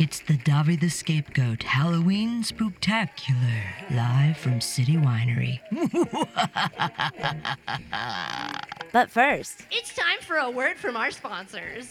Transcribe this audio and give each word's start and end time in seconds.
It's 0.00 0.20
the 0.20 0.38
Davi 0.38 0.80
the 0.80 0.88
Scapegoat 0.88 1.62
Halloween 1.62 2.42
Spooktacular, 2.42 3.90
live 3.90 4.38
from 4.38 4.58
City 4.58 4.96
Winery. 4.96 5.60
But 8.94 9.10
first, 9.10 9.66
It's 9.70 9.94
time 9.94 10.20
for 10.22 10.36
a 10.36 10.50
word 10.50 10.78
from 10.78 10.96
our 10.96 11.10
sponsors. 11.10 11.86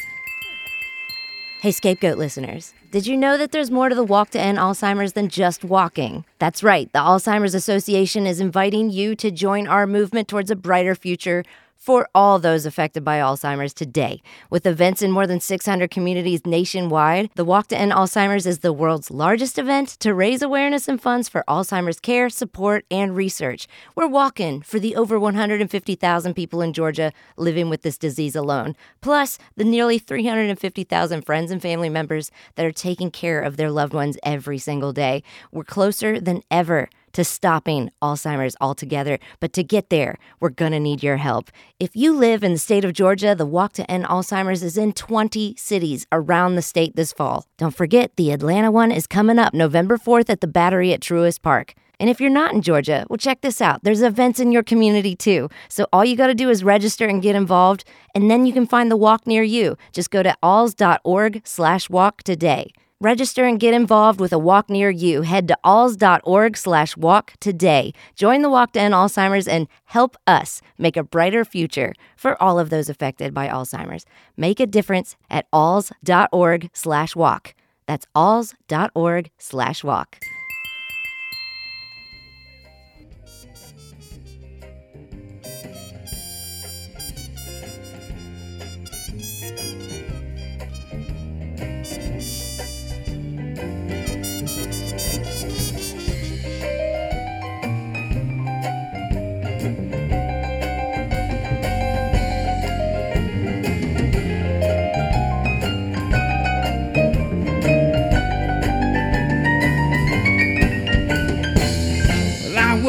Hey, 1.62 1.70
Scapegoat 1.70 2.18
listeners, 2.18 2.74
did 2.90 3.06
you 3.06 3.16
know 3.16 3.38
that 3.38 3.52
there's 3.52 3.70
more 3.70 3.90
to 3.90 3.96
the 3.96 4.04
walk 4.04 4.32
to 4.32 4.40
end 4.40 4.58
Alzheimer's 4.58 5.14
than 5.14 5.30
just 5.30 5.64
walking? 5.64 6.26
That's 6.40 6.64
right, 6.64 6.92
the 6.92 7.00
Alzheimer's 7.00 7.54
Association 7.54 8.26
is 8.26 8.40
inviting 8.40 8.90
you 8.90 9.16
to 9.18 9.30
join 9.30 9.68
our 9.68 9.86
movement 9.86 10.28
towards 10.28 10.50
a 10.50 10.56
brighter 10.56 10.96
future 10.96 11.44
for 11.80 12.10
all 12.14 12.38
those 12.38 12.66
affected 12.66 13.06
by 13.06 13.20
Alzheimer's 13.20 13.74
today. 13.74 14.22
With 14.50 14.68
events 14.68 15.02
in 15.02 15.12
more 15.12 15.26
than 15.26 15.40
600 15.40 15.90
communities 15.90 16.46
nationwide, 16.46 17.30
the 17.36 17.46
Walk 17.46 17.68
to 17.68 17.78
End 17.78 17.94
Alzheimer's 17.94 18.46
is 18.46 18.60
the 18.60 18.74
world's 18.74 19.10
largest 19.10 19.58
event 19.58 19.88
to 20.02 20.14
raise 20.14 20.42
awareness 20.42 20.90
and 20.90 21.02
funds 21.02 21.30
for 21.30 21.46
Alzheimer's 21.48 22.02
care, 22.02 22.30
support, 22.30 22.86
and 22.92 23.16
research. 23.16 23.66
We're 23.96 24.08
walking 24.08 24.62
for 24.62 24.78
the 24.78 24.96
over 24.98 25.18
150,000 25.18 26.34
people 26.34 26.62
in 26.62 26.74
Georgia 26.74 27.14
living 27.38 27.70
with 27.70 27.82
this 27.82 27.98
disease 27.98 28.36
alone, 28.36 28.76
plus 29.00 29.40
the 29.56 29.64
nearly 29.64 30.00
350,000 30.00 31.22
friends 31.26 31.50
and 31.50 31.62
family 31.62 31.90
members 31.90 32.30
that 32.56 32.66
are 32.66 32.74
taking 32.74 33.10
care 33.10 33.40
of 33.40 33.56
their 33.56 33.72
loved 33.72 33.94
ones 33.94 34.18
every 34.24 34.58
single 34.58 34.92
day. 34.92 35.24
We're 35.52 35.64
closer 35.64 36.20
than 36.20 36.44
ever 36.52 36.90
to 37.14 37.24
stopping 37.24 37.92
Alzheimer's 38.02 38.56
altogether. 38.62 39.20
But 39.40 39.54
to 39.54 39.64
get 39.64 39.90
there, 39.90 40.18
we're 40.40 40.50
going 40.50 40.72
to 40.72 40.80
need 40.80 41.04
your 41.04 41.18
help. 41.18 41.52
If 41.80 41.96
you 41.96 42.14
live 42.14 42.44
in 42.44 42.54
the 42.54 42.60
state 42.60 42.86
of 42.86 42.94
Georgia, 42.94 43.36
the 43.36 43.46
Walk 43.46 43.74
to 43.74 43.90
End 43.90 44.06
Alzheimer's 44.06 44.64
is 44.64 44.78
in 44.78 44.94
20 44.94 45.56
cities 45.58 46.06
around 46.12 46.56
the 46.56 46.62
state 46.62 46.96
this 46.96 47.14
fall. 47.14 47.46
Don't 47.58 47.76
forget, 47.76 48.16
the 48.16 48.32
Atlanta 48.32 48.72
one 48.72 48.92
is 48.92 49.08
coming 49.08 49.40
up 49.40 49.54
November 49.54 49.98
4th 49.98 50.30
at 50.30 50.42
the 50.42 50.48
Battery 50.48 50.94
at 50.94 51.02
Truist 51.02 51.42
Park. 51.42 51.76
And 52.00 52.10
if 52.10 52.22
you're 52.22 52.30
not 52.30 52.54
in 52.54 52.62
Georgia, 52.62 53.06
well, 53.10 53.18
check 53.18 53.42
this 53.42 53.60
out. 53.60 53.84
There's 53.84 54.02
events 54.02 54.40
in 54.40 54.54
your 54.54 54.64
community 54.64 55.16
too. 55.16 55.50
So 55.68 55.86
all 55.92 56.06
you 56.06 56.16
got 56.16 56.28
to 56.28 56.34
do 56.34 56.50
is 56.50 56.64
register 56.64 57.06
and 57.06 57.22
get 57.22 57.36
involved, 57.36 57.84
and 58.16 58.32
then 58.32 58.46
you 58.46 58.54
can 58.54 58.66
find 58.66 58.90
the 58.90 58.98
walk 58.98 59.28
near 59.28 59.44
you. 59.44 59.78
Just 59.92 60.10
go 60.10 60.24
to 60.24 60.36
alz.org 60.42 61.42
slash 61.44 61.90
walk 61.90 62.24
today. 62.24 62.72
Register 63.02 63.46
and 63.46 63.62
get 63.62 63.74
involved 63.74 64.20
with 64.20 64.34
a 64.34 64.38
walk 64.38 64.70
near 64.70 64.90
you. 64.90 65.22
Head 65.22 65.48
to 65.48 65.58
alz.org 65.64 66.58
slash 66.58 66.98
walk 66.98 67.32
today. 67.40 67.94
Join 68.14 68.42
the 68.42 68.50
Walk 68.50 68.74
to 68.74 68.82
End 68.82 68.94
Alzheimer's 68.94 69.48
and 69.48 69.70
help 69.86 70.18
us 70.28 70.62
make 70.78 70.98
a 70.98 71.04
brighter 71.04 71.46
future 71.46 71.94
for 72.18 72.42
all 72.44 72.60
of 72.60 72.70
those 72.70 72.90
affected 72.90 73.34
by 73.34 73.48
Alzheimer's. 73.48 74.06
Make 74.36 74.60
a 74.60 74.68
difference 74.68 75.16
at 75.30 75.50
alz.org 75.52 76.72
slash 76.74 77.16
walk. 77.16 77.56
That's 77.86 78.06
alz.org 78.18 79.32
slash 79.38 79.82
walk. 79.82 80.20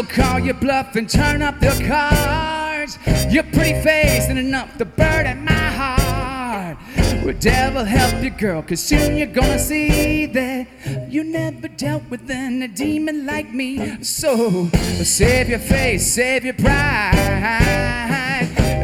Will 0.00 0.06
call 0.06 0.38
your 0.40 0.54
bluff 0.54 0.96
and 0.96 1.10
turn 1.10 1.42
up 1.42 1.60
the 1.60 1.68
cards. 1.86 2.96
Your 3.28 3.42
pretty 3.44 3.78
face 3.82 4.28
and 4.30 4.38
enough 4.38 4.78
to 4.78 4.86
burden 4.86 5.44
my 5.44 5.52
heart. 5.52 6.78
Well, 7.22 7.34
devil 7.38 7.84
help 7.84 8.24
you, 8.24 8.30
girl, 8.30 8.62
cause 8.62 8.80
soon 8.80 9.18
you're 9.18 9.26
gonna 9.26 9.58
see 9.58 10.24
that 10.24 10.68
you 11.10 11.22
never 11.22 11.68
dealt 11.68 12.04
with 12.08 12.30
a 12.30 12.68
demon 12.68 13.26
like 13.26 13.52
me. 13.52 14.02
So, 14.02 14.68
save 15.02 15.50
your 15.50 15.58
face, 15.58 16.10
save 16.14 16.46
your 16.46 16.54
pride, 16.54 17.18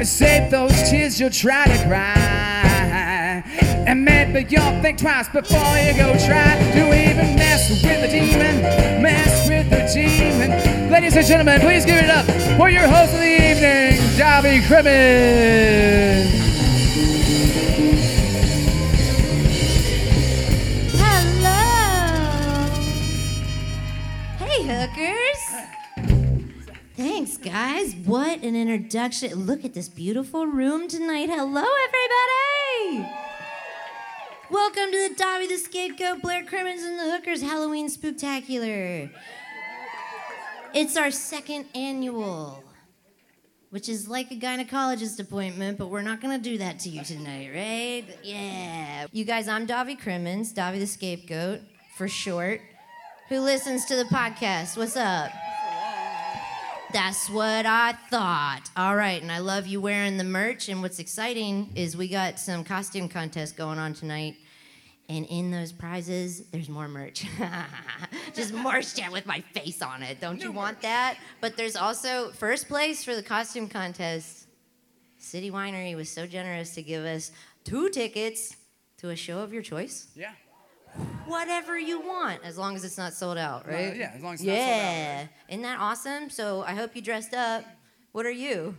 save 0.03 0.51
those 0.51 0.91
tears 0.91 1.19
you'll 1.19 1.31
try 1.31 1.65
to 1.65 1.79
cry. 1.89 3.43
And 3.87 4.05
maybe 4.05 4.47
you'll 4.51 4.83
think 4.83 4.99
twice 4.99 5.31
before 5.31 5.79
you 5.79 5.95
go 5.97 6.13
try 6.27 6.59
to 6.75 6.89
even 7.09 7.37
mess 7.37 7.71
with 7.71 7.83
the 8.03 8.09
demon. 8.09 8.61
Mess 9.03 9.49
with 9.49 9.71
the 9.71 9.89
demon. 9.95 10.76
Ladies 10.91 11.17
and 11.17 11.27
gentlemen, 11.27 11.61
please 11.61 11.85
give 11.85 11.97
it 11.97 12.09
up 12.09 12.25
for 12.57 12.71
your 12.71 12.87
host 12.87 13.13
of 13.13 13.19
the 13.19 13.27
evening, 13.27 13.99
Davi 14.17 14.65
Crimmins. 14.69 16.31
Hello. 20.97 21.61
Hey, 24.39 24.63
hookers. 24.63 25.43
Thanks, 26.97 27.37
guys. 27.37 27.95
What 28.05 28.43
an 28.43 28.55
introduction. 28.55 29.35
Look 29.45 29.65
at 29.65 29.75
this 29.75 29.89
beautiful 29.89 30.47
room 30.47 30.87
tonight. 30.87 31.29
Hello, 31.29 31.65
everybody. 31.89 33.11
Welcome 34.49 34.93
to 34.93 35.09
the 35.09 35.15
Davi 35.17 35.49
the 35.49 35.59
Scapegoat, 35.59 36.23
Blair 36.23 36.45
Crimmins, 36.45 36.85
and 36.85 36.97
the 36.97 37.11
Hookers 37.11 37.43
Halloween 37.43 37.89
Spooktacular. 37.89 39.11
It's 40.79 40.95
our 40.99 41.11
second 41.11 41.65
annual, 41.75 42.63
which 43.71 43.89
is 43.89 44.09
like 44.09 44.31
a 44.31 44.35
gynecologist 44.35 45.19
appointment, 45.19 45.79
but 45.79 45.87
we're 45.87 46.03
not 46.03 46.21
gonna 46.21 46.39
do 46.39 46.59
that 46.59 46.81
to 46.81 46.91
you 46.91 47.03
tonight, 47.03 47.49
right? 47.49 48.05
Yeah. 48.23 49.07
You 49.11 49.25
guys, 49.25 49.49
I'm 49.49 49.67
Davi 49.67 49.99
Crimmins, 49.99 50.53
Davi 50.53 50.79
the 50.79 50.87
Scapegoat 50.87 51.63
for 51.97 52.09
short, 52.09 52.61
who 53.31 53.41
listens 53.41 53.87
to 53.87 53.97
the 53.97 54.05
podcast. 54.05 54.77
What's 54.77 54.99
up? 54.99 55.31
That's 56.93 57.31
what 57.31 57.65
I 57.65 57.95
thought. 58.11 58.69
All 58.77 58.97
right, 58.97 59.23
and 59.23 59.33
I 59.33 59.39
love 59.39 59.67
you 59.67 59.81
wearing 59.81 60.19
the 60.19 60.25
merch. 60.25 60.69
And 60.69 60.83
what's 60.83 60.99
exciting 60.99 61.73
is 61.75 61.97
we 61.97 62.07
got 62.07 62.39
some 62.39 62.65
costume 62.65 63.09
contest 63.09 63.57
going 63.57 63.79
on 63.79 63.95
tonight. 63.95 64.37
And 65.09 65.25
in 65.27 65.53
those 65.53 65.71
prizes, 65.71 66.47
there's 66.51 66.69
more 66.69 66.89
merch. 66.89 67.25
Just 68.35 68.53
more 68.53 68.83
shit 68.83 69.11
with 69.13 69.25
my 69.25 69.41
face 69.55 69.81
on 69.81 70.03
it. 70.03 70.21
Don't 70.21 70.43
you 70.43 70.51
want 70.51 70.83
that? 70.83 71.17
But 71.41 71.57
there's 71.57 71.77
also 71.77 72.31
first 72.33 72.67
place 72.67 73.05
for 73.05 73.15
the 73.15 73.23
costume 73.23 73.69
contest. 73.69 74.47
City 75.19 75.51
Winery 75.51 75.95
was 75.95 76.09
so 76.11 76.27
generous 76.27 76.75
to 76.75 76.83
give 76.83 77.05
us 77.05 77.31
two 77.65 77.89
tickets 77.91 78.57
to 78.99 79.11
a 79.11 79.17
show 79.17 79.39
of 79.39 79.53
your 79.53 79.63
choice. 79.63 80.09
Yeah. 80.17 80.33
Whatever 81.27 81.79
you 81.79 82.01
want, 82.01 82.41
as 82.43 82.59
long 82.59 82.75
as 82.75 82.85
it's 82.85 82.99
not 82.99 83.13
sold 83.13 83.39
out, 83.39 83.67
right? 83.69 83.95
yeah, 83.97 84.13
as 84.15 84.23
long 84.23 84.35
as 84.35 84.41
it's 84.41 84.47
not 84.49 84.55
sold 84.57 84.69
out, 84.71 84.77
Yeah. 84.77 85.27
Isn't 85.51 85.63
that 85.63 85.79
awesome? 85.79 86.31
So 86.31 86.63
I 86.63 86.75
hope 86.75 86.97
you 86.97 87.03
dressed 87.03 87.35
up. 87.35 87.65
What 88.13 88.27
are 88.27 88.31
you? 88.31 88.75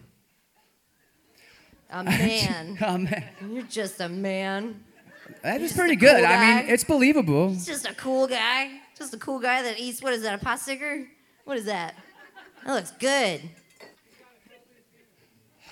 A 1.89 2.03
man. 2.03 2.77
Oh, 2.81 2.97
man. 2.97 3.23
You're 3.49 3.63
just 3.63 4.01
a 4.01 4.09
man. 4.09 4.83
That 5.43 5.61
is 5.61 5.73
pretty 5.73 5.95
good. 5.95 6.17
cool 6.17 6.25
I 6.25 6.61
mean, 6.61 6.69
it's 6.69 6.83
believable. 6.83 7.49
He's 7.49 7.65
just 7.65 7.87
a 7.87 7.93
cool 7.93 8.27
guy. 8.27 8.79
Just 8.97 9.13
a 9.13 9.17
cool 9.17 9.39
guy 9.39 9.61
that 9.61 9.79
eats, 9.79 10.01
what 10.01 10.13
is 10.13 10.23
that, 10.23 10.41
a 10.41 10.43
pot 10.43 10.59
sticker? 10.59 11.07
What 11.45 11.57
is 11.57 11.65
that? 11.65 11.95
That 12.65 12.73
looks 12.73 12.91
good. 12.91 13.41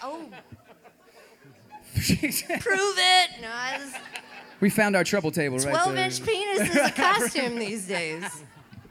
Oh, 0.03 0.27
prove 1.95 2.03
it. 2.03 3.29
No, 3.41 3.49
I 3.49 3.77
just, 3.79 3.95
we 4.59 4.69
found 4.69 4.95
our 4.95 5.03
trouble 5.03 5.31
table 5.31 5.57
right 5.57 5.69
12 5.69 5.97
inch 5.97 6.23
penis 6.23 6.69
is 6.69 6.75
a 6.75 6.91
costume 6.91 7.57
these 7.57 7.87
days. 7.87 8.23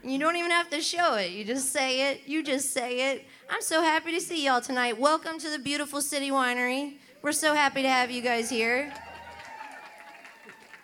You 0.03 0.19
don't 0.19 0.35
even 0.35 0.51
have 0.51 0.69
to 0.71 0.81
show 0.81 1.15
it. 1.15 1.31
You 1.31 1.45
just 1.45 1.71
say 1.71 2.11
it. 2.11 2.21
You 2.25 2.43
just 2.43 2.71
say 2.71 3.13
it. 3.13 3.25
I'm 3.49 3.61
so 3.61 3.81
happy 3.81 4.11
to 4.11 4.21
see 4.21 4.45
y'all 4.45 4.61
tonight. 4.61 4.99
Welcome 4.99 5.39
to 5.39 5.49
the 5.49 5.59
beautiful 5.59 6.01
City 6.01 6.29
Winery. 6.29 6.95
We're 7.21 7.31
so 7.31 7.53
happy 7.53 7.81
to 7.81 7.89
have 7.89 8.11
you 8.11 8.21
guys 8.21 8.49
here. 8.49 8.93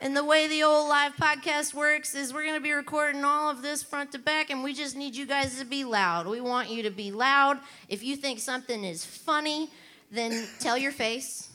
And 0.01 0.17
the 0.17 0.23
way 0.23 0.47
the 0.47 0.63
old 0.63 0.89
live 0.89 1.15
podcast 1.15 1.75
works 1.75 2.15
is 2.15 2.33
we're 2.33 2.41
going 2.41 2.55
to 2.55 2.59
be 2.59 2.71
recording 2.71 3.23
all 3.23 3.51
of 3.51 3.61
this 3.61 3.83
front 3.83 4.13
to 4.13 4.17
back, 4.17 4.49
and 4.49 4.63
we 4.63 4.73
just 4.73 4.97
need 4.97 5.15
you 5.15 5.27
guys 5.27 5.59
to 5.59 5.65
be 5.65 5.83
loud. 5.83 6.25
We 6.25 6.41
want 6.41 6.71
you 6.71 6.81
to 6.81 6.89
be 6.89 7.11
loud. 7.11 7.59
If 7.87 8.03
you 8.03 8.15
think 8.15 8.39
something 8.39 8.83
is 8.83 9.05
funny, 9.05 9.69
then 10.09 10.47
tell 10.59 10.75
your 10.75 10.91
face, 10.91 11.51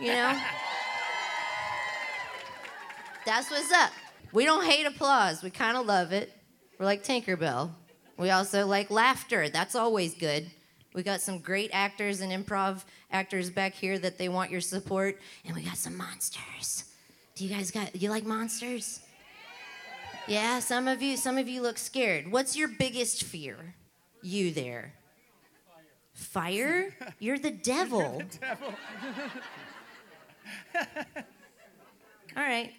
you 0.00 0.06
know? 0.06 0.32
That's 3.26 3.50
what's 3.50 3.70
up. 3.70 3.90
We 4.32 4.46
don't 4.46 4.64
hate 4.64 4.86
applause, 4.86 5.42
we 5.42 5.50
kind 5.50 5.76
of 5.76 5.84
love 5.84 6.10
it. 6.12 6.32
We're 6.78 6.86
like 6.86 7.04
Tinkerbell. 7.04 7.68
We 8.16 8.30
also 8.30 8.66
like 8.66 8.90
laughter. 8.90 9.50
That's 9.50 9.74
always 9.74 10.14
good. 10.14 10.50
We 10.94 11.02
got 11.02 11.20
some 11.20 11.38
great 11.38 11.68
actors 11.74 12.22
and 12.22 12.32
improv 12.32 12.82
actors 13.10 13.50
back 13.50 13.74
here 13.74 13.98
that 13.98 14.16
they 14.16 14.30
want 14.30 14.50
your 14.50 14.62
support, 14.62 15.20
and 15.44 15.54
we 15.54 15.60
got 15.60 15.76
some 15.76 15.98
monsters. 15.98 16.84
Do 17.34 17.44
you 17.44 17.54
guys 17.54 17.70
got 17.70 18.00
you 18.00 18.10
like 18.10 18.24
monsters? 18.24 19.00
Yeah, 20.28 20.60
some 20.60 20.86
of 20.88 21.02
you 21.02 21.16
some 21.16 21.36
of 21.36 21.48
you 21.48 21.62
look 21.62 21.78
scared. 21.78 22.30
What's 22.30 22.56
your 22.56 22.68
biggest 22.68 23.24
fear? 23.24 23.74
You 24.22 24.52
there. 24.52 24.92
Fire? 26.12 26.94
You're 27.18 27.38
the 27.38 27.50
devil. 27.50 28.22
All 32.36 32.42
right. 32.42 32.72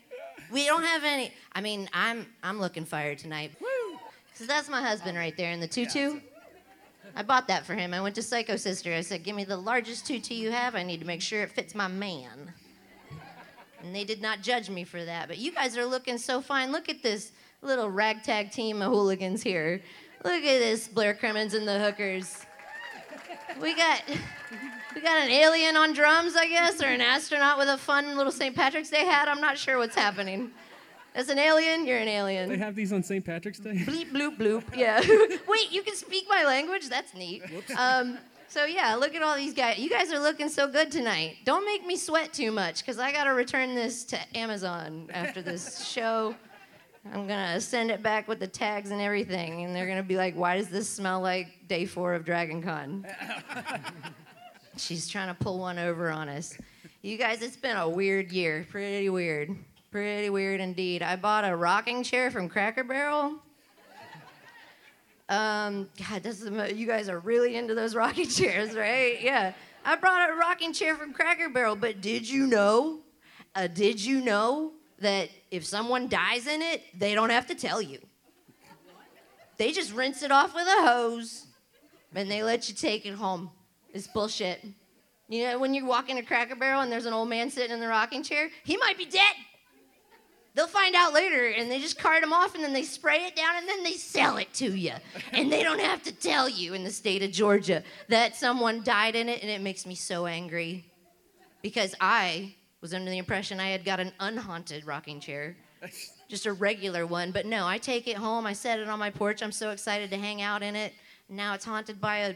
We 0.51 0.65
don't 0.65 0.83
have 0.83 1.03
any 1.03 1.33
I 1.51 1.59
mean, 1.59 1.89
I'm 1.93 2.25
I'm 2.41 2.59
looking 2.59 2.85
fire 2.85 3.15
tonight. 3.15 3.51
Woo! 3.59 3.99
So 4.35 4.45
that's 4.45 4.69
my 4.69 4.81
husband 4.81 5.17
right 5.17 5.35
there 5.35 5.51
in 5.51 5.59
the 5.59 5.67
tutu. 5.67 6.21
I 7.15 7.23
bought 7.23 7.47
that 7.47 7.65
for 7.65 7.75
him. 7.75 7.93
I 7.93 8.01
went 8.01 8.15
to 8.15 8.21
Psycho 8.21 8.55
Sister. 8.55 8.93
I 8.93 9.01
said, 9.01 9.23
"Give 9.23 9.35
me 9.35 9.45
the 9.45 9.55
largest 9.55 10.05
tutu 10.05 10.33
you 10.33 10.51
have. 10.51 10.75
I 10.75 10.83
need 10.83 10.99
to 10.99 11.05
make 11.05 11.21
sure 11.21 11.41
it 11.43 11.51
fits 11.51 11.73
my 11.73 11.87
man." 11.87 12.53
And 13.85 13.95
they 13.95 14.03
did 14.03 14.21
not 14.21 14.41
judge 14.41 14.69
me 14.69 14.83
for 14.83 15.03
that. 15.05 15.27
But 15.27 15.37
you 15.37 15.51
guys 15.51 15.77
are 15.77 15.85
looking 15.85 16.17
so 16.17 16.41
fine. 16.41 16.71
Look 16.71 16.89
at 16.89 17.03
this 17.03 17.31
little 17.61 17.89
ragtag 17.89 18.51
team 18.51 18.81
of 18.81 18.91
hooligans 18.91 19.43
here. 19.43 19.81
Look 20.23 20.43
at 20.43 20.59
this, 20.59 20.87
Blair 20.87 21.13
Crimmins 21.13 21.53
and 21.53 21.67
the 21.67 21.79
hookers. 21.79 22.45
We 23.61 23.75
got 23.75 24.01
we 24.95 25.01
got 25.01 25.21
an 25.21 25.29
alien 25.29 25.77
on 25.77 25.93
drums, 25.93 26.35
I 26.35 26.47
guess, 26.47 26.81
or 26.81 26.87
an 26.87 26.99
astronaut 26.99 27.57
with 27.59 27.69
a 27.69 27.77
fun 27.77 28.17
little 28.17 28.31
St. 28.31 28.55
Patrick's 28.55 28.89
Day 28.89 29.05
hat. 29.05 29.27
I'm 29.27 29.39
not 29.39 29.57
sure 29.57 29.77
what's 29.77 29.95
happening. 29.95 30.51
As 31.13 31.29
an 31.29 31.39
alien, 31.39 31.85
you're 31.85 31.99
an 31.99 32.09
alien. 32.09 32.49
They 32.49 32.57
have 32.57 32.75
these 32.75 32.91
on 32.91 33.03
St. 33.03 33.23
Patrick's 33.23 33.59
Day. 33.59 33.75
Bleep 33.75 34.11
bloop 34.11 34.37
bloop. 34.37 34.63
Yeah. 34.75 34.99
Wait, 35.47 35.71
you 35.71 35.83
can 35.83 35.95
speak 35.95 36.25
my 36.27 36.43
language? 36.43 36.89
That's 36.89 37.13
neat. 37.13 37.43
Um, 37.77 38.17
so 38.47 38.65
yeah, 38.65 38.95
look 38.95 39.15
at 39.15 39.21
all 39.21 39.35
these 39.35 39.53
guys. 39.53 39.77
You 39.79 39.89
guys 39.89 40.11
are 40.11 40.19
looking 40.19 40.49
so 40.49 40.67
good 40.67 40.91
tonight. 40.91 41.37
Don't 41.45 41.65
make 41.65 41.85
me 41.85 41.95
sweat 41.97 42.33
too 42.33 42.51
much, 42.51 42.79
because 42.79 42.99
I 42.99 43.11
gotta 43.11 43.33
return 43.33 43.75
this 43.75 44.03
to 44.05 44.37
Amazon 44.37 45.09
after 45.13 45.41
this 45.41 45.85
show. 45.91 46.35
I'm 47.13 47.27
gonna 47.27 47.61
send 47.61 47.91
it 47.91 48.01
back 48.01 48.27
with 48.27 48.39
the 48.39 48.47
tags 48.47 48.91
and 48.91 48.99
everything, 49.01 49.63
and 49.63 49.75
they're 49.75 49.87
gonna 49.87 50.01
be 50.03 50.17
like, 50.17 50.35
"Why 50.35 50.57
does 50.57 50.69
this 50.69 50.89
smell 50.89 51.21
like 51.21 51.67
day 51.67 51.85
four 51.85 52.13
of 52.13 52.25
Dragon 52.25 52.61
Con?" 52.63 53.05
She's 54.77 55.07
trying 55.07 55.27
to 55.27 55.35
pull 55.35 55.59
one 55.59 55.77
over 55.79 56.09
on 56.09 56.27
us. 56.29 56.57
You 57.01 57.17
guys, 57.17 57.41
it's 57.41 57.55
been 57.55 57.77
a 57.77 57.87
weird 57.87 58.31
year. 58.31 58.65
Pretty 58.69 59.09
weird. 59.09 59.55
Pretty 59.91 60.29
weird 60.29 60.59
indeed. 60.59 61.01
I 61.03 61.15
bought 61.15 61.45
a 61.45 61.55
rocking 61.55 62.03
chair 62.03 62.31
from 62.31 62.49
Cracker 62.49 62.83
Barrel. 62.83 63.35
Um, 65.27 65.89
God, 66.09 66.21
this 66.23 66.41
is, 66.41 66.77
you 66.77 66.85
guys 66.85 67.09
are 67.09 67.19
really 67.19 67.55
into 67.55 67.73
those 67.73 67.95
rocking 67.95 68.27
chairs, 68.29 68.75
right? 68.75 69.21
Yeah. 69.21 69.53
I 69.83 69.95
brought 69.95 70.29
a 70.29 70.33
rocking 70.33 70.73
chair 70.73 70.95
from 70.95 71.13
Cracker 71.13 71.49
Barrel, 71.49 71.75
but 71.75 72.01
did 72.01 72.27
you 72.27 72.47
know? 72.47 72.99
Uh, 73.53 73.67
did 73.67 74.03
you 74.03 74.21
know 74.21 74.73
that 74.99 75.29
if 75.51 75.65
someone 75.65 76.07
dies 76.07 76.47
in 76.47 76.61
it, 76.61 76.81
they 76.97 77.13
don't 77.13 77.29
have 77.29 77.47
to 77.47 77.55
tell 77.55 77.81
you? 77.81 77.99
They 79.57 79.71
just 79.71 79.93
rinse 79.93 80.21
it 80.21 80.31
off 80.31 80.53
with 80.53 80.67
a 80.67 80.85
hose 80.85 81.45
and 82.13 82.29
they 82.29 82.43
let 82.43 82.67
you 82.69 82.75
take 82.75 83.05
it 83.05 83.13
home. 83.13 83.51
It's 83.93 84.07
bullshit. 84.07 84.63
You 85.27 85.43
know, 85.45 85.59
when 85.59 85.73
you 85.73 85.85
walk 85.85 86.09
into 86.09 86.23
Cracker 86.23 86.55
Barrel 86.55 86.81
and 86.81 86.91
there's 86.91 87.05
an 87.05 87.13
old 87.13 87.29
man 87.29 87.49
sitting 87.49 87.71
in 87.71 87.79
the 87.79 87.87
rocking 87.87 88.23
chair, 88.23 88.49
he 88.63 88.77
might 88.77 88.97
be 88.97 89.05
dead. 89.05 89.33
They'll 90.55 90.67
find 90.67 90.95
out 90.95 91.13
later 91.13 91.49
and 91.49 91.69
they 91.69 91.79
just 91.79 91.99
cart 91.99 92.21
them 92.21 92.31
off 92.31 92.55
and 92.55 92.63
then 92.63 92.71
they 92.71 92.83
spray 92.83 93.25
it 93.25 93.35
down 93.35 93.57
and 93.57 93.67
then 93.67 93.83
they 93.83 93.93
sell 93.93 94.37
it 94.37 94.53
to 94.55 94.71
you. 94.71 94.93
And 95.33 95.51
they 95.51 95.63
don't 95.63 95.81
have 95.81 96.01
to 96.03 96.13
tell 96.13 96.47
you 96.47 96.73
in 96.73 96.85
the 96.85 96.91
state 96.91 97.21
of 97.21 97.31
Georgia 97.31 97.83
that 98.07 98.37
someone 98.37 98.83
died 98.83 99.15
in 99.15 99.27
it 99.27 99.41
and 99.41 99.51
it 99.51 99.59
makes 99.59 99.85
me 99.85 99.95
so 99.95 100.25
angry 100.25 100.85
because 101.61 101.93
I 101.99 102.55
was 102.79 102.93
under 102.93 103.11
the 103.11 103.17
impression 103.17 103.59
I 103.59 103.69
had 103.69 103.83
got 103.83 103.99
an 103.99 104.13
unhaunted 104.19 104.85
rocking 104.85 105.19
chair. 105.19 105.57
Just 106.29 106.45
a 106.45 106.53
regular 106.53 107.05
one, 107.05 107.31
but 107.31 107.45
no, 107.45 107.67
I 107.67 107.77
take 107.77 108.07
it 108.07 108.15
home, 108.15 108.47
I 108.47 108.53
set 108.53 108.79
it 108.79 108.87
on 108.87 108.97
my 108.97 109.09
porch. 109.09 109.43
I'm 109.43 109.51
so 109.51 109.71
excited 109.71 110.09
to 110.11 110.17
hang 110.17 110.41
out 110.41 110.63
in 110.63 110.75
it. 110.75 110.93
Now 111.27 111.53
it's 111.53 111.65
haunted 111.65 111.99
by 111.99 112.17
a 112.17 112.33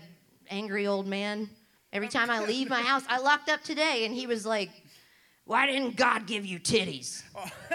angry 0.50 0.88
old 0.88 1.08
man. 1.08 1.50
Every 1.94 2.10
time 2.10 2.30
I 2.30 2.44
leave 2.44 2.70
my 2.70 2.82
house, 2.92 3.04
I 3.08 3.20
locked 3.20 3.50
up 3.50 3.64
today 3.64 4.06
and 4.06 4.14
he 4.14 4.28
was 4.28 4.46
like, 4.46 4.70
"Why 5.50 5.66
didn't 5.66 5.96
God 5.96 6.28
give 6.28 6.46
you 6.46 6.60
titties?" 6.60 7.24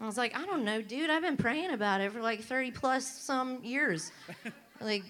I 0.00 0.06
was 0.06 0.16
like, 0.16 0.36
I 0.36 0.44
don't 0.46 0.64
know, 0.64 0.82
dude. 0.82 1.10
I've 1.10 1.22
been 1.22 1.36
praying 1.36 1.70
about 1.70 2.00
it 2.00 2.10
for 2.10 2.20
like 2.20 2.42
30 2.42 2.72
plus 2.72 3.06
some 3.06 3.62
years. 3.64 4.10
Like, 4.80 5.02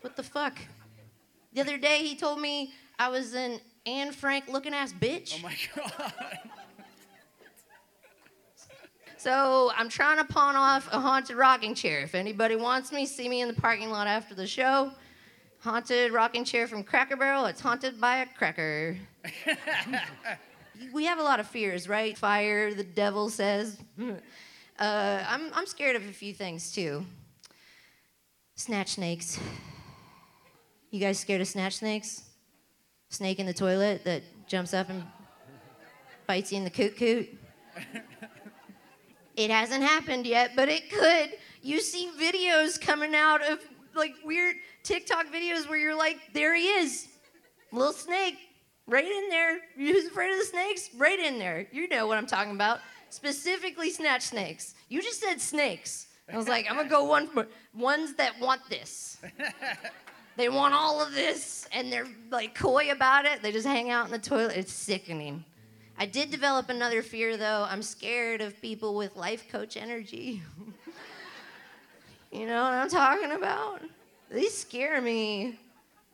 what 0.00 0.14
the 0.14 0.22
fuck? 0.22 0.56
The 1.52 1.60
other 1.60 1.76
day 1.76 2.06
he 2.06 2.14
told 2.14 2.40
me 2.40 2.72
I 3.00 3.08
was 3.08 3.34
an 3.34 3.58
Anne 3.84 4.12
Frank 4.12 4.46
looking 4.46 4.72
ass 4.72 4.92
bitch. 4.92 5.34
Oh 5.36 5.42
my 5.42 5.56
god. 5.74 6.12
So 9.16 9.72
I'm 9.76 9.88
trying 9.88 10.18
to 10.18 10.32
pawn 10.32 10.54
off 10.54 10.88
a 10.92 11.00
haunted 11.00 11.36
rocking 11.36 11.74
chair. 11.74 12.02
If 12.02 12.14
anybody 12.14 12.54
wants 12.54 12.92
me, 12.92 13.04
see 13.04 13.28
me 13.28 13.40
in 13.40 13.48
the 13.48 13.60
parking 13.60 13.90
lot 13.90 14.06
after 14.06 14.36
the 14.36 14.46
show. 14.46 14.92
Haunted 15.60 16.12
rocking 16.12 16.44
chair 16.44 16.66
from 16.68 16.84
Cracker 16.84 17.16
Barrel. 17.16 17.46
It's 17.46 17.60
haunted 17.60 18.00
by 18.00 18.18
a 18.18 18.26
cracker. 18.26 18.96
we 20.92 21.04
have 21.04 21.18
a 21.18 21.22
lot 21.22 21.40
of 21.40 21.48
fears, 21.48 21.88
right? 21.88 22.16
Fire, 22.16 22.72
the 22.74 22.84
devil 22.84 23.28
says. 23.28 23.78
Uh, 24.80 25.24
I'm, 25.28 25.52
I'm 25.54 25.66
scared 25.66 25.96
of 25.96 26.06
a 26.06 26.12
few 26.12 26.32
things 26.32 26.70
too. 26.70 27.04
Snatch 28.54 28.90
snakes. 28.90 29.40
You 30.92 31.00
guys 31.00 31.18
scared 31.18 31.40
of 31.40 31.48
snatch 31.48 31.78
snakes? 31.78 32.22
Snake 33.08 33.40
in 33.40 33.46
the 33.46 33.52
toilet 33.52 34.04
that 34.04 34.22
jumps 34.46 34.72
up 34.72 34.88
and 34.88 35.02
bites 36.28 36.52
you 36.52 36.58
in 36.58 36.64
the 36.64 36.70
coot 36.70 36.96
coot? 36.96 37.28
It 39.38 39.52
hasn't 39.52 39.84
happened 39.84 40.26
yet, 40.26 40.56
but 40.56 40.68
it 40.68 40.90
could. 40.90 41.38
You 41.62 41.80
see 41.80 42.10
videos 42.18 42.80
coming 42.80 43.14
out 43.14 43.40
of 43.40 43.60
like 43.94 44.14
weird 44.24 44.56
TikTok 44.82 45.26
videos 45.26 45.68
where 45.68 45.78
you're 45.78 45.96
like, 45.96 46.18
there 46.32 46.54
he 46.54 46.64
is, 46.64 47.08
little 47.72 47.92
snake, 47.92 48.36
right 48.86 49.04
in 49.04 49.28
there. 49.28 49.58
Who's 49.76 50.06
afraid 50.06 50.32
of 50.32 50.38
the 50.38 50.44
snakes? 50.44 50.90
Right 50.96 51.18
in 51.18 51.38
there. 51.38 51.66
You 51.72 51.88
know 51.88 52.06
what 52.06 52.18
I'm 52.18 52.26
talking 52.26 52.52
about. 52.52 52.80
Specifically, 53.10 53.90
snatch 53.90 54.22
snakes. 54.22 54.74
You 54.88 55.02
just 55.02 55.20
said 55.20 55.40
snakes. 55.40 56.06
I 56.30 56.36
was 56.36 56.48
like, 56.48 56.66
I'm 56.68 56.76
gonna 56.76 56.88
go 56.88 57.04
one 57.04 57.26
for 57.26 57.46
ones 57.74 58.14
that 58.16 58.38
want 58.38 58.60
this. 58.68 59.18
They 60.38 60.48
want 60.48 60.72
all 60.72 61.02
of 61.02 61.12
this, 61.14 61.68
and 61.72 61.92
they're 61.92 62.06
like 62.30 62.54
coy 62.54 62.92
about 62.92 63.24
it. 63.24 63.42
They 63.42 63.50
just 63.50 63.66
hang 63.66 63.90
out 63.90 64.06
in 64.06 64.12
the 64.12 64.20
toilet. 64.20 64.56
It's 64.56 64.72
sickening. 64.72 65.44
I 65.98 66.06
did 66.06 66.30
develop 66.30 66.70
another 66.70 67.02
fear, 67.02 67.36
though. 67.36 67.66
I'm 67.68 67.82
scared 67.82 68.40
of 68.40 68.62
people 68.62 68.94
with 68.94 69.16
life 69.16 69.48
coach 69.50 69.76
energy. 69.76 70.42
you 72.32 72.46
know 72.46 72.62
what 72.62 72.72
I'm 72.72 72.88
talking 72.88 73.32
about? 73.32 73.82
They 74.30 74.46
scare 74.46 75.00
me. 75.00 75.58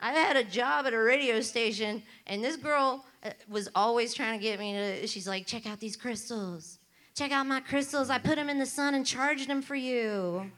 I 0.01 0.13
had 0.13 0.37
a 0.37 0.45
job 0.45 0.87
at 0.87 0.93
a 0.93 0.99
radio 0.99 1.41
station, 1.41 2.03
and 2.27 2.45
this 2.45 2.57
girl 2.57 3.05
uh, 3.25 3.31
was 3.49 3.69
always 3.75 4.15
trying 4.15 4.39
to 4.39 4.43
get 4.43 4.59
me 4.59 4.73
to. 4.73 5.07
She's 5.07 5.27
like, 5.27 5.47
check 5.47 5.67
out 5.67 5.81
these 5.81 5.97
crystals. 5.97 6.79
Check 7.15 7.33
out 7.33 7.47
my 7.47 7.61
crystals. 7.61 8.11
I 8.11 8.19
put 8.19 8.37
them 8.37 8.49
in 8.49 8.59
the 8.59 8.67
sun 8.67 8.95
and 8.95 9.07
charged 9.07 9.49
them 9.49 9.63
for 9.63 9.77
you. 9.77 10.51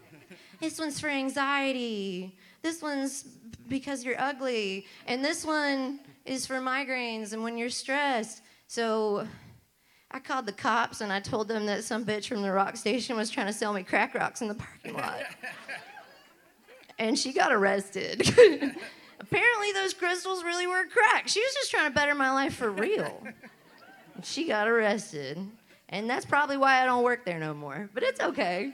This 0.61 0.79
one's 0.79 0.99
for 0.99 1.09
anxiety. 1.09 2.35
This 2.63 2.83
one's 2.83 3.25
because 3.69 4.05
you're 4.05 4.21
ugly. 4.21 4.87
And 5.07 5.25
this 5.25 5.45
one 5.45 6.01
is 6.25 6.47
for 6.47 6.57
migraines 6.57 7.33
and 7.33 7.43
when 7.43 7.59
you're 7.59 7.69
stressed. 7.69 8.43
So 8.67 9.29
I 10.11 10.19
called 10.21 10.47
the 10.47 10.53
cops 10.53 11.01
and 11.01 11.13
I 11.13 11.21
told 11.21 11.49
them 11.49 11.67
that 11.67 11.85
some 11.85 12.05
bitch 12.05 12.29
from 12.29 12.43
the 12.43 12.53
rock 12.53 12.77
station 12.77 13.17
was 13.17 13.31
trying 13.31 13.49
to 13.49 13.53
sell 13.53 13.73
me 13.73 13.83
crack 13.83 14.15
rocks 14.15 14.41
in 14.41 14.49
the 14.49 14.55
parking 14.55 14.95
lot. 14.95 15.23
and 16.99 17.19
she 17.19 17.33
got 17.33 17.53
arrested. 17.53 18.21
Apparently, 19.21 19.73
those 19.73 19.95
crystals 19.95 20.45
really 20.45 20.67
were 20.67 20.85
crack. 20.87 21.27
She 21.27 21.41
was 21.41 21.55
just 21.55 21.71
trying 21.71 21.89
to 21.89 21.95
better 21.95 22.15
my 22.15 22.31
life 22.33 22.55
for 22.55 22.71
real. 22.71 23.27
she 24.23 24.47
got 24.47 24.69
arrested. 24.69 25.39
And 25.89 26.09
that's 26.09 26.25
probably 26.25 26.57
why 26.57 26.83
I 26.83 26.85
don't 26.85 27.03
work 27.03 27.25
there 27.25 27.39
no 27.39 27.55
more. 27.55 27.89
But 27.95 28.03
it's 28.03 28.21
okay. 28.21 28.73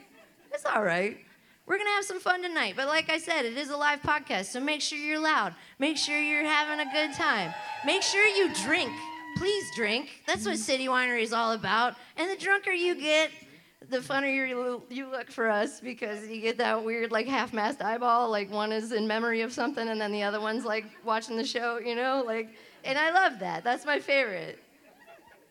It's 0.53 0.65
all 0.65 0.83
right. 0.83 1.19
We're 1.65 1.77
going 1.77 1.87
to 1.87 1.93
have 1.93 2.05
some 2.05 2.21
fun 2.21 2.43
tonight. 2.43 2.75
But 2.77 2.89
like 2.89 3.09
I 3.09 3.19
said, 3.19 3.45
it 3.45 3.57
is 3.57 3.71
a 3.71 3.77
live 3.77 4.03
podcast, 4.03 4.47
so 4.47 4.61
make 4.61 4.81
sure 4.81 4.99
you're 4.99 5.21
loud. 5.21 5.55
Make 5.79 5.97
sure 5.97 6.19
you're 6.19 6.45
having 6.45 6.87
a 6.87 6.93
good 6.93 7.15
time. 7.15 7.55
Make 7.87 8.03
sure 8.03 8.27
you 8.27 8.53
drink. 8.65 8.91
Please 9.37 9.65
drink. 9.75 10.09
That's 10.27 10.47
what 10.47 10.59
City 10.59 10.87
Winery 10.87 11.23
is 11.23 11.33
all 11.33 11.53
about. 11.53 11.97
And 12.17 12.31
the 12.31 12.37
drunker 12.37 12.71
you 12.71 12.95
get, 12.95 13.31
the 13.89 14.01
funnier 14.01 14.45
you, 14.45 14.83
you 14.89 15.07
look 15.07 15.31
for 15.31 15.49
us 15.49 15.81
because 15.81 16.29
you 16.29 16.41
get 16.41 16.59
that 16.59 16.85
weird, 16.85 17.11
like, 17.11 17.27
half 17.27 17.53
mast 17.53 17.83
eyeball. 17.83 18.31
Like, 18.31 18.51
one 18.51 18.73
is 18.73 18.93
in 18.93 19.07
memory 19.07 19.41
of 19.41 19.53
something, 19.53 19.89
and 19.89 20.01
then 20.01 20.13
the 20.13 20.23
other 20.23 20.41
one's, 20.41 20.65
like, 20.65 20.85
watching 21.05 21.37
the 21.37 21.45
show, 21.45 21.79
you 21.79 21.97
know? 21.97 22.23
Like, 22.25 22.51
and 22.85 22.99
I 22.99 23.11
love 23.11 23.39
that. 23.41 23.65
That's 23.65 23.85
my 23.85 23.99
favorite. 23.99 24.59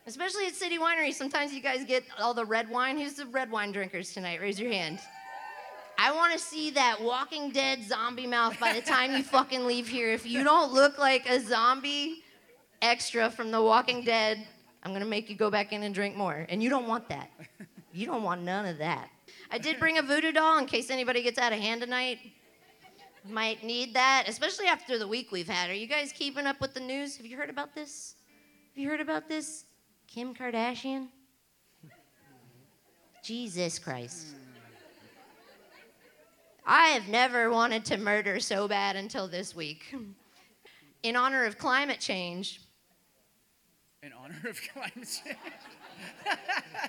Especially 0.08 0.48
at 0.48 0.56
City 0.56 0.78
Winery, 0.78 1.14
sometimes 1.14 1.54
you 1.54 1.62
guys 1.62 1.84
get 1.86 2.04
all 2.20 2.34
the 2.34 2.46
red 2.46 2.70
wine. 2.70 2.98
Who's 2.98 3.14
the 3.14 3.26
red 3.28 3.52
wine 3.52 3.72
drinkers 3.72 4.14
tonight? 4.14 4.42
Raise 4.42 4.60
your 4.60 4.72
hand. 4.72 5.00
I 6.00 6.12
want 6.12 6.34
to 6.34 6.40
see 6.40 6.72
that 6.72 7.00
Walking 7.00 7.52
Dead 7.52 7.84
zombie 7.84 8.26
mouth 8.26 8.60
by 8.60 8.74
the 8.74 8.82
time 8.82 9.12
you 9.12 9.22
fucking 9.22 9.68
leave 9.68 9.88
here. 9.88 10.10
If 10.10 10.26
you 10.26 10.44
don't 10.44 10.74
look 10.74 10.98
like 10.98 11.30
a 11.30 11.40
zombie 11.40 12.24
extra 12.82 13.30
from 13.30 13.52
The 13.52 13.62
Walking 13.62 14.04
Dead, 14.04 14.46
I'm 14.84 14.94
gonna 14.94 15.06
make 15.06 15.30
you 15.30 15.36
go 15.36 15.52
back 15.52 15.74
in 15.74 15.84
and 15.84 15.94
drink 15.94 16.16
more. 16.16 16.46
And 16.50 16.62
you 16.62 16.70
don't 16.70 16.88
want 16.88 17.08
that. 17.10 17.30
You 17.94 18.06
don't 18.06 18.24
want 18.24 18.42
none 18.42 18.66
of 18.66 18.78
that. 18.78 19.10
I 19.52 19.58
did 19.58 19.78
bring 19.78 19.98
a 19.98 20.02
voodoo 20.02 20.32
doll 20.32 20.58
in 20.58 20.66
case 20.66 20.90
anybody 20.90 21.22
gets 21.22 21.38
out 21.38 21.52
of 21.52 21.60
hand 21.60 21.82
tonight. 21.82 22.20
Might 23.30 23.64
need 23.64 23.94
that, 23.94 24.26
especially 24.28 24.66
after 24.66 24.98
the 24.98 25.08
week 25.08 25.32
we've 25.32 25.48
had. 25.48 25.70
Are 25.70 25.76
you 25.76 25.88
guys 25.88 26.12
keeping 26.12 26.48
up 26.48 26.60
with 26.62 26.74
the 26.74 26.80
news? 26.80 27.18
Have 27.18 27.26
you 27.26 27.38
heard 27.38 27.50
about 27.50 27.76
this? 27.76 28.16
Have 28.74 28.82
you 28.82 28.90
heard 28.90 29.02
about 29.02 29.28
this? 29.28 29.66
Kim 30.08 30.34
Kardashian? 30.34 31.10
Jesus 33.24 33.78
Christ. 33.78 34.28
I 36.66 36.88
have 36.88 37.08
never 37.10 37.50
wanted 37.50 37.86
to 37.86 37.98
murder 37.98 38.40
so 38.40 38.68
bad 38.68 38.96
until 38.96 39.28
this 39.28 39.56
week. 39.56 39.94
In 41.04 41.16
honor 41.16 41.46
of 41.46 41.58
climate 41.58 42.00
change, 42.00 42.62
In 44.04 44.14
honor 44.14 44.50
of 44.50 44.60
climate 44.74 44.94
change. 44.96 45.38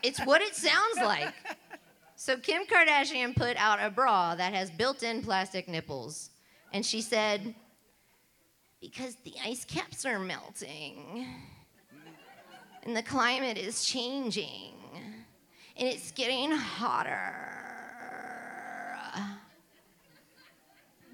it's 0.02 0.19
what 0.25 0.40
it 0.40 0.54
sounds 0.54 0.97
like. 0.97 1.35
So 2.16 2.38
Kim 2.38 2.62
Kardashian 2.64 3.37
put 3.37 3.54
out 3.59 3.81
a 3.83 3.90
bra 3.90 4.35
that 4.35 4.54
has 4.54 4.71
built-in 4.71 5.23
plastic 5.23 5.69
nipples, 5.69 6.31
and 6.73 6.87
she 6.87 7.02
said, 7.02 7.54
"Because 8.81 9.16
the 9.25 9.35
ice 9.45 9.66
caps 9.66 10.07
are 10.07 10.19
melting, 10.19 11.26
and 12.85 12.97
the 12.97 13.02
climate 13.02 13.59
is 13.59 13.85
changing, 13.85 14.73
and 15.76 15.88
it's 15.88 16.12
getting 16.12 16.50
hotter." 16.50 17.35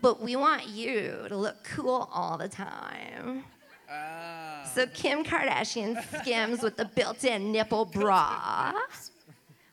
But 0.01 0.23
we 0.23 0.37
want 0.37 0.69
you 0.69 1.25
to 1.29 1.37
look 1.37 1.65
cool 1.65 2.09
all 2.13 2.39
the 2.39 2.49
time. 2.49 3.43
Ah. 3.91 4.48
So 4.75 4.87
Kim 4.87 5.25
Kardashian 5.25 6.03
skims 6.21 6.63
with 6.63 6.77
the 6.77 6.85
built-in 6.85 7.53
nipple 7.53 7.85
bra 7.85 8.73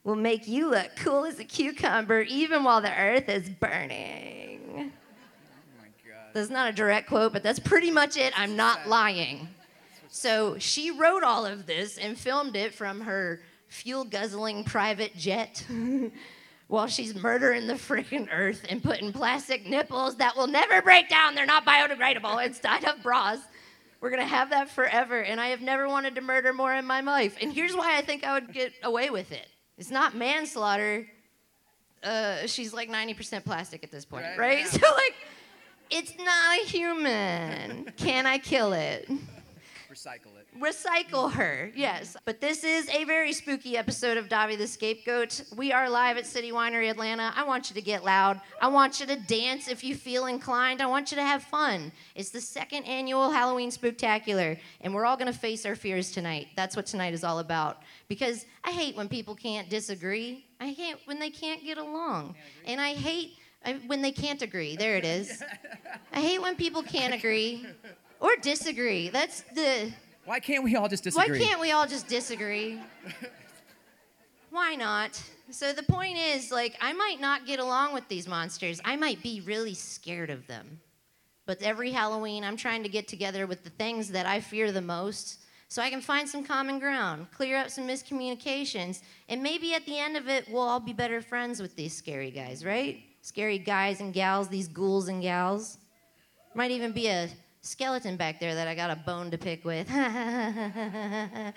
will 0.04 0.16
make 0.16 0.48
you 0.48 0.70
look 0.70 0.92
cool 0.98 1.26
as 1.26 1.40
a 1.40 1.44
cucumber 1.44 2.22
even 2.22 2.64
while 2.64 2.82
the 2.82 2.96
earth 2.98 3.28
is 3.28 3.50
burning. 3.50 4.60
oh 4.78 5.80
my 5.80 5.88
God. 6.08 6.34
That's 6.34 6.50
not 6.50 6.70
a 6.70 6.74
direct 6.74 7.08
quote, 7.08 7.34
but 7.34 7.44
that's 7.44 7.60
pretty 7.60 7.92
much 7.92 8.18
it. 8.18 8.34
I'm 8.40 8.56
not 8.56 8.88
lying. 8.88 9.48
So 10.10 10.58
she 10.60 10.92
wrote 10.92 11.24
all 11.24 11.46
of 11.46 11.66
this 11.66 11.98
and 11.98 12.18
filmed 12.18 12.56
it 12.56 12.74
from 12.74 13.02
her 13.02 13.42
fuel 13.68 14.06
guzzling 14.06 14.64
private 14.64 15.16
jet 15.16 15.66
while 16.68 16.88
she's 16.88 17.16
murdering 17.16 17.68
the 17.68 17.74
freaking 17.74 18.28
earth 18.32 18.66
and 18.70 18.82
putting 18.82 19.12
plastic 19.12 19.66
nipples 19.66 20.16
that 20.18 20.36
will 20.38 20.48
never 20.48 20.82
break 20.82 21.10
down. 21.10 21.36
They're 21.36 21.46
not 21.46 21.66
biodegradable 21.66 22.46
inside 22.46 22.86
of 22.86 23.04
bras. 23.04 23.40
We're 24.06 24.12
gonna 24.12 24.24
have 24.28 24.52
that 24.52 24.70
forever, 24.70 25.20
and 25.20 25.42
I 25.42 25.48
have 25.48 25.62
never 25.62 25.90
wanted 25.90 26.14
to 26.14 26.22
murder 26.22 26.54
more 26.54 26.72
in 26.76 26.86
my 26.86 27.02
life. 27.02 27.38
And 27.42 27.52
here's 27.52 27.76
why 27.76 27.98
I 27.98 28.04
think 28.04 28.24
I 28.24 28.34
would 28.34 28.54
get 28.54 28.72
away 28.84 29.10
with 29.10 29.32
it. 29.32 29.48
It's 29.80 29.90
not 29.90 30.16
manslaughter. 30.16 31.08
Uh, 32.04 32.46
she's 32.46 32.72
like 32.72 32.88
90% 32.88 33.44
plastic 33.44 33.84
at 33.84 33.90
this 33.90 34.06
point, 34.06 34.26
Right, 34.38 34.38
right? 34.38 34.68
So 34.68 34.80
like, 34.94 35.16
it's 35.90 36.14
not 36.20 36.60
a 36.60 36.66
human. 36.68 37.92
Can 37.98 38.28
I 38.28 38.38
kill 38.38 38.74
it? 38.74 39.10
Recycle 39.96 40.38
it. 40.38 40.46
Recycle 40.60 41.32
her, 41.32 41.72
yes. 41.74 42.18
But 42.26 42.42
this 42.42 42.66
is 42.66 42.90
a 42.90 43.06
very 43.06 43.32
spooky 43.32 43.78
episode 43.78 44.18
of 44.18 44.28
Davi 44.28 44.58
the 44.58 44.68
Scapegoat. 44.68 45.42
We 45.56 45.72
are 45.72 45.90
live 45.90 46.18
at 46.18 46.26
City 46.26 46.52
Winery 46.52 46.90
Atlanta. 46.90 47.32
I 47.34 47.46
want 47.46 47.70
you 47.70 47.76
to 47.76 47.82
get 47.82 48.04
loud. 48.04 48.42
I 48.62 48.68
want 48.68 49.00
you 49.00 49.06
to 49.06 49.16
dance 49.16 49.70
if 49.70 49.86
you 49.86 49.96
feel 49.96 50.26
inclined. 50.26 50.82
I 50.82 50.86
want 50.88 51.12
you 51.12 51.16
to 51.16 51.24
have 51.24 51.44
fun. 51.44 51.94
It's 52.14 52.30
the 52.30 52.42
second 52.42 52.84
annual 52.84 53.32
Halloween 53.32 53.72
Spooktacular, 53.72 54.60
and 54.82 54.94
we're 54.94 55.06
all 55.06 55.16
gonna 55.16 55.32
face 55.32 55.66
our 55.66 55.78
fears 55.78 56.12
tonight. 56.12 56.48
That's 56.58 56.76
what 56.76 56.88
tonight 56.88 57.14
is 57.14 57.24
all 57.24 57.40
about. 57.40 57.82
Because 58.10 58.46
I 58.66 58.72
hate 58.72 58.98
when 58.98 59.08
people 59.08 59.34
can't 59.34 59.70
disagree. 59.70 60.46
I 60.60 60.72
hate 60.72 60.98
when 61.06 61.20
they 61.20 61.30
can't 61.30 61.64
get 61.64 61.78
along. 61.78 62.36
And 62.66 62.82
I 62.82 62.96
hate 62.96 63.38
I, 63.64 63.76
when 63.88 64.02
they 64.02 64.12
can't 64.12 64.42
agree. 64.42 64.76
There 64.76 64.98
it 64.98 65.06
is. 65.06 65.42
I 66.14 66.20
hate 66.20 66.42
when 66.42 66.58
people 66.58 66.84
can't 66.84 67.14
agree 67.14 67.66
or 68.26 68.36
disagree. 68.42 69.10
That's 69.10 69.42
the 69.54 69.92
Why 70.26 70.40
can't 70.40 70.64
we 70.64 70.76
all 70.76 70.88
just 70.88 71.04
disagree? 71.04 71.40
why 71.40 71.46
can't 71.46 71.62
we 71.62 71.72
all 71.72 71.88
just 71.88 72.08
disagree? 72.08 72.80
Why 74.50 74.76
not? 74.76 75.22
So 75.52 75.74
the 75.74 75.84
point 75.84 76.18
is, 76.18 76.50
like, 76.50 76.78
I 76.80 76.94
might 76.94 77.20
not 77.20 77.46
get 77.46 77.60
along 77.60 77.94
with 77.94 78.08
these 78.08 78.26
monsters. 78.26 78.80
I 78.86 78.96
might 78.96 79.22
be 79.22 79.42
really 79.42 79.74
scared 79.74 80.30
of 80.30 80.48
them. 80.48 80.80
But 81.46 81.62
every 81.62 81.92
Halloween, 81.92 82.44
I'm 82.46 82.56
trying 82.56 82.82
to 82.84 82.90
get 82.90 83.08
together 83.08 83.48
with 83.48 83.66
the 83.66 83.70
things 83.72 84.10
that 84.12 84.26
I 84.26 84.40
fear 84.40 84.72
the 84.72 84.82
most 84.82 85.40
so 85.68 85.82
I 85.82 85.90
can 85.90 86.00
find 86.00 86.28
some 86.28 86.44
common 86.44 86.80
ground, 86.80 87.28
clear 87.32 87.58
up 87.58 87.70
some 87.70 87.86
miscommunications, 87.86 89.02
and 89.28 89.44
maybe 89.44 89.74
at 89.74 89.86
the 89.86 90.00
end 90.00 90.16
of 90.16 90.30
it, 90.30 90.48
we'll 90.50 90.62
all 90.62 90.80
be 90.80 90.94
better 90.94 91.22
friends 91.22 91.62
with 91.62 91.76
these 91.76 91.94
scary 91.94 92.32
guys, 92.32 92.64
right? 92.64 93.00
Scary 93.22 93.58
guys 93.58 94.00
and 94.00 94.14
gals, 94.14 94.48
these 94.48 94.70
ghouls 94.70 95.10
and 95.10 95.22
gals. 95.22 95.80
Might 96.54 96.72
even 96.72 96.94
be 96.94 97.08
a 97.08 97.28
skeleton 97.66 98.16
back 98.16 98.40
there 98.40 98.56
that 98.56 98.68
I 98.68 98.76
got 98.76 98.92
a 98.92 98.96
bone 98.96 99.32
to 99.32 99.38
pick 99.38 99.66
with. 99.66 99.88
I 99.92 101.54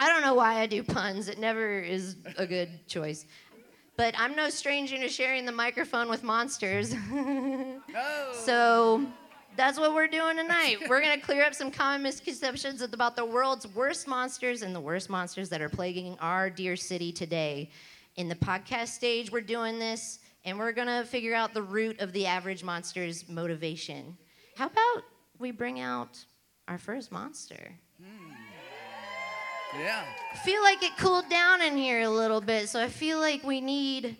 don't 0.00 0.22
know 0.22 0.34
why 0.34 0.60
I 0.60 0.66
do 0.66 0.82
puns. 0.84 1.28
It 1.28 1.38
never 1.38 1.80
is 1.80 2.16
a 2.36 2.46
good 2.46 2.86
choice. 2.86 3.26
But 3.96 4.14
I'm 4.16 4.36
no 4.36 4.48
stranger 4.48 4.96
to 4.96 5.08
sharing 5.08 5.44
the 5.44 5.52
microphone 5.52 6.08
with 6.08 6.22
monsters. 6.22 6.94
No. 6.94 7.80
So 8.32 9.04
that's 9.56 9.78
what 9.78 9.92
we're 9.92 10.06
doing 10.06 10.36
tonight. 10.36 10.76
We're 10.88 11.00
going 11.00 11.18
to 11.18 11.24
clear 11.24 11.44
up 11.44 11.52
some 11.52 11.72
common 11.72 12.02
misconceptions 12.04 12.80
about 12.80 13.16
the 13.16 13.24
world's 13.24 13.66
worst 13.66 14.06
monsters 14.06 14.62
and 14.62 14.72
the 14.72 14.80
worst 14.80 15.10
monsters 15.10 15.48
that 15.48 15.60
are 15.60 15.68
plaguing 15.68 16.16
our 16.20 16.48
dear 16.48 16.76
city 16.76 17.10
today. 17.10 17.70
In 18.14 18.28
the 18.28 18.36
podcast 18.36 18.88
stage, 18.88 19.32
we're 19.32 19.40
doing 19.40 19.80
this, 19.80 20.20
and 20.48 20.58
we're 20.58 20.72
to 20.86 21.04
figure 21.04 21.34
out 21.34 21.52
the 21.52 21.62
root 21.62 22.00
of 22.00 22.12
the 22.12 22.26
average 22.26 22.64
monster's 22.64 23.28
motivation. 23.28 24.16
How 24.56 24.66
about 24.66 25.04
we 25.38 25.50
bring 25.50 25.78
out 25.78 26.24
our 26.66 26.78
first 26.78 27.12
monster? 27.12 27.74
Hmm. 28.00 28.32
Yeah. 29.78 30.02
I 30.32 30.38
feel 30.38 30.62
like 30.62 30.82
it 30.82 30.96
cooled 30.96 31.28
down 31.28 31.60
in 31.60 31.76
here 31.76 32.00
a 32.00 32.08
little 32.08 32.40
bit, 32.40 32.70
so 32.70 32.82
I 32.82 32.88
feel 32.88 33.18
like 33.18 33.44
we 33.44 33.60
need 33.60 34.16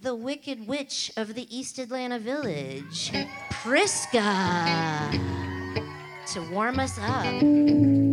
the 0.00 0.14
Wicked 0.14 0.68
Witch 0.68 1.10
of 1.16 1.34
the 1.34 1.56
East 1.56 1.80
Atlanta 1.80 2.20
Village, 2.20 3.12
Prisca, 3.50 5.10
to 6.32 6.50
warm 6.52 6.78
us 6.78 6.96
up. 7.00 8.07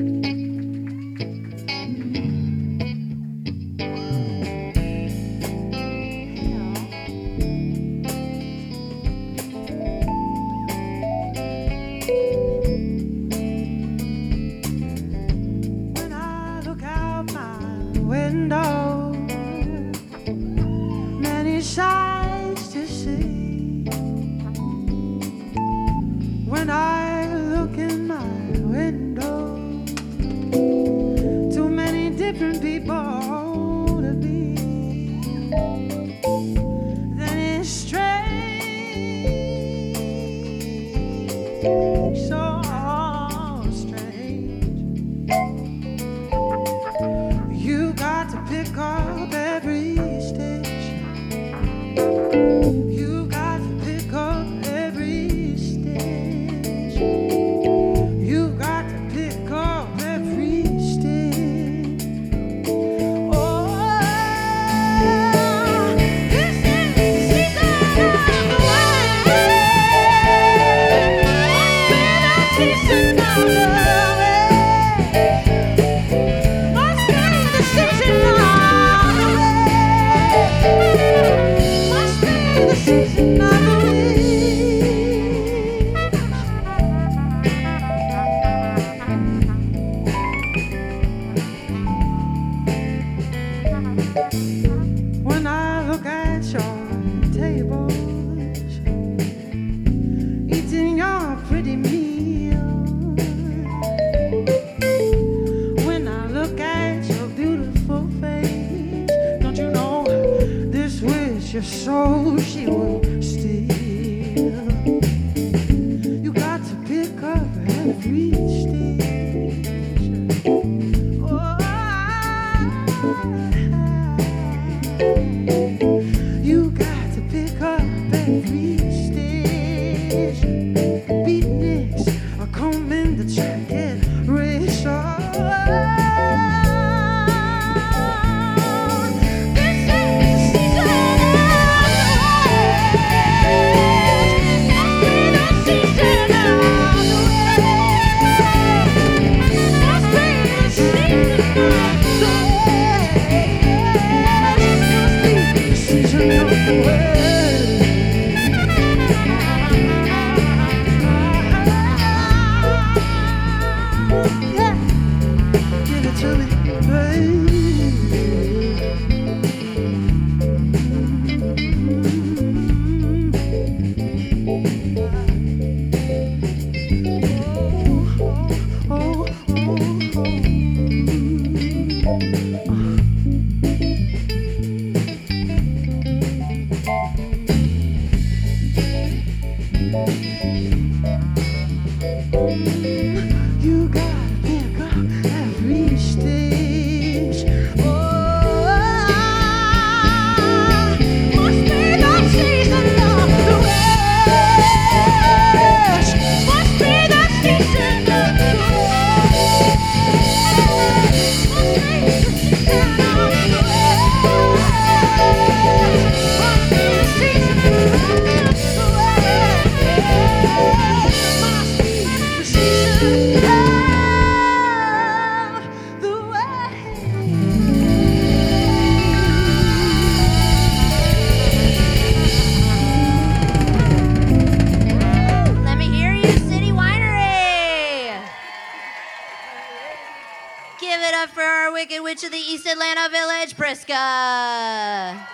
Witch 242.05 242.23
of 242.23 242.31
the 242.31 242.37
East 242.37 242.67
Atlanta 242.67 243.09
Village, 243.09 243.57
Prisca. 243.57 245.27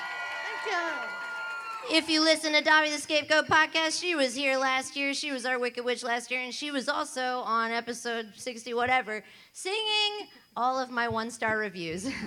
If 1.91 2.09
you 2.09 2.21
listen 2.21 2.53
to 2.53 2.63
Davi 2.63 2.89
the 2.95 2.97
Scapegoat 2.97 3.47
podcast, 3.47 3.99
she 3.99 4.15
was 4.15 4.33
here 4.33 4.55
last 4.55 4.95
year. 4.95 5.13
She 5.13 5.33
was 5.33 5.45
our 5.45 5.59
Wicked 5.59 5.83
Witch 5.83 6.01
last 6.01 6.31
year, 6.31 6.39
and 6.39 6.53
she 6.53 6.71
was 6.71 6.87
also 6.87 7.39
on 7.39 7.71
episode 7.71 8.31
60, 8.37 8.73
whatever, 8.73 9.21
singing 9.51 10.29
all 10.55 10.79
of 10.79 10.89
my 10.89 11.09
one 11.09 11.29
star 11.29 11.57
reviews. 11.57 12.07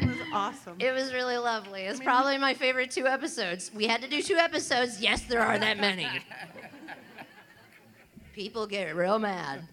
It 0.00 0.08
was 0.08 0.18
awesome. 0.32 0.76
It 0.80 0.92
was 0.92 1.12
really 1.12 1.36
lovely. 1.36 1.82
It's 1.82 2.00
probably 2.00 2.36
my 2.36 2.54
favorite 2.54 2.90
two 2.90 3.06
episodes. 3.06 3.70
We 3.72 3.86
had 3.86 4.02
to 4.02 4.08
do 4.08 4.22
two 4.22 4.34
episodes. 4.34 5.00
Yes, 5.00 5.22
there 5.22 5.40
are 5.40 5.56
that 5.56 5.78
many. 5.78 6.08
People 8.34 8.66
get 8.66 8.96
real 8.96 9.20
mad. 9.20 9.68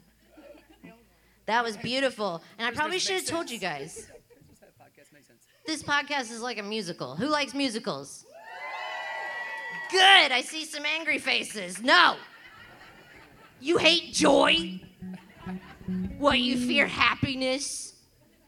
That 1.45 1.63
was 1.63 1.77
beautiful. 1.77 2.41
And 2.57 2.67
I 2.67 2.71
probably 2.71 2.99
should 2.99 3.15
have 3.15 3.25
told 3.25 3.49
you 3.49 3.59
guys. 3.59 4.07
This 5.65 5.83
podcast 5.83 6.31
is 6.31 6.41
like 6.41 6.57
a 6.57 6.63
musical. 6.63 7.15
Who 7.15 7.27
likes 7.27 7.53
musicals? 7.53 8.25
Good. 9.91 10.31
I 10.31 10.41
see 10.41 10.65
some 10.65 10.85
angry 10.85 11.19
faces. 11.19 11.81
No. 11.81 12.15
You 13.59 13.77
hate 13.77 14.13
joy? 14.13 14.79
What, 16.17 16.39
you 16.39 16.57
fear 16.57 16.87
happiness 16.87 17.95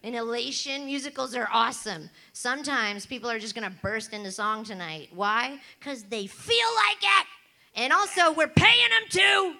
and 0.03 0.15
elation? 0.15 0.85
Musicals 0.85 1.35
are 1.35 1.49
awesome. 1.51 2.09
Sometimes 2.31 3.05
people 3.05 3.29
are 3.29 3.39
just 3.39 3.55
going 3.55 3.69
to 3.69 3.77
burst 3.81 4.13
into 4.13 4.31
song 4.31 4.63
tonight. 4.63 5.09
Why? 5.13 5.59
Because 5.79 6.03
they 6.03 6.27
feel 6.27 6.67
like 6.87 7.03
it. 7.03 7.27
And 7.75 7.91
also, 7.91 8.31
we're 8.33 8.47
paying 8.47 8.89
them 8.89 9.09
to. 9.09 9.55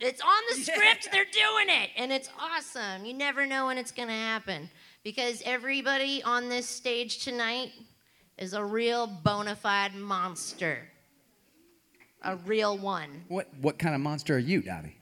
It's 0.00 0.20
on 0.20 0.42
the 0.50 0.62
script, 0.62 1.06
yeah. 1.06 1.12
they're 1.12 1.24
doing 1.24 1.68
it, 1.68 1.90
and 1.96 2.12
it's 2.12 2.30
awesome. 2.38 3.04
You 3.04 3.14
never 3.14 3.46
know 3.46 3.66
when 3.66 3.78
it's 3.78 3.90
going 3.90 4.08
to 4.08 4.14
happen 4.14 4.70
because 5.02 5.42
everybody 5.44 6.22
on 6.22 6.48
this 6.48 6.68
stage 6.68 7.24
tonight 7.24 7.72
is 8.36 8.52
a 8.52 8.64
real 8.64 9.06
bona 9.06 9.56
fide 9.56 9.94
monster. 9.94 10.88
A 12.22 12.36
real 12.36 12.78
one. 12.78 13.24
What, 13.28 13.48
what 13.60 13.78
kind 13.78 13.94
of 13.94 14.00
monster 14.00 14.36
are 14.36 14.40
you, 14.40 14.60
Dottie? 14.60 14.96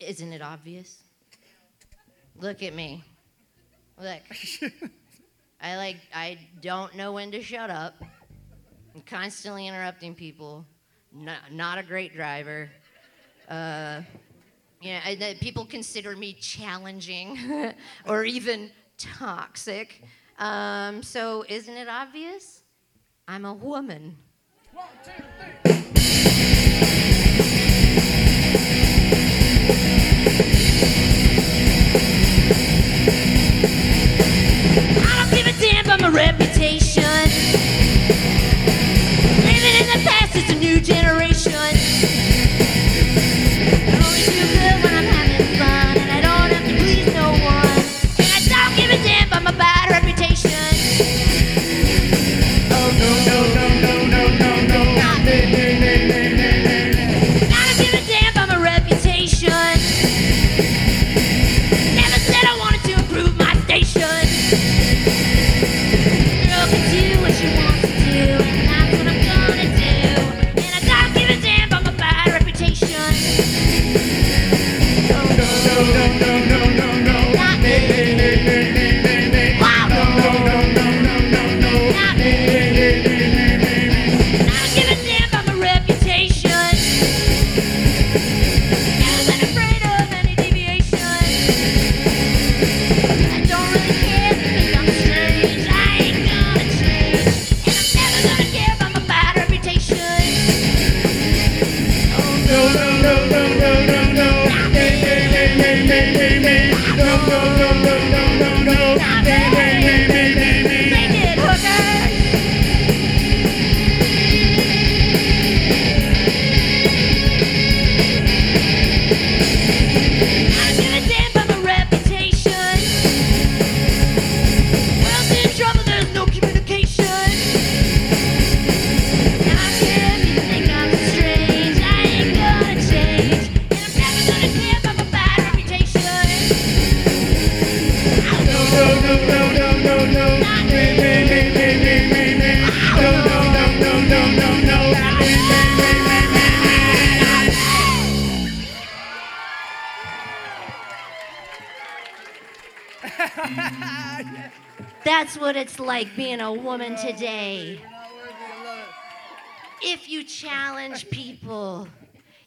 Isn't 0.00 0.32
it 0.32 0.42
obvious? 0.42 0.98
Look 2.36 2.62
at 2.62 2.74
me. 2.74 3.04
Look. 4.00 4.22
I 5.62 5.76
like 5.76 5.98
I 6.12 6.38
don't 6.60 6.96
know 6.96 7.12
when 7.12 7.30
to 7.32 7.42
shut 7.42 7.70
up. 7.70 7.94
I'm 8.94 9.02
constantly 9.02 9.68
interrupting 9.68 10.14
people. 10.14 10.66
Not 11.50 11.78
a 11.78 11.82
great 11.82 12.14
driver. 12.14 12.68
Uh, 13.52 14.00
yeah, 14.80 15.00
I, 15.04 15.36
people 15.38 15.66
consider 15.66 16.16
me 16.16 16.32
challenging 16.32 17.74
or 18.08 18.24
even 18.24 18.70
toxic. 18.96 20.02
Um, 20.38 21.02
so, 21.02 21.44
isn't 21.46 21.76
it 21.76 21.86
obvious? 21.86 22.62
I'm 23.28 23.44
a 23.44 23.52
woman. 23.52 24.16
A 36.04 36.10
reputation. 36.10 37.01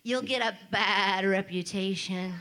You'll 0.05 0.21
get 0.21 0.41
a 0.41 0.55
bad 0.69 1.25
reputation. 1.25 2.31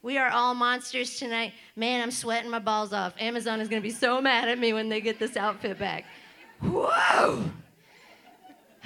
We 0.00 0.16
are 0.16 0.30
all 0.30 0.54
monsters 0.54 1.18
tonight. 1.18 1.52
Man, 1.74 2.00
I'm 2.00 2.12
sweating 2.12 2.48
my 2.48 2.60
balls 2.60 2.92
off. 2.92 3.14
Amazon 3.18 3.60
is 3.60 3.68
going 3.68 3.82
to 3.82 3.86
be 3.86 3.92
so 3.92 4.20
mad 4.20 4.48
at 4.48 4.60
me 4.60 4.72
when 4.72 4.88
they 4.88 5.00
get 5.00 5.18
this 5.18 5.36
outfit 5.36 5.76
back. 5.76 6.04
Whoa! 6.60 7.50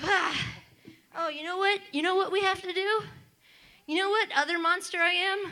Ah. 0.02 0.46
oh, 1.18 1.28
you 1.28 1.44
know 1.44 1.58
what? 1.58 1.80
You 1.92 2.00
know 2.00 2.16
what 2.16 2.32
we 2.32 2.40
have 2.40 2.62
to 2.62 2.72
do? 2.72 3.02
You 3.86 3.98
know 3.98 4.08
what 4.08 4.30
other 4.34 4.58
monster 4.58 4.98
I 4.98 5.12
am? 5.12 5.50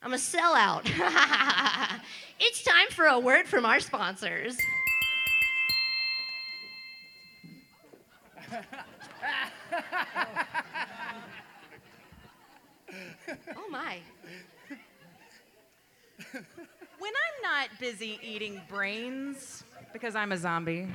I'm 0.00 0.14
a 0.14 0.16
sellout. 0.16 0.82
it's 2.38 2.62
time 2.62 2.86
for 2.90 3.06
a 3.06 3.18
word 3.18 3.48
from 3.48 3.66
our 3.66 3.80
sponsors. 3.80 4.56
oh 13.56 13.68
my. 13.70 13.98
When 16.32 17.12
I'm 17.14 17.42
not 17.42 17.68
busy 17.80 18.18
eating 18.22 18.60
brains 18.68 19.64
because 19.92 20.14
I'm 20.14 20.32
a 20.32 20.36
zombie, 20.36 20.86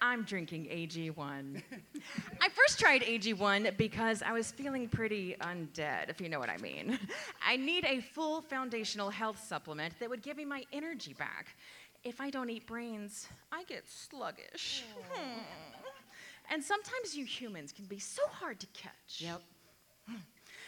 I'm 0.00 0.24
drinking 0.24 0.66
AG1. 0.66 1.62
I 2.40 2.48
first 2.50 2.78
tried 2.78 3.02
AG1 3.02 3.76
because 3.78 4.22
I 4.22 4.32
was 4.32 4.52
feeling 4.52 4.88
pretty 4.88 5.36
undead, 5.40 6.10
if 6.10 6.20
you 6.20 6.28
know 6.28 6.38
what 6.38 6.50
I 6.50 6.58
mean. 6.58 6.98
I 7.46 7.56
need 7.56 7.86
a 7.86 8.00
full 8.00 8.42
foundational 8.42 9.08
health 9.08 9.42
supplement 9.42 9.98
that 10.00 10.10
would 10.10 10.22
give 10.22 10.36
me 10.36 10.44
my 10.44 10.64
energy 10.72 11.14
back. 11.14 11.56
If 12.04 12.20
I 12.20 12.28
don't 12.28 12.50
eat 12.50 12.66
brains, 12.66 13.26
I 13.50 13.64
get 13.64 13.88
sluggish. 13.88 14.84
Hmm. 15.10 15.73
And 16.50 16.62
sometimes 16.62 17.16
you 17.16 17.24
humans 17.24 17.72
can 17.72 17.86
be 17.86 17.98
so 17.98 18.22
hard 18.28 18.60
to 18.60 18.66
catch. 18.68 19.18
Yep. 19.18 19.42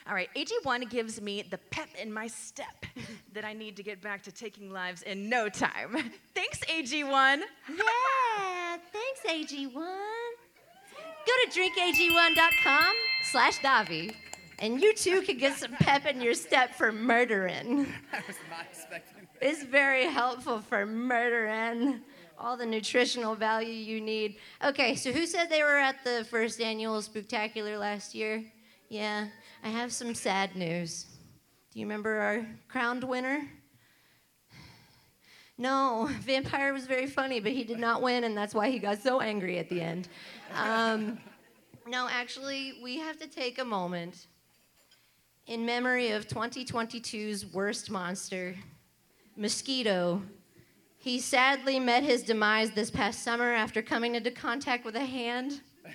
All 0.09 0.15
right, 0.15 0.29
AG1 0.37 0.89
gives 0.89 1.21
me 1.21 1.43
the 1.43 1.59
pep 1.59 1.89
in 2.01 2.13
my 2.13 2.29
step 2.29 2.87
that 3.33 3.45
I 3.45 3.53
need 3.53 3.77
to 3.77 3.83
get 3.83 4.01
back 4.01 4.23
to 4.25 4.33
taking 4.33 4.71
lives 4.71 5.03
in 5.03 5.29
no 5.29 5.49
time. 5.49 5.97
Thanks, 6.35 6.61
AG1. 6.61 7.41
Yeah, 7.69 8.77
thanks, 8.93 9.21
AG1. 9.53 9.73
Go 9.75 11.33
to 11.51 11.61
drinkag1.com 11.61 12.95
slash 13.25 13.59
Davi, 13.59 14.15
and 14.61 14.81
you 14.81 14.95
too 14.95 15.23
can 15.23 15.39
get 15.39 15.57
some 15.57 15.73
pep 15.73 16.07
in 16.07 16.21
your 16.21 16.35
step 16.35 16.77
for 16.77 16.93
murdering. 16.93 17.87
I 18.13 18.23
was 18.29 18.37
not 18.49 18.65
expecting 18.71 19.27
that. 19.41 19.49
It's 19.49 19.65
very 19.65 20.07
helpful 20.07 20.61
for 20.61 20.87
murdering 20.87 22.01
all 22.39 22.57
the 22.57 22.67
nutritional 22.67 23.35
value 23.35 23.73
you 23.73 24.01
need. 24.01 24.37
Okay, 24.63 24.95
so 24.95 25.13
who 25.13 25.27
said 25.27 25.49
they 25.49 25.63
were 25.63 25.79
at 25.79 26.05
the 26.05 26.27
first 26.31 26.61
annual 26.61 27.01
Spooktacular 27.01 27.79
last 27.79 28.15
year? 28.15 28.45
Yeah, 28.89 29.29
I 29.65 29.69
have 29.69 29.93
some 29.93 30.15
sad 30.15 30.55
news. 30.55 31.07
Do 31.73 31.81
you 31.81 31.87
remember 31.87 32.19
our 32.19 32.47
crowned 32.69 33.05
winner? 33.05 33.49
No, 35.59 36.09
Vampire 36.21 36.73
was 36.73 36.87
very 36.87 37.07
funny, 37.07 37.41
but 37.41 37.53
he 37.53 37.65
did 37.65 37.79
not 37.79 38.03
win, 38.03 38.25
and 38.25 38.37
that's 38.37 38.55
why 38.55 38.71
he 38.71 38.79
got 38.79 39.03
so 39.03 39.21
angry 39.21 39.59
at 39.59 39.71
the 39.71 39.81
end. 39.81 40.09
Um, 40.55 41.19
no, 41.87 42.09
actually, 42.11 42.75
we 42.83 42.99
have 42.99 43.19
to 43.19 43.27
take 43.27 43.59
a 43.59 43.65
moment 43.65 44.27
in 45.47 45.65
memory 45.65 46.11
of 46.11 46.29
2022's 46.29 47.47
worst 47.47 47.91
monster, 47.91 48.55
Mosquito. 49.37 50.21
He 51.07 51.21
sadly 51.21 51.79
met 51.79 52.03
his 52.03 52.25
demise 52.25 52.73
this 52.73 52.91
past 52.91 53.23
summer 53.23 53.53
after 53.53 53.81
coming 53.81 54.17
into 54.17 54.33
contact 54.33 54.85
with 54.85 54.97
a 54.97 55.05
hand. 55.05 55.61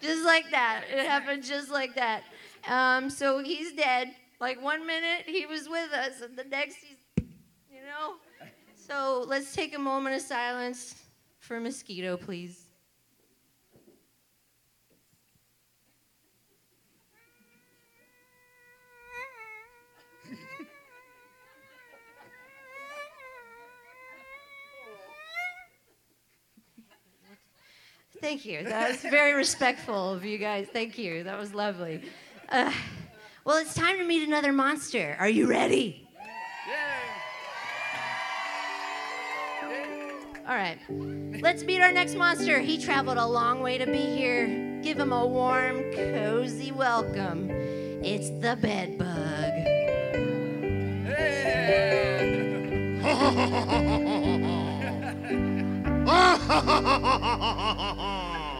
just 0.00 0.24
like 0.24 0.48
that. 0.52 0.84
It 0.88 1.04
happened 1.04 1.42
just 1.42 1.68
like 1.68 1.96
that. 1.96 2.22
Um, 2.68 3.10
so 3.10 3.42
he's 3.42 3.72
dead. 3.72 4.14
Like 4.40 4.62
one 4.62 4.86
minute 4.86 5.24
he 5.26 5.46
was 5.46 5.68
with 5.68 5.90
us, 5.90 6.20
and 6.20 6.38
the 6.38 6.44
next 6.44 6.76
he's, 6.76 7.26
you 7.68 7.80
know. 7.80 8.18
So 8.76 9.24
let's 9.26 9.52
take 9.52 9.74
a 9.74 9.80
moment 9.80 10.14
of 10.14 10.22
silence 10.22 10.94
for 11.40 11.58
Mosquito, 11.58 12.16
please. 12.16 12.65
Thank 28.26 28.44
you. 28.44 28.64
That 28.64 28.90
was 28.90 29.02
very 29.02 29.34
respectful 29.34 30.12
of 30.12 30.24
you 30.24 30.36
guys. 30.36 30.66
Thank 30.72 30.98
you. 30.98 31.22
That 31.22 31.38
was 31.38 31.54
lovely. 31.54 32.02
Uh, 32.48 32.72
well, 33.44 33.56
it's 33.58 33.72
time 33.72 33.98
to 33.98 34.04
meet 34.04 34.26
another 34.26 34.52
monster. 34.52 35.16
Are 35.20 35.28
you 35.28 35.46
ready? 35.46 36.08
All 40.48 40.56
right. 40.56 40.76
Let's 41.40 41.62
meet 41.62 41.80
our 41.80 41.92
next 41.92 42.16
monster. 42.16 42.58
He 42.58 42.78
traveled 42.78 43.18
a 43.18 43.26
long 43.26 43.60
way 43.60 43.78
to 43.78 43.86
be 43.86 44.16
here. 44.16 44.80
Give 44.82 44.98
him 44.98 45.12
a 45.12 45.24
warm, 45.24 45.84
cozy 45.92 46.72
welcome. 46.72 47.48
It's 48.02 48.30
the 48.30 48.56
bed 48.60 48.98
bug. 48.98 49.36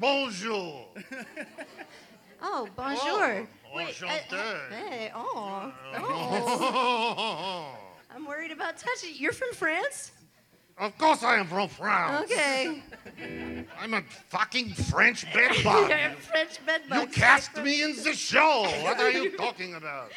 Bonjour. 0.00 0.86
Oh, 2.42 2.68
bonjour. 2.76 2.98
Oh, 3.06 3.46
Wait, 3.74 4.02
uh, 4.02 4.06
enchanté. 4.06 4.70
hey, 4.70 5.12
oh, 5.14 5.72
oh. 5.96 7.68
I'm 8.14 8.26
worried 8.26 8.50
about 8.52 8.76
touching. 8.76 9.10
You're 9.16 9.32
from 9.32 9.52
France? 9.52 10.12
of 10.76 10.98
course 10.98 11.22
I 11.22 11.36
am 11.38 11.46
from 11.46 11.68
France. 11.68 12.30
Okay. 12.30 12.82
I'm 13.80 13.94
a 13.94 14.02
fucking 14.28 14.70
French 14.70 15.24
You're 15.32 15.48
bedbug. 15.48 15.90
a 15.90 16.10
French 16.16 16.66
bed 16.66 16.82
you 16.92 17.06
cast 17.06 17.56
me 17.62 17.82
in 17.82 17.96
the 18.02 18.12
show. 18.12 18.66
What 18.82 18.98
are 19.00 19.10
you 19.10 19.36
talking 19.36 19.74
about? 19.74 20.10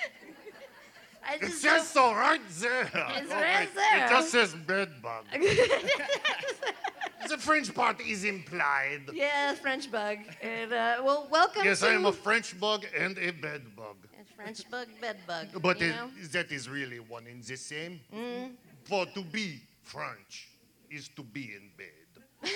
I 1.28 1.36
It 1.36 1.42
just 1.42 1.62
says 1.62 1.88
so 1.88 2.14
right 2.14 2.42
there. 2.60 2.90
It's 2.94 3.32
right 3.32 3.70
there. 3.76 4.06
It 4.06 4.10
just 4.10 4.32
says 4.32 4.54
bedbug. 4.54 5.26
the 7.30 7.38
French 7.38 7.74
part 7.74 8.00
is 8.02 8.24
implied. 8.24 9.02
yeah, 9.14 9.54
French 9.56 9.92
bug. 9.92 10.20
And 10.42 10.72
uh, 10.72 11.02
well, 11.04 11.28
welcome 11.30 11.64
Yes, 11.66 11.82
to 11.82 11.88
I 11.88 11.92
am 11.94 12.06
a 12.06 12.14
French 12.14 12.58
bug 12.60 12.86
and 12.98 13.18
a 13.18 13.32
bedbug. 13.32 13.98
a 14.20 14.36
French 14.36 14.70
bug 14.72 14.88
bed 15.02 15.18
bug. 15.28 15.48
But 15.62 15.82
it, 15.82 15.94
that 16.32 16.52
is 16.52 16.70
really 16.70 17.00
one 17.00 17.28
in 17.28 17.42
the 17.42 17.58
same. 17.58 18.00
Mm. 18.16 18.52
For 18.86 19.06
to 19.08 19.22
be 19.22 19.62
French 19.84 20.48
is 20.90 21.10
to 21.10 21.24
be 21.24 21.52
in 21.56 21.70
bed. 21.78 21.97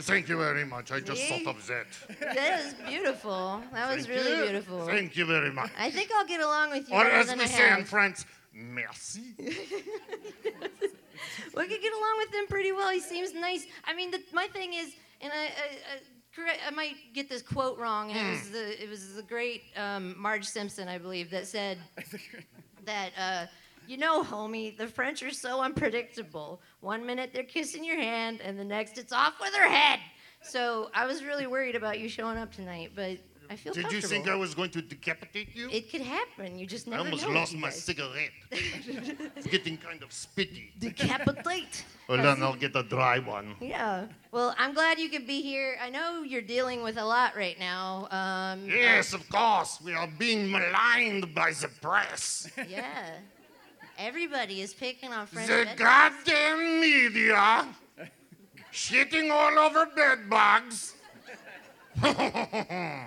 Thank 0.00 0.28
you 0.28 0.36
very 0.38 0.64
much. 0.64 0.92
I 0.92 1.00
just 1.00 1.20
See? 1.20 1.44
thought 1.44 1.56
of 1.56 1.66
that. 1.66 1.86
that 2.20 2.60
is 2.60 2.74
beautiful. 2.74 3.60
That 3.72 3.94
was 3.94 4.06
Thank 4.06 4.18
really 4.18 4.36
you. 4.36 4.42
beautiful. 4.44 4.86
Thank 4.86 5.16
you 5.16 5.26
very 5.26 5.50
much. 5.50 5.70
I 5.78 5.90
think 5.90 6.10
I'll 6.16 6.26
get 6.26 6.40
along 6.40 6.70
with 6.70 6.88
you 6.88 6.94
Or 6.94 7.02
better 7.04 7.16
as 7.16 7.26
than 7.28 7.38
we 7.38 7.44
I 7.44 7.48
say 7.48 7.64
in 7.64 7.78
have. 7.78 7.88
France, 7.88 8.24
merci. 8.52 9.34
We 11.56 11.66
could 11.66 11.82
get 11.82 11.92
along 11.92 12.14
with 12.18 12.32
him 12.32 12.46
pretty 12.48 12.70
well. 12.70 12.90
He 12.90 13.00
seems 13.00 13.34
nice. 13.34 13.66
I 13.84 13.92
mean, 13.92 14.12
the, 14.12 14.22
my 14.32 14.46
thing 14.46 14.74
is, 14.74 14.94
and 15.20 15.32
I, 15.32 15.36
I, 15.36 15.46
I, 15.46 15.98
correct, 16.34 16.60
I 16.64 16.70
might 16.70 16.94
get 17.12 17.28
this 17.28 17.42
quote 17.42 17.76
wrong. 17.78 18.12
And 18.12 18.28
it 18.28 18.30
was 18.30 18.50
the 18.50 18.82
it 18.84 18.88
was 18.88 19.14
the 19.16 19.22
great 19.22 19.62
um, 19.76 20.14
Marge 20.16 20.44
Simpson, 20.46 20.86
I 20.86 20.98
believe, 20.98 21.30
that 21.30 21.48
said 21.48 21.78
that. 22.84 23.10
Uh, 23.18 23.46
you 23.88 23.96
know, 23.96 24.22
homie, 24.22 24.76
the 24.76 24.86
French 24.86 25.22
are 25.22 25.30
so 25.30 25.60
unpredictable. 25.62 26.60
One 26.80 27.04
minute 27.06 27.30
they're 27.32 27.42
kissing 27.44 27.84
your 27.84 27.96
hand, 27.96 28.40
and 28.42 28.58
the 28.58 28.64
next 28.64 28.98
it's 28.98 29.12
off 29.12 29.34
with 29.40 29.54
her 29.54 29.68
head. 29.68 30.00
So 30.42 30.90
I 30.94 31.06
was 31.06 31.24
really 31.24 31.46
worried 31.46 31.74
about 31.74 31.98
you 31.98 32.08
showing 32.08 32.38
up 32.38 32.52
tonight, 32.52 32.92
but 32.94 33.18
I 33.50 33.56
feel 33.56 33.72
Did 33.72 33.90
you 33.90 34.00
think 34.00 34.28
I 34.28 34.34
was 34.34 34.54
going 34.54 34.70
to 34.70 34.82
decapitate 34.82 35.54
you? 35.54 35.68
It 35.70 35.90
could 35.90 36.02
happen. 36.02 36.58
You 36.58 36.66
just 36.66 36.86
I 36.86 36.90
never 36.90 37.04
almost 37.04 37.26
know. 37.26 37.32
lost 37.32 37.56
my 37.56 37.70
cigarette. 37.70 38.30
it's 38.50 39.46
getting 39.46 39.78
kind 39.78 40.02
of 40.02 40.10
spitty. 40.10 40.78
Decapitate. 40.78 41.84
Well, 42.08 42.22
then 42.22 42.42
I'll 42.42 42.56
get 42.56 42.74
a 42.74 42.82
dry 42.82 43.18
one. 43.18 43.54
Yeah. 43.60 44.06
Well, 44.32 44.54
I'm 44.56 44.72
glad 44.72 44.98
you 44.98 45.10
could 45.10 45.26
be 45.26 45.42
here. 45.42 45.76
I 45.78 45.90
know 45.90 46.22
you're 46.22 46.40
dealing 46.40 46.82
with 46.82 46.96
a 46.96 47.04
lot 47.04 47.36
right 47.36 47.58
now. 47.58 48.08
Um, 48.10 48.64
Yes, 48.64 49.12
of 49.12 49.28
course. 49.28 49.78
We 49.84 49.92
are 49.92 50.08
being 50.18 50.50
maligned 50.50 51.34
by 51.34 51.50
the 51.52 51.68
press. 51.68 52.50
Yeah. 52.66 53.10
Everybody 53.98 54.60
is 54.62 54.72
picking 54.74 55.12
on 55.12 55.26
French. 55.26 55.48
The 55.48 55.64
bed- 55.64 55.76
goddamn 55.76 56.80
media 56.80 57.66
shitting 58.72 59.30
all 59.32 59.58
over 59.58 59.86
bedbugs. 59.94 60.94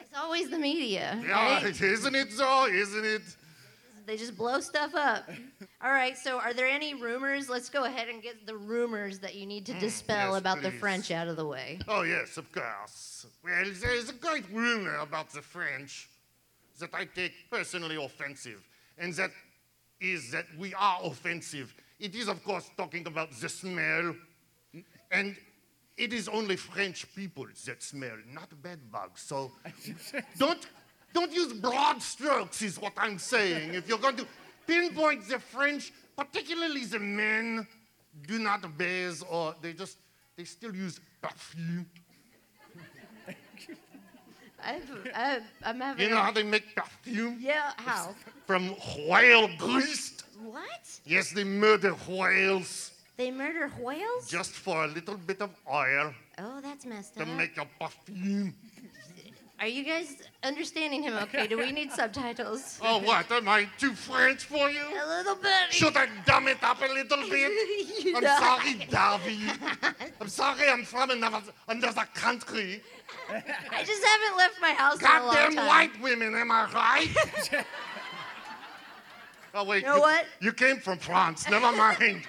It's 0.00 0.16
always 0.18 0.50
the 0.50 0.58
media. 0.58 1.20
Yeah, 1.26 1.62
right? 1.62 1.80
isn't 1.80 2.14
it 2.14 2.32
so? 2.32 2.66
Isn't 2.66 3.04
it? 3.04 3.22
They 4.06 4.16
just 4.16 4.36
blow 4.36 4.60
stuff 4.60 4.94
up. 4.94 5.28
All 5.82 5.90
right, 5.90 6.16
so 6.16 6.38
are 6.40 6.52
there 6.54 6.66
any 6.66 6.94
rumors? 6.94 7.48
Let's 7.48 7.68
go 7.68 7.84
ahead 7.84 8.08
and 8.08 8.22
get 8.22 8.46
the 8.46 8.56
rumors 8.56 9.18
that 9.20 9.34
you 9.34 9.46
need 9.46 9.66
to 9.66 9.74
dispel 9.74 10.30
Mm, 10.30 10.32
yes, 10.32 10.38
about 10.40 10.62
the. 10.62 10.70
French 10.72 11.10
out 11.10 11.28
of 11.28 11.36
the 11.36 11.44
way. 11.46 11.78
Oh, 11.88 12.02
yes, 12.02 12.36
of 12.38 12.50
course. 12.50 13.26
Well, 13.44 13.64
there's 13.80 14.08
a 14.08 14.14
great 14.14 14.44
rumor 14.52 14.96
about 14.96 15.30
the 15.30 15.42
French 15.42 16.08
that 16.78 16.94
I 16.94 17.04
take 17.04 17.32
personally 17.50 17.96
offensive, 17.96 18.66
and 18.96 19.12
that 19.14 19.30
is 20.00 20.30
that 20.30 20.46
we 20.58 20.74
are 20.74 21.00
offensive. 21.02 21.74
It 21.98 22.14
is, 22.14 22.28
of 22.28 22.42
course, 22.44 22.70
talking 22.76 23.06
about 23.06 23.32
the 23.32 23.48
smell, 23.48 24.14
and 25.10 25.36
it 25.96 26.12
is 26.12 26.28
only 26.28 26.56
French 26.56 27.12
people 27.14 27.46
that 27.66 27.82
smell, 27.82 28.16
not 28.32 28.50
bed 28.62 28.78
bugs. 28.90 29.22
So 29.22 29.50
don't, 30.38 30.66
don't 31.12 31.32
use 31.32 31.52
broad 31.52 32.00
strokes, 32.00 32.62
is 32.62 32.80
what 32.80 32.92
I'm 32.96 33.18
saying. 33.18 33.74
If 33.74 33.88
you're 33.88 33.98
going 33.98 34.16
to 34.16 34.26
pinpoint 34.66 35.28
the 35.28 35.40
French, 35.40 35.92
particularly 36.16 36.84
the 36.84 37.00
men, 37.00 37.66
do 38.26 38.38
not 38.38 38.78
bathe 38.78 39.20
or 39.28 39.54
they 39.60 39.72
just, 39.72 39.98
they 40.36 40.44
still 40.44 40.74
use 40.74 41.00
perfume. 41.20 41.86
I've, 45.14 45.42
I'm 45.64 45.80
having. 45.80 46.04
You 46.04 46.10
know 46.10 46.20
how 46.20 46.32
they 46.32 46.42
make 46.42 46.74
perfume? 46.74 47.38
Yeah, 47.40 47.72
how? 47.76 48.14
From 48.46 48.74
whale 49.08 49.48
grease. 49.58 50.14
What? 50.42 51.00
Yes, 51.04 51.32
they 51.32 51.44
murder 51.44 51.92
whales 52.08 52.92
They 53.16 53.30
murder 53.30 53.68
whales? 53.80 54.28
just 54.28 54.52
for 54.52 54.84
a 54.84 54.86
little 54.86 55.16
bit 55.16 55.42
of 55.42 55.50
oil 55.68 56.14
Oh, 56.38 56.60
that's 56.60 56.86
messed 56.86 57.14
to 57.16 57.22
up. 57.22 57.26
To 57.26 57.34
make 57.34 57.56
a 57.58 57.66
perfume. 57.80 58.54
Are 59.60 59.66
you 59.66 59.82
guys 59.82 60.22
understanding 60.44 61.02
him 61.02 61.14
okay? 61.14 61.48
Do 61.48 61.58
we 61.58 61.72
need 61.78 61.90
subtitles? 61.90 62.78
Oh, 62.80 62.98
what? 63.00 63.30
Am 63.32 63.48
I 63.48 63.68
too 63.76 63.92
French 63.92 64.44
for 64.44 64.70
you? 64.70 64.82
A 64.82 65.06
little 65.08 65.34
bit. 65.34 65.70
Should 65.70 65.96
I 65.96 66.06
dumb 66.24 66.46
it 66.46 66.62
up 66.62 66.80
a 66.80 66.92
little 66.92 67.28
bit? 67.28 67.50
I'm 68.16 68.22
know- 68.22 68.38
sorry, 68.38 68.86
Darby. 68.88 69.40
I'm 70.20 70.28
sorry 70.28 70.68
I'm 70.68 70.84
from 70.84 71.10
another, 71.10 71.42
another 71.66 72.04
country. 72.14 72.82
I 73.28 73.84
just 73.84 74.04
haven't 74.04 74.36
left 74.36 74.60
my 74.60 74.70
house 74.72 75.00
in 75.00 75.06
a 75.06 75.24
long 75.24 75.34
Goddamn 75.34 75.66
white 75.66 76.00
women, 76.00 76.34
am 76.36 76.50
I 76.52 76.70
right? 76.72 77.64
oh, 79.54 79.64
wait. 79.64 79.82
You 79.82 79.88
know 79.88 80.00
what? 80.00 80.24
You 80.40 80.52
came 80.52 80.76
from 80.78 80.98
France. 80.98 81.48
Never 81.48 81.72
mind. 81.72 82.22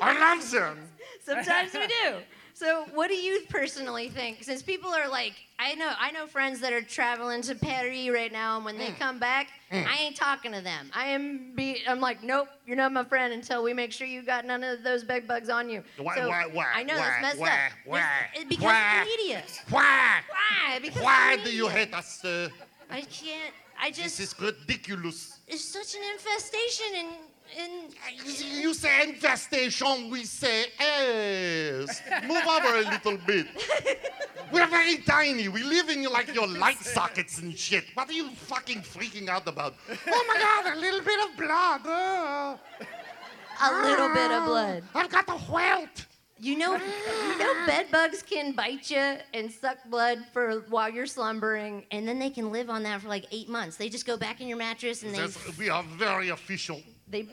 I 0.00 0.18
love 0.18 0.50
them. 0.50 0.78
Sometimes 1.22 1.74
we 1.74 1.86
do. 1.86 2.16
So, 2.60 2.84
what 2.92 3.08
do 3.08 3.14
you 3.14 3.40
personally 3.48 4.10
think? 4.10 4.42
Since 4.42 4.60
people 4.60 4.90
are 4.90 5.08
like, 5.08 5.32
I 5.58 5.74
know, 5.76 5.90
I 5.98 6.10
know 6.10 6.26
friends 6.26 6.60
that 6.60 6.74
are 6.74 6.82
traveling 6.82 7.40
to 7.40 7.54
Paris 7.54 8.10
right 8.10 8.30
now, 8.30 8.56
and 8.56 8.66
when 8.66 8.74
Mm. 8.74 8.78
they 8.80 8.90
come 8.98 9.18
back, 9.18 9.48
I 9.72 9.96
ain't 9.98 10.14
talking 10.14 10.52
to 10.52 10.60
them. 10.60 10.90
I 10.94 11.06
am 11.06 11.54
be, 11.54 11.82
I'm 11.88 12.00
like, 12.00 12.22
nope, 12.22 12.48
you're 12.66 12.76
not 12.76 12.92
my 12.92 13.02
friend 13.04 13.32
until 13.32 13.62
we 13.62 13.72
make 13.72 13.92
sure 13.92 14.06
you 14.06 14.20
got 14.20 14.44
none 14.44 14.62
of 14.62 14.82
those 14.82 15.04
bed 15.04 15.26
bugs 15.26 15.48
on 15.48 15.70
you. 15.70 15.82
Why- 15.96 16.16
So, 16.16 16.28
why- 16.28 16.46
why- 16.52 16.72
I 16.74 16.82
know 16.82 16.96
why- 16.98 17.00
that's 17.08 17.22
messed 17.22 17.38
why- 17.38 17.48
up. 17.48 17.72
why- 17.86 18.28
It's- 18.34 18.44
because 18.46 18.64
why? 18.64 18.98
the 19.04 19.04
media. 19.06 19.42
Why? 19.70 20.20
Why? 20.28 20.78
Because 20.80 21.02
Why 21.02 21.36
do 21.36 21.50
you 21.50 21.66
hate 21.68 21.94
us, 21.94 22.20
sir? 22.20 22.50
I 22.90 23.00
can't. 23.00 23.54
I 23.80 23.90
just. 23.90 24.18
This 24.18 24.34
is 24.34 24.38
ridiculous. 24.38 25.38
It's 25.48 25.64
such 25.64 25.94
an 25.94 26.02
infestation, 26.12 26.94
and 26.96 27.08
and 27.58 27.94
You 28.62 28.74
say 28.74 29.02
infestation, 29.08 30.10
we 30.10 30.24
say 30.24 30.66
ass. 30.78 32.02
Move 32.26 32.46
over 32.46 32.76
a 32.78 32.90
little 32.90 33.18
bit. 33.26 33.46
We're 34.52 34.66
very 34.66 34.98
tiny. 34.98 35.48
We 35.48 35.62
live 35.62 35.88
in 35.88 36.02
like 36.04 36.34
your 36.34 36.48
light 36.48 36.78
sockets 36.78 37.38
and 37.38 37.56
shit. 37.56 37.84
What 37.94 38.08
are 38.08 38.12
you 38.12 38.30
fucking 38.30 38.82
freaking 38.82 39.28
out 39.28 39.46
about? 39.46 39.74
Oh 40.08 40.24
my 40.28 40.40
god, 40.40 40.76
a 40.76 40.80
little 40.80 41.00
bit 41.00 41.20
of 41.20 41.36
blood. 41.36 41.80
Oh. 41.84 42.58
a 43.62 43.82
little 43.86 44.08
bit 44.12 44.30
of 44.30 44.44
blood. 44.44 44.82
Ah, 44.94 45.00
I've 45.00 45.10
got 45.10 45.26
the 45.26 45.38
welt. 45.52 46.06
You 46.42 46.56
know, 46.56 46.72
you 46.72 47.38
know, 47.38 47.52
ah. 47.54 47.64
bed 47.66 47.90
bugs 47.92 48.22
can 48.22 48.52
bite 48.52 48.90
you 48.90 49.16
and 49.34 49.52
suck 49.52 49.76
blood 49.90 50.24
for 50.32 50.64
while 50.70 50.88
you're 50.88 51.06
slumbering, 51.06 51.84
and 51.90 52.08
then 52.08 52.18
they 52.18 52.30
can 52.30 52.50
live 52.50 52.70
on 52.70 52.82
that 52.84 53.02
for 53.02 53.08
like 53.08 53.26
eight 53.30 53.50
months. 53.50 53.76
They 53.76 53.90
just 53.90 54.06
go 54.06 54.16
back 54.16 54.40
in 54.40 54.48
your 54.48 54.56
mattress 54.56 55.02
and 55.02 55.12
they 55.12 55.18
That's- 55.18 55.58
we 55.58 55.68
are 55.68 55.82
very 55.82 56.30
official. 56.30 56.80
They 57.10 57.26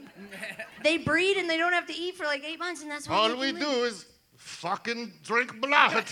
they 0.84 0.98
breed 0.98 1.38
and 1.38 1.50
they 1.50 1.58
don't 1.58 1.74
have 1.74 1.88
to 1.88 1.94
eat 1.96 2.16
for 2.16 2.26
like 2.26 2.44
eight 2.44 2.60
months, 2.60 2.82
and 2.82 2.92
that's 2.92 3.08
why 3.08 3.16
All 3.16 3.36
we 3.38 3.52
do 3.52 3.70
is 3.86 4.06
fucking 4.36 5.13
drink 5.24 5.60
blood. 5.62 6.06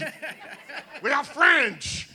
we 1.03 1.11
are 1.11 1.23
French. 1.23 2.09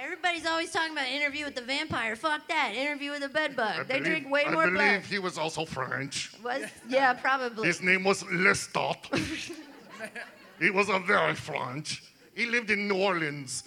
Everybody's 0.00 0.46
always 0.46 0.70
talking 0.70 0.92
about 0.92 1.08
interview 1.08 1.44
with 1.46 1.54
the 1.54 1.62
vampire. 1.62 2.14
Fuck 2.14 2.46
that. 2.48 2.72
Interview 2.74 3.10
with 3.12 3.22
the 3.22 3.28
bedbug. 3.28 3.80
I 3.80 3.82
they 3.82 3.94
believe- 3.94 4.04
drink 4.04 4.30
way 4.30 4.44
I 4.44 4.50
more 4.52 4.70
blood. 4.70 4.80
I 4.84 4.88
believe 4.90 5.06
he 5.06 5.18
was 5.18 5.38
also 5.38 5.64
French. 5.64 6.32
Was 6.44 6.64
yeah, 6.88 7.14
probably. 7.14 7.66
His 7.66 7.80
name 7.82 8.04
was 8.04 8.22
Lestat. 8.24 8.98
he 10.60 10.70
was 10.70 10.88
a 10.88 10.98
very 11.00 11.34
French. 11.34 12.02
He 12.34 12.46
lived 12.46 12.70
in 12.70 12.86
New 12.86 12.96
Orleans, 13.02 13.64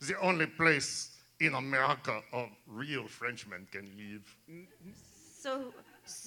the 0.00 0.18
only 0.20 0.46
place 0.46 1.16
in 1.40 1.54
America 1.54 2.20
a 2.32 2.46
real 2.66 3.06
Frenchman 3.06 3.68
can 3.70 3.88
live. 3.96 4.66
So 5.40 5.72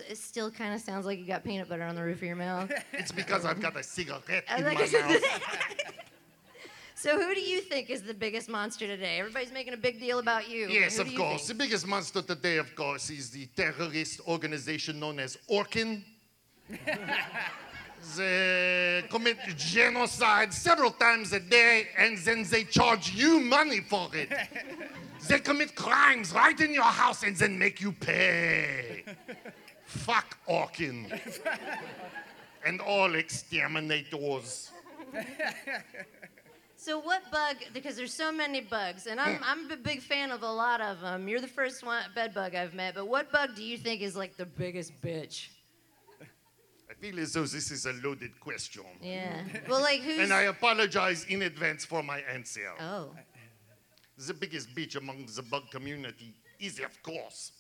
it 0.10 0.18
still 0.18 0.50
kind 0.50 0.74
of 0.74 0.80
sounds 0.80 1.06
like 1.06 1.20
you 1.20 1.26
got 1.26 1.44
peanut 1.44 1.68
butter 1.68 1.84
on 1.84 1.96
the 1.96 2.04
roof 2.04 2.18
of 2.18 2.24
your 2.24 2.36
mouth. 2.36 2.72
It's 2.94 3.12
because 3.12 3.46
I've 3.46 3.62
got 3.62 3.76
a 3.76 3.84
cigarette 3.84 4.46
in 4.58 4.64
my 4.64 4.74
mouth. 4.76 5.22
So 6.96 7.20
who 7.20 7.34
do 7.34 7.42
you 7.42 7.62
think 7.62 7.90
is 7.90 8.04
the 8.04 8.14
biggest 8.14 8.48
monster 8.48 8.86
today? 8.86 9.20
Everybody's 9.20 9.52
making 9.52 9.74
a 9.74 9.78
big 9.78 10.00
deal 10.00 10.20
about 10.20 10.50
you. 10.50 10.70
Yes, 10.70 10.96
Who 10.98 11.02
of 11.02 11.12
you 11.12 11.18
course. 11.18 11.42
The 11.42 11.48
think? 11.48 11.60
biggest 11.60 11.88
monster 11.88 12.22
today, 12.22 12.58
of 12.58 12.76
course, 12.76 13.10
is 13.10 13.32
the 13.32 13.48
terrorist 13.48 14.22
organization 14.28 15.00
known 15.00 15.20
as 15.20 15.38
Orkin. 15.50 16.04
they 18.18 19.04
commit 19.10 19.38
genocide 19.58 20.54
several 20.54 20.92
times 20.92 21.34
a 21.34 21.40
day 21.40 21.88
and 21.98 22.18
then 22.20 22.44
they 22.50 22.64
charge 22.64 23.12
you 23.12 23.40
money 23.40 23.82
for 23.82 24.10
it. 24.14 24.30
They 25.28 25.40
commit 25.40 25.76
crimes 25.76 26.34
right 26.34 26.60
in 26.60 26.74
your 26.74 26.84
house 26.84 27.24
and 27.24 27.36
then 27.36 27.58
make 27.58 27.82
you 27.82 27.92
pay. 27.92 29.04
Fuck 29.86 30.38
Orkin. 30.48 31.20
and 32.66 32.80
all 32.82 33.16
exterminators. 33.16 34.72
So 36.76 36.98
what 36.98 37.22
bug? 37.32 37.58
Because 37.74 37.96
there's 37.96 38.14
so 38.14 38.32
many 38.32 38.60
bugs, 38.62 39.06
and 39.06 39.20
I'm 39.20 39.40
I'm 39.44 39.70
a 39.70 39.78
big 39.78 40.02
fan 40.02 40.32
of 40.32 40.42
a 40.42 40.52
lot 40.52 40.82
of 40.82 41.00
them. 41.02 41.28
You're 41.28 41.40
the 41.40 41.48
first 41.48 41.86
one 41.86 42.04
bed 42.16 42.34
bug 42.34 42.56
I've 42.56 42.74
met, 42.74 42.96
but 42.96 43.08
what 43.08 43.32
bug 43.32 43.56
do 43.56 43.64
you 43.64 43.78
think 43.78 44.02
is 44.02 44.16
like 44.16 44.36
the 44.36 44.48
biggest 44.48 45.00
bitch? 45.00 45.50
I 46.90 46.94
feel 46.96 47.20
as 47.20 47.34
though 47.34 47.44
this 47.46 47.70
is 47.70 47.86
a 47.86 47.94
loaded 48.04 48.40
question. 48.40 48.84
Yeah. 49.00 49.44
Well, 49.70 49.82
like 49.82 50.02
who's? 50.02 50.20
And 50.20 50.34
I 50.34 50.44
apologize 50.44 51.26
in 51.26 51.44
advance 51.44 51.86
for 51.86 52.02
my 52.02 52.20
answer. 52.22 52.72
oh. 52.80 53.12
The 54.28 54.34
biggest 54.36 54.76
bitch 54.76 54.96
among 54.96 55.26
the 55.36 55.42
bug 55.42 55.72
community 55.72 56.36
is, 56.60 56.80
of 56.80 57.02
course, 57.02 57.54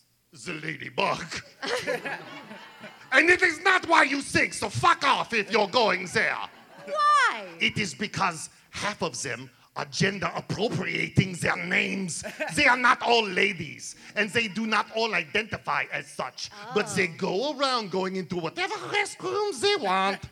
the 0.45 0.53
ladybug. 0.53 1.23
and 3.11 3.29
it 3.29 3.41
is 3.41 3.59
not 3.61 3.87
why 3.87 4.03
you 4.03 4.21
think, 4.21 4.53
so 4.53 4.69
fuck 4.69 5.03
off 5.03 5.33
if 5.33 5.51
you're 5.51 5.67
going 5.67 6.07
there. 6.13 6.37
Why? 6.85 7.45
It 7.59 7.79
is 7.79 7.95
because 7.95 8.49
half 8.69 9.01
of 9.01 9.19
them 9.23 9.49
are 9.75 9.85
gender 9.85 10.31
appropriating 10.35 11.33
their 11.33 11.57
names. 11.57 12.23
they 12.55 12.67
are 12.67 12.77
not 12.77 13.01
all 13.01 13.25
ladies, 13.25 13.95
and 14.15 14.29
they 14.29 14.47
do 14.47 14.67
not 14.67 14.85
all 14.95 15.15
identify 15.15 15.85
as 15.91 16.07
such, 16.07 16.51
but 16.75 16.85
oh. 16.87 16.95
they 16.95 17.07
go 17.07 17.57
around 17.57 17.89
going 17.89 18.17
into 18.17 18.35
whatever 18.35 18.75
restrooms 18.75 19.61
they 19.61 19.75
want. 19.77 20.19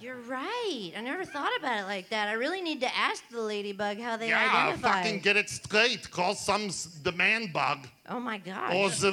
You're 0.00 0.20
right. 0.20 0.92
I 0.96 1.00
never 1.00 1.24
thought 1.24 1.52
about 1.58 1.80
it 1.80 1.84
like 1.84 2.08
that. 2.10 2.28
I 2.28 2.32
really 2.32 2.60
need 2.60 2.80
to 2.80 2.96
ask 2.96 3.22
the 3.30 3.40
ladybug 3.40 3.98
how 3.98 4.16
they 4.16 4.28
yeah, 4.28 4.66
identify. 4.66 5.02
fucking 5.02 5.20
get 5.20 5.36
it 5.36 5.48
straight. 5.48 6.10
Call 6.10 6.34
some 6.34 6.66
s- 6.66 6.98
the 7.02 7.12
man 7.12 7.50
bug. 7.52 7.88
oh 8.08 8.20
my 8.20 8.38
God. 8.38 8.74
Or 8.74 8.90
the 8.90 9.12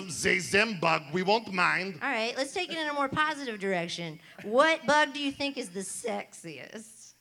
them 0.52 0.78
bug, 0.80 1.04
we 1.14 1.24
won't 1.24 1.52
mind. 1.54 2.00
All 2.02 2.10
right, 2.10 2.36
let's 2.38 2.54
take 2.54 2.72
it 2.72 2.78
in 2.78 2.88
a 2.88 2.94
more 2.94 3.08
positive 3.08 3.60
direction. 3.60 4.20
What 4.44 4.86
bug 4.86 5.14
do 5.14 5.20
you 5.20 5.32
think 5.32 5.58
is 5.58 5.70
the 5.70 5.82
sexiest? 5.82 7.14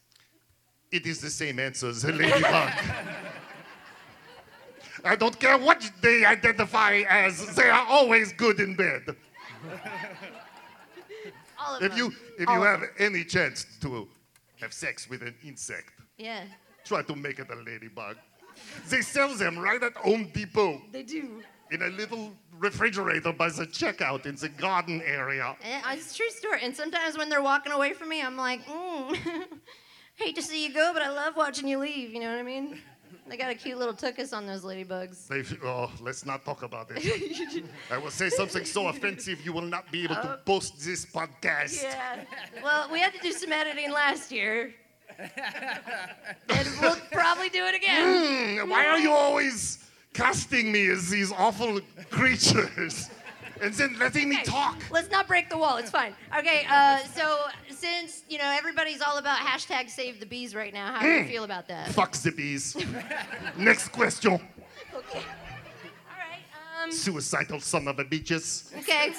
It 0.91 1.07
is 1.07 1.21
the 1.21 1.31
same 1.31 1.59
answer 1.59 1.89
as 1.89 2.03
the 2.03 2.13
ladybug. 2.13 2.73
I 5.05 5.17
don't 5.17 5.39
care 5.39 5.59
what 5.59 5.91
they 6.01 6.25
identify 6.25 7.03
as, 7.09 7.55
they 7.57 7.69
are 7.69 7.87
always 7.89 8.33
good 8.33 8.61
in 8.61 8.75
bed. 8.77 9.17
All 11.67 11.77
of 11.77 11.83
If 11.83 11.91
them. 11.91 11.99
you 11.99 12.13
if 12.39 12.49
All 12.49 12.57
you 12.57 12.63
have 12.63 12.83
any 12.99 13.25
chance 13.25 13.67
to 13.81 14.09
have 14.61 14.73
sex 14.73 15.09
with 15.11 15.23
an 15.23 15.35
insect, 15.45 15.93
Yeah, 16.19 16.45
try 16.85 17.03
to 17.03 17.15
make 17.17 17.39
it 17.39 17.49
a 17.51 17.55
ladybug. 17.57 18.17
They 18.91 19.01
sell 19.03 19.35
them 19.35 19.59
right 19.59 19.83
at 19.83 19.95
Home 19.97 20.31
Depot 20.35 20.83
they 20.93 21.03
do. 21.03 21.43
in 21.71 21.83
a 21.83 21.89
little 21.89 22.33
refrigerator 22.59 23.33
by 23.33 23.49
the 23.49 23.67
checkout 23.67 24.27
in 24.27 24.37
the 24.37 24.49
garden 24.51 25.01
area. 25.05 25.57
It's 25.63 26.13
a 26.13 26.17
true 26.17 26.31
story. 26.31 26.61
And 26.63 26.77
sometimes 26.77 27.17
when 27.17 27.29
they're 27.31 27.43
walking 27.43 27.73
away 27.73 27.93
from 27.95 28.09
me, 28.11 28.23
I'm 28.23 28.37
like, 28.37 28.65
mm. 28.67 29.17
hate 30.17 30.37
to 30.37 30.43
see 30.43 30.65
you 30.67 30.73
go, 30.75 30.93
but 30.93 31.03
I 31.03 31.09
love 31.11 31.35
watching 31.37 31.67
you 31.67 31.79
leave. 31.79 32.13
You 32.13 32.21
know 32.21 32.31
what 32.31 32.39
I 32.39 32.43
mean? 32.43 32.79
They 33.29 33.37
got 33.37 33.51
a 33.51 33.55
cute 33.55 33.79
little 33.79 33.95
tuchus 33.95 34.37
on 34.37 34.47
those 34.47 34.63
ladybugs. 34.63 35.29
They, 35.29 35.43
oh, 35.67 35.91
let's 36.01 36.27
not 36.27 36.45
talk 36.45 36.63
about 36.63 36.89
it. 36.91 37.65
I 37.91 37.99
will 37.99 38.11
say 38.11 38.29
something 38.29 38.65
so 38.65 38.89
offensive 38.89 39.45
you 39.45 39.53
will 39.53 39.63
not 39.63 39.91
be 39.91 40.05
able 40.05 40.17
to 40.17 40.39
post 40.45 40.85
this 40.85 41.07
podcast. 41.07 41.83
Yeah. 41.83 42.25
Well, 42.63 42.89
we 42.91 43.01
had 43.01 43.13
to 43.15 43.21
do 43.21 43.33
some 43.33 43.53
editing 43.53 43.91
last 43.93 44.31
year. 44.33 44.75
and 45.19 46.69
we'll 46.81 46.97
probably 47.13 47.49
do 47.49 47.65
it 47.67 47.75
again. 47.75 48.59
Hmm, 48.61 48.71
why 48.71 48.87
are 48.87 48.99
you 48.99 49.11
always 49.13 49.79
casting 50.15 50.73
me 50.73 50.89
as 50.89 51.09
these 51.11 51.33
awful 51.33 51.81
creatures 52.11 53.11
and 53.61 53.73
then 53.75 53.97
letting 53.99 54.29
me 54.29 54.43
talk? 54.45 54.79
Let's 54.91 55.11
not 55.11 55.27
break 55.29 55.49
the 55.51 55.57
wall. 55.59 55.77
It's 55.77 55.91
fine. 55.91 56.15
Okay, 56.39 56.67
uh, 56.69 56.99
so 56.99 57.39
since 57.71 58.23
you 58.29 58.39
know 58.39 58.45
everybody's 58.57 59.01
all 59.03 59.19
about 59.19 59.39
hashtag 59.39 59.89
save 59.91 60.21
the 60.21 60.27
bees 60.27 60.55
right 60.55 60.73
now, 60.73 60.93
how 60.95 61.03
do 61.03 61.09
you 61.09 61.25
feel 61.25 61.45
about 61.45 61.69
that? 61.69 61.89
Fuck 61.91 62.13
the 62.13 62.33
bees. 62.33 62.77
Next 63.57 63.89
question. 63.89 64.35
Okay. 64.35 65.19
All 65.19 66.19
right. 66.19 66.85
Um. 66.85 66.91
Suicidal 66.93 67.61
son 67.61 67.89
of 67.89 67.99
a 67.99 68.05
bitches. 68.05 68.77
Okay. 68.79 69.13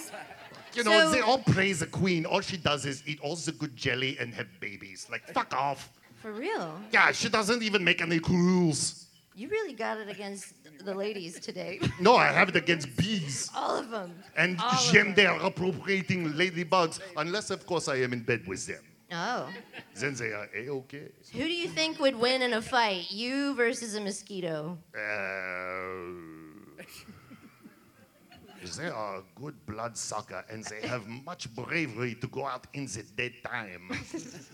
You 0.75 0.83
know, 0.83 0.91
So- 1.01 1.11
they 1.11 1.19
all 1.21 1.37
praise 1.39 1.79
the 1.81 1.87
queen. 1.87 2.25
All 2.25 2.41
she 2.41 2.57
does 2.57 2.85
is 2.85 3.03
eat 3.05 3.19
all 3.21 3.35
the 3.35 3.51
good 3.51 3.75
jelly 3.75 4.17
and 4.19 4.33
have 4.33 4.47
babies. 4.59 5.07
Like, 5.11 5.27
fuck 5.31 5.53
off. 5.53 5.89
For 6.21 6.31
real, 6.31 6.79
Yeah, 6.91 7.11
she 7.11 7.27
doesn't 7.29 7.61
even 7.63 7.83
make 7.83 8.01
any 8.01 8.17
rules. 8.19 9.07
you 9.35 9.49
really 9.49 9.73
got 9.73 9.97
it 9.97 10.07
against 10.09 10.53
the 10.83 10.93
ladies 10.93 11.39
today. 11.39 11.79
No, 11.99 12.15
I 12.15 12.27
have 12.27 12.49
it 12.49 12.55
against 12.55 12.95
bees 12.97 13.49
all 13.55 13.77
of 13.77 13.89
them. 13.89 14.11
and 14.35 14.59
All 14.59 14.71
of 14.71 14.91
gender 14.91 15.37
appropriating 15.41 16.33
ladybugs, 16.33 16.99
unless, 17.17 17.49
of 17.49 17.65
course, 17.65 17.87
I 17.87 17.97
am 17.97 18.13
in 18.13 18.21
bed 18.21 18.47
with 18.47 18.65
them. 18.67 18.83
Oh. 19.11 19.49
Then 19.95 20.15
they 20.15 20.31
are 20.33 20.49
a-okay. 20.55 21.09
Who 21.33 21.39
do 21.39 21.51
you 21.51 21.67
think 21.67 21.99
would 21.99 22.15
win 22.15 22.41
in 22.41 22.53
a 22.53 22.61
fight, 22.61 23.11
you 23.11 23.53
versus 23.55 23.95
a 23.95 24.01
mosquito? 24.01 24.77
Uh, 24.95 26.23
they 28.77 28.87
are 28.87 29.17
a 29.17 29.23
good 29.35 29.53
blood 29.65 29.95
sucker 29.97 30.43
and 30.49 30.63
they 30.63 30.87
have 30.87 31.07
much 31.07 31.53
bravery 31.53 32.15
to 32.15 32.27
go 32.27 32.45
out 32.45 32.65
in 32.73 32.85
the 32.85 33.03
daytime. 33.15 33.91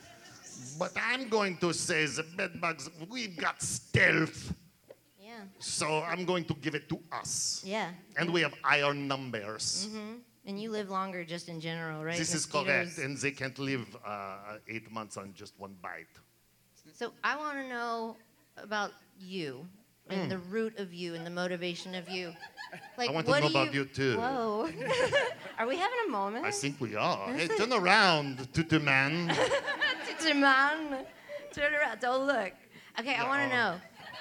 but 0.80 0.92
I'm 1.02 1.30
going 1.30 1.58
to 1.58 1.74
say 1.74 2.06
the 2.06 2.24
bedbugs, 2.36 2.89
we've 3.10 3.38
got 3.38 3.62
stealth. 3.62 4.54
Yeah. 5.39 5.45
So 5.60 6.04
I'm 6.04 6.25
going 6.25 6.45
to 6.45 6.54
give 6.56 6.75
it 6.75 6.89
to 6.89 6.99
us. 7.12 7.63
Yeah. 7.65 7.89
And 8.17 8.32
we 8.32 8.41
have 8.41 8.54
iron 8.63 9.08
numbers. 9.08 9.88
And 10.45 10.60
you 10.60 10.71
live 10.71 10.89
longer 10.89 11.23
just 11.23 11.49
in 11.49 11.60
general, 11.60 12.04
right? 12.04 12.17
This 12.17 12.34
is 12.34 12.45
correct. 12.45 12.97
And 12.97 13.17
they 13.17 13.32
can't 13.32 13.58
live 13.60 13.86
uh, 14.06 14.58
eight 14.67 14.91
months 14.91 15.17
on 15.17 15.34
just 15.34 15.54
one 15.60 15.75
bite. 15.82 16.08
So 16.93 17.13
I 17.23 17.38
want 17.38 17.58
to 17.58 17.67
know 17.67 18.15
about 18.58 18.91
you 19.19 19.65
and 20.10 20.32
the 20.32 20.39
root 20.39 20.80
of 20.80 20.91
you 20.93 21.13
and 21.15 21.23
the 21.25 21.30
motivation 21.30 21.93
of 21.93 22.10
you. 22.10 22.34
Like, 22.97 23.10
Hmm. 23.10 23.15
want 23.15 23.28
to 23.28 23.39
know 23.41 23.47
about 23.47 23.73
you 23.73 23.86
too. 23.86 24.17
Whoa. 24.17 24.69
Are 25.60 25.67
we 25.67 25.78
having 25.78 25.99
a 26.08 26.12
moment? 26.12 26.45
I 26.45 26.52
think 26.52 26.80
we 26.82 26.95
are. 26.95 27.32
Hey, 27.34 27.47
turn 27.58 27.71
around, 27.73 28.52
tutu 28.54 28.80
man. 28.80 29.36
tutu 30.08 30.34
man. 30.34 31.06
Turn 31.54 31.73
around. 31.73 31.99
Don't 31.99 32.25
look. 32.25 32.54
Okay, 32.99 33.15
I 33.15 33.28
want 33.28 33.41
to 33.43 33.56
know. 33.56 33.75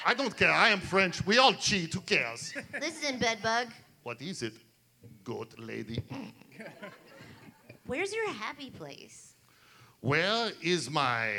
I 0.04 0.14
don't 0.14 0.36
care. 0.36 0.50
I 0.50 0.68
am 0.68 0.80
French. 0.80 1.24
We 1.26 1.38
all 1.38 1.52
cheat. 1.52 1.94
Who 1.94 2.00
cares? 2.00 2.54
This 2.80 2.96
is 2.96 3.02
Listen, 3.02 3.18
bedbug. 3.18 3.68
What 4.02 4.20
is 4.22 4.42
it? 4.42 4.54
Goat 5.24 5.54
lady. 5.58 6.02
Where's 7.86 8.14
your 8.14 8.30
happy 8.32 8.70
place? 8.70 9.34
Where 10.00 10.52
is 10.62 10.90
my 10.90 11.32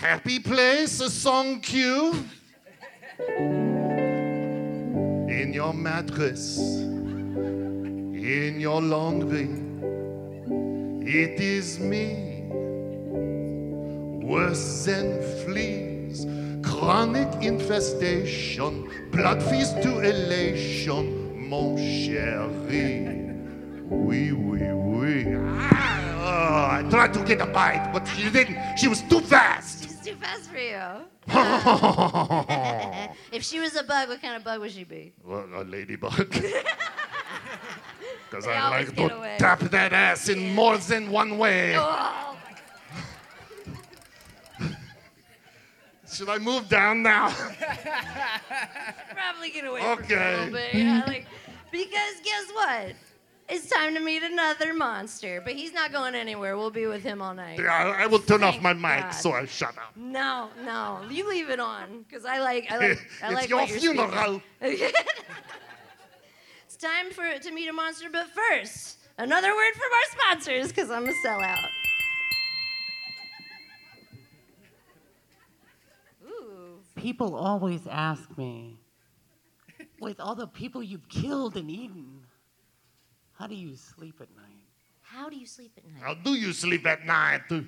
happy 0.00 0.38
place? 0.38 1.00
A 1.00 1.10
song 1.10 1.60
cue? 1.60 2.14
In 5.38 5.52
your 5.52 5.74
mattress, 5.74 6.58
in 6.58 8.58
your 8.60 8.80
laundry, 8.80 9.48
it 11.06 11.40
is 11.40 11.78
me. 11.78 12.44
Worse 14.24 14.84
than 14.84 15.20
fleas, 15.44 16.24
chronic 16.62 17.28
infestation, 17.42 18.88
blood 19.10 19.42
feast 19.42 19.80
to 19.82 20.00
elation, 20.00 21.48
mon 21.48 21.76
chéri. 21.76 23.06
Oui, 23.90 24.32
oui, 24.32 24.60
oui. 24.72 25.26
Ah, 26.20 26.78
I 26.78 26.82
tried 26.90 27.14
to 27.14 27.20
get 27.24 27.40
a 27.40 27.46
bite, 27.46 27.90
but 27.92 28.06
she 28.06 28.30
didn't. 28.30 28.58
She 28.76 28.88
was 28.88 29.00
too 29.02 29.20
fast. 29.20 29.84
She's 29.84 30.00
too 30.00 30.14
fast 30.16 30.50
for 30.50 30.58
you. 30.58 31.06
if 33.32 33.42
she 33.44 33.60
was 33.60 33.74
a 33.76 33.82
bug, 33.82 34.08
what 34.08 34.20
kind 34.20 34.36
of 34.36 34.44
bug 34.44 34.60
would 34.60 34.70
she 34.70 34.84
be? 34.84 35.12
well, 35.24 35.46
a 35.54 35.64
ladybug. 35.64 36.34
Because 38.30 38.46
I 38.46 38.68
like 38.68 38.94
to 38.96 39.16
away. 39.16 39.36
tap 39.38 39.60
that 39.60 39.92
ass 39.92 40.28
in 40.28 40.54
more 40.54 40.76
than 40.76 41.10
one 41.10 41.38
way. 41.38 41.74
Oh, 41.78 42.36
Should 46.18 46.28
I 46.28 46.38
move 46.38 46.68
down 46.68 47.04
now? 47.04 47.28
probably 49.12 49.50
get 49.50 49.64
away 49.64 49.80
from 49.80 49.90
Okay. 50.02 50.16
a 50.16 50.36
little 50.38 50.52
bit. 50.52 50.74
Yeah, 50.74 51.04
like, 51.06 51.26
because 51.70 52.14
guess 52.24 52.50
what? 52.52 52.92
It's 53.48 53.68
time 53.70 53.94
to 53.94 54.00
meet 54.00 54.24
another 54.24 54.74
monster, 54.74 55.40
but 55.40 55.52
he's 55.52 55.72
not 55.72 55.92
going 55.92 56.16
anywhere. 56.16 56.56
We'll 56.56 56.72
be 56.72 56.86
with 56.86 57.04
him 57.04 57.22
all 57.22 57.34
night. 57.34 57.60
Yeah, 57.60 57.72
I 57.72 58.02
I 58.02 58.06
will 58.08 58.18
turn 58.18 58.42
off 58.42 58.60
my 58.60 58.72
mic 58.72 59.02
God. 59.02 59.10
so 59.12 59.30
I 59.30 59.46
shut 59.46 59.78
up. 59.78 59.96
No, 59.96 60.48
no, 60.64 61.02
you 61.08 61.30
leave 61.30 61.50
it 61.50 61.60
on 61.60 62.02
because 62.02 62.24
I 62.24 62.40
like. 62.40 62.66
I 62.68 62.78
like. 62.78 62.98
I 63.22 63.34
it's 63.34 63.48
your 63.48 63.60
what 63.60 63.68
you're 63.68 63.78
funeral. 63.78 64.42
it's 64.60 64.92
time 66.80 67.12
for 67.12 67.38
to 67.38 67.50
meet 67.52 67.68
a 67.68 67.72
monster, 67.72 68.08
but 68.10 68.26
first, 68.30 68.98
another 69.18 69.54
word 69.54 69.72
from 69.74 69.92
our 69.98 70.08
sponsors 70.18 70.66
because 70.72 70.90
I'm 70.90 71.06
a 71.08 71.12
sellout. 71.24 71.68
People 76.98 77.36
always 77.36 77.86
ask 77.88 78.36
me, 78.36 78.80
with 80.00 80.18
all 80.18 80.34
the 80.34 80.48
people 80.48 80.82
you've 80.82 81.08
killed 81.08 81.56
and 81.56 81.70
eaten, 81.70 82.20
how 83.32 83.46
do 83.46 83.54
you 83.54 83.76
sleep 83.76 84.16
at 84.20 84.28
night? 84.36 84.66
How 85.00 85.30
do 85.30 85.36
you 85.36 85.46
sleep 85.46 85.72
at 85.76 85.84
night? 85.84 86.02
How 86.02 86.14
do 86.14 86.32
you 86.34 86.52
sleep 86.52 86.86
at 86.86 87.06
night? 87.06 87.42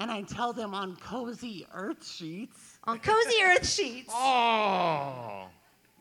And 0.00 0.10
I 0.10 0.22
tell 0.22 0.52
them 0.52 0.74
on 0.74 0.96
cozy 0.96 1.64
earth 1.72 2.04
sheets, 2.04 2.78
On 2.82 2.98
cozy 2.98 3.36
earth 3.44 3.66
sheets. 3.66 4.12
Oh. 4.14 5.46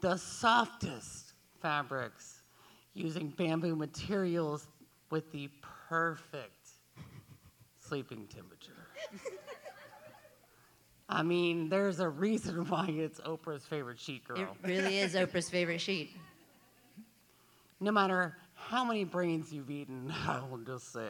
the 0.01 0.17
softest 0.17 1.33
fabrics, 1.61 2.41
using 2.95 3.29
bamboo 3.29 3.75
materials 3.75 4.67
with 5.11 5.31
the 5.31 5.47
perfect 5.87 6.71
sleeping 7.79 8.27
temperature. 8.27 8.87
I 11.09 11.23
mean, 11.23 11.69
there's 11.69 11.99
a 11.99 12.09
reason 12.09 12.65
why 12.69 12.87
it's 12.89 13.19
Oprah's 13.21 13.65
favorite 13.65 13.99
sheet 13.99 14.27
girl. 14.27 14.39
It 14.39 14.47
really 14.63 14.99
is 14.99 15.15
Oprah's 15.15 15.49
favorite 15.49 15.81
sheet. 15.81 16.11
no 17.79 17.91
matter 17.91 18.37
how 18.55 18.85
many 18.85 19.03
brains 19.03 19.51
you've 19.51 19.69
eaten, 19.69 20.13
I 20.27 20.41
will 20.49 20.59
just 20.59 20.91
say, 20.93 21.09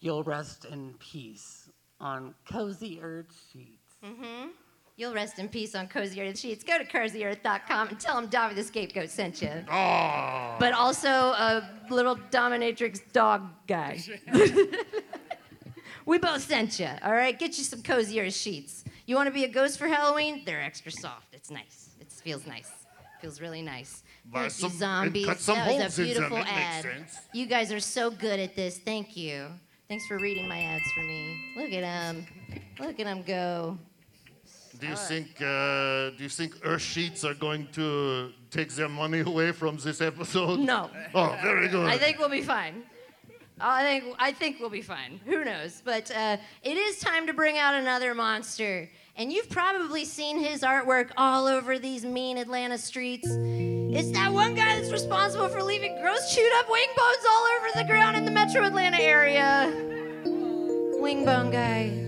you'll 0.00 0.22
rest 0.22 0.64
in 0.64 0.94
peace 0.98 1.68
on 2.00 2.34
cozy 2.48 3.00
earth 3.00 3.34
sheets. 3.52 3.94
Mm-hmm. 4.04 4.48
You'll 4.96 5.14
rest 5.14 5.38
in 5.38 5.48
peace 5.48 5.74
on 5.74 5.88
Cozy 5.88 6.20
Earth 6.20 6.38
Sheets. 6.38 6.62
Go 6.62 6.76
to 6.76 6.84
cozyearth.com 6.84 7.88
and 7.88 7.98
tell 7.98 8.20
them 8.20 8.28
Davi 8.28 8.54
the 8.54 8.62
Scapegoat 8.62 9.08
sent 9.08 9.40
you. 9.40 9.50
Oh. 9.70 10.56
But 10.60 10.74
also 10.74 11.08
a 11.08 11.68
little 11.88 12.16
dominatrix 12.30 13.00
dog 13.10 13.48
guy. 13.66 14.00
we 16.04 16.18
both 16.18 16.42
sent 16.42 16.78
you, 16.78 16.90
all 17.02 17.12
right? 17.12 17.38
Get 17.38 17.56
you 17.56 17.64
some 17.64 17.82
Cozy 17.82 18.20
Earth 18.20 18.34
Sheets. 18.34 18.84
You 19.12 19.16
want 19.16 19.26
to 19.26 19.34
be 19.34 19.44
a 19.44 19.48
ghost 19.48 19.78
for 19.78 19.88
Halloween? 19.88 20.40
They're 20.46 20.62
extra 20.62 20.90
soft. 20.90 21.34
It's 21.34 21.50
nice. 21.50 21.90
It 22.00 22.10
feels 22.10 22.46
nice. 22.46 22.70
Feels 23.20 23.42
really 23.42 23.60
nice. 23.60 24.04
Buy 24.24 24.48
Thank 24.48 24.52
some- 24.52 24.70
and 24.70 24.78
zombies. 24.78 25.26
cut 25.26 25.38
some 25.38 25.56
that 25.56 25.84
was 25.84 25.98
a 25.98 26.02
beautiful 26.02 26.38
ad. 26.38 26.86
You 27.34 27.44
guys 27.44 27.70
are 27.72 27.78
so 27.78 28.10
good 28.10 28.40
at 28.40 28.56
this. 28.56 28.78
Thank 28.78 29.14
you. 29.14 29.48
Thanks 29.86 30.06
for 30.06 30.16
reading 30.16 30.48
my 30.48 30.62
ads 30.62 30.90
for 30.92 31.02
me. 31.02 31.52
Look 31.58 31.72
at 31.74 31.82
them. 31.82 32.26
Look 32.80 32.98
at 33.00 33.04
them 33.04 33.22
go. 33.22 33.76
Do 34.80 34.86
you 34.86 34.96
think 34.96 35.28
uh, 35.42 36.16
do 36.16 36.20
you 36.20 36.30
think 36.30 36.54
Earth 36.64 36.80
Sheets 36.80 37.22
are 37.22 37.34
going 37.34 37.68
to 37.72 38.32
take 38.50 38.70
their 38.72 38.88
money 38.88 39.20
away 39.20 39.52
from 39.52 39.76
this 39.76 40.00
episode? 40.00 40.58
No. 40.60 40.88
Oh, 41.14 41.36
very 41.42 41.68
good. 41.68 41.86
I 41.86 41.98
think 41.98 42.18
we'll 42.18 42.30
be 42.30 42.40
fine. 42.40 42.84
I 43.60 43.82
think 43.84 44.16
I 44.18 44.32
think 44.32 44.58
we'll 44.58 44.70
be 44.70 44.82
fine. 44.82 45.20
Who 45.26 45.44
knows? 45.44 45.82
But 45.84 46.10
uh, 46.10 46.38
it 46.62 46.76
is 46.76 46.98
time 46.98 47.26
to 47.26 47.34
bring 47.34 47.58
out 47.58 47.74
another 47.74 48.14
monster, 48.14 48.88
and 49.16 49.32
you've 49.32 49.50
probably 49.50 50.04
seen 50.04 50.38
his 50.38 50.62
artwork 50.62 51.10
all 51.16 51.46
over 51.46 51.78
these 51.78 52.04
mean 52.04 52.38
Atlanta 52.38 52.78
streets. 52.78 53.28
It's 53.28 54.10
that 54.12 54.32
one 54.32 54.54
guy 54.54 54.76
that's 54.76 54.90
responsible 54.90 55.48
for 55.48 55.62
leaving 55.62 56.00
gross 56.00 56.34
chewed 56.34 56.52
up 56.54 56.70
wing 56.70 56.88
bones 56.96 57.26
all 57.30 57.46
over 57.58 57.68
the 57.74 57.84
ground 57.84 58.16
in 58.16 58.24
the 58.24 58.30
Metro 58.30 58.64
Atlanta 58.64 59.00
area. 59.00 59.70
Wing 61.00 61.24
bone 61.24 61.50
guy. 61.50 62.02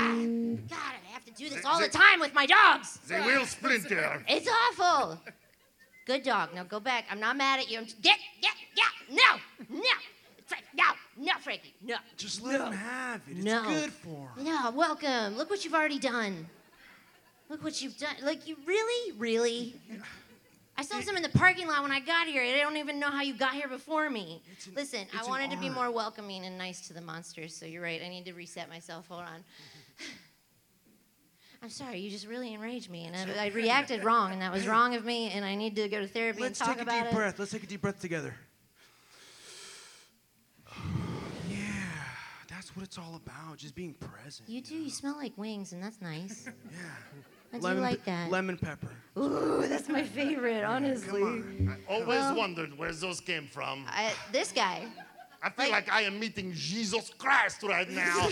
God, 0.00 0.94
I 1.08 1.12
have 1.12 1.24
to 1.26 1.32
do 1.32 1.48
this 1.48 1.64
all 1.64 1.80
the 1.80 1.88
time 1.88 2.20
with 2.20 2.34
my 2.34 2.46
dogs. 2.46 2.98
They 3.08 3.20
will 3.20 3.44
splinter. 3.46 4.24
It's 4.28 4.48
awful. 4.48 5.20
Good 6.06 6.22
dog. 6.22 6.54
Now 6.54 6.64
go 6.64 6.80
back. 6.80 7.04
I'm 7.10 7.20
not 7.20 7.36
mad 7.36 7.60
at 7.60 7.70
you. 7.70 7.78
I'm 7.78 7.84
just, 7.84 8.00
get, 8.00 8.18
get, 8.40 8.54
get. 8.74 8.86
No, 9.10 9.76
no. 9.76 9.80
It's 10.38 10.50
like, 10.50 10.64
no, 10.74 10.84
no, 11.16 11.32
Frankie, 11.40 11.74
no. 11.82 11.96
Just 12.16 12.42
let 12.42 12.60
him 12.60 12.72
have 12.72 13.20
it. 13.28 13.36
It's 13.36 13.44
No. 13.44 13.62
good 13.64 13.92
for 13.92 14.30
him. 14.36 14.44
No, 14.44 14.70
welcome. 14.74 15.36
Look 15.36 15.50
what 15.50 15.64
you've 15.64 15.74
already 15.74 15.98
done. 15.98 16.48
Look 17.48 17.62
what 17.62 17.80
you've 17.82 17.96
done. 17.98 18.14
Like, 18.22 18.48
you 18.48 18.56
really, 18.66 19.12
really? 19.18 19.74
I 20.76 20.82
saw 20.82 21.00
some 21.00 21.16
in 21.16 21.22
the 21.22 21.28
parking 21.28 21.68
lot 21.68 21.82
when 21.82 21.92
I 21.92 22.00
got 22.00 22.26
here. 22.26 22.42
I 22.42 22.58
don't 22.60 22.76
even 22.78 22.98
know 22.98 23.10
how 23.10 23.22
you 23.22 23.34
got 23.34 23.52
here 23.52 23.68
before 23.68 24.08
me. 24.08 24.40
Listen, 24.74 25.06
I 25.16 25.26
wanted 25.28 25.50
to 25.50 25.58
be 25.58 25.68
more 25.68 25.90
welcoming 25.90 26.44
and 26.46 26.56
nice 26.56 26.86
to 26.88 26.94
the 26.94 27.00
monsters, 27.02 27.54
so 27.54 27.66
you're 27.66 27.82
right. 27.82 28.00
I 28.02 28.08
need 28.08 28.24
to 28.24 28.32
reset 28.32 28.68
myself. 28.70 29.06
Hold 29.08 29.22
on. 29.22 29.26
Mm-hmm. 29.26 29.79
I'm 31.62 31.68
sorry, 31.68 31.98
you 31.98 32.08
just 32.10 32.26
really 32.26 32.54
enraged 32.54 32.90
me, 32.90 33.04
and 33.04 33.14
I, 33.14 33.44
I 33.44 33.48
reacted 33.48 34.02
wrong, 34.02 34.32
and 34.32 34.40
that 34.40 34.50
was 34.50 34.66
wrong 34.72 34.94
of 34.94 35.04
me, 35.04 35.30
and 35.30 35.44
I 35.44 35.54
need 35.54 35.76
to 35.76 35.88
go 35.88 36.00
to 36.00 36.06
therapy 36.08 36.40
Let's 36.40 36.58
and 36.60 36.68
talk 36.68 36.78
take 36.78 36.86
a 36.88 36.90
deep 37.04 37.10
breath. 37.12 37.38
Let's 37.38 37.50
take 37.50 37.64
a 37.64 37.66
deep 37.66 37.82
breath 37.82 38.00
together. 38.00 38.34
yeah, 41.50 41.56
that's 42.48 42.74
what 42.74 42.84
it's 42.84 42.96
all 42.96 43.16
about. 43.16 43.58
Just 43.58 43.74
being 43.74 43.92
present. 43.94 44.48
You 44.48 44.62
do. 44.62 44.74
You 44.74 44.90
smell 44.90 45.16
like 45.16 45.36
wings, 45.36 45.72
and 45.72 45.82
that's 45.82 46.00
nice. 46.00 46.48
Yeah. 46.70 46.86
I 47.52 47.56
do 47.58 47.64
lemon, 47.64 47.82
like 47.82 48.04
that. 48.04 48.30
Lemon 48.30 48.56
pepper. 48.56 48.92
Ooh, 49.18 49.64
that's 49.66 49.88
my 49.88 50.04
favorite, 50.04 50.62
honestly. 50.62 51.22
I 51.22 51.76
always 51.88 52.06
Well- 52.06 52.36
wondered 52.36 52.78
where 52.78 52.92
those 52.92 53.20
came 53.20 53.48
from. 53.48 53.86
I, 53.88 54.12
this 54.30 54.52
guy. 54.52 54.86
I 55.42 55.50
feel 55.50 55.70
like 55.72 55.90
I 55.90 56.02
am 56.02 56.20
meeting 56.20 56.52
Jesus 56.54 57.10
Christ 57.18 57.64
right 57.64 57.90
now. 57.90 58.28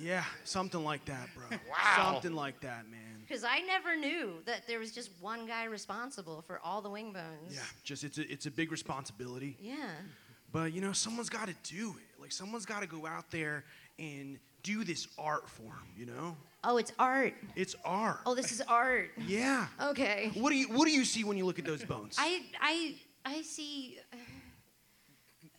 Yeah, 0.00 0.24
something 0.44 0.82
like 0.84 1.04
that, 1.06 1.28
bro. 1.34 1.44
Wow. 1.68 2.12
Something 2.12 2.32
like 2.34 2.60
that, 2.60 2.88
man. 2.90 3.00
Because 3.26 3.44
I 3.44 3.60
never 3.60 3.96
knew 3.96 4.34
that 4.46 4.66
there 4.66 4.78
was 4.78 4.92
just 4.92 5.10
one 5.20 5.46
guy 5.46 5.64
responsible 5.64 6.42
for 6.46 6.60
all 6.64 6.80
the 6.80 6.88
wing 6.90 7.12
bones. 7.12 7.52
Yeah, 7.54 7.60
just 7.84 8.04
it's 8.04 8.18
a, 8.18 8.30
it's 8.32 8.46
a 8.46 8.50
big 8.50 8.70
responsibility. 8.72 9.56
Yeah. 9.60 9.90
But 10.52 10.72
you 10.72 10.80
know, 10.80 10.92
someone's 10.92 11.28
got 11.28 11.48
to 11.48 11.54
do 11.62 11.94
it. 11.98 12.20
Like 12.20 12.32
someone's 12.32 12.64
got 12.64 12.80
to 12.80 12.86
go 12.88 13.06
out 13.06 13.30
there 13.30 13.64
and 13.98 14.38
do 14.62 14.82
this 14.84 15.08
art 15.18 15.48
for 15.48 15.62
them. 15.64 15.86
You 15.96 16.06
know, 16.06 16.36
Oh, 16.64 16.76
it's 16.78 16.92
art. 16.98 17.34
it's 17.54 17.76
art. 17.84 18.20
Oh, 18.26 18.34
this 18.34 18.50
is 18.50 18.60
art. 18.62 19.10
Yeah. 19.26 19.66
Okay. 19.82 20.30
What 20.34 20.50
do 20.50 20.56
you 20.56 20.68
What 20.68 20.86
do 20.86 20.92
you 20.92 21.04
see 21.04 21.24
when 21.24 21.36
you 21.36 21.44
look 21.44 21.58
at 21.58 21.64
those 21.66 21.84
bones? 21.84 22.16
I 22.18 22.42
I 22.60 22.94
I 23.26 23.42
see 23.42 23.98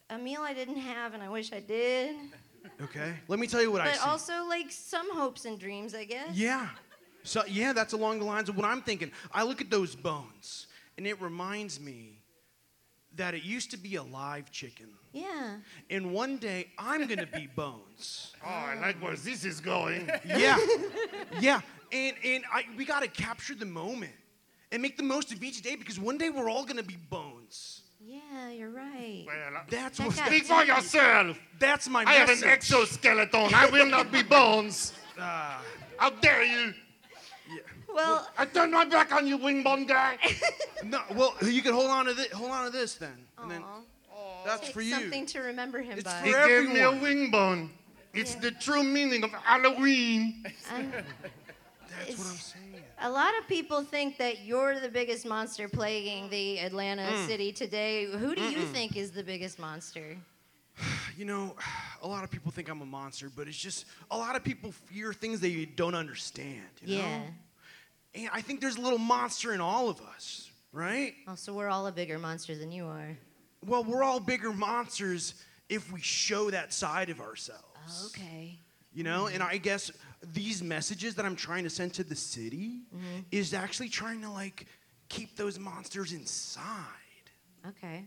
a 0.10 0.18
meal 0.18 0.42
I 0.42 0.54
didn't 0.54 0.78
have 0.78 1.14
and 1.14 1.22
I 1.22 1.30
wish 1.30 1.54
I 1.54 1.60
did. 1.60 2.16
Okay. 2.82 3.14
Let 3.28 3.40
me 3.40 3.48
tell 3.48 3.62
you 3.62 3.72
what 3.72 3.82
I 3.82 3.92
see. 3.94 4.00
But 4.04 4.10
also 4.10 4.46
like 4.48 4.72
some 4.72 5.14
hopes 5.16 5.46
and 5.46 5.60
dreams, 5.60 5.94
I 5.94 6.06
guess. 6.06 6.32
Yeah. 6.34 6.70
So 7.24 7.44
yeah, 7.48 7.74
that's 7.74 7.94
along 7.94 8.20
the 8.20 8.26
lines 8.26 8.50
of 8.50 8.56
what 8.58 8.66
I'm 8.66 8.82
thinking. 8.82 9.12
I 9.34 9.44
look 9.44 9.62
at 9.62 9.70
those 9.70 9.96
bones, 9.96 10.68
and 10.98 11.06
it 11.06 11.22
reminds 11.22 11.80
me 11.80 12.22
that 13.16 13.34
it 13.34 13.44
used 13.44 13.72
to 13.72 13.78
be 13.78 13.96
a 13.96 14.04
live 14.04 14.52
chicken, 14.52 14.88
Yeah. 15.14 15.58
and 15.90 16.14
one 16.14 16.38
day 16.38 16.68
I'm 16.78 17.08
gonna 17.08 17.26
be 17.26 17.48
bones. 17.56 18.34
Oh, 18.46 18.48
I 18.50 18.80
like 18.80 19.02
where 19.04 19.16
this 19.16 19.44
is 19.44 19.60
going. 19.60 20.10
Yeah, 20.26 20.58
yeah, 21.42 21.62
and 21.92 22.16
and 22.24 22.44
I, 22.54 22.64
we 22.78 22.86
gotta 22.86 23.08
capture 23.08 23.56
the 23.56 23.66
moment 23.66 24.14
and 24.72 24.82
make 24.82 24.96
the 24.96 25.04
most 25.04 25.34
of 25.34 25.44
each 25.44 25.62
day 25.62 25.76
because 25.76 26.00
one 26.00 26.18
day 26.18 26.30
we're 26.30 26.50
all 26.50 26.64
gonna 26.66 26.84
be 26.84 26.98
bones. 27.10 27.82
Yeah, 28.40 28.52
you're 28.52 28.70
right. 28.70 29.24
Well, 29.28 29.62
That's 29.70 29.98
That 29.98 30.08
what. 30.08 30.16
got 30.16 30.28
speak 30.28 30.46
for 30.46 30.64
yourself. 30.64 31.38
That's 31.60 31.90
my 31.90 32.06
message. 32.06 32.18
I 32.18 32.20
have 32.26 32.44
an 32.44 32.50
exoskeleton. 32.50 33.54
I 33.54 33.66
will 33.70 33.86
not 33.88 34.12
be 34.12 34.24
bones. 34.24 34.94
Ah, 35.20 35.62
How 35.98 36.10
dare 36.12 36.44
you? 36.46 36.74
Well, 37.94 38.30
I 38.38 38.46
turn 38.46 38.72
my 38.72 38.86
back 38.86 39.12
on 39.12 39.28
you, 39.28 39.38
wingbone 39.38 39.88
guy. 39.88 40.18
no, 40.86 41.02
well, 41.16 41.36
you 41.42 41.62
can 41.62 41.74
hold 41.74 41.90
on 41.90 42.06
to 42.06 42.14
this. 42.14 42.32
Hold 42.32 42.52
on 42.52 42.66
to 42.66 42.70
this 42.72 42.94
then, 42.96 43.18
and 43.42 43.50
then 43.52 43.64
aw. 43.64 44.46
that's 44.46 44.62
Take 44.68 44.74
for 44.74 44.82
you. 44.82 44.92
something 44.94 45.26
to 45.26 45.40
remember 45.40 45.82
him 45.82 45.98
It's 45.98 46.04
by. 46.06 46.22
He 46.24 46.32
for 46.32 46.48
gave 46.48 46.70
me 46.70 46.80
a 46.80 46.88
everyone. 46.88 47.02
wing 47.02 47.32
bone. 47.32 47.70
It's 48.14 48.36
the 48.36 48.52
true 48.52 48.84
meaning 48.84 49.24
of 49.24 49.32
Halloween. 49.32 50.46
I'm- 50.72 50.94
That's 50.94 52.18
what 52.18 52.28
I'm 52.28 52.36
saying. 52.38 52.79
A 53.02 53.10
lot 53.10 53.32
of 53.40 53.48
people 53.48 53.84
think 53.84 54.18
that 54.18 54.44
you're 54.46 54.80
the 54.80 54.90
biggest 54.90 55.26
monster 55.26 55.70
plaguing 55.70 56.30
the 56.30 56.60
Atlanta 56.60 57.04
Mm. 57.04 57.28
city 57.28 57.52
today. 57.54 58.06
Who 58.06 58.36
do 58.36 58.42
you 58.44 58.66
think 58.66 58.98
is 58.98 59.12
the 59.12 59.24
biggest 59.24 59.60
monster? 59.60 60.18
You 61.18 61.26
know, 61.26 61.58
a 62.02 62.08
lot 62.08 62.24
of 62.24 62.32
people 62.32 62.50
think 62.50 62.70
I'm 62.70 62.82
a 62.82 62.86
monster, 62.86 63.30
but 63.36 63.50
it's 63.50 63.58
just 63.58 63.84
a 64.10 64.18
lot 64.18 64.38
of 64.38 64.44
people 64.44 64.72
fear 64.72 65.12
things 65.12 65.42
they 65.42 65.66
don't 65.66 65.94
understand. 65.96 66.64
You 66.82 66.96
Yeah. 66.98 67.20
Know? 67.20 67.26
And 68.16 68.30
I 68.32 68.42
think 68.42 68.62
there's 68.62 68.78
a 68.78 68.82
little 68.82 68.98
monster 69.00 69.54
in 69.54 69.60
all 69.60 69.90
of 69.90 70.00
us, 70.02 70.50
right? 70.72 71.16
Oh, 71.28 71.36
so 71.36 71.54
we're 71.54 71.68
all 71.68 71.88
a 71.88 71.92
bigger 71.92 72.18
monster 72.18 72.56
than 72.56 72.72
you 72.72 72.86
are. 72.86 73.18
Well, 73.66 73.84
we're 73.84 74.02
all 74.04 74.22
bigger 74.22 74.54
monsters 74.54 75.34
if 75.68 75.92
we 75.92 76.00
show 76.00 76.50
that 76.52 76.72
side 76.74 77.10
of 77.10 77.20
ourselves. 77.20 77.66
Oh, 77.90 78.06
okay. 78.08 78.58
You 78.94 79.04
know, 79.04 79.28
and 79.28 79.44
I 79.44 79.58
guess 79.58 79.92
these 80.34 80.62
messages 80.62 81.16
that 81.16 81.26
I'm 81.26 81.36
trying 81.36 81.64
to 81.64 81.70
send 81.70 81.94
to 81.96 82.04
the 82.04 82.16
city 82.16 82.82
Mm-hmm. 82.96 83.20
is 83.32 83.54
actually 83.54 83.90
trying 83.90 84.22
to 84.22 84.30
like 84.32 84.66
keep 85.10 85.36
those 85.36 85.58
monsters 85.60 86.14
inside. 86.14 86.64
Okay. 87.68 88.06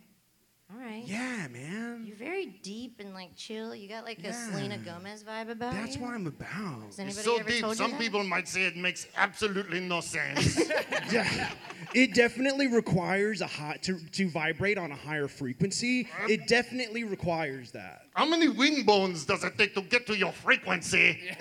All 0.74 0.80
right. 0.80 1.02
Yeah, 1.04 1.48
man. 1.52 2.04
You're 2.06 2.16
very 2.16 2.46
deep 2.62 2.96
and 2.98 3.12
like 3.12 3.36
chill. 3.36 3.74
You 3.74 3.88
got 3.88 4.04
like 4.04 4.20
a 4.20 4.28
Yeah. 4.28 4.50
Selena 4.50 4.78
Gomez 4.78 5.22
vibe 5.22 5.50
about 5.50 5.74
That's 5.74 5.96
you. 5.96 6.02
what 6.02 6.14
I'm 6.14 6.26
about. 6.26 6.82
Has 6.86 6.98
anybody 6.98 7.08
It's 7.18 7.24
so 7.24 7.36
ever 7.38 7.48
deep, 7.50 7.60
told 7.60 7.72
you 7.72 7.76
some 7.84 7.90
that? 7.90 8.00
people 8.00 8.24
might 8.24 8.48
say 8.48 8.64
it 8.64 8.76
makes 8.76 9.06
absolutely 9.16 9.80
no 9.80 10.00
sense. 10.00 10.60
Yeah, 11.10 11.50
it 11.94 12.14
definitely 12.14 12.68
requires 12.68 13.40
a 13.42 13.46
high 13.46 13.76
to, 13.82 13.98
to 14.12 14.28
vibrate 14.30 14.78
on 14.78 14.92
a 14.92 14.96
higher 14.96 15.28
frequency. 15.28 16.08
It 16.28 16.46
definitely 16.46 17.04
requires 17.04 17.72
that. 17.72 18.06
How 18.14 18.24
many 18.24 18.48
wing 18.48 18.84
bones 18.84 19.26
does 19.26 19.42
it 19.44 19.58
take 19.58 19.74
to 19.74 19.82
get 19.82 20.06
to 20.06 20.16
your 20.16 20.32
frequency? 20.32 21.18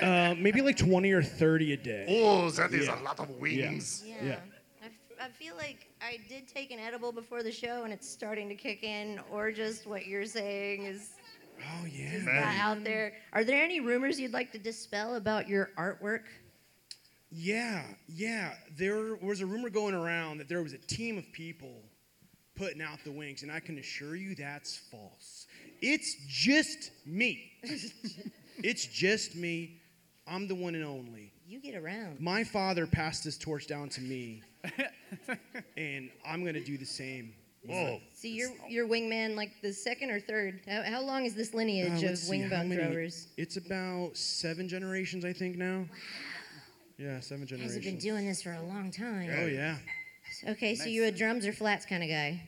Uh, 0.00 0.34
maybe 0.38 0.60
like 0.60 0.76
20 0.76 1.10
or 1.12 1.22
30 1.22 1.72
a 1.72 1.76
day. 1.76 2.06
Oh, 2.08 2.50
that 2.50 2.72
is 2.72 2.86
Yeah. 2.86 3.00
a 3.00 3.02
lot 3.02 3.18
of 3.18 3.28
wings. 3.40 4.04
Yeah. 4.06 4.14
Yeah. 4.24 4.38
I, 4.82 4.86
f- 4.86 4.92
I 5.20 5.28
feel 5.30 5.56
like 5.56 5.85
I 6.06 6.20
did 6.28 6.46
take 6.46 6.70
an 6.70 6.78
edible 6.78 7.10
before 7.10 7.42
the 7.42 7.50
show 7.50 7.82
and 7.82 7.92
it's 7.92 8.08
starting 8.08 8.48
to 8.48 8.54
kick 8.54 8.84
in, 8.84 9.18
or 9.32 9.50
just 9.50 9.88
what 9.88 10.06
you're 10.06 10.24
saying 10.24 10.84
is 10.84 11.10
Oh 11.58 11.86
yeah. 11.86 12.12
just 12.12 12.26
not 12.26 12.54
out 12.60 12.84
there. 12.84 13.14
Are 13.32 13.42
there 13.42 13.60
any 13.60 13.80
rumors 13.80 14.20
you'd 14.20 14.32
like 14.32 14.52
to 14.52 14.58
dispel 14.58 15.16
about 15.16 15.48
your 15.48 15.70
artwork? 15.76 16.22
Yeah, 17.32 17.82
yeah. 18.06 18.52
There 18.76 19.16
was 19.16 19.40
a 19.40 19.46
rumor 19.46 19.68
going 19.68 19.94
around 19.94 20.38
that 20.38 20.48
there 20.48 20.62
was 20.62 20.74
a 20.74 20.78
team 20.78 21.18
of 21.18 21.24
people 21.32 21.82
putting 22.54 22.80
out 22.80 22.98
the 23.04 23.10
wings, 23.10 23.42
and 23.42 23.50
I 23.50 23.58
can 23.58 23.78
assure 23.78 24.14
you 24.14 24.36
that's 24.36 24.76
false. 24.90 25.46
It's 25.82 26.16
just 26.28 26.92
me. 27.04 27.50
it's 28.58 28.86
just 28.86 29.34
me. 29.34 29.80
I'm 30.28 30.46
the 30.46 30.54
one 30.54 30.76
and 30.76 30.84
only. 30.84 31.32
You 31.48 31.60
get 31.60 31.74
around. 31.74 32.20
My 32.20 32.44
father 32.44 32.86
passed 32.86 33.24
this 33.24 33.38
torch 33.38 33.66
down 33.66 33.88
to 33.90 34.00
me, 34.00 34.42
and 35.76 36.10
I'm 36.26 36.44
gonna 36.44 36.60
do 36.60 36.76
the 36.78 36.84
same. 36.86 37.32
Whoa. 37.66 38.00
See, 38.14 38.30
you're 38.34 38.50
you're 38.68 38.86
wingman 38.86 39.34
like 39.36 39.50
the 39.62 39.72
second 39.72 40.10
or 40.10 40.20
third. 40.20 40.60
How, 40.68 40.82
how 40.82 41.02
long 41.02 41.24
is 41.24 41.34
this 41.34 41.52
Uh, 41.52 41.58
lineage 41.58 42.02
of 42.02 42.10
let's 42.10 42.22
see, 42.22 42.40
how 42.40 42.48
wingbone 42.62 42.68
many- 42.68 42.82
throwers? 42.84 43.28
It's 43.36 43.56
about 43.56 44.16
seven 44.16 44.68
generations, 44.68 45.24
I 45.24 45.32
think 45.32 45.56
now. 45.56 45.86
Yeah, 46.98 47.20
seven 47.20 47.42
You 47.42 47.46
generations. 47.48 47.74
guys 47.76 47.84
have 47.84 47.92
been 47.94 48.00
doing 48.00 48.26
this 48.26 48.42
for 48.42 48.52
a 48.52 48.62
long 48.62 48.90
time. 48.90 49.30
Oh 49.36 49.46
yeah. 49.46 49.76
Okay, 50.48 50.74
so 50.74 50.84
you 50.86 51.04
a 51.04 51.10
drums 51.10 51.46
or 51.46 51.52
flats 51.52 51.84
kind 51.86 52.02
of 52.02 52.08
guy? 52.08 52.42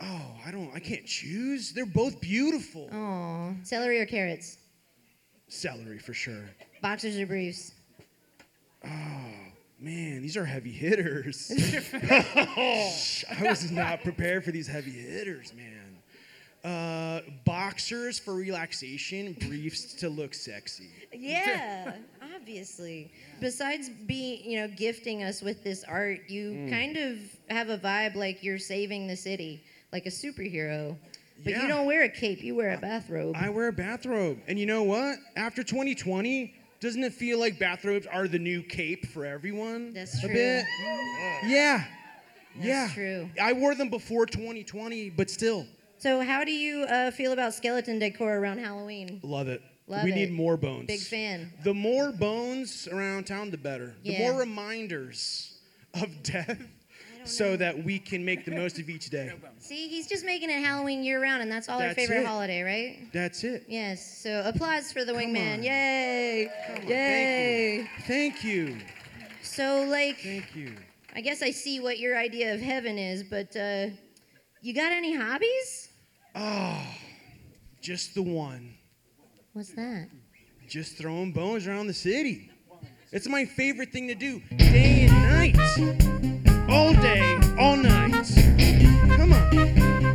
Oh, 0.00 0.32
I 0.44 0.50
don't. 0.50 0.70
I 0.74 0.80
can't 0.80 1.06
choose. 1.06 1.72
They're 1.72 1.86
both 1.86 2.20
beautiful. 2.20 2.88
Oh, 2.92 3.54
celery 3.62 4.00
or 4.00 4.06
carrots? 4.06 4.58
Celery 5.48 5.98
for 5.98 6.14
sure. 6.14 6.44
Boxers 6.80 7.16
or 7.18 7.26
briefs? 7.26 7.72
Oh 8.84 8.88
Man, 9.82 10.22
these 10.22 10.36
are 10.36 10.44
heavy 10.44 10.70
hitters. 10.70 11.50
I 12.02 13.42
was 13.42 13.68
not 13.72 14.02
prepared 14.04 14.44
for 14.44 14.52
these 14.52 14.68
heavy 14.68 14.92
hitters, 14.92 15.52
man. 15.54 15.98
Uh, 16.64 17.20
boxers 17.44 18.20
for 18.20 18.34
relaxation, 18.34 19.36
briefs 19.48 19.94
to 19.94 20.08
look 20.08 20.34
sexy. 20.34 20.88
Yeah, 21.12 21.94
obviously. 22.36 23.10
Besides 23.40 23.90
being, 24.06 24.48
you 24.48 24.60
know, 24.60 24.68
gifting 24.68 25.24
us 25.24 25.42
with 25.42 25.64
this 25.64 25.82
art, 25.82 26.20
you 26.28 26.52
Mm. 26.52 26.70
kind 26.70 26.96
of 26.96 27.18
have 27.50 27.68
a 27.68 27.76
vibe 27.78 28.14
like 28.14 28.44
you're 28.44 28.60
saving 28.60 29.08
the 29.08 29.16
city, 29.16 29.64
like 29.92 30.06
a 30.06 30.10
superhero. 30.10 30.96
But 31.42 31.54
Yeah. 31.54 31.62
you 31.62 31.68
don't 31.68 31.86
wear 31.86 32.04
a 32.04 32.08
cape, 32.08 32.40
you 32.44 32.54
wear 32.54 32.72
a 32.74 32.78
bathrobe. 32.78 33.34
I 33.36 33.48
wear 33.48 33.66
a 33.66 33.72
bathrobe. 33.72 34.38
And 34.46 34.56
you 34.60 34.66
know 34.66 34.84
what? 34.84 35.18
After 35.34 35.64
2020, 35.64 36.54
doesn't 36.82 37.04
it 37.04 37.12
feel 37.14 37.38
like 37.38 37.60
bathrobes 37.60 38.08
are 38.08 38.26
the 38.26 38.40
new 38.40 38.60
cape 38.60 39.06
for 39.06 39.24
everyone? 39.24 39.92
That's 39.92 40.18
A 40.18 40.26
true. 40.26 40.34
bit? 40.34 40.64
Yeah. 41.46 41.84
That's 42.56 42.66
yeah. 42.66 42.88
true. 42.92 43.30
I 43.40 43.52
wore 43.52 43.76
them 43.76 43.88
before 43.88 44.26
2020, 44.26 45.10
but 45.10 45.30
still. 45.30 45.64
So, 45.98 46.20
how 46.22 46.42
do 46.42 46.50
you 46.50 46.82
uh, 46.82 47.12
feel 47.12 47.32
about 47.32 47.54
skeleton 47.54 48.00
decor 48.00 48.36
around 48.36 48.58
Halloween? 48.58 49.20
Love 49.22 49.46
it. 49.46 49.62
Love 49.86 50.02
we 50.02 50.10
it. 50.10 50.16
need 50.16 50.32
more 50.32 50.56
bones. 50.56 50.86
Big 50.88 51.00
fan. 51.00 51.52
The 51.62 51.72
more 51.72 52.10
bones 52.10 52.88
around 52.88 53.28
town, 53.28 53.52
the 53.52 53.58
better. 53.58 53.94
The 54.02 54.18
more 54.18 54.34
reminders 54.34 55.60
of 55.94 56.22
death 56.24 56.60
so 57.24 57.56
that 57.56 57.84
we 57.84 57.98
can 57.98 58.24
make 58.24 58.44
the 58.44 58.50
most 58.50 58.78
of 58.78 58.88
each 58.88 59.10
day. 59.10 59.32
See, 59.58 59.88
he's 59.88 60.06
just 60.06 60.24
making 60.24 60.50
it 60.50 60.62
Halloween 60.64 61.02
year 61.02 61.22
round, 61.22 61.42
and 61.42 61.50
that's 61.50 61.68
all 61.68 61.80
our 61.80 61.94
favorite 61.94 62.20
it. 62.22 62.26
holiday, 62.26 62.62
right? 62.62 63.12
That's 63.12 63.44
it. 63.44 63.64
Yes. 63.68 64.04
So, 64.22 64.42
applause 64.44 64.92
for 64.92 65.04
the 65.04 65.12
wingman. 65.12 65.58
on. 65.58 65.62
Yay! 65.62 66.50
Yay! 66.86 67.88
Thank 68.06 68.44
you. 68.44 68.78
So, 69.42 69.84
like, 69.88 70.18
Thank 70.18 70.54
you. 70.54 70.74
I 71.14 71.20
guess 71.20 71.42
I 71.42 71.50
see 71.50 71.80
what 71.80 71.98
your 71.98 72.16
idea 72.18 72.54
of 72.54 72.60
heaven 72.60 72.96
is, 72.98 73.22
but 73.22 73.54
uh, 73.56 73.88
you 74.62 74.72
got 74.74 74.92
any 74.92 75.14
hobbies? 75.14 75.88
Oh, 76.34 76.82
just 77.82 78.14
the 78.14 78.22
one. 78.22 78.74
What's 79.52 79.74
that? 79.74 80.08
Just 80.68 80.96
throwing 80.96 81.32
bones 81.32 81.66
around 81.66 81.88
the 81.88 81.94
city. 81.94 82.50
It's 83.12 83.28
my 83.28 83.44
favorite 83.44 83.92
thing 83.92 84.08
to 84.08 84.14
do, 84.14 84.40
day 84.56 85.06
and 85.10 85.12
night. 85.12 86.31
All 86.72 86.94
day, 86.94 87.38
all 87.58 87.76
night. 87.76 88.12
Come 89.16 89.34
on. 89.34 90.11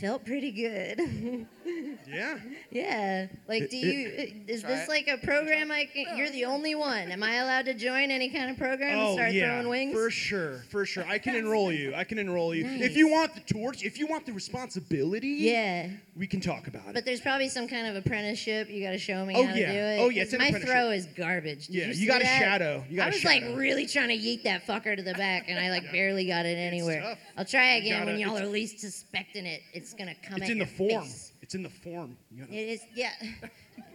Felt 0.00 0.24
pretty 0.24 0.52
good. 0.52 1.46
Yeah. 2.08 2.38
yeah. 2.70 3.26
Like, 3.48 3.70
do 3.70 3.76
you? 3.76 4.08
Uh, 4.08 4.22
is 4.52 4.62
Try 4.62 4.70
this 4.70 4.84
it. 4.84 4.88
like 4.88 5.08
a 5.08 5.18
program? 5.18 5.70
I 5.70 5.86
can, 5.86 6.16
you're 6.16 6.30
the 6.30 6.44
only 6.44 6.74
one. 6.74 7.10
Am 7.10 7.22
I 7.22 7.36
allowed 7.36 7.66
to 7.66 7.74
join 7.74 8.10
any 8.10 8.28
kind 8.28 8.50
of 8.50 8.56
program 8.56 8.98
and 8.98 9.00
oh, 9.08 9.14
start 9.14 9.28
Oh, 9.30 9.32
yeah, 9.32 9.52
throwing 9.54 9.68
wings? 9.68 9.92
for 9.94 10.10
sure, 10.10 10.64
for 10.70 10.84
sure. 10.86 11.04
I 11.06 11.18
can 11.18 11.34
enroll 11.34 11.72
you. 11.72 11.94
I 11.94 12.04
can 12.04 12.18
enroll 12.18 12.54
you. 12.54 12.64
Nice. 12.64 12.82
If 12.82 12.96
you 12.96 13.08
want 13.08 13.34
the 13.34 13.40
torch, 13.52 13.82
if 13.82 13.98
you 13.98 14.06
want 14.06 14.26
the 14.26 14.32
responsibility, 14.32 15.28
Yeah. 15.28 15.88
we 16.16 16.26
can 16.26 16.40
talk 16.40 16.66
about 16.66 16.88
it. 16.88 16.94
But 16.94 17.04
there's 17.04 17.20
probably 17.20 17.48
some 17.48 17.68
kind 17.68 17.86
of 17.86 17.96
apprenticeship. 17.96 18.68
You 18.70 18.82
got 18.82 18.92
to 18.92 18.98
show 18.98 19.24
me 19.24 19.34
Oh, 19.36 19.44
how 19.46 19.54
to 19.54 19.58
do 19.58 19.72
it. 19.72 19.98
Oh, 20.00 20.08
yeah, 20.08 20.22
it's 20.22 20.32
an 20.32 20.38
My 20.38 20.50
throw 20.52 20.90
is 20.90 21.06
garbage. 21.06 21.66
Did 21.66 21.74
Yeah, 21.74 21.86
you, 21.88 21.92
you 21.94 22.06
gotta 22.06 22.24
that? 22.24 22.38
shadow. 22.40 22.84
You 22.88 22.96
gotta 22.96 23.08
I 23.08 23.12
was 23.12 23.20
shadow. 23.20 23.48
like 23.48 23.58
really 23.58 23.86
trying 23.86 24.08
to 24.08 24.16
yeet 24.16 24.42
that 24.44 24.66
fucker 24.66 24.96
to 24.96 25.02
the 25.02 25.14
back, 25.14 25.46
and 25.48 25.58
I 25.58 25.70
like 25.70 25.90
barely 25.92 26.26
got 26.26 26.46
it 26.46 26.56
anywhere. 26.58 27.00
tough. 27.02 27.18
I'll 27.36 27.44
try 27.44 27.74
again 27.76 28.00
gotta- 28.00 28.12
when 28.12 28.20
y'all 28.20 28.38
are 28.38 28.46
least 28.46 28.80
suspecting 28.80 29.46
it. 29.46 29.62
It's 29.72 29.92
gonna 29.94 30.14
come 30.22 30.40
it's 30.42 30.50
in 30.50 30.58
the 30.58 30.66
form. 30.66 31.04
face. 31.04 31.25
It's 31.46 31.54
in 31.54 31.62
the 31.62 31.70
form. 31.70 32.16
You 32.32 32.40
gotta- 32.42 32.56
It 32.58 32.68
is, 32.70 32.80
yeah. 32.96 33.12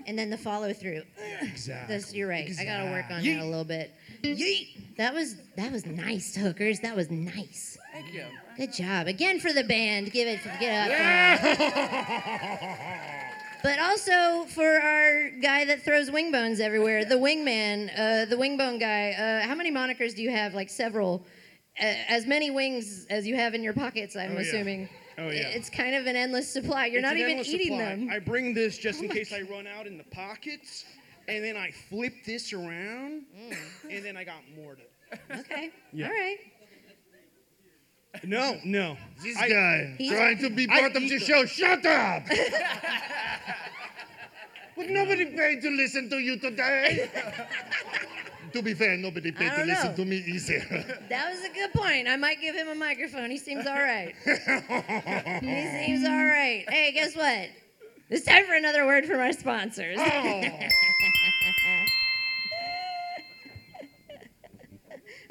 And 0.08 0.18
then 0.18 0.30
the 0.30 0.38
follow 0.38 0.72
through. 0.72 1.02
exactly. 1.42 1.94
That's, 1.96 2.14
you're 2.14 2.30
right. 2.30 2.50
I 2.58 2.64
gotta 2.64 2.90
work 2.92 3.06
on 3.12 3.18
Exactly. 3.20 3.34
that 3.34 3.44
a 3.44 3.46
little 3.46 3.66
bit. 3.66 3.92
Yeet. 4.24 4.68
That 4.98 5.14
was 5.14 5.36
that 5.58 5.70
was 5.70 5.86
nice, 5.86 6.34
hookers. 6.34 6.80
That 6.80 6.96
was 6.96 7.12
nice. 7.12 7.78
Thank 7.92 8.14
you. 8.14 8.24
Good 8.56 8.72
job 8.72 9.08
again 9.08 9.42
for 9.42 9.52
the 9.52 9.66
band. 9.66 10.14
Give 10.14 10.30
it, 10.30 10.40
get 10.62 10.86
up. 10.86 10.90
Yeah. 10.92 12.18
But 13.64 13.78
also 13.80 14.46
for 14.46 14.66
our 14.80 15.30
guy 15.42 15.66
that 15.66 15.84
throws 15.84 16.10
wing 16.10 16.32
bones 16.32 16.60
everywhere, 16.62 17.04
the 17.06 17.16
wingman, 17.16 17.92
uh, 17.96 18.26
the 18.26 18.36
wingbone 18.38 18.80
guy. 18.80 19.12
Uh, 19.12 19.42
how 19.48 19.54
many 19.56 19.72
monikers 19.72 20.16
do 20.16 20.24
you 20.24 20.32
have? 20.32 20.54
Like 20.56 20.70
several. 20.70 21.26
Uh, 21.80 21.84
as 22.10 22.26
many 22.26 22.50
wings 22.50 23.06
as 23.10 23.28
you 23.28 23.36
have 23.36 23.54
in 23.54 23.62
your 23.62 23.74
pockets, 23.74 24.16
I'm 24.16 24.36
Oh, 24.38 24.40
yeah. 24.40 24.52
Assuming. 25.28 25.46
Oh, 25.46 25.50
yeah. 25.50 25.56
It's 25.56 25.70
kind 25.70 25.96
of 25.96 26.06
an 26.08 26.16
endless 26.16 26.52
supply. 26.52 26.88
You're 26.88 27.00
It's 27.00 27.08
not 27.08 27.18
even 27.18 27.40
eating 27.40 27.78
supply. 27.78 27.78
them. 27.78 28.10
I 28.12 28.20
bring 28.20 28.54
this 28.54 28.78
just 28.78 29.02
oh 29.02 29.04
in 29.04 29.10
case 29.10 29.34
I 29.34 29.42
run 29.42 29.68
out 29.68 29.88
in 29.88 29.98
the 29.98 30.04
pockets, 30.06 30.86
and 31.28 31.44
then 31.44 31.58
I 31.58 31.72
flip 31.72 32.14
this 32.26 32.54
around, 32.54 33.24
mm. 33.38 33.58
and 33.90 34.06
then 34.06 34.18
I 34.18 34.24
got 34.24 34.42
more 34.56 34.76
to. 34.76 34.82
Okay. 35.40 35.72
Yeah. 35.94 36.08
All 36.08 36.14
right. 36.14 36.38
No, 38.24 38.58
no. 38.64 38.98
This 39.24 39.38
I- 39.38 39.50
guy 39.50 39.96
trying 40.10 40.38
to 40.40 40.50
be 40.50 40.68
I 40.70 40.80
part 40.82 40.96
of 40.96 41.02
the 41.02 41.10
them. 41.10 41.20
show. 41.20 41.46
Shut 41.46 41.86
up! 41.86 42.24
Would 44.78 44.90
nobody 44.90 45.26
pay 45.26 45.60
to 45.60 45.70
listen 45.70 46.10
to 46.10 46.18
you 46.18 46.38
today? 46.40 47.10
To 48.54 48.62
be 48.62 48.74
fair, 48.74 48.98
nobody 48.98 49.32
paid 49.32 49.50
to 49.50 49.58
don't 49.58 49.68
listen 49.68 49.96
to 49.96 50.06
me 50.06 50.18
either. 50.18 51.00
That 51.10 51.32
was 51.32 51.44
a 51.44 51.50
good 51.54 51.72
point. 51.74 52.08
I 52.08 52.16
might 52.18 52.42
give 52.42 52.56
him 52.56 52.68
a 52.68 52.76
microphone. 52.76 53.32
He 53.32 53.38
seems 53.38 53.66
all 53.66 53.74
right. 53.74 54.14
he 54.26 55.86
seems 55.86 56.06
all 56.08 56.26
right. 56.26 56.66
Hey, 56.70 56.92
guess 56.94 57.16
what? 57.16 57.50
It's 58.10 58.26
time 58.26 58.46
for 58.46 58.54
another 58.56 58.86
word 58.86 59.06
from 59.06 59.20
our 59.20 59.32
sponsors. 59.32 59.98
Oh. 60.00 60.04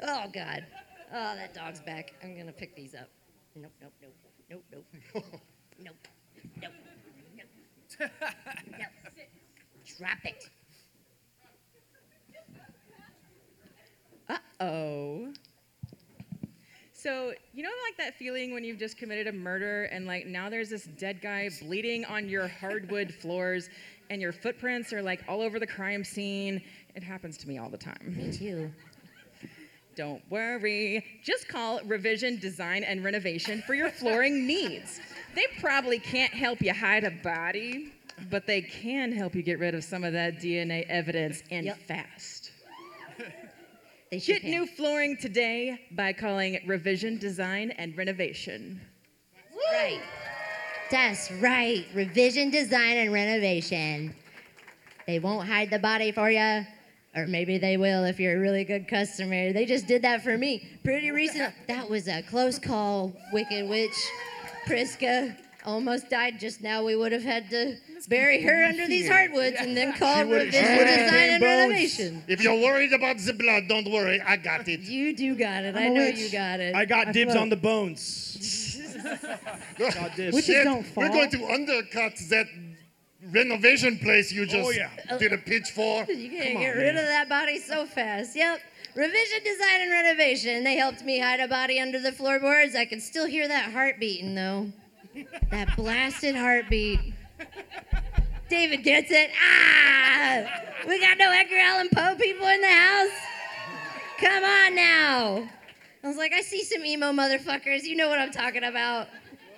oh, 0.01 0.25
God. 0.33 0.65
Oh, 1.13 1.35
that 1.35 1.53
dog's 1.53 1.81
back. 1.81 2.13
I'm 2.23 2.33
going 2.33 2.47
to 2.47 2.53
pick 2.53 2.75
these 2.75 2.95
up. 2.95 3.09
Nope, 3.55 3.71
nope, 3.81 3.93
nope. 4.01 4.15
Nope, 4.49 4.63
nope. 4.71 4.85
Nope. 5.83 5.95
Nope. 6.61 6.71
Nope. 7.39 8.09
Nope. 8.69 8.89
Drop 9.97 10.17
it. 10.23 10.49
Uh 14.31 14.37
oh. 14.61 15.33
So, 16.93 17.33
you 17.53 17.63
know, 17.63 17.69
like 17.87 17.97
that 17.97 18.15
feeling 18.15 18.53
when 18.53 18.63
you've 18.63 18.77
just 18.77 18.95
committed 18.97 19.25
a 19.27 19.31
murder 19.31 19.85
and, 19.85 20.05
like, 20.05 20.27
now 20.27 20.49
there's 20.49 20.69
this 20.69 20.83
dead 20.83 21.19
guy 21.19 21.49
bleeding 21.61 22.05
on 22.05 22.29
your 22.29 22.47
hardwood 22.47 23.11
floors 23.21 23.69
and 24.11 24.21
your 24.21 24.31
footprints 24.31 24.93
are, 24.93 25.01
like, 25.01 25.23
all 25.27 25.41
over 25.41 25.59
the 25.59 25.65
crime 25.67 26.03
scene? 26.03 26.61
It 26.95 27.01
happens 27.03 27.37
to 27.39 27.47
me 27.47 27.57
all 27.57 27.69
the 27.69 27.77
time. 27.77 28.13
Me 28.15 28.31
too. 28.31 28.71
Don't 29.95 30.21
worry. 30.29 31.03
Just 31.23 31.47
call 31.47 31.81
Revision 31.85 32.37
Design 32.39 32.83
and 32.83 33.03
Renovation 33.03 33.63
for 33.65 33.73
your 33.73 33.89
flooring 33.89 34.45
needs. 34.47 34.99
They 35.35 35.45
probably 35.59 35.99
can't 35.99 36.33
help 36.33 36.61
you 36.61 36.73
hide 36.73 37.03
a 37.03 37.11
body, 37.11 37.93
but 38.29 38.45
they 38.45 38.61
can 38.61 39.11
help 39.11 39.33
you 39.35 39.41
get 39.41 39.59
rid 39.59 39.73
of 39.75 39.83
some 39.83 40.03
of 40.03 40.13
that 40.13 40.39
DNA 40.39 40.85
evidence 40.87 41.41
and 41.51 41.65
Yep. 41.65 41.77
fast. 41.87 42.40
They 44.11 44.19
Get 44.19 44.43
new 44.43 44.67
flooring 44.67 45.15
today 45.15 45.79
by 45.91 46.11
calling 46.11 46.59
Revision 46.67 47.17
Design 47.17 47.71
and 47.71 47.95
Renovation. 47.95 48.81
Right. 49.71 50.01
That's 50.91 51.31
right. 51.31 51.85
Revision, 51.93 52.49
design, 52.49 52.97
and 52.97 53.13
renovation. 53.13 54.13
They 55.07 55.19
won't 55.19 55.47
hide 55.47 55.69
the 55.69 55.79
body 55.79 56.11
for 56.11 56.29
you, 56.29 56.65
or 57.15 57.25
maybe 57.25 57.57
they 57.57 57.77
will 57.77 58.03
if 58.03 58.19
you're 58.19 58.35
a 58.35 58.39
really 58.41 58.65
good 58.65 58.85
customer. 58.85 59.53
They 59.53 59.65
just 59.65 59.87
did 59.87 60.01
that 60.01 60.21
for 60.21 60.37
me 60.37 60.67
pretty 60.83 61.11
recent. 61.11 61.53
That 61.69 61.89
was 61.89 62.09
a 62.09 62.21
close 62.21 62.59
call, 62.59 63.13
Wicked 63.31 63.69
Witch. 63.69 63.95
Prisca 64.65 65.37
almost 65.65 66.09
died 66.09 66.39
just 66.39 66.61
now. 66.61 66.83
We 66.83 66.95
would 66.95 67.11
have 67.11 67.23
had 67.23 67.49
to 67.51 67.77
bury 68.07 68.41
her 68.41 68.65
under 68.65 68.87
these 68.87 69.07
hardwoods 69.07 69.55
and 69.59 69.75
then 69.77 69.93
call 69.97 70.23
Revision, 70.25 70.51
design, 70.51 71.29
and 71.31 71.41
bones. 71.41 71.59
renovation. 71.69 72.23
If 72.27 72.41
you're 72.43 72.59
worried 72.61 72.93
about 72.93 73.17
the 73.19 73.33
blood, 73.33 73.67
don't 73.67 73.89
worry, 73.91 74.19
I 74.21 74.37
got 74.37 74.67
it. 74.67 74.79
You 74.81 75.15
do 75.15 75.35
got 75.35 75.63
it. 75.63 75.75
I'm 75.75 75.81
I 75.81 75.85
a 75.85 75.89
know 75.89 76.01
witch. 76.01 76.17
you 76.19 76.31
got 76.31 76.59
it. 76.59 76.75
I 76.75 76.85
got 76.85 77.07
I 77.09 77.11
dibs 77.11 77.31
float. 77.33 77.41
on 77.43 77.49
the 77.49 77.55
bones. 77.57 78.77
got 79.77 80.15
dibs. 80.15 80.35
Witches 80.35 80.45
Shit, 80.45 80.63
don't 80.65 80.85
We're 80.95 81.09
going 81.09 81.29
to 81.31 81.45
undercut 81.47 82.13
that 82.29 82.47
renovation 83.31 83.97
place 83.99 84.31
you 84.31 84.45
just 84.45 84.67
Oh, 84.67 84.71
yeah. 84.71 84.89
did 85.19 85.33
a 85.33 85.37
pitch 85.37 85.69
for. 85.75 86.05
You 86.11 86.29
can't 86.29 86.53
Come 86.53 86.61
get 86.61 86.71
on, 86.75 86.77
rid 86.81 86.95
man. 86.95 87.03
of 87.03 87.09
that 87.09 87.29
body 87.29 87.59
so 87.59 87.85
fast. 87.85 88.35
Yep. 88.35 88.59
Revision 88.93 89.43
design 89.45 89.81
and 89.81 89.91
renovation. 89.91 90.63
They 90.65 90.75
helped 90.75 91.03
me 91.03 91.19
hide 91.19 91.39
a 91.39 91.47
body 91.47 91.79
under 91.79 91.99
the 91.99 92.11
floorboards. 92.11 92.75
I 92.75 92.83
can 92.85 92.99
still 92.99 93.25
hear 93.25 93.47
that 93.47 93.71
heart 93.71 93.99
beating 93.99 94.35
though. 94.35 94.67
That 95.51 95.75
blasted 95.75 96.35
heartbeat. 96.35 96.99
David 98.49 98.83
gets 98.83 99.11
it. 99.11 99.31
Ah! 99.41 100.45
We 100.87 100.99
got 100.99 101.17
no 101.17 101.31
Edgar 101.31 101.57
Allan 101.57 101.89
Poe 101.93 102.15
people 102.15 102.47
in 102.47 102.61
the 102.61 102.67
house. 102.67 103.09
Come 104.19 104.43
on 104.43 104.75
now. 104.75 105.49
I 106.03 106.07
was 106.07 106.17
like, 106.17 106.33
I 106.33 106.41
see 106.41 106.63
some 106.63 106.85
emo 106.85 107.11
motherfuckers. 107.11 107.83
You 107.83 107.95
know 107.95 108.09
what 108.09 108.19
I'm 108.19 108.31
talking 108.31 108.63
about. 108.63 109.07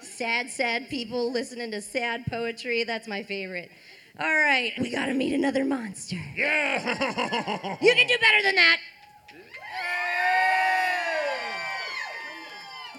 Sad, 0.01 0.49
sad 0.49 0.89
people 0.89 1.31
listening 1.31 1.71
to 1.71 1.81
sad 1.81 2.25
poetry. 2.27 2.83
That's 2.83 3.07
my 3.07 3.23
favorite. 3.23 3.71
All 4.19 4.27
right, 4.27 4.73
we 4.79 4.91
gotta 4.91 5.13
meet 5.13 5.33
another 5.33 5.65
monster. 5.65 6.17
Yeah. 6.35 7.77
You 7.81 7.93
can 7.95 8.07
do 8.07 8.17
better 8.19 8.43
than 8.43 8.55
that. 8.55 8.77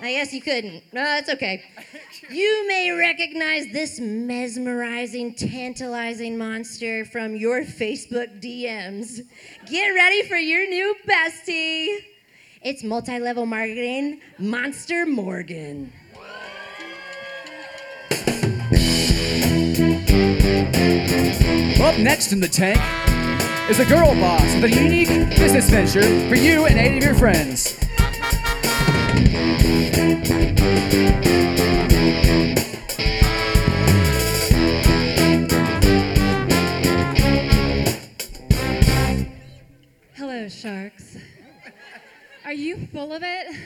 I 0.05 0.13
guess 0.13 0.35
you 0.35 0.43
couldn't. 0.43 0.83
No, 0.93 1.03
that's 1.03 1.31
okay. 1.31 1.63
You 2.29 2.69
may 2.69 2.91
recognize 2.91 3.73
this 3.73 3.99
mesmerizing, 3.99 5.35
tantalizing 5.35 6.37
monster 6.37 7.07
from 7.07 7.35
your 7.35 7.63
Facebook 7.63 8.39
DMs. 8.39 9.23
Get 9.65 9.89
ready 9.89 10.23
for 10.29 10.37
your 10.37 10.69
new 10.69 10.95
bestie. 11.09 12.01
It's 12.61 12.85
multi 12.85 13.19
level 13.19 13.47
marketing, 13.47 14.21
Monster 14.39 15.07
Morgan. 15.07 15.91
Up 21.81 21.99
next 21.99 22.33
in 22.33 22.41
the 22.41 22.51
tank 22.53 22.79
is 23.71 23.81
a 23.81 23.87
girl 23.87 24.15
boss 24.17 24.55
with 24.57 24.65
a 24.65 24.71
unique 24.71 25.09
business 25.39 25.71
venture 25.71 26.29
for 26.29 26.35
you 26.35 26.67
and 26.67 26.79
eight 26.79 26.99
of 26.99 27.05
your 27.05 27.15
friends. 27.15 27.81
Hello, 40.17 40.49
sharks. 40.49 41.17
Are 42.45 42.53
you 42.53 42.87
full 42.93 43.13
of 43.13 43.23
it? 43.23 43.57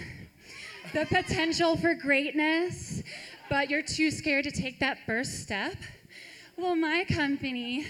The 0.92 1.06
potential 1.06 1.76
for 1.76 1.94
greatness, 1.94 3.02
but 3.48 3.68
you're 3.68 3.82
too 3.82 4.10
scared 4.10 4.44
to 4.44 4.50
take 4.50 4.78
that 4.80 4.98
first 5.06 5.42
step? 5.42 5.74
Well, 6.58 6.74
my 6.74 7.04
company, 7.04 7.86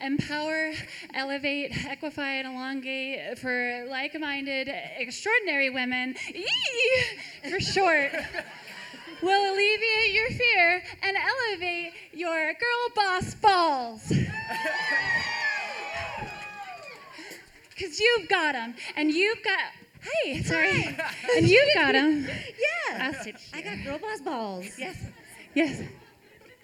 Empower, 0.00 0.72
Elevate, 1.14 1.70
Equify, 1.70 2.40
and 2.40 2.48
Elongate 2.48 3.38
for 3.38 3.86
like 3.88 4.18
minded, 4.18 4.68
extraordinary 4.96 5.70
women, 5.70 6.16
EE 6.34 7.48
for 7.48 7.60
short, 7.60 8.10
will 9.22 9.54
alleviate 9.54 10.12
your 10.12 10.30
fear 10.30 10.82
and 11.00 11.16
elevate 11.16 11.92
your 12.12 12.54
girl 12.54 12.88
boss 12.96 13.34
balls. 13.36 14.12
Because 17.70 18.00
you've 18.00 18.28
got 18.28 18.54
them, 18.54 18.74
and 18.96 19.12
you've 19.12 19.40
got. 19.44 19.60
Hey, 20.00 20.42
sorry. 20.42 20.96
And 21.36 21.48
you've 21.48 21.72
got 21.74 21.92
them. 21.92 22.26
Yeah. 22.90 23.12
I 23.54 23.60
got 23.60 23.84
girl 23.84 23.98
boss 23.98 24.20
balls. 24.20 24.66
Yes. 24.76 24.96
Yes. 25.54 25.82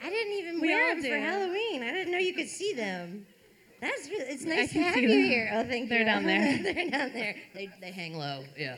I 0.04 0.10
didn't 0.10 0.32
even 0.34 0.60
We 0.60 0.68
wear 0.68 0.94
them 0.94 1.02
for. 1.02 1.16
Halloween. 1.18 1.82
I 1.82 1.90
didn't 1.90 2.12
know 2.12 2.18
you 2.18 2.34
could 2.34 2.48
see 2.48 2.74
them. 2.74 3.26
That's 3.80 4.08
really, 4.08 4.24
it's 4.26 4.44
nice 4.44 4.72
to 4.72 4.82
have 4.82 4.96
you 4.96 5.08
them. 5.08 5.18
here. 5.18 5.50
Oh, 5.54 5.64
thank 5.64 5.84
you. 5.84 5.88
They're 5.88 5.98
you. 6.00 6.04
down 6.04 6.24
there. 6.24 6.58
They're 6.62 6.90
down 6.90 7.12
there. 7.14 7.36
They, 7.54 7.70
they 7.80 7.90
hang 7.90 8.18
low. 8.18 8.44
Yeah. 8.56 8.76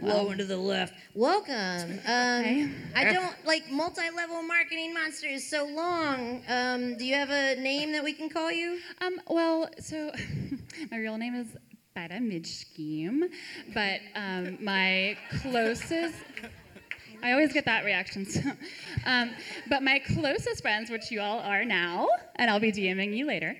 well. 0.00 0.24
Low 0.24 0.30
and 0.30 0.38
to 0.38 0.44
the 0.44 0.56
left. 0.58 0.94
Welcome. 1.14 1.98
Um, 2.06 2.74
I 2.94 3.04
don't 3.12 3.34
like 3.46 3.70
multi-level 3.70 4.42
marketing 4.42 4.92
monster 4.92 5.28
is 5.28 5.48
so 5.48 5.64
long. 5.66 6.42
Um, 6.48 6.96
do 6.98 7.04
you 7.06 7.14
have 7.14 7.30
a 7.30 7.56
name 7.60 7.92
that 7.92 8.04
we 8.04 8.12
can 8.12 8.28
call 8.28 8.50
you? 8.50 8.78
Um, 9.00 9.18
well, 9.28 9.68
so 9.78 10.10
my 10.90 10.98
real 10.98 11.16
name 11.16 11.34
is 11.34 11.48
Beta 11.94 12.14
Midscheme, 12.14 13.30
but 13.72 14.00
um, 14.14 14.58
my 14.62 15.16
closest. 15.42 16.14
I 17.22 17.32
always 17.32 17.52
get 17.52 17.64
that 17.66 17.84
reaction. 17.84 18.24
So, 18.26 18.40
um, 19.06 19.30
but 19.68 19.82
my 19.82 19.98
closest 19.98 20.62
friends, 20.62 20.90
which 20.90 21.10
you 21.10 21.20
all 21.20 21.38
are 21.40 21.64
now, 21.64 22.08
and 22.36 22.50
I'll 22.50 22.60
be 22.60 22.72
DMing 22.72 23.16
you 23.16 23.26
later, 23.26 23.56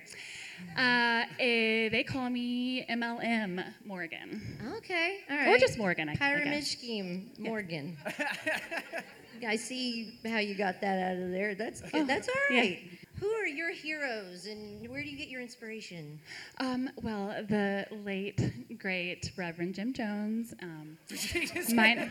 uh, 0.77 1.23
eh, 1.39 1.89
they 1.89 2.03
call 2.07 2.29
me 2.29 2.85
MLM 2.89 3.63
Morgan. 3.85 4.41
Okay. 4.77 5.19
All 5.29 5.37
right. 5.37 5.47
Or 5.49 5.57
just 5.57 5.77
Morgan, 5.77 6.09
I- 6.09 6.13
I 6.13 6.15
Pyramid 6.15 6.51
guess. 6.53 6.67
scheme, 6.71 7.31
Morgan. 7.37 7.97
I 9.47 9.55
see 9.55 10.19
how 10.25 10.37
you 10.37 10.53
got 10.55 10.81
that 10.81 10.99
out 11.17 11.23
of 11.23 11.31
there. 11.31 11.55
That's 11.55 11.81
Oh, 11.93 12.03
that's 12.05 12.29
all 12.29 12.55
yeah. 12.55 12.75
Who 13.21 13.29
are 13.33 13.45
your 13.45 13.69
heroes, 13.71 14.47
and 14.47 14.89
where 14.89 15.03
do 15.03 15.07
you 15.07 15.15
get 15.15 15.27
your 15.27 15.41
inspiration? 15.41 16.19
Um, 16.57 16.89
well, 17.03 17.27
the 17.47 17.85
late, 18.03 18.41
great 18.79 19.31
Reverend 19.37 19.75
Jim 19.75 19.93
Jones. 19.93 20.55
Um, 20.59 20.97
mine, 21.75 22.09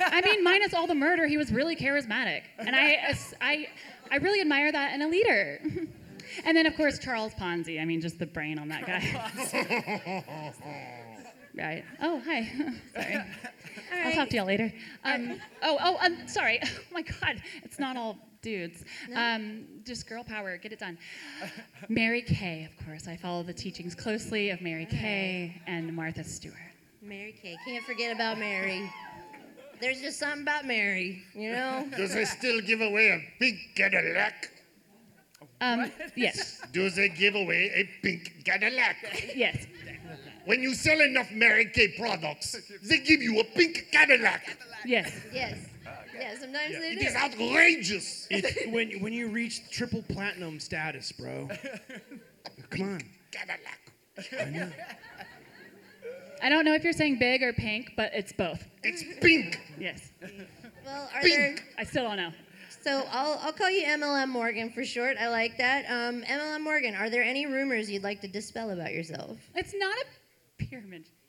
I 0.00 0.20
mean, 0.20 0.44
minus 0.44 0.74
all 0.74 0.86
the 0.86 0.94
murder, 0.94 1.26
he 1.26 1.38
was 1.38 1.50
really 1.50 1.74
charismatic, 1.74 2.42
and 2.58 2.76
I, 2.76 3.16
I, 3.40 3.68
I 4.10 4.16
really 4.16 4.42
admire 4.42 4.70
that 4.70 4.92
in 4.92 5.00
a 5.00 5.08
leader. 5.08 5.60
and 6.44 6.54
then, 6.54 6.66
of 6.66 6.76
course, 6.76 6.98
Charles 6.98 7.32
Ponzi. 7.32 7.80
I 7.80 7.86
mean, 7.86 8.02
just 8.02 8.18
the 8.18 8.26
brain 8.26 8.58
on 8.58 8.68
that 8.68 8.84
guy. 8.84 9.00
right. 11.56 11.84
Oh, 12.02 12.20
hi. 12.22 12.52
sorry. 12.92 13.24
I'll 13.94 14.12
talk 14.12 14.28
to 14.28 14.36
y'all 14.36 14.44
later. 14.44 14.70
Um, 15.04 15.40
oh, 15.62 15.78
oh, 15.80 15.96
I'm 16.02 16.28
sorry. 16.28 16.60
Oh 16.62 16.68
my 16.92 17.00
God, 17.00 17.42
it's 17.62 17.78
not 17.78 17.96
all 17.96 18.18
dudes. 18.44 18.84
Um, 19.16 19.64
just 19.84 20.06
girl 20.06 20.22
power, 20.22 20.56
get 20.58 20.72
it 20.72 20.78
done. 20.78 20.98
Mary 21.88 22.22
Kay, 22.22 22.68
of 22.70 22.86
course. 22.86 23.08
I 23.08 23.16
follow 23.16 23.42
the 23.42 23.54
teachings 23.54 23.94
closely 23.94 24.50
of 24.50 24.60
Mary 24.60 24.86
Kay 24.86 25.60
and 25.66 25.94
Martha 25.96 26.22
Stewart. 26.22 26.54
Mary 27.02 27.34
Kay. 27.42 27.56
Can't 27.66 27.84
forget 27.84 28.14
about 28.14 28.38
Mary. 28.38 28.88
There's 29.80 30.00
just 30.00 30.18
something 30.18 30.42
about 30.42 30.66
Mary, 30.66 31.22
you 31.34 31.52
know? 31.52 31.88
Do 31.96 32.06
they 32.06 32.24
still 32.24 32.60
give 32.60 32.80
away 32.80 33.08
a 33.08 33.20
pink 33.40 33.56
Cadillac? 33.74 34.50
Um, 35.60 35.90
yes. 36.14 36.60
Do 36.72 36.90
they 36.90 37.08
give 37.08 37.34
away 37.34 37.72
a 37.74 37.88
pink 38.02 38.44
Cadillac? 38.44 38.96
Yes. 39.34 39.66
When 40.44 40.62
you 40.62 40.74
sell 40.74 41.00
enough 41.00 41.30
Mary 41.32 41.70
Kay 41.74 41.88
products, 41.98 42.56
they 42.82 42.98
give 42.98 43.22
you 43.22 43.40
a 43.40 43.44
pink 43.44 43.88
Cadillac. 43.90 44.58
Yes. 44.84 45.10
Yes. 45.32 45.56
Yeah, 46.18 46.38
sometimes 46.38 46.78
they 46.78 46.94
do. 46.94 47.06
is 47.06 47.14
outrageous. 47.14 48.26
It's 48.30 48.66
when 48.68 48.90
when 49.00 49.12
you 49.12 49.28
reach 49.28 49.70
triple 49.70 50.02
platinum 50.02 50.60
status, 50.60 51.12
bro. 51.12 51.48
Come 52.70 52.82
on. 52.82 53.00
Cadillac. 53.30 53.80
I 54.40 54.44
know. 54.50 54.70
I 56.42 56.48
don't 56.48 56.64
know 56.64 56.74
if 56.74 56.84
you're 56.84 56.92
saying 56.92 57.18
big 57.18 57.42
or 57.42 57.52
pink, 57.52 57.92
but 57.96 58.12
it's 58.14 58.32
both. 58.32 58.62
It's 58.82 59.02
pink. 59.20 59.60
Yes. 59.78 60.10
Well, 60.84 61.08
are 61.14 61.22
there. 61.22 61.56
I 61.78 61.84
still 61.84 62.04
don't 62.04 62.16
know. 62.16 62.32
So 62.82 63.04
I'll, 63.10 63.38
I'll 63.42 63.52
call 63.52 63.70
you 63.70 63.86
MLM 63.86 64.28
Morgan 64.28 64.70
for 64.70 64.84
short. 64.84 65.16
I 65.18 65.28
like 65.30 65.56
that. 65.56 65.86
Um, 65.88 66.22
MLM 66.22 66.62
Morgan, 66.62 66.94
are 66.94 67.08
there 67.08 67.22
any 67.22 67.46
rumors 67.46 67.90
you'd 67.90 68.02
like 68.02 68.20
to 68.20 68.28
dispel 68.28 68.70
about 68.70 68.92
yourself? 68.92 69.38
It's 69.54 69.72
not 69.74 69.96
a 69.96 70.64
pyramid 70.66 71.06
scheme. 71.06 71.14
It's 71.14 71.23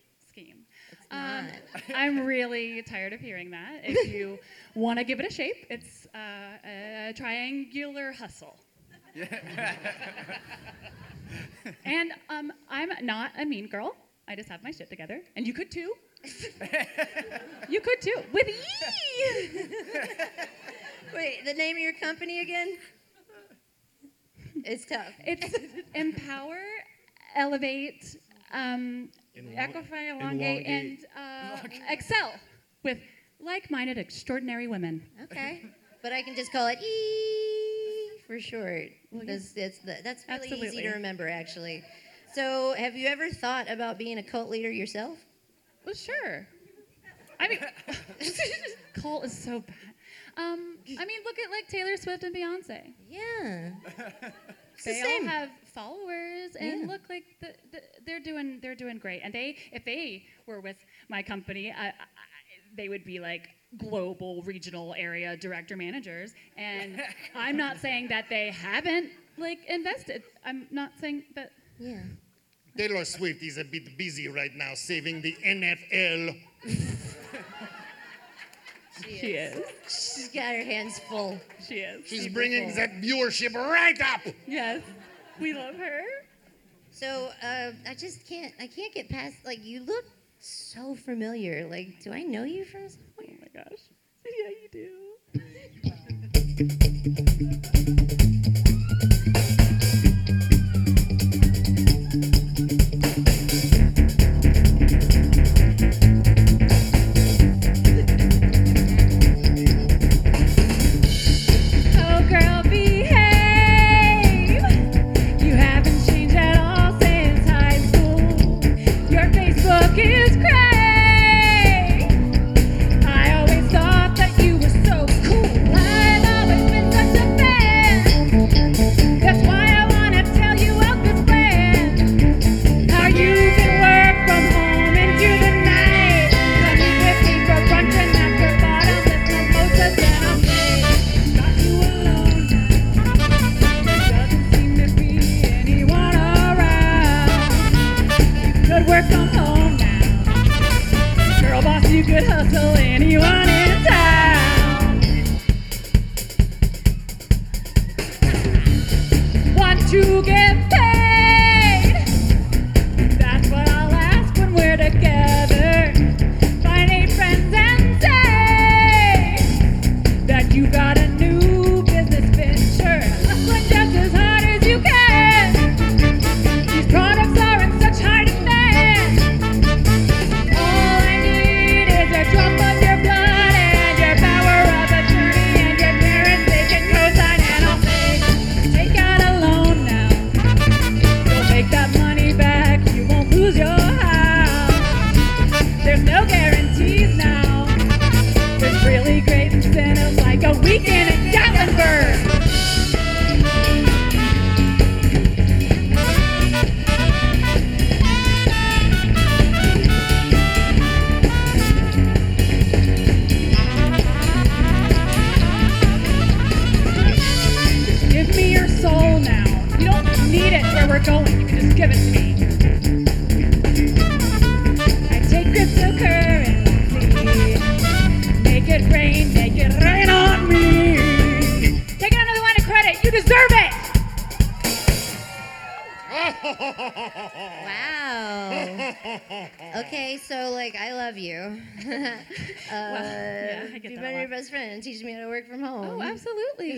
Um. 1.11 1.47
I'm 1.95 2.25
really 2.25 2.81
tired 2.81 3.13
of 3.13 3.19
hearing 3.19 3.51
that. 3.51 3.81
If 3.83 4.11
you 4.11 4.39
want 4.75 4.99
to 4.99 5.05
give 5.05 5.19
it 5.19 5.25
a 5.25 5.33
shape, 5.33 5.65
it's 5.69 6.07
uh, 6.15 6.57
a 6.65 7.13
triangular 7.15 8.11
hustle. 8.11 8.57
and 11.85 12.11
um, 12.29 12.51
I'm 12.69 12.89
not 13.05 13.31
a 13.37 13.45
mean 13.45 13.67
girl. 13.67 13.95
I 14.27 14.35
just 14.35 14.49
have 14.49 14.63
my 14.63 14.71
shit 14.71 14.89
together, 14.89 15.21
and 15.35 15.45
you 15.45 15.53
could 15.53 15.71
too. 15.71 15.93
you 17.69 17.79
could 17.79 18.01
too, 18.01 18.17
with 18.33 18.47
E. 18.47 18.55
Wait, 21.13 21.45
the 21.45 21.53
name 21.53 21.75
of 21.75 21.81
your 21.81 21.93
company 21.93 22.41
again? 22.41 22.77
It's 24.63 24.85
tough. 24.85 25.13
It's 25.25 25.55
empower, 25.93 26.57
elevate, 27.35 28.17
um, 28.51 29.09
Enlo- 29.37 29.55
equify, 29.55 30.09
elongate, 30.19 30.65
and 30.65 30.97
uh, 31.17 31.57
excel 31.89 32.33
with 32.83 32.99
like-minded, 33.39 33.97
extraordinary 33.97 34.67
women. 34.67 35.03
Okay. 35.23 35.65
But 36.01 36.13
I 36.13 36.21
can 36.21 36.35
just 36.35 36.51
call 36.51 36.67
it 36.67 36.79
E 36.81 38.19
for 38.27 38.39
short. 38.39 38.89
That's, 39.11 39.51
that's, 39.53 39.79
the, 39.79 39.97
that's 40.03 40.25
really 40.27 40.67
easy 40.67 40.81
to 40.83 40.91
remember, 40.91 41.27
actually. 41.27 41.83
So, 42.33 42.73
have 42.77 42.95
you 42.95 43.07
ever 43.07 43.29
thought 43.29 43.69
about 43.69 43.97
being 43.97 44.17
a 44.17 44.23
cult 44.23 44.49
leader 44.49 44.69
yourself? 44.71 45.17
Well, 45.85 45.95
sure. 45.95 46.47
I 47.39 47.47
mean, 47.47 47.59
cult 49.01 49.25
is 49.25 49.37
so 49.37 49.61
bad. 49.61 49.75
Um, 50.37 50.77
I 50.87 51.05
mean, 51.05 51.19
look 51.23 51.39
at 51.39 51.49
like 51.49 51.67
Taylor 51.69 51.95
Swift 51.97 52.23
and 52.23 52.35
Beyonce. 52.35 52.93
Yeah. 53.09 53.71
the 54.83 54.91
They 54.91 55.01
all 55.01 55.07
same. 55.07 55.25
have 55.27 55.49
followers, 55.65 56.55
and 56.59 56.81
Yeah. 56.81 56.87
look 56.87 57.01
like 57.09 57.23
the, 57.41 57.53
the, 57.71 57.81
they're 58.05 58.19
doing 58.19 58.59
they're 58.61 58.75
doing 58.75 58.97
great. 58.97 59.21
And 59.23 59.33
they, 59.33 59.57
if 59.71 59.83
they 59.85 60.25
were 60.47 60.61
with 60.61 60.77
my 61.09 61.21
company, 61.23 61.71
I, 61.71 61.87
I, 61.87 61.93
they 62.77 62.89
would 62.89 63.05
be 63.05 63.19
like 63.19 63.49
global, 63.77 64.41
regional, 64.43 64.93
area 64.97 65.35
director 65.37 65.75
managers. 65.77 66.33
And 66.57 67.01
I'm 67.35 67.57
not 67.57 67.77
saying 67.79 68.07
that 68.09 68.25
they 68.29 68.51
haven't 68.51 69.11
like 69.37 69.59
invested. 69.67 70.23
I'm 70.45 70.67
not 70.71 70.91
saying 70.99 71.23
that. 71.35 71.51
Yeah. 71.79 72.01
Taylor 72.77 73.05
Swift 73.05 73.41
is 73.41 73.57
a 73.57 73.63
bit 73.63 73.97
busy 73.97 74.27
right 74.27 74.53
now 74.53 74.73
saving 74.75 75.21
the 75.21 75.33
NFL. 75.45 76.35
She 79.03 79.09
is. 79.33 79.61
She's 79.83 80.29
got 80.29 80.55
her 80.55 80.63
hands 80.63 80.99
full. 80.99 81.37
She 81.67 81.75
is. 81.75 82.07
She's 82.07 82.21
Super 82.23 82.33
bringing 82.33 82.67
full. 82.69 82.77
that 82.77 83.01
viewership 83.01 83.53
right 83.53 83.99
up. 84.01 84.21
Yes, 84.47 84.81
we 85.39 85.53
love 85.53 85.75
her. 85.75 86.01
So 86.91 87.29
uh, 87.43 87.71
I 87.87 87.93
just 87.97 88.25
can't. 88.27 88.53
I 88.59 88.67
can't 88.67 88.93
get 88.93 89.09
past. 89.09 89.35
Like 89.45 89.63
you 89.65 89.83
look 89.83 90.05
so 90.39 90.95
familiar. 90.95 91.67
Like, 91.69 92.01
do 92.03 92.13
I 92.13 92.23
know 92.23 92.43
you 92.43 92.63
from 92.63 92.87
somewhere? 92.87 93.27
Oh 93.29 93.33
my 93.41 93.63
gosh. 93.63 93.79
Yeah, 94.25 94.49
you 94.63 94.69
do. 97.03 97.21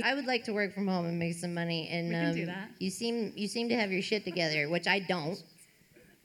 I 0.07 0.13
would 0.13 0.25
like 0.25 0.43
to 0.45 0.53
work 0.53 0.73
from 0.73 0.87
home 0.87 1.05
and 1.05 1.19
make 1.19 1.35
some 1.35 1.53
money. 1.53 1.89
And 1.91 2.07
We 2.07 2.13
can 2.13 2.35
do 2.35 2.41
um, 2.43 2.47
that. 2.47 2.69
You 2.79 2.89
seem 2.89 3.33
you 3.35 3.47
seem 3.47 3.67
to 3.69 3.75
have 3.75 3.91
your 3.91 4.01
shit 4.01 4.23
together, 4.23 4.69
which 4.69 4.87
I 4.87 4.99
don't. 4.99 5.41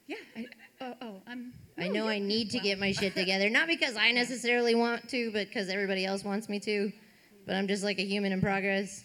Yeah. 0.06 0.16
I, 0.36 0.46
oh, 0.80 0.94
oh, 1.02 1.14
I'm. 1.26 1.52
I 1.78 1.88
no, 1.88 1.94
know 1.94 2.06
I 2.08 2.14
you're- 2.14 2.26
need 2.26 2.50
to 2.50 2.58
wow. 2.58 2.64
get 2.64 2.78
my 2.78 2.92
shit 2.92 3.14
together, 3.14 3.48
not 3.50 3.66
because 3.66 3.96
I 3.96 4.12
necessarily 4.22 4.74
want 4.74 5.08
to, 5.10 5.30
but 5.32 5.48
because 5.48 5.68
everybody 5.68 6.04
else 6.04 6.22
wants 6.24 6.48
me 6.48 6.60
to. 6.60 6.92
But 7.46 7.56
I'm 7.56 7.66
just 7.66 7.82
like 7.82 7.98
a 7.98 8.04
human 8.04 8.30
in 8.32 8.40
progress, 8.40 9.02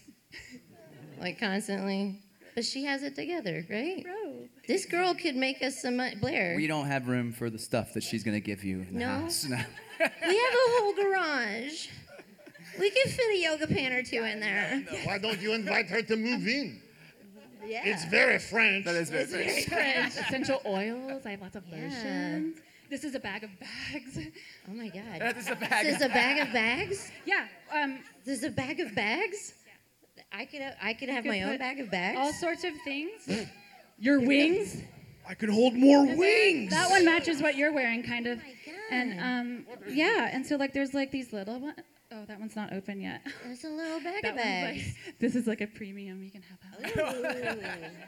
like 1.19 1.39
constantly. 1.39 2.21
But 2.55 2.65
she 2.65 2.83
has 2.85 3.03
it 3.03 3.15
together, 3.15 3.65
right? 3.69 4.03
Bro. 4.03 4.47
This 4.67 4.85
girl 4.85 5.13
could 5.15 5.35
make 5.35 5.61
us 5.63 5.81
some 5.81 5.97
money. 5.97 6.15
Blair. 6.15 6.55
We 6.55 6.67
don't 6.67 6.87
have 6.87 7.07
room 7.07 7.31
for 7.31 7.49
the 7.49 7.59
stuff 7.59 7.93
that 7.93 8.03
she's 8.03 8.23
gonna 8.23 8.39
give 8.39 8.63
you 8.63 8.79
in 8.81 8.93
the 8.93 8.99
No? 8.99 9.07
house. 9.07 9.45
No. 9.99 10.05
We 10.27 10.37
have 10.37 10.53
a 10.53 10.79
whole 10.79 10.93
garage. 10.93 11.87
We 12.79 12.89
could 12.91 13.11
fit 13.11 13.29
a 13.33 13.37
yoga 13.41 13.67
pan 13.67 13.91
or 13.93 14.03
two 14.03 14.23
in 14.23 14.39
there. 14.39 14.83
Why 15.03 15.17
don't 15.17 15.41
you 15.41 15.53
invite 15.53 15.87
her 15.89 16.01
to 16.03 16.15
move 16.15 16.47
in? 16.47 16.81
Yeah. 17.65 17.81
It's 17.85 18.05
very 18.05 18.39
French. 18.39 18.85
That 18.85 18.95
is 18.95 19.09
very 19.09 19.23
It's 19.23 19.33
very 19.33 19.63
French. 19.63 20.13
French. 20.13 20.17
Essential 20.27 20.61
oils. 20.65 21.25
I 21.25 21.31
have 21.31 21.41
lots 21.41 21.55
of 21.55 21.63
Yeah. 21.69 21.83
lotions. 21.83 22.59
This 22.89 23.03
is 23.03 23.15
a 23.15 23.19
bag 23.19 23.43
of 23.43 23.49
bags. 23.59 24.17
Oh 24.69 24.73
my 24.73 24.87
god. 24.87 25.19
That 25.19 25.35
is 25.37 25.49
a 25.49 25.55
bag. 25.55 25.85
This 25.85 25.97
is 25.97 26.01
a 26.01 26.07
bag 26.09 26.47
of 26.47 26.53
bags? 26.53 27.11
Yeah. 27.25 27.47
Um, 27.73 27.99
This 28.23 28.37
is 28.39 28.43
a 28.45 28.49
bag 28.51 28.79
of 28.79 28.95
bags? 28.95 29.53
I 30.31 30.45
could 30.45 30.61
have, 30.61 30.75
I 30.81 30.93
could 30.93 31.09
have 31.09 31.23
could 31.23 31.31
my 31.31 31.41
own 31.43 31.57
bag 31.57 31.79
of 31.81 31.91
bags. 31.91 32.17
all 32.17 32.31
sorts 32.33 32.63
of 32.63 32.71
things. 32.85 33.29
Your 33.99 34.19
wings. 34.21 34.81
I 35.27 35.33
could 35.33 35.49
hold 35.49 35.73
more 35.73 36.05
wings. 36.05 36.71
That 36.71 36.89
one 36.89 37.03
matches 37.03 37.41
what 37.41 37.55
you're 37.57 37.73
wearing, 37.73 38.03
kind 38.03 38.27
of. 38.27 38.39
Oh 38.39 38.71
And 38.91 39.19
um, 39.19 39.65
yeah, 39.89 40.29
and 40.31 40.45
so 40.45 40.55
like 40.55 40.71
there's 40.73 40.93
like 40.93 41.11
these 41.11 41.33
little 41.33 41.59
one 41.59 41.75
oh 42.11 42.25
that 42.25 42.39
one's 42.39 42.55
not 42.55 42.73
open 42.73 43.01
yet. 43.01 43.21
There's 43.43 43.63
a 43.63 43.69
little 43.69 43.99
bag 44.03 44.23
That 44.23 44.31
of 44.31 44.37
bags. 44.37 44.83
like 45.05 45.19
this 45.19 45.35
is 45.35 45.47
like 45.47 45.61
a 45.61 45.67
premium. 45.67 46.23
You 46.23 46.31
can 46.31 46.41
have 46.43 46.59
that. 46.95 46.97
Ooh. 46.97 47.87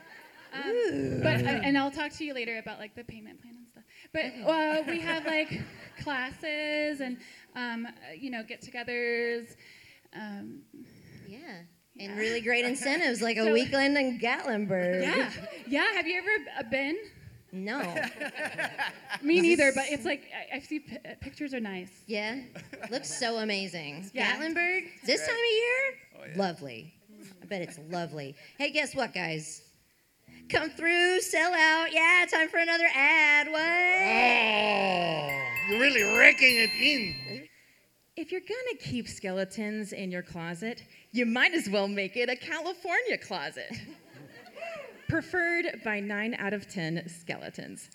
Um, 0.52 1.20
but 1.22 1.46
I, 1.46 1.60
and 1.62 1.78
I'll 1.78 1.92
talk 1.92 2.10
to 2.14 2.24
you 2.24 2.34
later 2.34 2.58
about 2.58 2.80
like 2.80 2.96
the 2.96 3.04
payment 3.04 3.40
plan 3.40 3.54
and 3.56 3.68
stuff. 3.68 3.84
But 4.12 4.50
uh, 4.50 4.82
we 4.88 4.98
have 4.98 5.24
like 5.24 5.60
classes 6.02 7.00
and 7.00 7.18
um, 7.54 7.86
uh, 7.86 7.90
you 8.18 8.30
know 8.32 8.42
get-togethers. 8.42 9.54
Um, 10.12 10.62
Yeah. 11.28 11.38
And 12.00 12.18
really 12.18 12.40
great 12.40 12.64
incentives 12.72 13.22
like 13.22 13.36
a 13.36 13.52
weekend 13.52 13.96
in 13.96 14.18
Gatlinburg. 14.18 15.02
yeah, 15.02 15.30
yeah. 15.68 15.86
Have 15.94 16.08
you 16.08 16.18
ever 16.18 16.44
uh, 16.58 16.62
been? 16.68 16.96
No. 17.52 17.80
Me 19.22 19.40
neither. 19.40 19.72
But 19.74 19.84
it's 19.88 20.04
like 20.04 20.22
I, 20.52 20.56
I 20.56 20.60
see 20.60 20.80
p- 20.80 20.96
uh, 21.04 21.14
pictures 21.20 21.52
are 21.54 21.60
nice. 21.60 21.90
Yeah. 22.06 22.40
Looks 22.90 23.12
so 23.12 23.38
amazing. 23.38 24.10
Yeah. 24.14 24.36
Gatlinburg, 24.36 24.84
this 25.04 25.26
time 25.26 25.36
of 25.36 26.26
year? 26.26 26.36
Lovely. 26.36 26.92
I 27.42 27.46
bet 27.46 27.62
it's 27.62 27.78
lovely. 27.90 28.34
Hey, 28.58 28.70
guess 28.70 28.94
what, 28.94 29.12
guys? 29.14 29.62
Come 30.48 30.70
through, 30.70 31.20
sell 31.20 31.52
out. 31.54 31.92
Yeah, 31.92 32.26
time 32.32 32.48
for 32.48 32.58
another 32.58 32.86
ad. 32.94 33.46
What? 33.48 33.60
Oh, 33.60 35.70
you're 35.70 35.80
really 35.80 36.02
raking 36.18 36.56
it 36.56 36.70
in. 36.80 37.48
If 38.16 38.32
you're 38.32 38.40
gonna 38.40 38.78
keep 38.80 39.08
skeletons 39.08 39.92
in 39.92 40.10
your 40.10 40.22
closet, 40.22 40.82
you 41.12 41.24
might 41.24 41.54
as 41.54 41.68
well 41.70 41.88
make 41.88 42.16
it 42.16 42.28
a 42.28 42.36
California 42.36 43.16
closet. 43.18 43.72
Preferred 45.10 45.80
by 45.84 45.98
9 45.98 46.36
out 46.38 46.52
of 46.52 46.68
10 46.68 47.08
skeletons. 47.08 47.90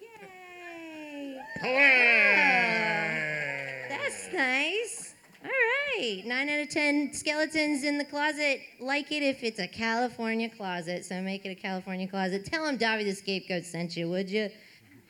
Yay. 0.00 1.40
Hooray! 1.60 2.66
That's 3.88 4.32
nice. 4.32 5.14
All 5.44 5.50
right. 5.50 6.22
Nine 6.24 6.48
out 6.48 6.60
of 6.60 6.68
10 6.68 7.12
skeletons 7.14 7.82
in 7.82 7.98
the 7.98 8.04
closet. 8.04 8.60
Like 8.80 9.10
it 9.10 9.24
if 9.24 9.42
it's 9.42 9.58
a 9.58 9.66
California 9.66 10.48
closet. 10.48 11.04
So 11.04 11.20
make 11.20 11.44
it 11.44 11.48
a 11.50 11.56
California 11.56 12.06
closet. 12.06 12.44
Tell 12.44 12.64
them 12.64 12.78
Davi 12.78 13.02
the 13.02 13.14
Scapegoat 13.14 13.64
sent 13.64 13.96
you, 13.96 14.08
would 14.08 14.30
you? 14.30 14.48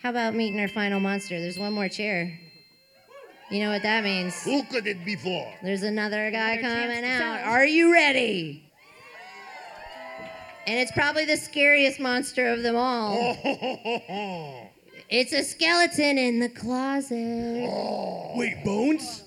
How 0.02 0.08
about 0.10 0.34
meeting 0.34 0.58
our 0.58 0.68
final 0.68 1.00
monster? 1.00 1.38
There's 1.38 1.58
one 1.58 1.74
more 1.74 1.90
chair. 1.90 2.38
You 3.50 3.60
know 3.60 3.70
what 3.70 3.82
that 3.82 4.04
means? 4.04 4.42
Who 4.42 4.64
could 4.64 4.86
it 4.86 5.04
be 5.04 5.16
for? 5.16 5.52
There's 5.62 5.82
another 5.82 6.30
guy 6.30 6.54
Another 6.54 6.76
coming 6.76 7.04
out. 7.04 7.42
Are 7.44 7.66
you 7.66 7.92
ready? 7.92 8.65
And 10.66 10.78
it's 10.80 10.92
probably 10.92 11.24
the 11.24 11.36
scariest 11.36 12.00
monster 12.00 12.48
of 12.48 12.62
them 12.62 12.76
all. 12.76 13.36
Oh, 13.44 14.62
It's 15.08 15.32
a 15.32 15.44
skeleton 15.44 16.18
in 16.18 16.40
the 16.40 16.48
closet. 16.48 17.70
Wait, 18.34 18.64
bones? 18.64 19.22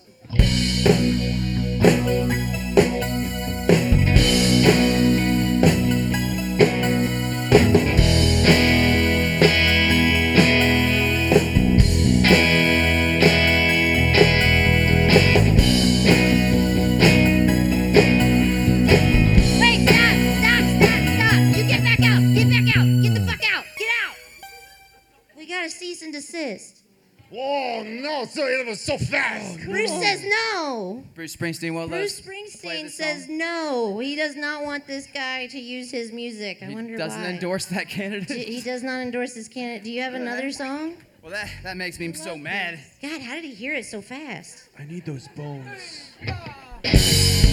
Cease 26.39 26.83
oh 27.31 27.83
no! 27.85 28.25
So 28.25 28.47
it 28.47 28.65
was 28.65 28.81
so 28.81 28.97
fast. 28.97 29.59
Oh, 29.61 29.65
Bruce 29.65 29.91
says 29.91 30.23
no. 30.25 31.03
Bruce 31.13 31.35
Springsteen 31.35 31.73
won't 31.75 31.91
Bruce 31.91 32.19
us 32.19 32.25
Springsteen 32.25 32.83
this 32.83 32.97
says 32.97 33.25
song? 33.27 33.37
no. 33.37 33.99
He 33.99 34.15
does 34.15 34.35
not 34.35 34.63
want 34.63 34.87
this 34.87 35.05
guy 35.13 35.45
to 35.47 35.59
use 35.59 35.91
his 35.91 36.11
music. 36.11 36.57
I 36.61 36.65
He 36.65 36.73
wonder 36.75 36.97
doesn't 36.97 37.21
why. 37.21 37.27
endorse 37.29 37.65
that 37.67 37.87
D- 37.87 37.93
candidate. 37.93 38.47
He 38.47 38.61
does 38.61 38.81
not 38.81 39.01
endorse 39.01 39.33
this 39.33 39.47
candidate. 39.47 39.83
Do 39.83 39.91
you 39.91 40.01
have 40.01 40.15
another 40.15 40.51
song? 40.51 40.95
Well, 41.21 41.31
that, 41.31 41.51
that 41.63 41.77
makes 41.77 41.99
me 41.99 42.13
so 42.13 42.35
mad. 42.37 42.79
God, 43.01 43.21
how 43.21 43.35
did 43.35 43.43
he 43.43 43.53
hear 43.53 43.75
it 43.75 43.85
so 43.85 44.01
fast? 44.01 44.69
I 44.79 44.85
need 44.85 45.05
those 45.05 45.27
bones. 45.35 46.13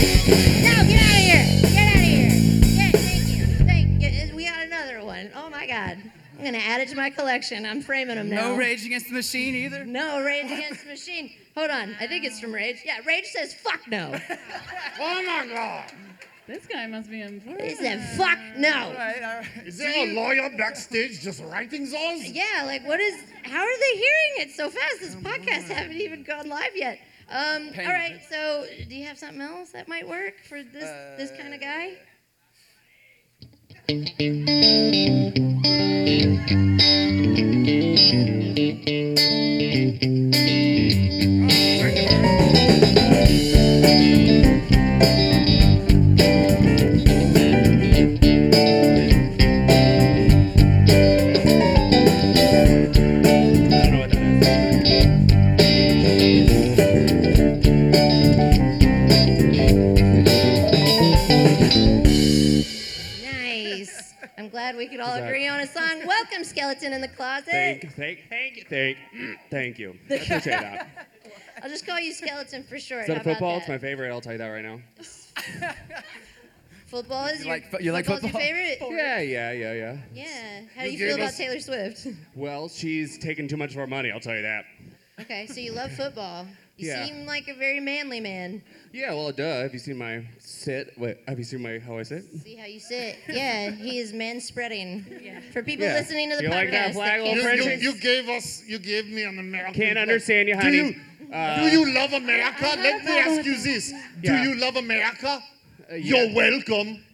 No! 0.00 0.06
Get 0.06 0.68
out 0.68 0.80
of 0.80 0.86
here! 0.88 1.44
Get 1.60 1.88
out 1.88 1.94
of 1.96 2.00
here! 2.00 2.30
Get, 2.76 2.96
thank 2.96 3.28
you. 3.28 3.46
Thank 3.66 4.02
you. 4.30 4.34
We 4.36 4.44
got 4.46 4.64
another 4.64 5.04
one. 5.04 5.30
Oh 5.34 5.50
my 5.50 5.66
God. 5.66 5.98
I'm 6.38 6.44
gonna 6.44 6.56
add 6.56 6.80
it 6.80 6.88
to 6.88 6.96
my 6.96 7.10
collection. 7.10 7.66
I'm 7.66 7.82
framing 7.82 8.16
them 8.16 8.30
now. 8.30 8.48
No 8.52 8.56
Rage 8.56 8.86
Against 8.86 9.08
the 9.08 9.14
Machine 9.14 9.54
either. 9.54 9.84
No, 9.84 10.22
Rage 10.24 10.50
Against 10.50 10.84
the 10.84 10.90
Machine. 10.90 11.32
Hold 11.54 11.70
on. 11.70 11.94
I 12.00 12.06
think 12.06 12.24
it's 12.24 12.40
from 12.40 12.54
Rage. 12.54 12.78
Yeah, 12.82 13.00
Rage 13.06 13.26
says 13.26 13.52
fuck 13.52 13.80
no. 13.88 14.18
Oh 15.02 15.22
my 15.26 15.46
God! 15.46 15.92
This 16.46 16.66
guy 16.66 16.86
must 16.86 17.10
be 17.10 17.20
important. 17.22 17.68
He 17.68 17.74
said 17.74 18.02
fuck 18.16 18.38
no. 18.56 18.72
All 18.72 18.92
right, 18.94 19.22
all 19.22 19.36
right. 19.36 19.66
Is 19.66 19.76
there 19.76 19.92
a 19.94 20.14
lawyer 20.14 20.50
backstage 20.56 21.20
just 21.20 21.42
writing 21.44 21.90
those? 21.90 22.24
Yeah, 22.30 22.62
like 22.64 22.86
what 22.86 23.00
is? 23.00 23.14
How 23.44 23.60
are 23.60 23.78
they 23.78 23.96
hearing 23.98 24.32
it 24.38 24.50
so 24.52 24.70
fast? 24.70 25.00
This 25.00 25.14
podcast 25.16 25.68
haven't 25.68 25.96
even 26.00 26.22
gone 26.22 26.48
live 26.48 26.74
yet. 26.74 26.98
Um, 27.30 27.70
all 27.78 27.84
right, 27.84 28.20
so 28.28 28.66
do 28.88 28.94
you 28.96 29.06
have 29.06 29.16
something 29.16 29.40
else 29.40 29.70
that 29.70 29.86
might 29.86 30.08
work 30.08 30.34
for 30.48 30.62
this 30.64 30.90
this 31.16 31.30
kind 31.30 31.54
of 31.54 31.60
guy? 31.60 31.96
Nice. 43.00 44.39
We 64.80 64.88
could 64.88 65.00
all 65.00 65.14
that- 65.14 65.24
agree 65.26 65.46
on 65.46 65.60
a 65.60 65.66
song. 65.66 66.02
Welcome, 66.06 66.42
Skeleton 66.42 66.94
in 66.94 67.02
the 67.02 67.08
Closet. 67.08 67.50
Thank, 67.50 67.92
thank, 67.94 68.20
thank, 68.30 68.56
you, 68.56 68.64
thank, 68.68 68.96
thank 69.50 69.78
you. 69.78 69.94
I 70.10 70.14
appreciate 70.14 70.44
that. 70.44 71.08
I'll 71.62 71.68
just 71.68 71.86
call 71.86 72.00
you 72.00 72.14
Skeleton 72.14 72.62
for 72.64 72.78
short. 72.78 73.02
Is 73.02 73.08
that 73.08 73.18
How 73.18 73.22
football? 73.22 73.50
About 73.50 73.58
It's 73.60 73.68
my 73.68 73.76
favorite. 73.76 74.10
I'll 74.10 74.22
tell 74.22 74.32
you 74.32 74.38
that 74.38 74.48
right 74.48 74.64
now. 74.64 74.80
Football 76.86 77.26
is 77.26 77.40
You 77.44 77.46
your, 77.46 77.54
like 77.54 77.82
you 77.82 77.92
like 77.92 78.06
football? 78.06 78.30
your 78.30 78.40
favorite? 78.40 78.78
Yeah, 78.80 79.20
yeah, 79.20 79.52
yeah, 79.52 79.72
yeah. 79.74 79.96
Yeah. 80.12 80.60
How 80.74 80.82
do 80.82 80.90
You 80.90 80.98
you 80.98 81.06
feel 81.06 81.14
about 81.16 81.28
us- 81.28 81.36
Taylor 81.36 81.60
Swift? 81.60 82.08
Well, 82.34 82.68
she's 82.68 83.16
taking 83.18 83.46
too 83.46 83.56
much 83.56 83.72
of 83.72 83.78
our 83.78 83.86
money. 83.86 84.10
I'll 84.10 84.18
tell 84.18 84.34
you 84.34 84.42
that. 84.42 84.64
Okay, 85.20 85.46
so 85.46 85.60
you 85.60 85.70
love 85.72 85.92
football. 85.92 86.46
You 86.80 86.88
Yeah. 86.88 87.04
seem 87.04 87.26
like 87.26 87.46
a 87.48 87.54
very 87.54 87.78
manly 87.80 88.20
man. 88.20 88.62
Yeah, 88.92 89.12
well, 89.12 89.30
duh. 89.32 89.60
Have 89.62 89.72
you 89.72 89.78
seen 89.78 89.98
my 89.98 90.24
sit? 90.38 90.94
Wait, 90.96 91.18
have 91.28 91.38
you 91.38 91.44
seen 91.44 91.62
my 91.62 91.78
how 91.78 91.98
I 91.98 92.02
sit? 92.04 92.24
See 92.42 92.56
how 92.56 92.66
you 92.66 92.80
sit? 92.80 93.18
Yeah, 93.28 93.70
he 93.70 93.98
is 93.98 94.12
man 94.14 94.40
spreading. 94.40 95.04
For 95.52 95.62
people 95.62 95.84
Yeah. 95.84 95.94
listening 95.94 96.30
to 96.30 96.36
the 96.36 96.42
You 96.44 96.48
podcast, 96.48 96.54
like 96.54 96.70
that 96.70 96.94
flag, 96.94 97.22
can't 97.24 97.58
You, 97.58 97.70
you, 97.90 97.92
you 97.92 98.00
gave 98.00 98.28
us, 98.30 98.62
you 98.66 98.78
gave 98.78 99.06
me 99.08 99.22
an 99.24 99.38
American. 99.38 99.74
Can't 99.74 99.92
flag. 99.92 100.08
understand 100.08 100.48
you, 100.48 100.54
Do 100.54 100.60
honey. 100.60 100.76
you, 100.76 100.96
Uh, 101.32 101.60
do 101.60 101.68
you 101.76 101.92
love 101.94 102.12
America? 102.12 102.64
Let 102.76 103.04
me 103.04 103.18
ask 103.18 103.44
you 103.44 103.56
this. 103.62 103.90
Do 103.90 104.32
Yeah. 104.32 104.42
you 104.42 104.54
love 104.56 104.76
America? 104.76 105.42
yeah. 105.90 105.96
You're 105.96 106.34
welcome. 106.34 107.04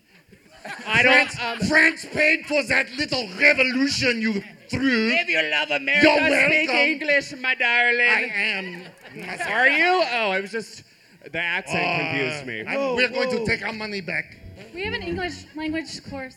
I 0.87 1.03
France, 1.03 1.35
don't. 1.37 1.45
Um, 1.63 1.69
France 1.69 2.07
paid 2.13 2.47
for 2.47 2.63
that 2.65 2.91
little 2.97 3.29
revolution 3.39 4.23
you 4.23 4.43
threw. 4.69 5.09
if 5.11 5.29
you 5.29 5.43
love 5.51 5.71
America, 5.71 6.07
You're 6.07 6.47
speak. 6.49 6.71
English, 6.71 7.35
my 7.41 7.55
darling. 7.55 8.01
I 8.01 8.31
am. 8.35 8.83
Are 9.49 9.69
you? 9.69 10.03
Oh, 10.13 10.31
I 10.31 10.41
was 10.41 10.51
just. 10.53 10.83
The 11.33 11.41
accent 11.41 11.83
Uh, 11.85 11.99
confused 12.11 12.47
me. 12.47 12.61
and 12.61 12.95
we're 12.97 13.09
going 13.09 13.31
to 13.31 13.45
take 13.45 13.67
our 13.67 13.73
money 13.73 14.01
back. 14.01 14.37
We 14.73 14.83
have 14.85 14.95
an 14.95 15.03
English 15.03 15.45
language 15.57 16.05
course. 16.09 16.37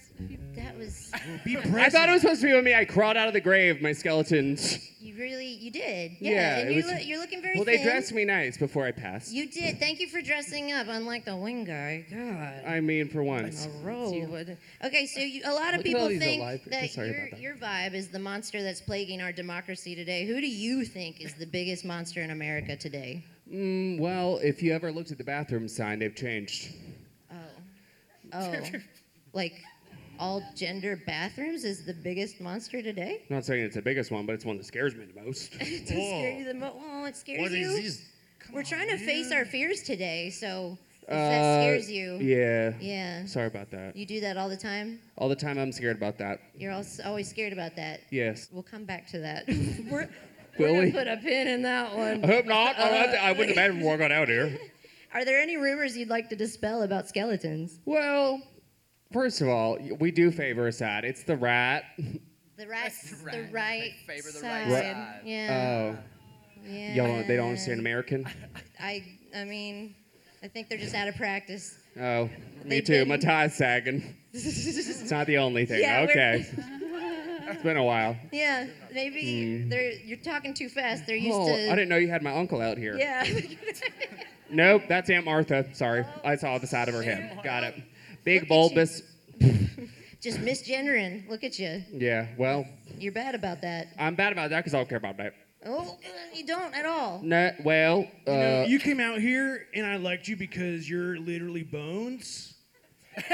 That 0.56 0.76
was. 0.78 1.12
Be 1.46 1.58
I 1.58 1.90
thought 1.90 2.10
it 2.10 2.14
was 2.14 2.22
supposed 2.22 2.42
to 2.42 2.48
be 2.48 2.54
with 2.54 2.64
me. 2.66 2.74
I 2.74 2.86
crawled 2.86 3.16
out 3.16 3.28
of 3.28 3.34
the 3.34 3.40
grave, 3.42 3.82
my 3.84 3.94
skeletons. 3.94 4.80
You 5.20 5.26
really, 5.26 5.47
you 5.47 5.70
did. 5.70 6.13
Yeah, 6.22 6.32
Yeah, 6.32 6.57
and 6.59 6.70
you 6.70 6.76
was- 6.78 6.86
look, 6.86 7.05
you're 7.05 7.20
looking 7.20 7.41
very 7.41 7.55
Well, 7.57 7.65
thin. 7.65 7.76
they 7.78 7.84
dressed 7.84 8.13
me 8.13 8.24
nice 8.24 8.55
before 8.57 8.86
I 8.86 8.91
passed. 8.91 9.34
You 9.34 9.47
did. 9.47 9.78
Thank 9.78 9.99
you 9.99 10.07
for 10.07 10.22
dressing 10.22 10.72
up, 10.72 10.88
unlike 10.88 11.26
the 11.26 11.36
wing 11.36 11.65
guy. 11.65 12.05
God. 12.09 12.63
I 12.65 12.80
mean, 12.80 13.09
for 13.09 13.22
once. 13.22 13.65
A 13.65 13.70
robe. 13.86 14.57
Okay, 14.82 15.05
so 15.07 15.20
you, 15.20 15.41
a 15.43 15.51
lot 15.51 15.72
of 15.74 15.80
Look 15.80 15.86
people 15.88 16.07
think 16.07 16.41
alive- 16.41 16.61
that 16.67 16.89
sorry 16.91 17.09
your, 17.09 17.17
about 17.17 17.32
that. 17.32 17.39
your 17.41 17.55
vibe 17.55 17.93
is 17.95 18.07
the 18.07 18.20
monster 18.20 18.63
that's 18.63 18.80
plaguing 18.80 19.22
our 19.22 19.34
democracy 19.34 19.93
today. 19.93 20.26
Who 20.26 20.39
do 20.39 20.47
you 20.47 20.86
think 20.86 21.20
is 21.20 21.34
the 21.34 21.45
biggest 21.45 21.84
monster 21.84 22.22
in 22.22 22.30
America 22.30 22.78
today? 22.78 23.26
Mm, 23.51 23.99
well, 23.99 24.38
if 24.41 24.63
you 24.63 24.74
ever 24.74 24.89
looked 24.89 25.11
at 25.11 25.17
the 25.17 25.24
bathroom 25.26 25.67
sign, 25.67 25.99
they've 25.99 26.15
changed. 26.15 26.72
Oh. 27.30 27.36
Oh, 28.32 28.61
like 29.34 29.61
all 30.20 30.43
gender 30.55 31.01
bathrooms 31.07 31.63
is 31.63 31.86
the 31.86 31.93
biggest 31.93 32.39
monster 32.41 32.82
today? 32.82 33.24
I'm 33.30 33.36
not 33.38 33.45
saying 33.45 33.63
it's 33.63 33.76
the 33.76 33.82
biggest 33.82 34.11
one, 34.11 34.26
but 34.26 34.34
it's 34.34 34.45
one 34.45 34.57
that 34.57 34.65
scares 34.65 34.95
me 34.95 35.05
the 35.05 35.20
most. 35.22 35.55
It 35.59 35.80
does 35.88 35.88
scare 35.89 36.38
you 36.38 36.45
the 36.45 36.53
most. 36.53 36.76
Oh, 36.78 37.05
it 37.05 37.15
scares 37.15 37.41
What 37.41 37.51
you. 37.51 37.70
is 37.70 37.76
this? 37.99 38.05
We're 38.53 38.63
trying 38.63 38.89
to 38.89 38.97
face 38.97 39.32
our 39.32 39.45
fears 39.45 39.82
today, 39.84 40.30
so 40.30 40.78
if 41.03 41.09
Uh, 41.09 41.15
that 41.15 41.61
scares 41.61 41.91
you. 41.91 42.17
Yeah. 42.17 42.74
Yeah. 42.80 43.26
Sorry 43.26 43.47
about 43.47 43.72
that. 43.72 43.95
You 43.95 44.05
do 44.05 44.20
that 44.22 44.38
all 44.38 44.49
the 44.49 44.57
time. 44.57 44.99
All 45.17 45.30
the 45.30 45.36
time 45.36 45.57
I'm 45.57 45.72
scared 45.72 45.97
about 45.97 46.17
that. 46.20 46.39
You're 46.57 46.72
als- 46.74 46.99
always 46.99 47.30
scared 47.30 47.53
about 47.53 47.76
that. 47.78 48.01
Yes. 48.11 48.47
We'll 48.51 48.63
come 48.63 48.86
back 48.86 49.07
to 49.07 49.20
that. 49.20 49.45
we're, 49.91 50.09
Will 50.57 50.74
we're 50.74 50.82
we? 50.86 50.91
gonna 50.91 51.05
put 51.05 51.07
a 51.07 51.17
pin 51.17 51.47
in 51.47 51.61
that 51.63 51.95
one. 51.95 52.24
I 52.24 52.28
hope 52.28 52.45
not. 52.45 52.78
I, 52.78 52.82
Uh, 52.82 52.91
wouldn't- 53.01 53.24
I 53.24 53.32
wouldn't 53.32 53.51
imagine 53.51 53.78
before 53.78 53.93
I 53.93 53.97
got 53.97 54.11
out 54.11 54.28
here. 54.28 54.57
Are 55.13 55.26
there 55.26 55.39
any 55.39 55.57
rumors 55.57 55.95
you'd 55.97 56.09
like 56.09 56.30
to 56.30 56.36
dispel 56.36 56.84
about 56.84 57.07
skeletons? 57.07 57.80
Well, 57.86 58.41
first 59.12 59.41
of 59.41 59.47
all, 59.49 59.78
we 59.99 60.12
do 60.12 60.32
favor 60.32 60.68
a 60.68 60.72
side. 60.72 61.03
It's 61.05 61.24
the 61.24 61.38
rat. 61.38 61.84
The 62.57 62.68
right, 62.68 62.91
the 63.32 63.47
right 63.51 63.93
favor 64.05 64.28
the 64.32 64.38
side. 64.39 64.72
right 64.72 64.82
side. 64.93 65.22
Yeah. 65.24 65.95
Oh. 65.95 65.97
yeah. 66.68 66.93
Y'all 66.95 67.07
don't, 67.07 67.28
they 67.28 67.36
don't 67.38 67.47
understand 67.49 67.80
American? 67.80 68.26
I, 68.80 69.03
I 69.36 69.45
mean, 69.45 69.95
I 70.43 70.47
think 70.49 70.68
they're 70.70 70.78
just 70.78 70.93
out 70.95 71.07
of 71.07 71.16
practice. 71.16 71.78
Oh, 71.99 72.30
They 72.64 72.70
me 72.70 72.82
too. 72.82 73.05
My 73.05 73.16
didn't. 73.18 73.30
tie's 73.30 73.53
sagging. 73.55 74.16
It's 74.34 75.10
not 75.10 75.26
the 75.28 75.38
only 75.38 75.66
thing. 75.66 75.80
Yeah, 75.82 76.01
we're- 76.01 76.12
okay. 76.12 76.45
it's 77.51 77.64
been 77.64 77.78
a 77.78 77.84
while. 77.84 78.16
Yeah, 78.32 78.68
maybe 78.93 79.24
Mm. 79.24 79.70
they're 79.70 79.91
you're 79.93 80.18
talking 80.20 80.53
too 80.53 80.70
fast. 80.70 81.07
They're 81.07 81.16
used 81.16 81.36
Oh, 81.38 81.47
to. 81.47 81.72
I 81.72 81.76
didn't 81.76 81.89
know 81.89 81.97
you 81.97 82.10
had 82.10 82.22
my 82.22 82.36
uncle 82.36 82.62
out 82.62 82.78
here. 82.78 82.95
Yeah. 82.97 83.26
Nope, 84.51 84.84
that's 84.89 85.10
Aunt 85.10 85.26
Martha. 85.26 85.66
Sorry. 85.74 86.03
I 86.24 86.36
saw 86.36 86.57
the 86.57 86.68
side 86.68 86.89
of 86.89 86.95
her 86.95 87.03
head. 87.03 87.39
Got 87.43 87.64
it. 87.64 87.76
Big, 88.30 88.48
bulbous. 88.48 89.02
just 90.22 90.40
misgendering. 90.40 91.28
Look 91.28 91.44
at 91.44 91.58
you. 91.58 91.84
Yeah, 91.92 92.28
well, 92.38 92.64
You're 93.00 93.12
bad 93.12 93.34
about 93.34 93.62
that. 93.62 93.88
I'm 93.98 94.14
bad 94.14 94.32
about 94.34 94.52
that 94.52 94.60
because 94.60 94.76
I 94.76 94.78
don't 94.78 94.88
care 94.90 95.00
about 95.00 95.18
that. 95.18 95.34
Oh, 95.66 95.98
you 96.34 96.46
don't 96.46 96.74
at 96.76 96.86
all. 96.86 97.22
No, 97.24 97.52
well, 97.64 98.08
uh, 98.28 98.32
You 98.32 98.38
know, 98.38 98.64
you 98.68 98.80
came 98.80 99.00
out 99.00 99.20
here 99.20 99.66
and 99.74 99.84
I 99.86 99.96
liked 99.98 100.28
you 100.28 100.38
because 100.38 100.88
you're 100.88 101.18
literally 101.18 101.64
bones. 101.64 102.54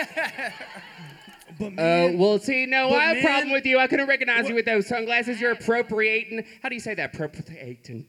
but 1.60 1.68
Uh, 1.68 1.70
man, 1.72 2.18
well, 2.18 2.40
see, 2.40 2.66
no, 2.66 2.90
but 2.90 2.98
I 3.00 3.04
have 3.04 3.18
a 3.18 3.22
problem 3.22 3.52
with 3.52 3.66
you. 3.66 3.78
I 3.78 3.88
couldn't 3.88 4.08
recognize 4.08 4.44
What- 4.44 4.50
you 4.50 4.56
with 4.56 4.66
those 4.66 4.88
sunglasses. 4.88 5.42
You're 5.42 5.52
appropriating. 5.52 6.46
How 6.64 6.70
do 6.70 6.76
you 6.76 6.82
say 6.82 6.96
that? 6.96 7.14
Appropriating. 7.14 8.08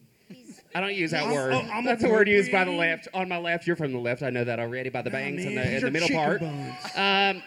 I 0.77 0.81
don't 0.81 0.95
use 0.95 1.13
that 1.13 1.23
I'm- 1.23 1.33
word. 1.33 1.53
oh, 1.55 1.61
I'm 1.73 1.85
That's 1.87 2.05
a 2.05 2.09
word 2.11 2.29
used 2.29 2.53
by 2.53 2.65
the 2.65 2.71
appropriating? 2.71 2.97
left. 2.97 3.09
On 3.15 3.29
my 3.31 3.39
left, 3.39 3.67
you're 3.67 3.77
from 3.77 3.93
the 3.93 3.99
left. 3.99 4.23
I 4.23 4.29
know 4.29 4.45
that 4.45 4.59
already 4.61 4.91
by 4.91 5.01
the 5.01 5.09
bangs 5.11 5.39
man, 5.45 5.49
and 5.49 5.57
the, 5.57 5.63
these 5.63 5.73
in 5.75 5.81
the 5.81 5.87
are 5.87 5.91
middle 5.91 6.09
chicken 6.09 6.23
part. 6.23 6.41
bones. 6.41 6.75
Um, 7.39 7.43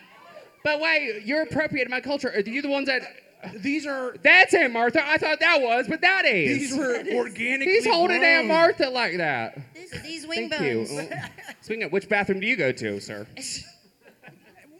but 0.63 0.79
wait, 0.81 1.21
you're 1.25 1.43
appropriating 1.43 1.91
my 1.91 2.01
culture. 2.01 2.29
Are 2.29 2.39
you 2.39 2.61
the 2.63 2.69
ones 2.69 2.87
that? 2.87 3.03
These 3.55 3.85
are. 3.85 4.15
That's 4.23 4.53
Aunt 4.55 4.73
Martha. 4.73 5.01
I 5.07 5.17
thought 5.17 5.39
that 5.41 5.61
was, 5.61 5.87
but 5.87 6.01
that 6.01 6.25
is. 6.25 6.71
These 6.71 6.77
were 6.77 6.95
organically 7.13 7.73
He's 7.75 7.85
holding 7.87 8.23
Aunt. 8.23 8.47
Martha 8.47 8.89
like 8.89 9.17
that. 9.17 9.59
These, 9.75 9.91
these 10.01 10.27
wing 10.27 10.49
Thank 10.49 10.61
you. 10.63 10.85
bones. 10.97 11.09
Speaking 11.61 11.83
of, 11.83 11.91
which 11.91 12.09
bathroom 12.09 12.39
do 12.39 12.47
you 12.47 12.57
go 12.57 12.71
to, 12.71 12.99
sir? 12.99 13.27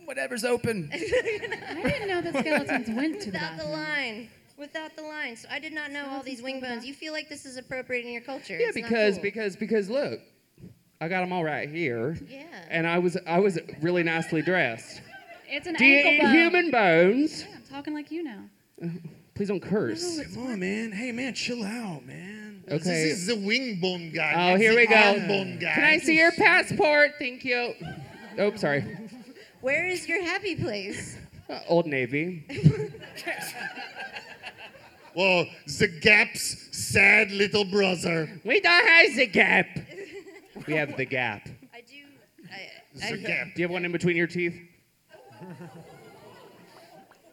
Whatever's 0.06 0.44
open. 0.44 0.90
I 0.94 0.98
didn't 0.98 2.08
know 2.08 2.22
that 2.22 2.40
skeletons 2.40 2.90
went 2.90 3.22
to 3.22 3.32
the 3.32 3.38
Without 3.38 3.52
the 3.58 3.64
bathroom. 3.64 3.72
line. 3.72 4.30
Without 4.60 4.94
the 4.98 5.02
line. 5.04 5.38
So 5.38 5.48
I 5.50 5.60
did 5.60 5.72
not 5.72 5.92
know 5.92 6.06
all 6.12 6.22
these 6.22 6.42
wing 6.42 6.60
bones. 6.60 6.86
You 6.86 6.94
feel 6.94 7.14
like 7.14 7.30
this 7.30 7.46
is 7.46 7.56
appropriate 7.56 8.06
in 8.06 8.12
your 8.12 8.22
culture. 8.22 8.58
Yeah, 8.58 8.68
It's 8.68 8.76
because 8.76 9.16
cool. 9.16 9.24
because 9.24 9.56
because 9.56 9.90
look, 9.90 10.20
I 11.00 11.08
got 11.08 11.22
them 11.22 11.32
all 11.32 11.46
right 11.46 11.70
here. 11.70 12.18
Yeah. 12.28 12.44
And 12.70 12.86
I 12.86 13.00
was 13.00 13.18
I 13.26 13.40
was 13.40 13.58
really 13.82 14.04
nicely 14.04 14.42
dressed. 14.42 15.02
It's 15.48 15.66
an 15.66 15.76
Do 15.76 15.86
you 15.86 15.96
ankle 15.98 16.12
eat 16.12 16.22
bone. 16.22 16.34
human 16.34 16.72
bones? 16.72 17.42
Yeah, 17.44 17.56
I'm 17.56 17.64
talking 17.70 17.94
like 17.94 18.12
you 18.12 18.22
now. 18.24 18.42
Please 19.34 19.48
don't 19.48 19.62
curse. 19.62 20.20
Come 20.34 20.48
on, 20.48 20.60
man. 20.60 20.92
Hey, 20.92 21.14
man, 21.14 21.34
chill 21.34 21.64
out, 21.64 22.06
man. 22.06 22.62
Okay. 22.68 22.78
This 22.78 23.20
is 23.20 23.28
the 23.28 23.38
wing 23.38 23.80
bone 23.80 24.12
guy. 24.14 24.34
Oh, 24.36 24.52
not 24.52 24.60
here 24.60 24.76
we 24.76 24.86
go. 24.86 25.16
bone 25.28 25.58
guy. 25.58 25.74
Can 25.74 25.84
I 25.86 25.98
see 26.00 26.18
your 26.18 26.34
passport? 26.34 27.12
Thank 27.18 27.46
you. 27.46 27.74
Oh, 28.38 28.54
sorry. 28.58 28.84
Where 29.62 29.86
is 29.88 30.08
your 30.08 30.22
happy 30.22 30.56
place? 30.58 31.18
Uh, 31.50 31.60
Old 31.68 31.88
Navy. 31.88 32.46
Well, 35.16 35.46
the 35.66 35.88
Gap's 35.88 36.68
sad 36.78 37.32
little 37.32 37.66
brother. 37.66 38.30
We 38.44 38.60
don't 38.62 38.88
have 38.88 39.16
the 39.16 39.28
gap. 39.28 39.68
We 40.68 40.74
have 40.76 40.96
the 40.98 41.06
gap. 41.06 41.48
I 41.74 41.82
do. 41.82 41.96
I, 43.04 43.12
The 43.12 43.18
Gap. 43.18 43.48
Do 43.56 43.62
you 43.62 43.64
have 43.64 43.72
one 43.72 43.86
in 43.86 43.92
between 43.92 44.16
your 44.18 44.28
teeth? 44.28 44.56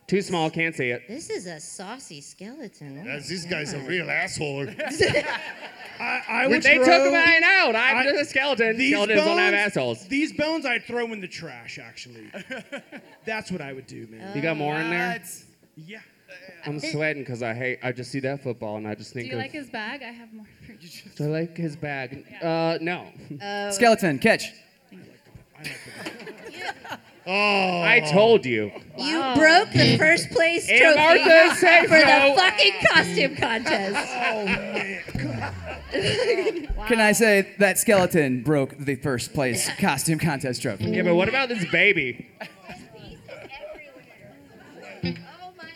Too 0.07 0.23
small, 0.23 0.49
can't 0.51 0.73
see 0.75 0.91
it. 0.91 1.03
This 1.09 1.31
is 1.31 1.47
a 1.47 1.59
saucy 1.59 2.21
skeleton. 2.21 3.01
Oh 3.03 3.05
Yeah, 3.05 3.15
my 3.15 3.19
this 3.19 3.45
guy's 3.45 3.73
a 3.73 3.79
God. 3.79 3.89
real 3.89 4.09
asshole. 4.09 4.69
I, 5.99 6.23
I 6.29 6.47
would 6.47 6.63
They 6.63 6.77
throw, 6.77 6.85
took 6.85 7.13
mine 7.13 7.43
out. 7.43 7.75
I'm 7.75 7.97
I- 7.97 8.05
just 8.05 8.21
a 8.21 8.25
skeleton. 8.27 8.77
These 8.79 8.93
Skeletons 8.95 9.21
don't 9.25 9.39
have 9.39 9.55
assholes. 9.55 10.07
These 10.07 10.35
bones 10.35 10.65
I'd 10.65 10.85
throw 10.85 11.13
in 11.13 11.21
the 11.21 11.27
trash, 11.27 11.81
actually. 11.83 12.31
That's 13.25 13.51
what 13.51 13.61
I 13.61 13.73
would 13.73 13.89
do, 13.89 14.07
man. 14.09 14.37
You 14.37 14.43
got 14.43 14.57
more 14.57 14.77
in 14.77 14.91
there? 14.91 15.21
Yeah. 15.77 15.99
I'm 16.65 16.81
sweating 16.81 17.23
because 17.23 17.43
I 17.43 17.55
hate. 17.55 17.79
I 17.83 17.93
just 17.93 18.11
see 18.11 18.21
that 18.21 18.43
football 18.43 18.77
and 18.77 18.89
I 18.89 18.95
just 18.95 19.13
think. 19.13 19.31
Do 19.31 19.31
think 19.31 19.33
you 19.33 19.39
of. 19.39 19.43
like 19.43 19.53
his 19.53 19.71
bag? 19.71 20.03
I 20.03 20.11
have 20.11 20.33
more 20.33 20.47
for 20.67 20.73
you. 20.73 20.89
Do 21.17 21.25
I 21.25 21.27
like 21.27 21.57
his 21.57 21.77
bag? 21.77 22.25
Uh, 22.43 22.79
no. 22.81 23.07
Uh, 23.41 23.71
Skeleton, 23.71 24.19
catch. 24.19 24.53
Oh. 27.29 27.83
I 27.83 28.01
told 28.13 28.47
you. 28.47 28.71
You 28.97 29.21
broke 29.35 29.73
the 29.73 29.97
first 29.99 30.31
place 30.31 30.69
And 30.69 30.79
trophy 30.79 30.97
Martha 30.97 31.57
said 31.57 31.83
for 31.89 31.99
the 31.99 32.29
so. 32.29 32.37
fucking 32.37 32.73
costume 32.89 33.37
contest. 33.37 34.13
Oh, 34.29 34.45
man. 34.45 35.03
Can 36.89 37.01
I 37.01 37.13
say 37.13 37.55
that 37.59 37.79
skeleton 37.79 38.43
broke 38.43 38.77
the 38.79 38.97
first 38.97 39.33
place 39.33 39.69
costume 39.79 40.19
contest 40.19 40.63
trophy? 40.63 40.85
Yeah, 40.91 41.03
but 41.03 41.15
what 41.15 41.29
about 41.29 41.49
this 41.49 41.65
baby? 41.71 42.29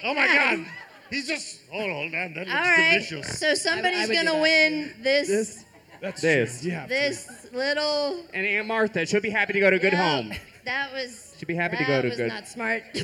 Oh 0.04 0.14
my 0.14 0.26
God. 0.26 0.66
He's 1.10 1.26
just. 1.26 1.60
Oh, 1.72 1.78
no, 1.86 2.10
that, 2.10 2.34
that 2.34 2.46
looks 2.46 2.50
All 2.52 2.60
right. 2.62 2.92
delicious. 3.08 3.38
So 3.38 3.54
somebody's 3.54 4.08
would 4.08 4.14
do 4.14 4.24
gonna 4.24 4.32
that. 4.32 4.40
win 4.42 4.94
this 5.02 5.28
This. 5.28 5.64
That's 6.00 6.20
This. 6.22 6.64
Yeah. 6.64 6.86
this 6.86 7.48
little. 7.52 8.24
And 8.32 8.46
Aunt 8.46 8.66
Martha, 8.66 9.04
she'll 9.04 9.20
be 9.20 9.28
happy 9.30 9.52
to 9.54 9.60
go 9.60 9.68
to 9.70 9.76
a 9.76 9.78
good 9.78 9.92
No, 9.92 9.98
home. 9.98 10.32
That 10.64 10.92
was. 10.92 11.34
She'd 11.38 11.46
be 11.46 11.54
happy 11.54 11.76
to 11.78 11.82
that 11.84 11.88
go 11.88 12.02
to 12.02 12.08
was 12.08 12.16
good- 12.16 12.28
not 12.28 12.46
smart. 12.48 12.82
we 12.94 13.00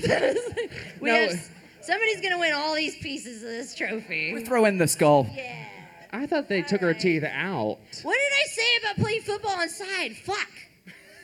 No. 1.10 1.14
have 1.14 1.30
s- 1.32 1.50
somebody's 1.82 2.20
gonna 2.20 2.38
win 2.38 2.52
all 2.54 2.74
these 2.74 2.96
pieces 2.96 3.42
of 3.42 3.48
this 3.48 3.74
trophy. 3.74 4.32
We 4.34 4.44
throw 4.44 4.64
in 4.66 4.78
the 4.78 4.86
skull. 4.88 5.26
Yeah. 5.34 5.64
I 6.12 6.26
thought 6.26 6.48
they 6.48 6.62
took 6.62 6.80
her 6.80 6.94
teeth 6.94 7.24
out. 7.24 7.78
What 8.02 8.14
did 8.16 8.32
I 8.32 8.46
say 8.48 8.76
about 8.80 8.96
playing 8.96 9.22
football 9.22 9.60
inside? 9.60 10.16
Fuck. 10.16 10.48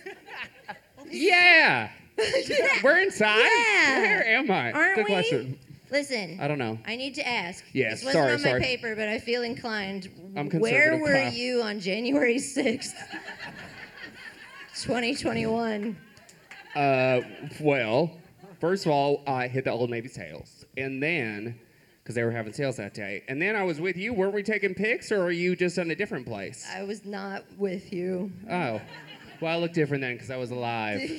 Yeah. 1.11 1.91
We're 2.83 2.99
inside. 3.03 3.39
Yeah. 3.39 3.99
Where 4.01 4.27
am 4.29 4.51
I? 4.51 4.73
Aren't 4.73 4.95
Good 4.97 5.05
we? 5.07 5.11
question. 5.13 5.59
Listen. 5.91 6.39
I 6.41 6.49
don't 6.49 6.59
know. 6.59 6.79
I 6.87 6.97
need 6.97 7.15
to 7.17 7.29
ask. 7.29 7.65
Yes, 7.73 8.01
This 8.01 8.07
wasn't 8.07 8.23
sorry, 8.23 8.35
on 8.35 8.43
my 8.43 8.49
sorry. 8.49 8.63
paper, 8.63 8.97
but 8.97 9.09
I 9.09 9.19
feel 9.19 9.43
inclined. 9.43 10.09
I'm 10.37 10.49
Where 10.49 10.97
were 10.99 11.13
Kyle. 11.13 11.33
you 11.33 11.63
on 11.63 11.81
January 11.81 12.37
6th, 12.37 12.95
2021? 14.75 15.97
Uh, 16.75 17.21
well, 17.61 18.11
first 18.59 18.87
of 18.87 18.93
all, 18.93 19.23
I 19.27 19.49
hit 19.49 19.65
the 19.65 19.71
Old 19.71 19.91
Navy 19.91 20.09
sales, 20.09 20.65
and 20.79 21.03
then 21.03 21.59
because 22.03 22.15
they 22.15 22.25
were 22.25 22.31
having 22.31 22.53
sales 22.55 22.77
that 22.79 22.95
day, 22.95 23.23
and 23.29 23.41
then 23.41 23.55
I 23.55 23.63
was 23.63 23.79
with 23.79 23.97
you. 23.99 24.15
Weren't 24.15 24.33
we 24.35 24.43
taking 24.43 24.75
pics, 24.75 25.13
or 25.13 25.21
were 25.21 25.31
you 25.31 25.55
just 25.55 25.77
in 25.79 25.91
a 25.91 25.95
different 25.95 26.27
place? 26.27 26.67
I 26.75 26.83
was 26.85 27.05
not 27.05 27.45
with 27.59 27.93
you. 27.93 28.33
Oh, 28.51 28.81
well, 29.43 29.53
I 29.55 29.57
look 29.61 29.73
different 29.75 30.01
then 30.01 30.15
because 30.15 30.31
I 30.31 30.37
was 30.37 30.51
alive. 30.51 31.01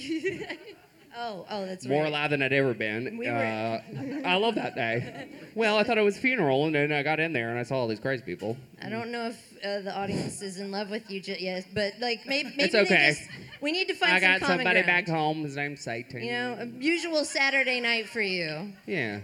oh, 1.18 1.46
oh, 1.50 1.66
that's 1.66 1.86
More 1.86 2.04
right. 2.04 2.10
alive 2.10 2.30
than 2.32 2.42
I'd 2.42 2.54
ever 2.54 2.74
been. 2.74 3.18
We 3.18 3.28
were- 3.30 3.36
uh, 3.36 3.82
I 4.26 4.36
love 4.36 4.56
that 4.56 4.76
day. 4.76 5.30
Well, 5.56 5.78
I 5.78 5.84
thought 5.84 5.98
it 5.98 6.02
was 6.04 6.18
a 6.18 6.20
funeral, 6.20 6.66
and 6.66 6.74
then 6.76 6.92
I 6.92 7.04
got 7.04 7.20
in 7.20 7.34
there 7.34 7.50
and 7.50 7.60
I 7.60 7.64
saw 7.64 7.76
all 7.78 7.88
these 7.88 8.00
crazy 8.00 8.24
people. 8.24 8.58
I 8.82 8.90
don't 8.90 9.12
know 9.12 9.28
if 9.28 9.58
uh, 9.64 9.80
the 9.82 9.96
audience 9.96 10.42
is 10.42 10.60
in 10.60 10.72
love 10.72 10.90
with 10.90 11.10
you 11.10 11.22
ju- 11.22 11.36
yet, 11.40 11.66
but 11.74 11.94
like 12.00 12.26
maybe, 12.26 12.50
maybe 12.50 12.64
It's 12.64 12.74
they 12.74 12.82
okay. 12.82 13.10
just- 13.18 13.30
we 13.62 13.72
need 13.72 13.88
to 13.88 13.94
find 13.94 14.14
I 14.14 14.20
got 14.20 14.40
somebody 14.42 14.82
ground. 14.82 14.86
back 14.88 15.08
home. 15.08 15.44
His 15.44 15.56
name's 15.56 15.82
Satan. 15.82 16.22
You 16.24 16.32
know, 16.32 16.58
a 16.60 16.66
usual 16.84 17.24
Saturday 17.24 17.80
night 17.80 18.10
for 18.10 18.22
you. 18.22 18.74
Yeah. 18.88 19.20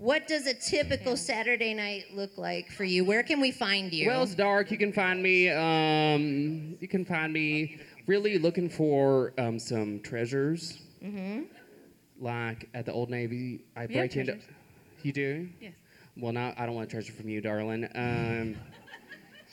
What 0.00 0.28
does 0.28 0.46
a 0.46 0.54
typical 0.54 1.16
Saturday 1.16 1.74
night 1.74 2.04
look 2.14 2.38
like 2.38 2.70
for 2.70 2.84
you? 2.84 3.04
Where 3.04 3.24
can 3.24 3.40
we 3.40 3.50
find 3.50 3.92
you? 3.92 4.06
Well, 4.08 4.22
it's 4.22 4.34
dark. 4.36 4.70
You 4.70 4.78
can 4.78 4.92
find 4.92 5.20
me. 5.22 5.48
Um, 5.50 6.76
you 6.80 6.86
can 6.88 7.04
find 7.04 7.32
me 7.32 7.78
really 8.06 8.38
looking 8.38 8.68
for 8.68 9.32
um, 9.38 9.58
some 9.58 9.98
treasures, 10.00 10.78
mm-hmm. 11.02 11.42
like 12.20 12.68
at 12.74 12.86
the 12.86 12.92
Old 12.92 13.10
Navy. 13.10 13.60
I 13.76 13.86
We 13.86 13.94
break 13.94 14.16
into. 14.16 14.38
You 15.02 15.12
do? 15.12 15.48
Yes. 15.60 15.72
Well, 16.16 16.32
now 16.32 16.52
I 16.58 16.66
don't 16.66 16.74
want 16.74 16.90
treasure 16.90 17.12
from 17.12 17.28
you, 17.28 17.40
darling. 17.40 17.88
Um, 17.94 18.56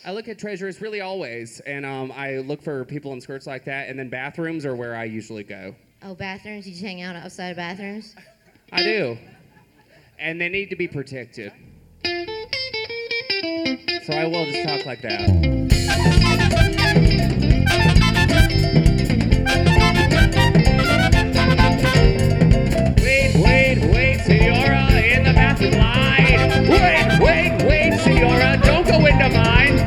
I 0.04 0.12
look 0.12 0.28
at 0.28 0.40
treasures 0.40 0.82
really 0.82 1.02
always, 1.02 1.60
and 1.62 1.86
um, 1.86 2.12
I 2.12 2.38
look 2.38 2.62
for 2.62 2.84
people 2.86 3.14
in 3.14 3.22
skirts 3.22 3.48
like 3.48 3.66
that, 3.66 3.90
and 3.90 3.98
then 3.98 4.10
bathrooms 4.10 4.66
are 4.66 4.76
where 4.76 4.96
I 4.96 5.04
usually 5.04 5.44
go. 5.44 5.76
Oh, 6.04 6.16
bathrooms? 6.16 6.68
You 6.68 6.74
just 6.74 6.84
hang 6.84 7.02
out 7.02 7.16
outside 7.16 7.50
of 7.50 7.58
bathrooms? 7.58 8.16
I 8.72 8.84
do, 8.84 9.18
and 10.20 10.42
they 10.42 10.50
need 10.50 10.70
to 10.72 10.76
be 10.76 10.88
protected. 10.88 11.52
So 12.04 14.14
I 14.14 14.26
will 14.26 14.46
just 14.46 14.68
talk 14.68 14.86
like 14.86 15.02
that. 15.02 17.15
In 25.62 25.72
the. 25.72 25.86
Wait, 26.70 27.20
wait, 27.20 27.64
wait, 27.68 28.00
Senora, 28.00 28.60
don't 28.64 28.86
go 28.88 29.06
into 29.06 29.30
mine. 29.30 29.78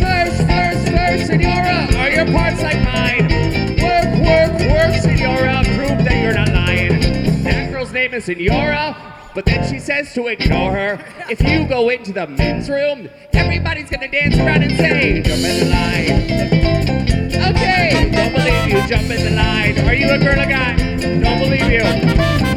First, 0.00 0.42
first, 0.46 0.88
first, 0.88 1.26
Senora, 1.26 1.88
are 1.96 2.10
your 2.10 2.26
parts 2.26 2.62
like 2.62 2.80
mine? 2.82 3.28
Work, 3.80 4.10
work, 4.26 4.52
work, 4.70 4.94
Senora, 5.00 5.62
prove 5.76 6.04
that 6.04 6.20
you're 6.22 6.34
not 6.34 6.48
lying. 6.48 7.00
That 7.44 7.70
girl's 7.72 7.92
name 7.92 8.14
is 8.14 8.24
Senora, 8.24 8.96
but 9.34 9.44
then 9.44 9.68
she 9.70 9.78
says 9.78 10.12
to 10.14 10.26
ignore 10.26 10.72
her. 10.72 11.04
If 11.30 11.42
you 11.42 11.66
go 11.66 11.88
into 11.88 12.12
the 12.12 12.26
men's 12.26 12.68
room, 12.68 13.08
everybody's 13.32 13.90
gonna 13.90 14.08
dance 14.08 14.36
around 14.36 14.62
and 14.62 14.76
say, 14.76 15.22
jump 15.22 15.44
in 15.44 15.58
the 15.60 15.70
line. 15.70 16.18
Okay, 17.54 18.10
don't 18.12 18.32
believe 18.32 18.68
you, 18.68 18.86
jump 18.88 19.10
in 19.10 19.24
the 19.24 19.30
line. 19.30 19.78
Are 19.86 19.94
you 19.94 20.10
a 20.10 20.18
girl 20.18 20.40
or 20.40 20.46
guy? 20.46 20.76
Don't 20.98 21.38
believe 21.38 21.70
you. 21.70 21.82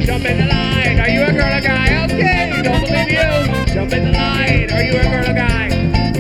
Jump 0.05 0.25
in 0.25 0.37
the 0.37 0.47
line. 0.47 0.99
Are 0.99 1.09
you 1.09 1.23
a 1.23 1.31
girl 1.31 1.53
or 1.57 1.61
guy? 1.61 1.90
Jump 3.82 3.93
in 3.93 4.03
the 4.03 4.11
line. 4.11 4.71
Are 4.73 4.84
you 4.84 4.93
a 4.93 5.34
guy? 5.34 5.69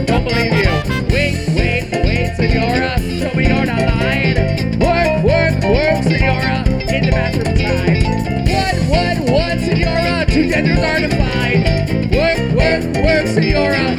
Don't 0.05 0.23
believe 0.23 0.51
you. 0.51 0.65
Wait, 1.13 1.47
wait, 1.49 1.91
wait, 1.91 2.35
senora. 2.35 2.97
Show 2.97 3.37
me 3.37 3.47
you're 3.49 3.65
not 3.67 3.81
lying. 3.81 4.79
Work, 4.79 5.23
work, 5.23 5.63
work, 5.69 6.01
senora. 6.01 6.65
In 6.89 7.05
the 7.05 7.11
bathroom 7.11 7.55
time. 7.55 8.01
What, 8.49 8.75
what, 8.89 9.29
what, 9.29 9.59
senora? 9.59 10.25
Two 10.25 10.49
genders 10.49 10.79
are 10.79 11.01
defined. 11.01 12.09
Work, 12.09 12.39
work, 12.57 13.05
work, 13.05 13.27
senora. 13.27 13.95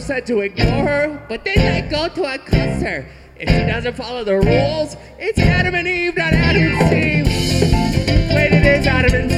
Said 0.00 0.26
to 0.26 0.40
ignore 0.40 0.84
her, 0.84 1.24
but 1.28 1.44
then 1.44 1.54
they 1.56 1.88
go 1.88 2.08
to 2.08 2.24
accost 2.24 2.82
her. 2.82 3.06
If 3.36 3.48
she 3.48 3.66
doesn't 3.66 3.94
follow 3.94 4.24
the 4.24 4.34
rules, 4.34 4.96
it's 5.18 5.38
Adam 5.38 5.76
and 5.76 5.86
Eve, 5.86 6.16
not 6.16 6.32
Adam 6.32 6.62
and 6.62 6.86
Steve. 6.88 7.26
Wait, 8.34 8.52
it 8.52 8.66
is 8.66 8.86
Adam 8.86 9.14
and 9.14 9.31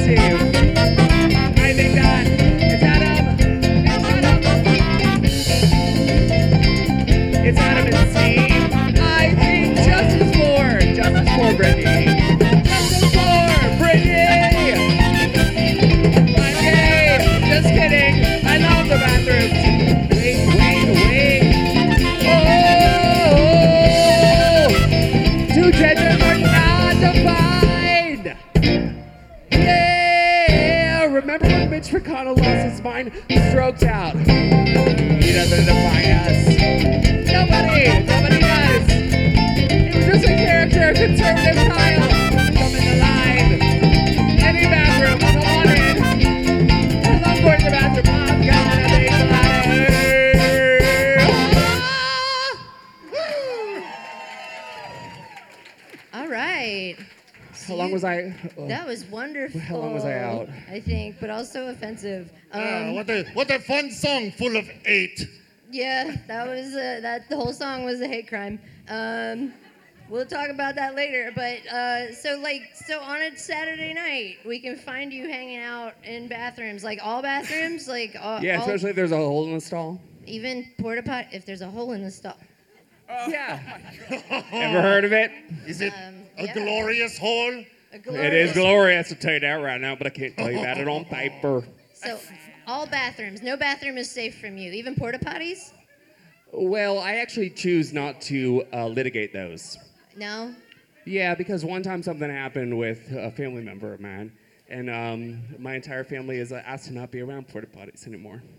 was 58.45 58.53
I? 58.57 58.61
oh. 58.61 58.67
That 58.67 58.87
was 58.87 59.05
wonderful. 59.05 59.59
How 59.61 59.77
long 59.77 59.93
was 59.93 60.05
I 60.05 60.19
out? 60.19 60.49
I 60.69 60.79
think, 60.79 61.17
but 61.19 61.29
also 61.29 61.67
offensive. 61.67 62.31
Um, 62.51 62.61
Ah, 62.63 62.91
what 62.93 63.09
a 63.09 63.23
what 63.33 63.49
a 63.51 63.59
fun 63.59 63.91
song 63.91 64.31
full 64.31 64.55
of 64.55 64.65
hate. 64.85 65.27
Yeah, 65.71 66.15
that 66.27 66.47
was 66.47 66.73
uh, 66.73 66.99
that. 67.01 67.29
The 67.29 67.35
whole 67.35 67.53
song 67.53 67.83
was 67.85 67.99
a 68.01 68.07
hate 68.07 68.27
crime. 68.27 68.59
Um, 68.87 69.53
we'll 70.09 70.25
talk 70.25 70.49
about 70.49 70.75
that 70.75 70.95
later. 70.95 71.31
But 71.35 71.65
uh, 71.67 72.13
so 72.13 72.39
like 72.41 72.61
so 72.75 72.99
on 73.01 73.21
a 73.21 73.35
Saturday 73.37 73.93
night, 73.93 74.37
we 74.45 74.59
can 74.59 74.77
find 74.77 75.11
you 75.11 75.27
hanging 75.27 75.59
out 75.59 75.93
in 76.03 76.27
bathrooms, 76.27 76.83
like 76.83 76.99
all 77.03 77.21
bathrooms, 77.21 77.87
like 77.87 78.15
all, 78.21 78.41
Yeah, 78.41 78.55
all- 78.55 78.61
especially 78.61 78.91
if 78.91 78.95
there's 78.95 79.11
a 79.11 79.17
hole 79.17 79.45
in 79.47 79.53
the 79.55 79.61
stall. 79.61 79.99
even 80.25 80.65
porta 80.79 81.03
pot. 81.03 81.25
If 81.33 81.45
there's 81.45 81.61
a 81.61 81.69
hole 81.69 81.91
in 81.93 82.03
the 82.03 82.11
stall. 82.11 82.37
Oh, 83.09 83.27
Yeah. 83.27 83.59
Ever 84.51 84.81
heard 84.81 85.03
of 85.05 85.13
it? 85.13 85.31
Is 85.67 85.81
it 85.81 85.93
a 86.37 86.43
yeah. 86.45 86.53
glorious 86.53 87.17
hole? 87.19 87.63
A 87.95 88.25
It 88.25 88.33
is 88.33 88.51
glorious, 88.53 89.11
I'll 89.11 89.17
tell 89.17 89.33
you 89.33 89.39
that 89.39 89.53
right 89.53 89.79
now, 89.79 89.95
but 89.95 90.07
I 90.07 90.09
can't 90.09 90.35
tell 90.35 90.51
you 90.51 90.59
about 90.59 90.77
it 90.77 90.87
on 90.87 91.05
paper. 91.09 91.63
So 91.93 92.19
all 92.67 92.85
bathrooms. 92.85 93.41
No 93.41 93.55
bathroom 93.55 93.97
is 93.97 94.09
safe 94.09 94.37
from 94.39 94.57
you. 94.57 94.71
Even 94.73 94.95
porta 94.95 95.17
potties. 95.17 95.71
Well, 96.51 96.99
I 96.99 97.15
actually 97.15 97.49
choose 97.51 97.93
not 97.93 98.19
to 98.21 98.65
uh, 98.73 98.87
litigate 98.87 99.31
those. 99.33 99.77
No. 100.17 100.53
Yeah, 101.05 101.35
because 101.35 101.63
one 101.63 101.83
time 101.83 102.03
something 102.03 102.29
happened 102.29 102.77
with 102.77 103.11
a 103.15 103.31
family 103.31 103.63
member 103.63 103.93
of 103.93 104.01
mine, 104.01 104.31
and 104.69 104.89
um, 104.89 105.41
my 105.59 105.75
entire 105.75 106.03
family 106.03 106.37
is 106.39 106.51
uh, 106.51 106.61
asked 106.65 106.87
to 106.87 106.93
not 106.93 107.11
be 107.11 107.21
around 107.21 107.47
porta 107.47 107.67
potties 107.67 108.07
anymore. 108.07 108.41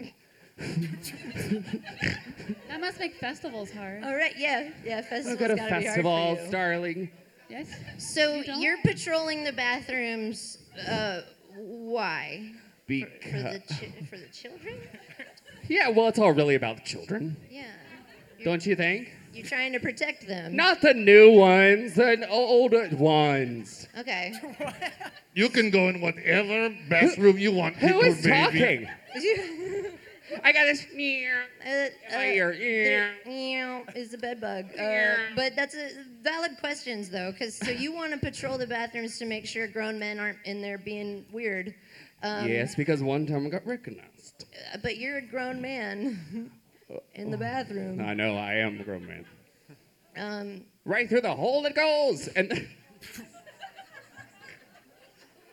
That 2.68 2.80
must 2.80 2.98
make 2.98 3.14
festivals 3.16 3.70
hard. 3.70 4.02
All 4.04 4.14
right. 4.14 4.34
Yeah. 4.36 4.70
Yeah. 4.84 4.96
I'll 4.96 5.02
Festivals 5.02 5.38
go 5.38 5.48
to 5.48 5.56
gotta 5.56 5.78
be 5.80 5.84
hard 5.84 5.84
for 5.84 6.02
festivals, 6.02 6.38
you. 6.46 6.50
darling. 6.50 7.10
Yes. 7.48 7.68
So 7.98 8.43
you're 8.59 8.78
patrolling 8.85 9.44
the 9.44 9.52
bathrooms. 9.52 10.59
Uh, 10.89 11.20
why? 11.56 12.52
For 12.86 12.93
the 12.94 13.62
chi- 13.68 13.93
for 14.09 14.16
the 14.18 14.28
children? 14.32 14.78
yeah, 15.68 15.89
well, 15.89 16.09
it's 16.09 16.18
all 16.18 16.32
really 16.32 16.55
about 16.55 16.77
the 16.77 16.82
children, 16.82 17.36
Yeah. 17.51 17.64
don't 18.44 18.64
you 18.64 18.77
think? 18.77 19.12
You're 19.32 19.44
trying 19.47 19.73
to 19.73 19.81
protect 19.81 20.27
them. 20.27 20.55
Not 20.56 20.81
the 20.81 20.94
new 20.94 21.32
ones, 21.32 21.94
the 21.94 22.28
older 22.28 22.89
ones. 22.97 23.89
Okay. 23.98 24.32
You 25.35 25.51
can 25.51 25.68
go 25.68 25.89
in 25.90 26.01
whatever 26.01 26.74
bathroom 26.89 27.36
you 27.39 27.52
want. 27.52 27.77
Who 27.77 27.89
people, 27.89 28.05
is 28.05 28.23
baby. 28.24 28.89
talking? 29.14 29.90
I 30.44 30.52
got 30.52 30.64
this. 30.64 30.84
Uh, 30.84 32.16
my 32.16 32.26
ear. 32.26 32.52
there- 32.58 33.14
meow 33.26 33.84
is 33.94 34.14
a 34.14 34.18
bed 34.18 34.40
bug. 34.40 34.66
Uh, 34.78 35.14
but 35.34 35.54
that's 35.56 35.74
a 35.74 35.90
valid 36.22 36.52
questions 36.60 37.10
though, 37.10 37.32
because 37.32 37.56
so 37.56 37.70
you 37.70 37.92
want 37.92 38.12
to 38.12 38.18
patrol 38.18 38.58
the 38.58 38.66
bathrooms 38.66 39.18
to 39.18 39.24
make 39.26 39.46
sure 39.46 39.66
grown 39.66 39.98
men 39.98 40.18
aren't 40.18 40.38
in 40.44 40.60
there 40.62 40.78
being 40.78 41.24
weird. 41.32 41.74
Um, 42.22 42.48
yes, 42.48 42.74
because 42.74 43.02
one 43.02 43.26
time 43.26 43.46
I 43.46 43.50
got 43.50 43.66
recognized. 43.66 44.44
uh, 44.72 44.78
But 44.82 44.96
you're 44.98 45.18
a 45.18 45.22
grown 45.22 45.60
man 45.60 46.50
in 47.14 47.30
the 47.30 47.36
bathroom. 47.36 48.00
I 48.00 48.14
know 48.14 48.36
I 48.36 48.54
am 48.54 48.80
a 48.80 48.84
grown 48.84 49.06
man. 49.06 49.24
Um, 50.16 50.64
Right 50.84 51.08
through 51.08 51.20
the 51.22 51.34
hole 51.34 51.66
it 51.66 51.74
goes. 51.74 52.28
And 52.28 52.50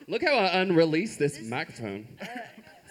look 0.08 0.22
how 0.22 0.34
I 0.36 0.60
unreleased 0.60 1.18
this 1.18 1.42
microphone. 1.42 2.06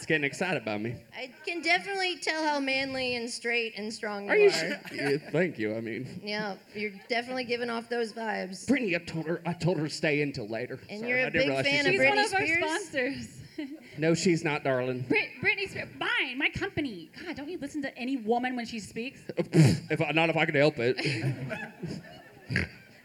It's 0.04 0.08
getting 0.10 0.26
excited 0.26 0.62
about 0.62 0.82
me. 0.82 0.96
I 1.18 1.32
can 1.46 1.62
definitely 1.62 2.18
tell 2.18 2.44
how 2.44 2.60
manly 2.60 3.16
and 3.16 3.30
straight 3.30 3.76
and 3.78 3.94
strong 3.94 4.26
you 4.26 4.32
Are 4.32 4.34
are. 4.34 4.38
you 4.38 4.50
sure? 4.52 4.78
Yeah, 4.94 5.16
thank 5.32 5.58
you. 5.58 5.78
I 5.78 5.80
mean, 5.80 6.20
Yeah, 6.22 6.56
you're 6.76 6.92
definitely 7.08 7.46
giving 7.46 7.70
off 7.70 7.88
those 7.88 8.12
vibes. 8.12 8.68
Brittany, 8.68 8.98
I 8.98 9.00
told 9.00 9.28
her 9.28 9.42
I 9.46 9.54
told 9.54 9.78
her 9.78 9.88
to 9.88 9.90
stay 9.90 10.22
until 10.22 10.46
later. 10.50 10.78
And 10.90 11.00
Sorry, 11.00 11.10
you're 11.10 11.20
a 11.20 11.28
I 11.28 11.30
didn't 11.30 11.34
big 11.40 11.48
realize 11.48 11.66
fan 11.68 11.86
she's 11.86 11.86
of 11.86 11.92
She's 11.92 12.00
one 12.02 12.18
Britney 12.18 12.26
of 12.26 12.34
our 12.34 12.46
Spears? 12.46 12.66
sponsors. 12.82 13.28
No, 13.98 14.14
she's 14.16 14.44
not, 14.44 14.64
darling. 14.66 15.06
Brit- 15.08 15.30
Britney 15.42 15.70
Spears, 15.70 15.88
mine, 15.98 16.38
my 16.38 16.50
company. 16.50 17.10
God, 17.26 17.38
don't 17.38 17.48
you 17.48 17.60
listen 17.60 17.82
to 17.84 17.98
any 17.98 18.18
woman 18.18 18.58
when 18.58 18.66
she 18.66 18.80
speaks? 18.82 19.22
if 19.38 20.02
I, 20.02 20.12
not 20.12 20.30
if 20.32 20.36
I 20.36 20.46
can 20.46 20.56
help 20.56 20.80
it. 20.80 20.98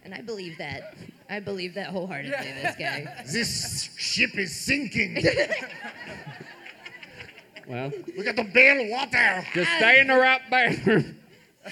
And 0.05 0.15
I 0.15 0.23
believe 0.23 0.57
that. 0.59 0.97
I 1.29 1.39
believe 1.39 1.75
that 1.75 1.89
wholeheartedly, 1.89 2.33
this 2.63 2.77
guy. 2.77 3.25
This 3.31 3.91
ship 3.99 4.39
is 4.39 4.57
sinking. 4.57 5.23
Well, 7.69 7.93
we 8.17 8.25
got 8.25 8.37
to 8.37 8.45
bail 8.45 8.89
water. 8.91 9.47
just 9.55 9.71
stay 9.77 10.01
in 10.01 10.07
the 10.09 10.17
right 10.17 10.41
bathroom. 10.51 11.17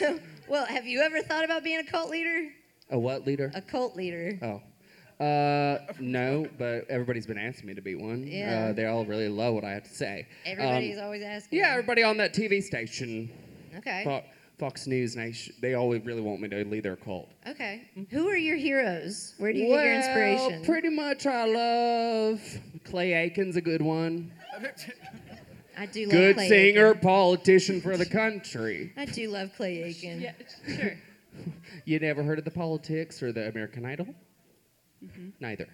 Well, 0.49 0.65
have 0.67 0.87
you 0.87 1.01
ever 1.01 1.23
thought 1.23 1.45
about 1.45 1.65
being 1.65 1.81
a 1.81 1.85
cult 1.85 2.09
leader? 2.09 2.49
A 2.91 2.97
what 2.99 3.27
leader? 3.27 3.51
A 3.57 3.61
cult 3.61 3.97
leader. 3.97 4.39
Oh. 4.43 5.25
Uh, 5.25 5.79
no, 5.99 6.47
but 6.57 6.89
everybody's 6.89 7.27
been 7.27 7.37
asking 7.39 7.67
me 7.67 7.75
to 7.75 7.83
be 7.83 7.97
one. 7.97 8.25
Yeah. 8.25 8.69
Uh, 8.69 8.73
they 8.73 8.87
all 8.87 9.05
really 9.05 9.29
love 9.29 9.55
what 9.55 9.65
I 9.65 9.71
have 9.73 9.83
to 9.83 9.93
say. 9.93 10.29
Everybody's 10.45 10.99
Um, 10.99 11.05
always 11.05 11.23
asking. 11.25 11.59
Yeah, 11.59 11.71
everybody 11.71 12.05
on 12.05 12.17
that 12.19 12.33
TV 12.33 12.63
station. 12.63 13.29
Okay. 13.79 14.05
Fo- 14.05 14.23
Fox 14.59 14.87
News 14.87 15.17
Nation. 15.17 15.53
They 15.61 15.75
always 15.75 16.05
really 16.05 16.21
want 16.23 16.41
me 16.41 16.49
to 16.51 16.65
lead 16.65 16.85
their 16.85 16.95
cult. 16.97 17.29
Okay. 17.49 17.83
Who 18.11 18.29
are 18.29 18.37
your 18.37 18.57
heroes? 18.57 19.35
Where 19.39 19.53
do 19.53 19.59
you 19.59 19.67
get 19.67 19.85
your 19.85 19.95
inspiration? 19.95 20.53
Well, 20.53 20.65
pretty 20.65 20.91
much 20.91 21.27
I 21.27 21.45
love 21.47 22.41
Clay 22.85 23.15
Aiken's 23.15 23.57
a 23.57 23.61
good 23.61 23.83
one. 23.83 24.31
I 25.77 25.87
do 25.87 26.07
love 26.07 26.11
Clay 26.11 26.19
A. 26.19 26.27
Good 26.27 26.35
Clay 26.37 26.49
singer, 26.49 26.89
Aiken. 26.89 27.01
politician 27.01 27.81
for 27.81 27.97
the 27.97 28.07
country. 28.07 28.93
I 28.97 29.05
do 29.05 29.29
love 29.31 29.51
Clay 29.57 29.83
Aiken. 29.85 30.21
Yeah, 30.21 30.33
sure. 30.67 30.93
You 31.85 31.99
never 31.99 32.23
heard 32.23 32.39
of 32.39 32.47
the 32.47 32.51
politics 32.51 33.23
or 33.23 33.31
the 33.31 33.49
American 33.49 33.85
Idol? 33.85 34.07
Mm-hmm. 35.05 35.29
Neither. 35.39 35.69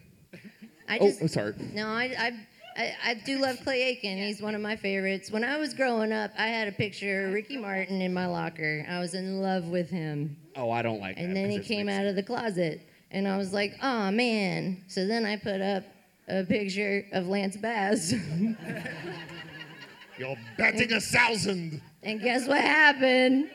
I 0.88 0.98
oh, 0.98 1.06
just 1.06 1.22
oh, 1.22 1.26
sorry. 1.28 1.54
no, 1.72 1.86
I, 1.86 2.14
I 2.18 2.32
I 2.76 2.94
I 3.04 3.14
do 3.14 3.38
love 3.38 3.58
Clay 3.62 3.82
Aiken. 3.82 4.18
He's 4.18 4.42
one 4.42 4.54
of 4.54 4.60
my 4.60 4.76
favorites. 4.76 5.30
When 5.30 5.44
I 5.44 5.56
was 5.58 5.74
growing 5.74 6.12
up, 6.12 6.32
I 6.36 6.48
had 6.48 6.68
a 6.68 6.72
picture 6.72 7.26
of 7.26 7.32
Ricky 7.32 7.56
Martin 7.56 8.00
in 8.00 8.12
my 8.12 8.26
locker. 8.26 8.84
I 8.88 8.98
was 8.98 9.14
in 9.14 9.40
love 9.40 9.68
with 9.68 9.88
him. 9.90 10.36
Oh, 10.56 10.70
I 10.70 10.82
don't 10.82 11.00
like 11.00 11.16
that. 11.16 11.22
And 11.22 11.36
then 11.36 11.50
he 11.50 11.60
came 11.60 11.86
mixed. 11.86 12.00
out 12.00 12.06
of 12.06 12.16
the 12.16 12.22
closet, 12.22 12.80
and 13.10 13.28
I 13.28 13.36
was 13.36 13.52
like, 13.52 13.74
oh 13.82 14.10
man. 14.10 14.84
So 14.88 15.06
then 15.06 15.24
I 15.24 15.36
put 15.36 15.60
up 15.60 15.84
a 16.28 16.44
picture 16.44 17.06
of 17.12 17.28
Lance 17.28 17.56
Bass. 17.56 18.14
You're 20.22 20.36
batting 20.56 20.92
a 20.92 21.00
thousand. 21.00 21.82
and 22.02 22.20
guess 22.20 22.46
what 22.46 22.60
happened? 22.60 23.50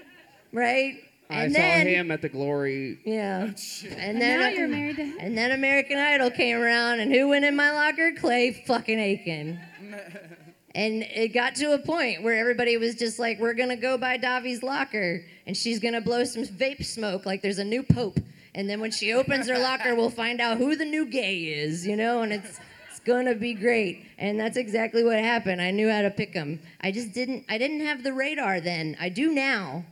Right? 0.51 0.95
I 1.29 1.45
and 1.45 1.53
saw 1.53 1.59
then, 1.59 1.87
him 1.87 2.11
at 2.11 2.21
the 2.21 2.29
Glory. 2.29 2.99
Yeah. 3.05 3.51
Oh, 3.51 3.87
and 3.97 4.19
now 4.19 4.41
then 4.41 4.55
you're 4.55 4.67
married 4.67 4.97
to 4.97 5.17
And 5.19 5.37
then 5.37 5.51
American 5.51 5.97
Idol 5.97 6.31
came 6.31 6.57
around, 6.57 6.99
and 6.99 7.11
who 7.13 7.29
went 7.29 7.45
in 7.45 7.55
my 7.55 7.71
locker? 7.71 8.13
Clay 8.17 8.63
fucking 8.67 8.99
Aiken. 8.99 9.59
And 10.75 11.01
it 11.01 11.29
got 11.29 11.55
to 11.55 11.73
a 11.73 11.79
point 11.79 12.21
where 12.21 12.35
everybody 12.35 12.77
was 12.77 12.93
just 12.93 13.17
like, 13.17 13.39
we're 13.39 13.55
going 13.55 13.69
to 13.69 13.75
go 13.75 13.97
by 13.97 14.19
Davi's 14.19 14.61
locker, 14.61 15.25
and 15.47 15.57
she's 15.57 15.79
going 15.79 15.95
to 15.95 16.01
blow 16.01 16.23
some 16.23 16.43
vape 16.43 16.85
smoke 16.85 17.25
like 17.25 17.41
there's 17.41 17.57
a 17.57 17.63
new 17.63 17.81
pope. 17.81 18.19
And 18.53 18.69
then 18.69 18.79
when 18.79 18.91
she 18.91 19.11
opens 19.11 19.47
her 19.47 19.57
locker, 19.57 19.95
we'll 19.95 20.11
find 20.11 20.39
out 20.39 20.57
who 20.57 20.75
the 20.75 20.85
new 20.85 21.07
gay 21.07 21.45
is, 21.45 21.87
you 21.87 21.95
know? 21.95 22.21
And 22.21 22.31
it's, 22.31 22.59
it's 23.07 23.13
going 23.13 23.25
to 23.25 23.35
be 23.35 23.53
great. 23.53 24.05
And 24.17 24.39
that's 24.39 24.57
exactly 24.57 25.03
what 25.03 25.19
happened. 25.19 25.61
I 25.61 25.71
knew 25.71 25.89
how 25.89 26.01
to 26.01 26.09
pick 26.11 26.33
them. 26.33 26.59
I 26.81 26.91
just 26.91 27.13
didn't, 27.13 27.45
I 27.49 27.57
didn't 27.57 27.79
have 27.81 28.03
the 28.03 28.11
radar 28.13 28.59
then. 28.59 28.97
I 28.99 29.09
do 29.09 29.33
now. 29.33 29.85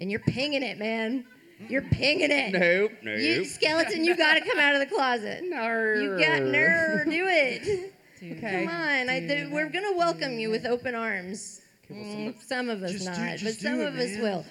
And 0.00 0.10
you're 0.10 0.20
pinging 0.20 0.62
it, 0.62 0.78
man. 0.78 1.24
You're 1.68 1.82
pinging 1.82 2.30
it. 2.32 2.52
Nope, 2.52 2.92
nope. 3.02 3.18
You 3.20 3.44
skeleton, 3.44 4.04
you 4.04 4.16
got 4.16 4.34
to 4.34 4.40
come 4.40 4.58
out 4.58 4.74
of 4.74 4.80
the 4.80 4.86
closet. 4.94 5.44
No. 5.52 5.62
You 6.00 6.18
got 6.18 6.42
nerve. 6.42 7.04
Do 7.04 7.26
it. 7.28 7.92
Okay. 8.22 8.64
Come 8.66 8.74
on. 8.74 9.08
I, 9.10 9.20
th- 9.20 9.48
we're 9.50 9.68
gonna 9.68 9.96
welcome 9.96 10.38
you 10.38 10.48
with 10.50 10.64
open 10.64 10.94
arms. 10.94 11.60
Mm, 11.90 12.40
some 12.42 12.70
of 12.70 12.82
us 12.82 12.92
Just 12.92 13.04
do- 13.04 13.10
not, 13.10 13.38
but 13.42 13.54
some 13.54 13.74
do 13.76 13.80
it, 13.82 13.88
of 13.88 13.94
us 13.96 14.12
man. 14.12 14.22
will. 14.22 14.44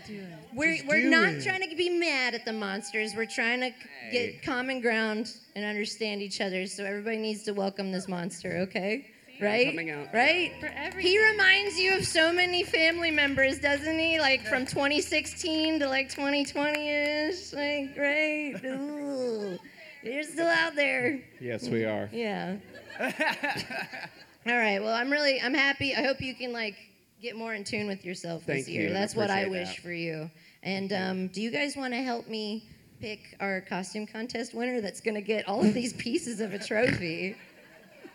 We're 0.53 0.75
Just 0.75 0.87
we're 0.87 1.09
not 1.09 1.29
it. 1.33 1.43
trying 1.43 1.69
to 1.69 1.75
be 1.75 1.89
mad 1.89 2.33
at 2.33 2.45
the 2.45 2.53
monsters. 2.53 3.13
We're 3.15 3.25
trying 3.25 3.61
to 3.61 3.69
Hey. 3.69 4.11
get 4.11 4.43
common 4.43 4.81
ground 4.81 5.33
and 5.55 5.63
understand 5.65 6.21
each 6.21 6.41
other. 6.41 6.65
So 6.67 6.83
everybody 6.85 7.17
needs 7.17 7.43
to 7.43 7.53
welcome 7.53 7.91
this 7.91 8.07
monster, 8.07 8.57
okay? 8.69 9.07
Right? 9.39 9.67
coming 9.67 9.89
out. 9.89 10.13
Right? 10.13 10.51
For. 10.59 10.99
He 10.99 11.17
reminds 11.31 11.79
you 11.79 11.95
of 11.97 12.05
so 12.05 12.31
many 12.31 12.63
family 12.63 13.09
members, 13.11 13.59
doesn't 13.59 13.97
he? 13.97 14.19
Like 14.19 14.45
from 14.45 14.65
2016 14.67 15.79
to 15.79 15.87
like 15.87 16.09
2020-ish. 16.13 17.53
Like, 17.53 17.97
right? 17.97 18.63
Ooh. 18.65 19.57
You're 20.03 20.23
still 20.23 20.47
out 20.47 20.75
there. 20.75 21.21
Yes, 21.39 21.67
we 21.67 21.85
are. 21.85 22.09
Yeah. 22.11 22.57
All 22.99 24.57
right. 24.57 24.79
Well, 24.81 24.93
I'm 24.93 25.11
really 25.11 25.39
I'm 25.41 25.53
happy. 25.53 25.95
I 25.95 26.01
hope 26.03 26.21
you 26.21 26.33
can 26.35 26.51
like 26.53 26.75
get 27.21 27.35
more 27.35 27.53
in 27.53 27.63
tune 27.63 27.87
with 27.87 28.03
yourself 28.03 28.43
Thank 28.43 28.65
this 28.65 28.67
year. 28.69 28.81
you, 28.81 28.87
and 28.89 28.97
I 28.97 29.01
That's 29.01 29.15
what 29.15 29.29
I 29.29 29.47
wish 29.47 29.75
that. 29.75 29.83
for 29.83 29.91
you. 29.91 30.29
And 30.63 30.93
um, 30.93 31.27
do 31.27 31.41
you 31.41 31.49
guys 31.51 31.75
want 31.75 31.93
to 31.93 32.01
help 32.01 32.27
me 32.27 32.69
pick 32.99 33.35
our 33.39 33.61
costume 33.61 34.05
contest 34.05 34.53
winner 34.53 34.79
that's 34.81 35.01
going 35.01 35.15
to 35.15 35.21
get 35.21 35.47
all 35.47 35.65
of 35.65 35.73
these 35.73 35.93
pieces 35.93 36.39
of 36.39 36.53
a 36.53 36.59
trophy 36.59 37.35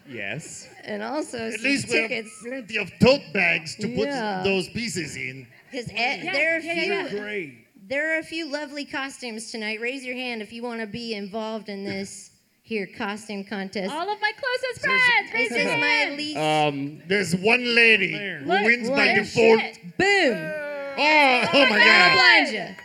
Yes. 0.09 0.69
and 0.85 1.03
also 1.03 1.39
At 1.49 1.55
some 1.55 1.63
least 1.65 1.89
we 1.89 1.97
have 1.97 2.09
tickets? 2.09 2.31
plenty 2.47 2.77
of 2.77 2.91
tote 3.01 3.23
bags 3.33 3.75
to 3.77 3.89
Yeah. 3.89 4.43
put 4.43 4.45
those 4.49 4.69
pieces 4.69 5.17
in. 5.17 5.47
Because 5.73 5.87
there 5.87 6.55
are 6.55 6.59
a 6.59 6.63
few. 6.63 6.71
yeah, 6.73 7.09
Great. 7.11 7.55
There 7.89 8.15
are 8.15 8.19
a 8.19 8.23
few 8.23 8.51
lovely 8.51 8.85
costumes 8.85 9.51
tonight. 9.51 9.81
Raise 9.81 10.05
your 10.05 10.15
hand 10.17 10.43
if 10.43 10.53
you 10.53 10.63
want 10.63 10.81
to 10.81 10.87
be 10.87 11.15
involved 11.15 11.69
in 11.69 11.85
this 11.85 12.31
here 12.63 12.87
costume 12.97 13.43
contest. 13.45 13.93
All 13.93 14.09
of 14.09 14.21
my 14.21 14.33
closest 14.39 14.85
friends. 14.87 15.33
Raise 15.35 15.49
This 15.51 15.59
your 15.65 15.73
is 15.75 15.81
my 15.81 15.87
hand. 15.87 16.17
least. 16.17 16.37
Um, 16.37 17.03
there's 17.09 17.35
one 17.37 17.75
lady 17.75 18.13
who 18.13 18.47
Look, 18.47 18.63
wins 18.65 18.91
by 18.91 19.15
default. 19.15 19.61
shit. 19.61 19.97
Boom. 19.99 20.53
Oh, 20.99 21.49
oh 21.53 21.67
my 21.69 21.77
I'll 21.77 21.85
God! 21.85 22.13
blind 22.15 22.49
you. 22.55 22.77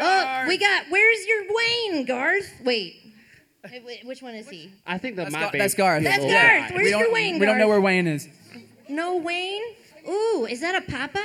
Oh, 0.00 0.40
oh, 0.44 0.48
we 0.48 0.58
got. 0.58 0.84
Where's 0.88 1.26
your 1.26 1.42
Wayne, 1.48 2.04
Garth? 2.06 2.50
Wait. 2.64 2.96
Wait, 3.70 3.84
wait, 3.84 4.04
Which 4.04 4.22
one 4.22 4.34
is 4.34 4.48
he? 4.48 4.72
I 4.86 4.98
think 4.98 5.14
that 5.16 5.24
That's, 5.24 5.32
might 5.34 5.40
Gar- 5.42 5.52
be. 5.52 5.58
that's 5.58 5.74
Garth. 5.74 6.02
That's 6.02 6.24
Yeah. 6.24 6.58
Garth. 6.60 6.70
We 6.72 6.76
Where's 6.78 6.90
don't, 6.90 7.00
your 7.00 7.12
Wayne, 7.12 7.38
we 7.38 7.46
don't 7.46 7.58
know 7.58 7.66
Garth? 7.66 7.74
where 7.74 7.80
Wayne 7.80 8.06
is. 8.08 8.28
No 8.88 9.16
Wayne. 9.18 9.62
Ooh, 10.08 10.46
is 10.50 10.60
that 10.62 10.74
a 10.74 10.80
Popeye? 10.90 11.20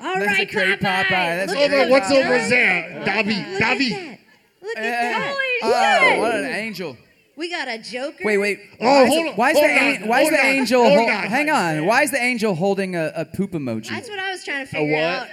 All 0.00 0.14
That's 0.14 0.24
a 0.24 0.26
right, 0.26 0.50
great 0.50 0.80
Popeye. 0.80 1.08
That's 1.10 1.52
Look 1.52 1.58
at 1.60 1.64
Over, 1.64 1.76
great 1.76 1.78
that. 1.84 1.90
what's 1.90 2.08
Popeye. 2.08 2.24
over 2.24 2.48
there? 2.48 3.04
Davi, 3.04 3.52
Look 3.52 3.60
at 3.62 3.78
Davi. 3.78 3.90
that. 3.90 4.18
Look 4.62 4.76
at 4.78 4.82
Hey, 4.82 4.90
that. 4.90 5.36
Eh, 5.62 6.16
oh, 6.16 6.20
what 6.20 6.34
an 6.34 6.44
angel. 6.46 6.96
We 7.36 7.50
got 7.50 7.66
a 7.68 7.78
Joker. 7.78 8.18
Wait, 8.24 8.38
wait. 8.38 8.60
Oh, 8.80 8.84
why 8.86 9.02
is, 9.02 9.08
hold 9.08 9.24
the- 9.26 9.30
on, 9.30 9.36
why 9.36 9.50
is 9.50 9.56
hold 9.58 9.68
the, 9.68 9.72
on, 9.74 9.78
an- 10.02 10.08
why 10.08 10.20
is 10.22 10.30
the 10.30 10.38
on, 10.38 10.46
angel? 10.46 10.82
hold 10.84 10.98
hol- 10.98 11.08
on. 11.08 11.24
hang 11.26 11.50
on. 11.50 11.86
Why 11.86 12.02
is 12.02 12.10
the 12.12 12.22
angel 12.22 12.54
holding 12.54 12.94
a, 12.94 13.12
a 13.16 13.24
poop 13.24 13.52
emoji? 13.52 13.88
That's 13.88 14.08
what 14.08 14.18
I 14.20 14.30
was 14.30 14.44
trying 14.44 14.58
to 14.66 14.76
A 14.76 14.80
figure 14.80 14.94
what? 14.94 15.02
out. 15.02 15.28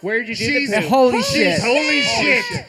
Where 0.00 0.18
did 0.24 0.28
you 0.28 0.36
do 0.46 0.58
She's 0.60 0.70
the 0.70 0.78
Uh, 0.78 0.88
holy 0.88 1.22
she's 1.22 1.26
shit. 1.32 1.60
Holy 1.60 2.00
shit! 2.02 2.66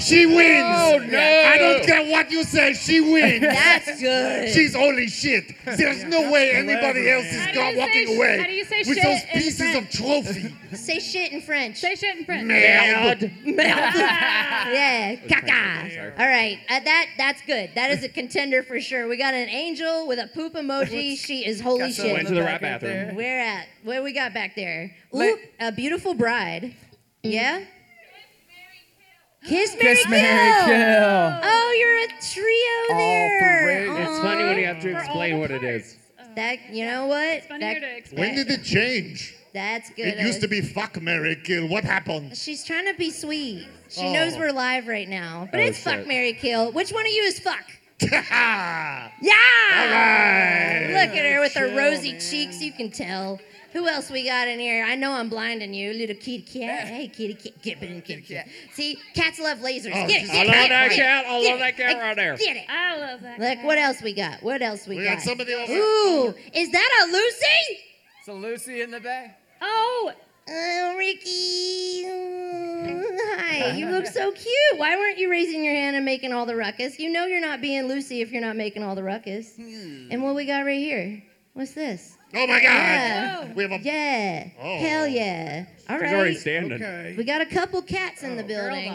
She 0.00 0.26
wins. 0.26 0.64
Oh, 0.64 0.98
no. 1.08 1.18
I 1.18 1.58
don't 1.58 1.84
care 1.84 2.10
what 2.10 2.30
you 2.30 2.42
say. 2.44 2.72
She 2.74 3.00
wins. 3.00 3.40
That's 3.42 4.00
good. 4.00 4.48
She's 4.52 4.74
holy 4.74 5.06
shit. 5.06 5.44
There's 5.64 6.04
no 6.04 6.30
way 6.30 6.50
anybody 6.52 7.08
else 7.10 7.26
is 7.26 7.36
How 7.36 7.46
do 7.48 7.54
go- 7.54 7.70
say 7.72 7.76
walking 7.78 8.06
sh- 8.06 8.16
away 8.16 8.38
how 8.38 8.46
do 8.46 8.52
you 8.52 8.64
say 8.64 8.78
with 8.78 8.94
shit 8.96 9.02
those 9.04 9.22
in 9.22 9.40
pieces 9.42 9.60
of 9.60 9.90
French? 9.90 9.92
trophy. 9.92 10.54
Say 10.76 10.98
shit 10.98 11.32
in 11.32 11.40
French. 11.42 11.76
Say 11.76 11.94
shit 11.94 12.16
in 12.16 12.24
French. 12.24 12.44
Merde. 12.46 13.30
yeah, 13.44 15.16
caca. 15.28 16.18
All 16.18 16.26
right, 16.26 16.58
uh, 16.68 16.80
that 16.80 17.06
that's 17.18 17.42
good. 17.42 17.70
That 17.74 17.90
is 17.90 18.02
a 18.04 18.08
contender 18.08 18.62
for 18.62 18.80
sure. 18.80 19.08
We 19.08 19.16
got 19.16 19.34
an 19.34 19.48
angel 19.48 20.06
with 20.08 20.18
a 20.18 20.28
poop 20.34 20.54
emoji. 20.54 21.16
She 21.18 21.44
is 21.46 21.60
holy 21.60 21.80
Got 21.80 21.92
some 21.92 22.04
shit. 22.06 22.14
Went 22.14 22.28
to 22.28 22.34
the 22.34 22.40
right 22.42 22.60
back 22.60 22.82
right 22.82 22.90
bathroom. 22.90 23.16
Where 23.16 23.40
at? 23.40 23.66
Where 23.84 24.02
we 24.02 24.12
got 24.12 24.32
back 24.34 24.54
there? 24.56 24.94
Ooh, 25.14 25.18
Let- 25.18 25.38
a 25.60 25.72
beautiful 25.72 26.14
bride. 26.14 26.74
Yeah. 27.22 27.64
Kiss 29.44 29.74
Mary 29.80 29.96
Kiss 29.96 30.08
Mary 30.08 30.52
Kill. 30.52 30.66
Kill. 30.66 31.40
Oh, 31.42 31.76
you're 31.78 31.98
a 31.98 32.08
trio 32.20 32.46
All 32.90 32.98
there. 32.98 33.86
three. 33.86 34.02
It's 34.04 34.18
funny 34.20 34.44
when 34.44 34.58
you 34.58 34.66
have 34.66 34.80
to 34.82 34.90
explain 34.96 35.38
what 35.40 35.50
it 35.50 35.64
is. 35.64 35.96
That 36.36 36.70
you 36.72 36.86
know 36.86 37.06
what? 37.06 37.26
It's 37.26 37.46
funnier 37.46 37.74
That- 37.74 37.80
to 37.80 37.96
expect. 37.96 38.18
When 38.20 38.34
did 38.34 38.50
it 38.50 38.62
change? 38.64 39.34
That's 39.52 39.90
good. 39.90 40.06
It 40.06 40.20
used 40.20 40.40
to 40.40 40.48
be 40.48 40.62
fuck, 40.62 41.00
Mary, 41.02 41.36
kill. 41.36 41.66
What 41.66 41.84
happened? 41.84 42.36
She's 42.38 42.64
trying 42.64 42.86
to 42.86 42.94
be 42.94 43.10
sweet. 43.10 43.66
She 43.90 44.00
Oh. 44.00 44.12
knows 44.12 44.38
we're 44.38 44.50
live 44.52 44.86
right 44.88 45.08
now, 45.08 45.46
but 45.50 45.60
Oh, 45.60 45.64
it's 45.64 45.78
fuck, 45.78 45.96
shit. 45.96 46.08
Mary, 46.08 46.32
kill. 46.32 46.72
Which 46.72 46.90
one 46.90 47.04
of 47.04 47.12
you 47.12 47.24
is 47.24 47.38
fuck? 47.38 47.62
yeah. 48.00 49.10
Yeah. 49.20 50.86
right. 50.86 50.86
Look 51.06 51.16
at 51.16 51.30
her 51.32 51.40
with 51.40 51.52
her 51.54 51.68
Chill, 51.68 51.76
rosy 51.76 52.12
cheeks. 52.18 52.62
You 52.62 52.72
can 52.72 52.90
tell. 52.90 53.40
Who 53.72 53.88
else 53.88 54.10
we 54.10 54.24
got 54.24 54.48
in 54.48 54.58
here? 54.60 54.84
I 54.84 54.94
know 54.96 55.12
I'm 55.12 55.28
blinding 55.28 55.72
you, 55.72 55.92
little 55.94 56.16
kitty 56.16 56.42
cat. 56.42 56.86
Hey, 56.88 57.08
kitty 57.08 57.34
cat, 57.34 57.62
get 57.62 57.82
in, 57.82 58.02
kitty 58.02 58.22
cat. 58.22 58.46
See, 58.72 58.98
cats 59.14 59.38
love 59.40 59.58
lasers. 59.58 59.92
Oh, 59.94 60.06
get 60.06 60.24
it, 60.24 60.30
I 60.30 60.44
get 60.44 60.46
love 60.46 60.54
it, 60.56 60.68
that 60.68 60.88
get 60.88 60.92
it, 60.92 60.96
cat. 60.96 61.24
I 61.26 61.50
love 61.50 61.58
that 61.60 61.76
cat 61.76 61.96
right 62.02 62.16
there. 62.16 62.36
Get 62.36 62.56
it. 62.56 62.64
I 62.68 62.98
love 62.98 63.20
that. 63.22 63.38
Look, 63.38 63.64
what 63.64 63.78
else 63.78 64.02
we 64.02 64.12
got? 64.12 64.42
What 64.42 64.60
else 64.62 64.86
we, 64.86 64.96
got? 64.96 65.00
We 65.00 65.06
got? 65.06 65.14
got 65.16 65.22
somebody 65.22 65.54
over- 65.54 65.72
Ooh, 65.72 66.34
is 66.54 66.70
that 66.70 67.04
a 67.04 67.12
Lucy? 67.12 67.78
So 68.26 68.34
Lucy 68.34 68.82
in 68.82 68.90
the 68.90 69.00
back. 69.00 69.40
Oh, 69.60 70.12
Oh, 70.48 70.94
Ricky. 70.98 72.02
Mm, 72.04 73.16
Hi, 73.38 73.70
you 73.76 73.86
look 73.88 74.06
so 74.06 74.32
cute. 74.32 74.54
Why 74.76 74.96
weren't 74.96 75.16
you 75.18 75.30
raising 75.30 75.64
your 75.64 75.72
hand 75.74 75.94
and 75.94 76.04
making 76.04 76.32
all 76.32 76.46
the 76.46 76.56
ruckus? 76.56 76.98
You 76.98 77.12
know 77.12 77.26
you're 77.26 77.40
not 77.40 77.60
being 77.60 77.86
Lucy 77.86 78.22
if 78.22 78.32
you're 78.32 78.42
not 78.42 78.56
making 78.56 78.82
all 78.82 78.96
the 78.96 79.04
ruckus. 79.04 79.56
And 79.56 80.20
what 80.22 80.34
we 80.34 80.44
got 80.44 80.66
right 80.66 80.78
here? 80.80 81.22
What's 81.54 81.72
this? 81.74 82.16
Oh 82.34 82.46
my 82.46 82.60
God. 82.60 82.62
Yeah. 82.62 83.52
We 83.54 83.62
have 83.62 83.72
a. 83.72 83.78
Yeah. 83.78 84.48
Oh. 84.60 84.78
Hell 84.78 85.06
yeah. 85.06 85.66
All 85.88 85.98
He's 86.00 86.12
already 86.12 86.34
standing. 86.34 86.82
Okay. 86.82 87.14
We 87.16 87.24
got 87.24 87.40
a 87.40 87.46
couple 87.46 87.82
cats 87.82 88.22
in 88.22 88.36
the 88.36 88.44
oh, 88.44 88.46
building. 88.46 88.88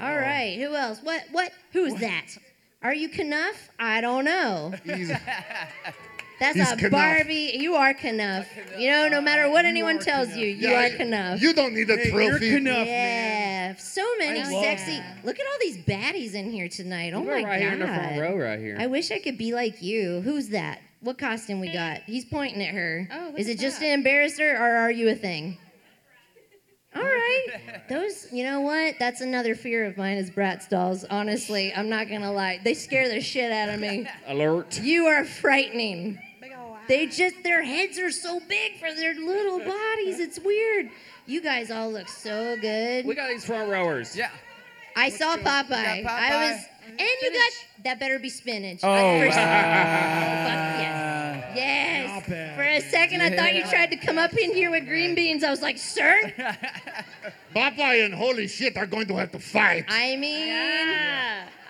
All 0.00 0.08
oh. 0.08 0.16
right. 0.16 0.56
Who 0.58 0.74
else? 0.74 1.00
What? 1.02 1.24
What? 1.32 1.52
Who's 1.72 1.94
that? 1.96 2.36
Are 2.82 2.94
you 2.94 3.08
Kenough? 3.08 3.70
I 3.78 4.00
don't 4.00 4.24
know. 4.24 4.74
He's, 4.84 5.08
That's 6.40 6.56
He's 6.56 6.70
a 6.70 6.76
Kenough. 6.76 6.92
Barbie. 6.92 7.56
You 7.58 7.74
are 7.76 7.94
Kenough. 7.94 8.46
You 8.76 8.90
know, 8.90 9.08
no 9.08 9.20
matter 9.20 9.48
what 9.50 9.64
anyone 9.64 9.98
tells 9.98 10.36
you, 10.36 10.46
you 10.46 10.68
Yeah, 10.68 10.86
are 10.86 10.96
Kenough. 10.96 11.40
you 11.40 11.54
don't 11.54 11.74
need 11.74 11.88
a 11.90 11.96
Hey, 11.96 12.12
you're 12.12 12.30
trophy. 12.30 12.50
Kenough, 12.50 12.86
man. 12.86 13.74
Yeah, 13.74 13.76
so 13.76 14.06
many 14.18 14.40
I 14.40 14.50
love 14.50 14.62
sexy. 14.64 15.00
Look 15.24 15.40
at 15.40 15.46
all 15.46 15.58
these 15.60 15.78
baddies 15.78 16.34
in 16.34 16.50
here 16.50 16.68
tonight. 16.68 17.14
Oh 17.14 17.24
my 17.24 17.32
right 17.32 17.44
god! 17.44 17.58
here 17.58 17.72
in 17.72 17.78
the 17.78 17.86
front 17.86 18.20
row, 18.20 18.36
right 18.36 18.58
here. 18.58 18.76
I 18.78 18.86
wish 18.86 19.10
I 19.10 19.18
could 19.18 19.38
be 19.38 19.54
like 19.54 19.80
you. 19.82 20.20
Who's 20.20 20.48
that? 20.50 20.80
What 21.04 21.18
costume 21.18 21.60
we 21.60 21.70
got? 21.70 22.00
He's 22.06 22.24
pointing 22.24 22.62
at 22.62 22.74
her. 22.74 23.06
Oh, 23.12 23.34
Is 23.36 23.46
it 23.48 23.58
just 23.58 23.78
that. 23.80 23.86
to 23.86 23.92
embarrass 23.92 24.38
her, 24.38 24.56
or 24.56 24.76
are 24.78 24.90
you 24.90 25.10
a 25.10 25.14
thing? 25.14 25.58
All 26.96 27.02
right. 27.02 27.46
Those, 27.90 28.32
you 28.32 28.42
know 28.42 28.62
what? 28.62 28.94
That's 28.98 29.20
another 29.20 29.54
fear 29.54 29.84
of 29.84 29.98
mine 29.98 30.16
is 30.16 30.30
Bratz 30.30 30.66
dolls. 30.68 31.04
Honestly, 31.04 31.74
I'm 31.74 31.90
not 31.90 32.08
gonna 32.08 32.32
lie. 32.32 32.58
They 32.64 32.72
scare 32.72 33.10
the 33.10 33.20
shit 33.20 33.52
out 33.52 33.68
of 33.68 33.80
me. 33.80 34.08
Alert. 34.26 34.80
You 34.80 35.06
are 35.06 35.24
frightening. 35.24 36.18
They 36.88 37.06
just, 37.06 37.42
their 37.42 37.62
heads 37.62 37.98
are 37.98 38.10
so 38.10 38.40
big 38.48 38.78
for 38.78 38.92
their 38.94 39.14
little 39.14 39.58
bodies. 39.58 40.20
It's 40.20 40.38
weird. 40.38 40.90
You 41.26 41.40
guys 41.42 41.70
all 41.70 41.90
look 41.90 42.08
so 42.08 42.56
good. 42.60 43.06
We 43.06 43.14
got 43.14 43.28
these 43.28 43.44
front 43.44 43.70
rowers. 43.70 44.14
Yeah. 44.16 44.30
I 44.96 45.08
saw 45.08 45.36
Popeye. 45.36 46.02
got 46.04 46.10
I 46.12 46.52
was, 46.52 46.64
and 46.86 47.00
you 47.00 47.32
got 47.32 47.52
that 47.84 48.00
better 48.00 48.18
be 48.18 48.28
spinach. 48.28 48.80
Oh, 48.82 48.90
I- 48.92 48.98
for- 49.20 49.28
wow. 49.28 49.34
Oh, 49.34 50.48
fuck 50.48 51.56
yes, 51.56 52.24
yes. 52.28 52.56
For 52.56 52.62
a 52.62 52.80
second, 52.80 53.20
I 53.22 53.30
thought 53.36 53.54
you 53.54 53.62
tried 53.64 53.90
to 53.90 53.96
come 53.96 54.18
up 54.18 54.32
in 54.36 54.52
here 54.54 54.70
with 54.70 54.86
green 54.86 55.14
beans. 55.14 55.44
I 55.44 55.50
was 55.50 55.62
like, 55.62 55.78
sir. 55.78 56.32
Popeye 57.54 58.04
and 58.04 58.12
holy 58.14 58.48
shit 58.48 58.76
are 58.76 58.86
going 58.86 59.06
to 59.06 59.16
have 59.16 59.30
to 59.32 59.38
fight. 59.38 59.84
I 59.88 60.16
mean, 60.16 60.52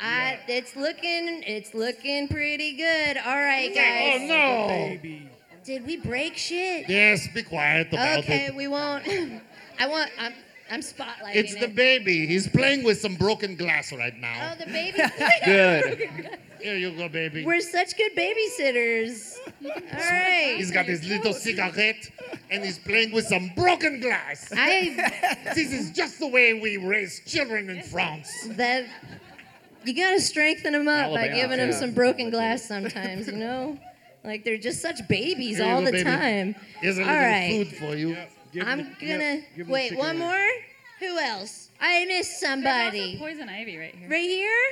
I, 0.01 0.39
it's 0.49 0.75
looking, 0.77 1.43
it's 1.47 1.75
looking 1.75 2.29
pretty 2.29 2.77
good. 2.77 3.19
All 3.19 3.37
right, 3.37 3.75
guys. 3.75 4.21
oh 4.23 4.27
no. 4.27 4.69
Baby. 4.69 5.29
Did 5.65 5.87
we 5.87 5.97
break 5.97 6.37
shit? 6.37 6.89
Yes, 6.89 7.27
be 7.29 7.43
quiet 7.43 7.89
about 7.93 8.19
Okay, 8.21 8.47
it. 8.47 8.55
we 8.55 8.67
won't. 8.69 9.07
I 9.81 9.87
want. 9.87 10.11
I'm. 10.19 10.35
I'm 10.71 10.81
spotlighting 10.81 11.35
It's 11.35 11.55
the 11.55 11.65
it. 11.65 11.75
baby. 11.75 12.27
He's 12.27 12.49
playing 12.49 12.85
with 12.85 12.99
some 13.01 13.17
broken 13.17 13.55
glass 13.57 13.93
right 13.93 14.17
now. 14.19 14.53
Oh, 14.53 14.65
the 14.65 14.71
baby. 14.71 14.99
Good. 15.45 16.39
Here 16.63 16.77
you 16.77 16.93
go, 16.97 17.09
baby. 17.11 17.45
We're 17.45 17.61
such 17.61 17.95
good 17.99 18.13
babysitters. 18.17 19.37
All 19.67 19.71
right. 20.11 20.55
He's 20.57 20.71
got 20.71 20.87
his 20.87 21.07
little 21.07 21.35
cigarette 21.35 22.11
and 22.51 22.65
he's 22.65 22.79
playing 22.79 23.13
with 23.13 23.27
some 23.27 23.51
broken 23.55 24.01
glass. 24.01 24.51
I 24.57 25.43
This 25.55 25.71
is 25.73 25.91
just 25.91 26.19
the 26.19 26.27
way 26.29 26.55
we 26.55 26.79
raise 26.79 27.21
children 27.27 27.69
in 27.69 27.83
France. 27.83 28.31
that 28.53 28.87
you 29.85 29.93
gotta 29.95 30.21
strengthen 30.23 30.73
them 30.73 30.89
up 30.89 31.11
by 31.13 31.29
Alabama, 31.29 31.35
giving 31.35 31.59
them 31.59 31.73
some 31.73 31.93
broken 31.93 32.31
glass 32.31 32.63
sometimes. 32.63 33.27
You 33.27 33.37
know, 33.37 33.79
like 34.25 34.45
they're 34.45 34.57
just 34.57 34.81
such 34.81 35.07
babies 35.07 35.59
Here 35.59 35.67
all 35.71 35.83
the 35.83 35.93
baby. 35.93 36.05
time. 36.05 36.55
Here's 36.81 36.97
a 36.97 37.03
All 37.03 37.09
little 37.09 37.23
right. 37.23 37.67
food 37.69 37.77
for 37.77 37.95
you. 37.95 38.17
Give 38.55 38.67
I'm 38.67 38.79
the- 38.79 38.85
gonna 39.07 39.19
yep, 39.35 39.43
give 39.57 39.69
wait. 39.69 39.97
One 39.99 40.19
wing. 40.19 40.29
more. 40.29 40.49
Who 41.01 41.19
else? 41.19 41.71
I 41.81 42.05
missed 42.07 42.41
There's 42.41 42.53
somebody. 42.53 43.01
also 43.17 43.19
poison 43.19 43.49
ivy 43.49 43.77
right 43.77 43.95
here. 43.95 44.09
Right 44.09 44.23
here? 44.23 44.63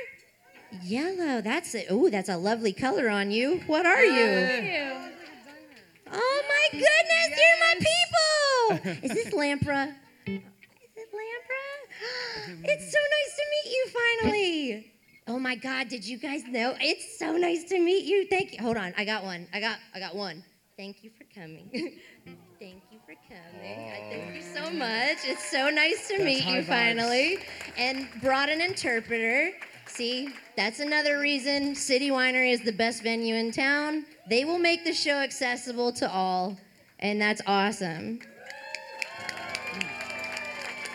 Yellow. 0.81 1.41
That's 1.41 1.75
it. 1.75 1.87
Oh, 1.89 2.09
that's 2.09 2.29
a 2.29 2.37
lovely 2.37 2.71
color 2.73 3.09
on 3.09 3.29
you. 3.29 3.59
What 3.67 3.85
are 3.85 4.03
you? 4.03 4.91
Oh 6.15 6.43
my 6.47 6.67
goodness, 6.71 7.39
you're 7.39 7.59
my 7.59 7.75
people. 8.79 9.03
Is 9.03 9.11
this 9.23 9.33
Lampra? 9.33 9.89
Is 10.25 10.41
it 10.95 11.09
Lampra? 11.11 12.63
It's 12.63 12.91
so 12.91 12.99
nice 12.99 13.35
to 13.35 13.43
meet 13.51 13.71
you 13.73 13.85
finally. 14.21 14.91
Oh 15.27 15.39
my 15.39 15.55
God, 15.55 15.87
did 15.89 16.05
you 16.07 16.17
guys 16.17 16.43
know? 16.47 16.75
It's 16.79 17.17
so 17.19 17.35
nice 17.37 17.63
to 17.65 17.79
meet 17.79 18.05
you. 18.05 18.27
Thank 18.27 18.53
you. 18.53 18.59
Hold 18.61 18.77
on, 18.77 18.93
I 18.97 19.05
got 19.05 19.23
one. 19.23 19.47
I 19.53 19.59
got 19.59 19.77
I 19.93 19.99
got 19.99 20.15
one. 20.15 20.43
Thank 20.77 21.03
you 21.03 21.11
for 21.11 21.23
coming. 21.39 21.69
Thank 23.13 23.19
you 23.29 23.35
for 23.35 23.59
coming. 23.59 23.91
I 23.91 24.09
Thank 24.09 24.35
you 24.35 24.41
so 24.41 24.69
much. 24.71 25.17
It's 25.25 25.49
so 25.51 25.69
nice 25.69 26.07
to 26.07 26.23
meet 26.23 26.45
you 26.45 26.61
vibes. 26.61 26.65
finally. 26.65 27.37
And 27.77 28.07
brought 28.21 28.49
an 28.49 28.61
interpreter. 28.61 29.51
See, 29.87 30.29
that's 30.55 30.79
another 30.79 31.19
reason 31.19 31.75
City 31.75 32.09
Winery 32.09 32.51
is 32.51 32.61
the 32.61 32.71
best 32.71 33.03
venue 33.03 33.35
in 33.35 33.51
town. 33.51 34.05
They 34.29 34.45
will 34.45 34.59
make 34.59 34.83
the 34.83 34.93
show 34.93 35.17
accessible 35.17 35.91
to 35.93 36.09
all, 36.09 36.57
and 36.99 37.21
that's 37.21 37.41
awesome. 37.45 38.19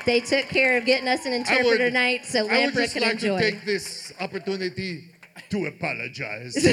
They 0.07 0.21
took 0.21 0.47
care 0.49 0.79
of 0.79 0.87
getting 0.87 1.07
us 1.07 1.27
an 1.27 1.35
interpreter 1.35 1.69
would- 1.71 1.79
tonight 1.79 2.25
so 2.25 2.49
I 2.49 2.65
would 2.65 2.75
Lampra 2.75 2.83
just 2.83 2.95
could 2.95 3.03
like 3.03 3.13
enjoy. 3.13 3.39
to 3.41 3.51
take 3.51 3.65
this 3.65 4.13
opportunity 4.21 5.11
to 5.51 5.67
apologize. 5.67 6.57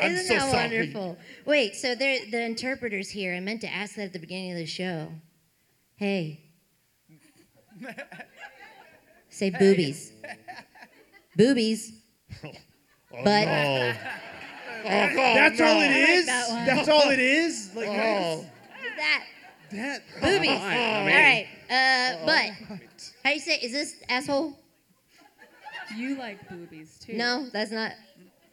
I'm 0.00 0.12
Isn't 0.12 0.26
so 0.26 0.34
that 0.34 0.50
sorry. 0.50 0.78
wonderful? 0.78 1.16
Wait, 1.46 1.76
so 1.76 1.94
there, 1.94 2.18
the 2.30 2.42
interpreter's 2.42 3.08
here. 3.10 3.34
I 3.34 3.40
meant 3.40 3.60
to 3.62 3.68
ask 3.72 3.94
that 3.96 4.04
at 4.06 4.12
the 4.12 4.18
beginning 4.18 4.52
of 4.52 4.58
the 4.58 4.66
show. 4.66 5.08
Hey. 5.96 6.40
Say 9.28 9.50
boobies. 9.50 10.12
Boobies. 11.36 11.92
Oh, 12.44 12.50
But- 13.24 13.44
no. 13.46 13.94
Oh, 14.86 14.90
God, 14.90 15.16
That's 15.36 15.58
no. 15.58 15.64
all 15.66 15.80
it 15.80 15.96
is. 16.10 16.26
that. 16.26 16.66
That's 16.66 16.88
all 16.90 17.08
it 17.10 17.18
is. 17.18 17.70
Like 17.74 17.88
Oh, 17.88 18.44
That. 18.98 19.24
that. 19.72 20.02
Boobies. 20.20 20.50
I 20.50 21.48
All. 21.70 21.74
Uh, 21.74 22.26
but. 22.26 22.50
How 23.24 23.30
do 23.30 23.34
you 23.34 23.40
say? 23.40 23.56
Is 23.62 23.72
this 23.72 23.96
asshole? 24.10 24.58
You 25.96 26.16
like 26.16 26.48
boobies 26.48 26.98
too. 26.98 27.14
No, 27.14 27.48
that's 27.52 27.70
not. 27.70 27.92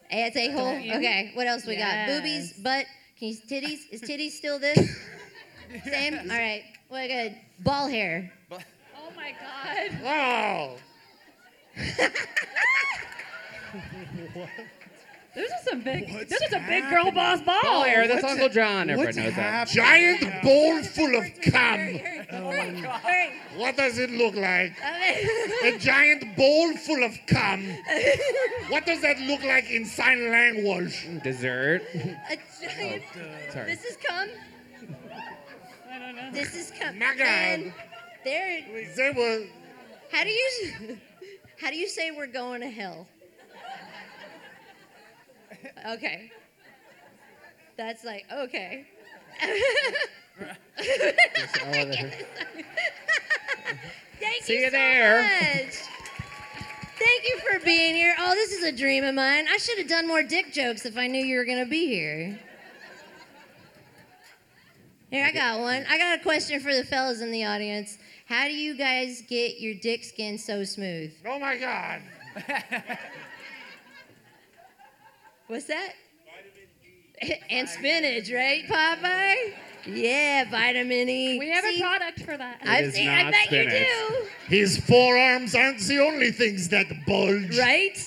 It's 0.10 0.36
a 0.36 0.52
hole. 0.52 0.76
Okay. 0.76 1.32
What 1.34 1.48
else 1.48 1.66
we 1.66 1.78
got? 1.78 2.08
Boobies, 2.08 2.62
butt. 2.62 2.86
Can 3.18 3.30
you 3.30 3.36
titties? 3.36 3.80
Is 3.92 4.02
titties 4.02 4.32
still 4.32 4.60
this? 4.60 4.78
Same. 5.86 6.16
All 6.16 6.38
right. 6.38 6.64
What 6.90 7.08
good? 7.08 7.38
Ball 7.60 7.88
hair. 7.88 8.34
Oh 8.52 8.58
my 9.16 9.34
god. 9.40 10.04
wow. 10.04 10.76
Those 15.34 15.46
are 15.50 15.64
some 15.70 15.82
big. 15.82 16.12
What's 16.12 16.30
those 16.30 16.42
are 16.42 16.50
some 16.50 16.66
big 16.68 16.90
girl 16.90 17.10
boss 17.12 17.42
balls. 17.42 17.60
Oh, 17.64 17.84
here, 17.84 18.06
that's 18.08 18.22
What's 18.22 18.34
Uncle 18.34 18.48
it- 18.48 18.52
John. 18.54 18.90
Everybody 18.90 19.06
What's 19.06 19.18
knows 19.18 19.36
that. 19.36 19.70
happening? 19.76 20.20
Giant 20.20 20.44
bowl 20.44 20.84
full 20.84 21.16
of 21.16 21.42
cum. 21.42 21.80
Oh 22.34 22.52
hey, 22.52 23.34
What 23.56 23.78
does 23.78 23.98
it 23.98 24.10
look 24.12 24.36
like? 24.36 24.74
A 25.64 25.78
giant 25.78 26.36
bowl 26.36 26.74
full 26.76 27.04
of 27.04 27.18
cum. 27.28 27.66
What 28.70 28.86
does 28.86 29.02
that 29.02 29.20
look 29.22 29.42
like 29.44 29.70
in 29.72 29.86
sign 29.86 30.30
language? 30.32 31.08
Dessert. 31.24 31.82
a 31.94 32.38
giant. 32.62 33.04
Oh, 33.16 33.52
Sorry. 33.54 33.66
This 33.68 33.86
is 33.86 33.98
cum. 34.06 34.28
I 35.90 36.00
don't 36.00 36.16
know. 36.16 36.32
This 36.34 36.56
is 36.56 36.72
cum. 36.78 37.00
My 37.00 37.16
God. 37.16 37.22
And 37.28 37.74
there. 38.26 38.62
They 38.98 39.12
were. 39.12 39.46
How 40.12 40.24
do 40.24 40.30
you? 40.30 40.98
How 41.62 41.70
do 41.70 41.78
you 41.78 41.88
say 41.88 42.12
we're 42.12 42.28
going 42.28 42.62
to 42.62 42.70
hell? 42.70 43.08
Okay. 45.88 46.32
That's 47.78 48.04
like 48.04 48.26
okay. 48.32 48.86
Thank 54.20 54.44
See 54.44 54.54
you 54.54 54.60
you 54.60 54.66
so 54.66 54.72
there. 54.72 55.24
much. 55.24 55.74
Thank 56.98 57.24
you 57.24 57.40
for 57.40 57.52
for 57.52 57.66
being 57.66 57.96
here. 57.96 58.16
Oh, 58.20 58.34
this 58.34 58.52
is 58.52 58.64
a 58.64 58.72
dream 58.72 59.04
of 59.04 59.16
mine. 59.16 59.46
I 59.50 59.58
should 59.58 59.78
have 59.78 59.88
done 59.88 60.08
more 60.08 60.24
dick 60.24 60.54
jokes 60.54 60.86
if 60.86 60.98
I 60.98 61.08
knew 61.08 61.24
you 61.24 61.38
were 61.38 61.46
going 61.46 61.64
to 61.64 61.70
be 61.70 61.88
here. 61.88 62.40
Here, 65.10 65.26
I 65.26 65.32
got 65.32 65.60
one. 65.60 65.86
I 65.90 65.98
got 65.98 66.20
a 66.20 66.24
question 66.24 66.60
for 66.62 66.74
the 66.74 66.86
fellas 66.86 67.22
in 67.22 67.32
the 67.32 67.44
audience. 67.44 67.98
How 68.28 68.46
do 68.46 68.54
you 68.54 68.76
guys 68.76 69.24
get 69.28 69.60
your 69.60 69.74
dick 69.74 70.06
skin 70.06 70.38
so 70.38 70.64
smooth? 70.64 71.12
Oh 71.26 71.38
my 71.40 71.58
God. 71.58 72.02
What's 75.52 75.66
that? 75.66 75.96
and 77.50 77.68
spinach, 77.68 78.32
right, 78.32 78.64
Popeye? 78.70 79.54
Yeah, 79.86 80.50
vitamin 80.50 81.10
E. 81.10 81.40
We 81.40 81.50
have 81.50 81.66
See, 81.66 81.78
a 81.78 81.84
product 81.84 82.22
for 82.22 82.38
that. 82.38 82.62
I've 82.64 82.94
seen, 82.94 83.10
I 83.10 83.24
not 83.24 83.34
bet 83.34 83.48
spinach. 83.48 83.74
you 83.74 84.08
do. 84.10 84.28
His 84.48 84.78
forearms 84.78 85.54
aren't 85.54 85.80
the 85.80 86.00
only 86.00 86.32
things 86.32 86.70
that 86.70 86.86
bulge. 87.06 87.60
Right? 87.60 87.98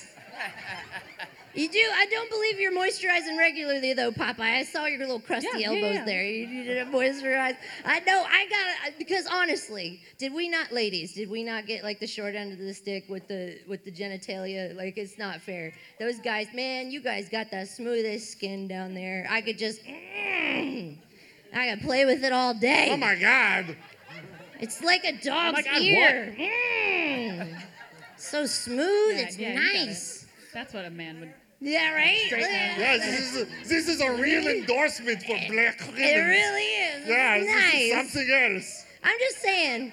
You 1.55 1.69
do. 1.69 1.79
I 1.79 2.05
don't 2.07 2.29
believe 2.29 2.59
you're 2.59 2.73
moisturizing 2.73 3.37
regularly, 3.37 3.93
though, 3.93 4.11
Popeye. 4.11 4.57
I 4.59 4.63
saw 4.63 4.85
your 4.87 4.99
little 4.99 5.21
crusty 5.21 5.47
Yeah, 5.53 5.57
yeah, 5.59 5.67
elbows 5.67 5.95
yeah. 5.95 6.05
there. 6.05 6.23
You 6.25 6.47
you 6.47 6.63
didn't 6.65 6.91
moisturize. 6.91 7.55
I 7.85 8.01
know. 8.01 8.25
I 8.29 8.45
got 8.49 8.87
it 8.89 8.97
because 8.97 9.25
honestly, 9.31 10.01
did 10.17 10.33
we 10.33 10.49
not, 10.49 10.71
ladies? 10.73 11.13
Did 11.13 11.29
we 11.29 11.43
not 11.43 11.65
get 11.65 11.83
like 11.83 11.99
the 12.01 12.07
short 12.07 12.35
end 12.35 12.51
of 12.51 12.59
the 12.59 12.73
stick 12.73 13.05
with 13.07 13.27
the 13.29 13.57
with 13.69 13.85
the 13.85 13.91
genitalia? 13.91 14.75
Like 14.75 14.97
it's 14.97 15.17
not 15.17 15.41
fair. 15.41 15.73
Those 15.97 16.19
guys, 16.19 16.47
man, 16.53 16.91
you 16.91 16.99
guys 17.01 17.29
got 17.29 17.49
the 17.51 17.65
smoothest 17.65 18.31
skin 18.33 18.67
down 18.67 18.93
there. 18.93 19.25
I 19.29 19.39
could 19.41 19.57
just. 19.57 19.81
mm, 19.85 20.97
I 21.53 21.69
could 21.69 21.81
play 21.81 22.03
with 22.03 22.23
it 22.25 22.33
all 22.33 22.53
day. 22.53 22.89
Oh 22.91 22.97
my 22.97 23.15
God. 23.15 23.77
It's 24.59 24.83
like 24.83 25.05
a 25.05 25.13
dog's 25.13 25.63
God, 25.63 25.81
ear. 25.81 26.35
Mm. 26.37 27.61
So 28.17 28.45
smooth. 28.45 29.15
Yeah, 29.17 29.21
it's 29.23 29.37
yeah, 29.37 29.49
you 29.49 29.55
got 29.55 29.75
it. 29.75 29.85
nice. 29.87 30.25
That's 30.53 30.73
what 30.73 30.85
a 30.85 30.89
man 30.89 31.19
would. 31.19 31.33
Yeah, 31.61 31.93
right? 31.93 32.19
Straight 32.25 32.41
man. 32.41 32.79
Yes, 32.79 33.05
this 33.05 33.33
is 33.33 33.41
a, 33.41 33.67
this 33.67 33.87
is 33.87 34.01
a 34.01 34.11
real 34.21 34.47
endorsement 34.47 35.21
for 35.23 35.37
Black 35.49 35.79
women. 35.87 36.01
It 36.01 36.19
really 36.19 36.61
is. 36.61 37.07
Yeah, 37.07 37.35
It's 37.35 37.45
this 37.45 37.73
nice. 37.73 37.81
is 37.81 38.11
something 38.13 38.53
else. 38.55 38.85
I'm 39.03 39.19
just 39.19 39.41
saying. 39.41 39.91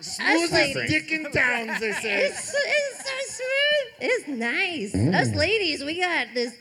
Smoothest 0.00 0.52
ladies- 0.52 0.90
dick 0.90 1.10
in 1.12 1.24
town, 1.32 1.68
they 1.80 1.92
say. 1.92 2.26
It's, 2.26 2.54
it's 2.54 2.98
so 2.98 3.42
smooth. 3.42 4.10
It's 4.10 4.28
nice. 4.28 4.94
Us 4.94 5.28
mm. 5.28 5.36
ladies, 5.36 5.82
we 5.82 6.00
got 6.00 6.28
this. 6.34 6.54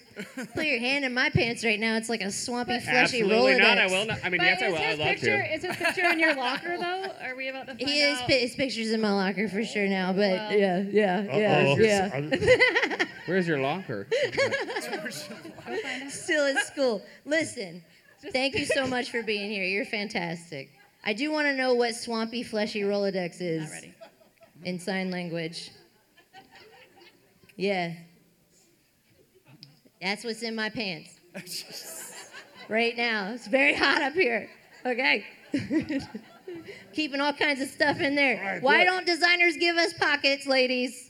Put 0.54 0.66
your 0.66 0.80
hand 0.80 1.04
in 1.04 1.14
my 1.14 1.30
pants 1.30 1.64
right 1.66 1.80
now. 1.80 1.98
It's 1.98 2.08
like 2.10 2.22
a 2.22 2.32
swampy, 2.32 2.80
fleshy 2.80 3.22
Absolutely 3.22 3.54
Rolodex. 3.54 3.60
not. 3.60 3.78
I 3.78 3.86
will 3.88 4.06
not. 4.06 4.20
I 4.24 4.30
mean, 4.30 4.38
But 4.40 4.46
yes, 4.46 4.62
I 4.62 4.66
is 4.68 4.72
will. 4.72 4.78
I'd 4.80 4.86
his 4.90 5.00
love 5.00 5.08
picture, 5.10 5.38
to. 5.44 5.54
Is 5.54 5.64
his 5.66 5.76
picture 5.76 6.06
in 6.06 6.20
your 6.20 6.36
locker 6.36 6.78
though? 6.78 7.12
Are 7.22 7.36
we 7.36 7.50
about 7.50 7.68
to 7.68 7.76
find 7.76 7.82
He 7.90 8.00
is. 8.02 8.20
out? 8.20 8.28
pi- 8.28 8.34
His 8.34 8.56
pictures 8.56 8.92
in 8.92 9.02
my 9.02 9.12
locker 9.12 9.50
for 9.50 9.64
sure 9.66 9.88
now, 9.88 10.14
but 10.14 10.20
Well. 10.20 10.54
yeah, 10.54 10.84
yeah, 10.90 11.22
yeah, 11.38 11.58
Uh-oh. 11.68 11.78
yeah. 11.80 13.06
Where's 13.26 13.48
your 13.48 13.60
locker? 13.60 14.08
Still 16.10 16.46
at 16.46 16.66
school. 16.66 17.02
Listen, 17.26 17.84
thank 18.32 18.56
you 18.56 18.66
so 18.66 18.88
much 18.88 19.10
for 19.12 19.22
being 19.24 19.50
here. 19.52 19.64
You're 19.66 19.86
fantastic. 19.86 20.70
I 21.04 21.14
do 21.14 21.32
want 21.32 21.48
to 21.48 21.56
know 21.56 21.74
what 21.74 21.96
swampy, 21.96 22.42
fleshy 22.44 22.82
Rolodex 22.82 23.38
is 23.42 23.86
in 24.64 24.80
sign 24.80 25.12
language. 25.12 25.72
Yeah. 27.58 27.94
That's 30.06 30.24
what's 30.24 30.44
in 30.44 30.54
my 30.54 30.70
pants. 30.70 31.20
right 32.70 32.96
now. 32.96 33.32
It's 33.32 33.48
very 33.48 33.74
hot 33.74 34.04
up 34.04 34.14
here. 34.14 34.52
Okay. 34.86 35.26
Keeping 36.94 37.22
all 37.22 37.34
kinds 37.34 37.60
of 37.60 37.70
stuff 37.70 38.00
in 38.00 38.14
there. 38.14 38.60
Why 38.62 38.84
don't 38.84 39.08
designers 39.08 39.58
give 39.58 39.78
us 39.78 39.94
pockets, 39.94 40.46
ladies? 40.46 41.10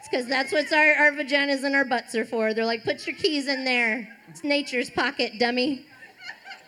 It's 0.00 0.08
because 0.10 0.26
that's 0.26 0.50
what 0.50 0.72
our, 0.72 0.92
our 0.94 1.12
vaginas 1.12 1.62
and 1.62 1.76
our 1.76 1.84
butts 1.84 2.16
are 2.16 2.24
for. 2.24 2.52
They're 2.52 2.66
like, 2.66 2.82
put 2.82 3.06
your 3.06 3.14
keys 3.14 3.46
in 3.46 3.64
there. 3.64 4.08
It's 4.26 4.42
nature's 4.42 4.90
pocket, 4.90 5.34
dummy. 5.38 5.86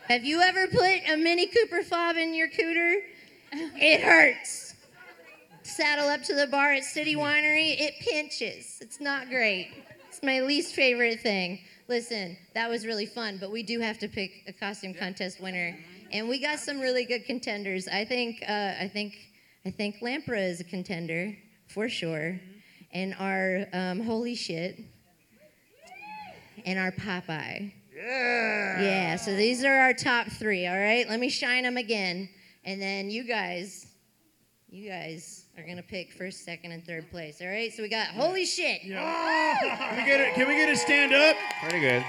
Have 0.07 0.25
you 0.25 0.43
ever 0.43 0.69
put 0.69 1.01
a 1.11 1.17
Mini 1.17 1.49
Cooper 1.49 1.83
fob 1.83 2.17
in 2.17 2.35
your 2.35 2.51
cooter? 2.51 3.01
It 3.51 4.01
hurts. 4.01 4.77
Saddle 5.65 6.07
up 6.07 6.23
to 6.23 6.37
the 6.37 6.47
bar 6.47 6.73
at 6.75 6.85
City 6.85 7.17
Winery, 7.17 7.81
it 7.81 7.95
pinches. 7.99 8.79
It's 8.81 9.01
not 9.01 9.29
great. 9.29 9.84
My 10.25 10.41
least 10.41 10.75
favorite 10.75 11.21
thing. 11.21 11.61
Listen, 11.87 12.39
that 12.55 12.71
was 12.71 12.87
really 12.87 13.05
fun, 13.05 13.37
but 13.39 13.53
we 13.53 13.63
do 13.63 13.79
have 13.81 13.99
to 13.99 14.09
pick 14.09 14.31
a 14.49 14.55
costume 14.55 14.95
contest 14.95 15.39
winner, 15.39 15.77
and 16.11 16.31
we 16.31 16.41
got 16.41 16.59
some 16.59 16.81
really 16.81 17.05
good 17.05 17.27
contenders. 17.27 17.87
I 17.89 18.07
think, 18.07 18.43
uh, 18.49 18.73
I 18.81 18.91
think, 18.91 19.15
I 19.67 19.71
think 19.71 19.97
Lampra 20.01 20.49
is 20.49 20.61
a 20.61 20.65
contender 20.65 21.37
for 21.69 21.91
sure, 21.91 22.41
and 22.91 23.15
our 23.19 23.67
um, 23.75 24.01
holy 24.01 24.35
shit, 24.35 24.81
and 26.65 26.79
our 26.79 26.91
Popeye. 26.91 27.75
Yeah. 27.95 28.83
Yeah, 28.83 29.17
so 29.17 29.37
these 29.37 29.63
are 29.63 29.77
our 29.77 29.93
top 29.93 30.29
three, 30.29 30.67
all 30.67 30.79
right? 30.79 31.07
Let 31.07 31.21
me 31.21 31.29
shine 31.29 31.65
them 31.65 31.77
again. 31.77 32.31
And 32.65 32.81
then 32.81 33.11
you 33.11 33.25
guys, 33.25 33.87
you 34.71 34.89
guys 34.89 35.44
are 35.57 35.63
gonna 35.63 35.83
pick 35.83 36.13
first, 36.13 36.45
second, 36.45 36.73
and 36.73 36.85
third 36.85 37.11
place, 37.11 37.41
all 37.41 37.49
right? 37.49 37.73
So 37.73 37.83
we 37.83 37.89
got 37.89 38.09
holy 38.09 38.45
shit. 38.47 38.83
Yeah. 38.85 39.57
Can 39.79 39.97
we 39.97 40.05
get 40.05 40.21
a, 40.21 40.33
can 40.35 40.49
we 40.49 40.55
get 40.57 40.69
a 40.69 40.77
stand 40.77 41.13
up? 41.15 41.37
Pretty 41.63 41.81
good. 41.81 42.05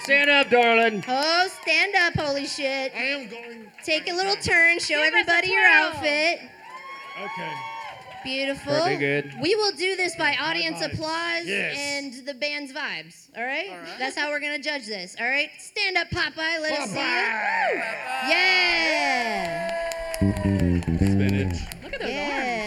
Stand 0.00 0.28
up, 0.30 0.50
darling. 0.50 1.04
Oh, 1.06 1.48
stand 1.62 1.94
up, 1.94 2.14
holy 2.14 2.46
shit. 2.46 2.92
I 2.94 3.02
am 3.02 3.28
going. 3.28 3.70
Take 3.84 4.10
a 4.10 4.14
little 4.14 4.34
turn, 4.36 4.78
show 4.80 4.96
Give 4.96 4.98
us 4.98 5.04
a 5.04 5.06
everybody 5.18 5.48
your 5.48 5.60
twirl. 5.60 5.82
outfit. 5.84 6.40
Okay. 7.22 7.52
Beautiful. 8.24 8.80
Pretty 8.80 8.96
good. 8.96 9.34
We 9.42 9.54
will 9.54 9.72
do 9.72 9.96
this 9.96 10.16
by 10.16 10.34
audience 10.40 10.80
applause 10.80 11.44
Yes. 11.46 11.76
and 11.76 12.26
the 12.26 12.32
band's 12.34 12.72
vibes. 12.72 13.28
All 13.36 13.44
right? 13.44 13.70
That's 13.98 14.16
how 14.16 14.30
we're 14.30 14.40
gonna 14.40 14.58
judge 14.58 14.86
this. 14.86 15.14
All 15.20 15.26
right? 15.28 15.50
Stand 15.58 15.96
up, 15.98 16.08
Popeye. 16.10 16.60
Let 16.62 16.80
us 16.80 16.88
see 16.90 16.96
you. 16.96 17.82
Yeah. 18.30 19.70
Spinach. 20.96 21.58
Look 21.82 21.92
at 21.94 22.00
those 22.00 22.10
arms. 22.10 22.63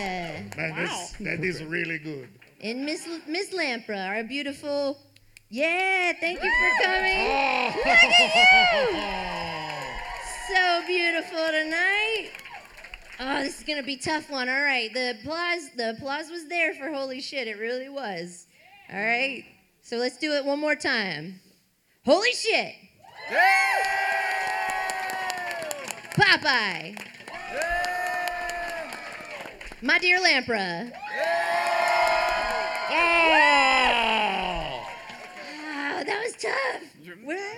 Yeah. 0.58 0.74
Man, 0.74 0.86
this, 0.86 1.12
that 1.20 1.44
is 1.44 1.64
really 1.64 2.00
good. 2.00 2.30
And 2.62 2.86
Miss 2.86 3.08
Miss 3.28 3.54
Lampra, 3.54 4.08
our 4.08 4.24
beautiful. 4.24 4.98
Yeah. 5.50 6.14
Thank 6.20 6.44
you 6.44 6.50
for 6.50 6.84
coming. 6.84 7.68
Look 7.78 7.86
at 7.86 8.92
you. 8.92 10.54
So 10.54 10.88
beautiful 10.88 11.46
tonight. 11.48 12.32
Oh, 13.20 13.42
this 13.42 13.60
is 13.60 13.64
gonna 13.66 13.84
be 13.84 13.96
a 13.96 14.00
tough 14.00 14.30
one. 14.30 14.48
All 14.50 14.62
right, 14.62 14.94
the 14.94 15.12
applause, 15.20 15.70
the 15.76 15.92
applause 15.92 16.30
was 16.30 16.48
there 16.48 16.74
for 16.74 16.92
holy 16.92 17.22
shit. 17.22 17.48
It 17.48 17.58
really 17.58 17.90
was. 17.90 18.48
All 18.92 19.00
right, 19.00 19.44
so 19.82 19.98
let's 19.98 20.18
do 20.18 20.34
it 20.34 20.46
one 20.46 20.60
more 20.60 20.76
time. 20.76 21.40
Holy 22.06 22.32
shit! 22.32 22.76
Popeye. 26.14 26.96
My 29.82 30.00
dear 30.00 30.20
Lampra. 30.20 30.92
Oh! 32.90 34.84
Oh, 35.70 36.04
that 36.04 36.22
was 36.24 36.36
tough. 36.36 36.82
Where? 37.24 37.58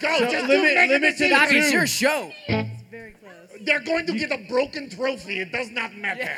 Go, 0.00 0.18
So 0.18 0.30
just 0.30 0.48
limit- 0.48 0.48
do 0.48 0.74
make 0.74 0.90
limit 0.90 1.14
a 1.14 1.18
to 1.18 1.28
the 1.28 1.56
it's 1.58 1.72
your 1.72 1.86
show. 1.86 2.32
It's 2.48 2.82
very 2.90 3.12
close. 3.12 3.32
They're 3.62 3.80
going 3.80 4.06
to 4.06 4.12
get 4.18 4.30
a 4.32 4.38
broken 4.48 4.88
trophy. 4.88 5.40
It 5.40 5.52
does 5.52 5.70
not 5.70 5.94
matter. 5.96 6.28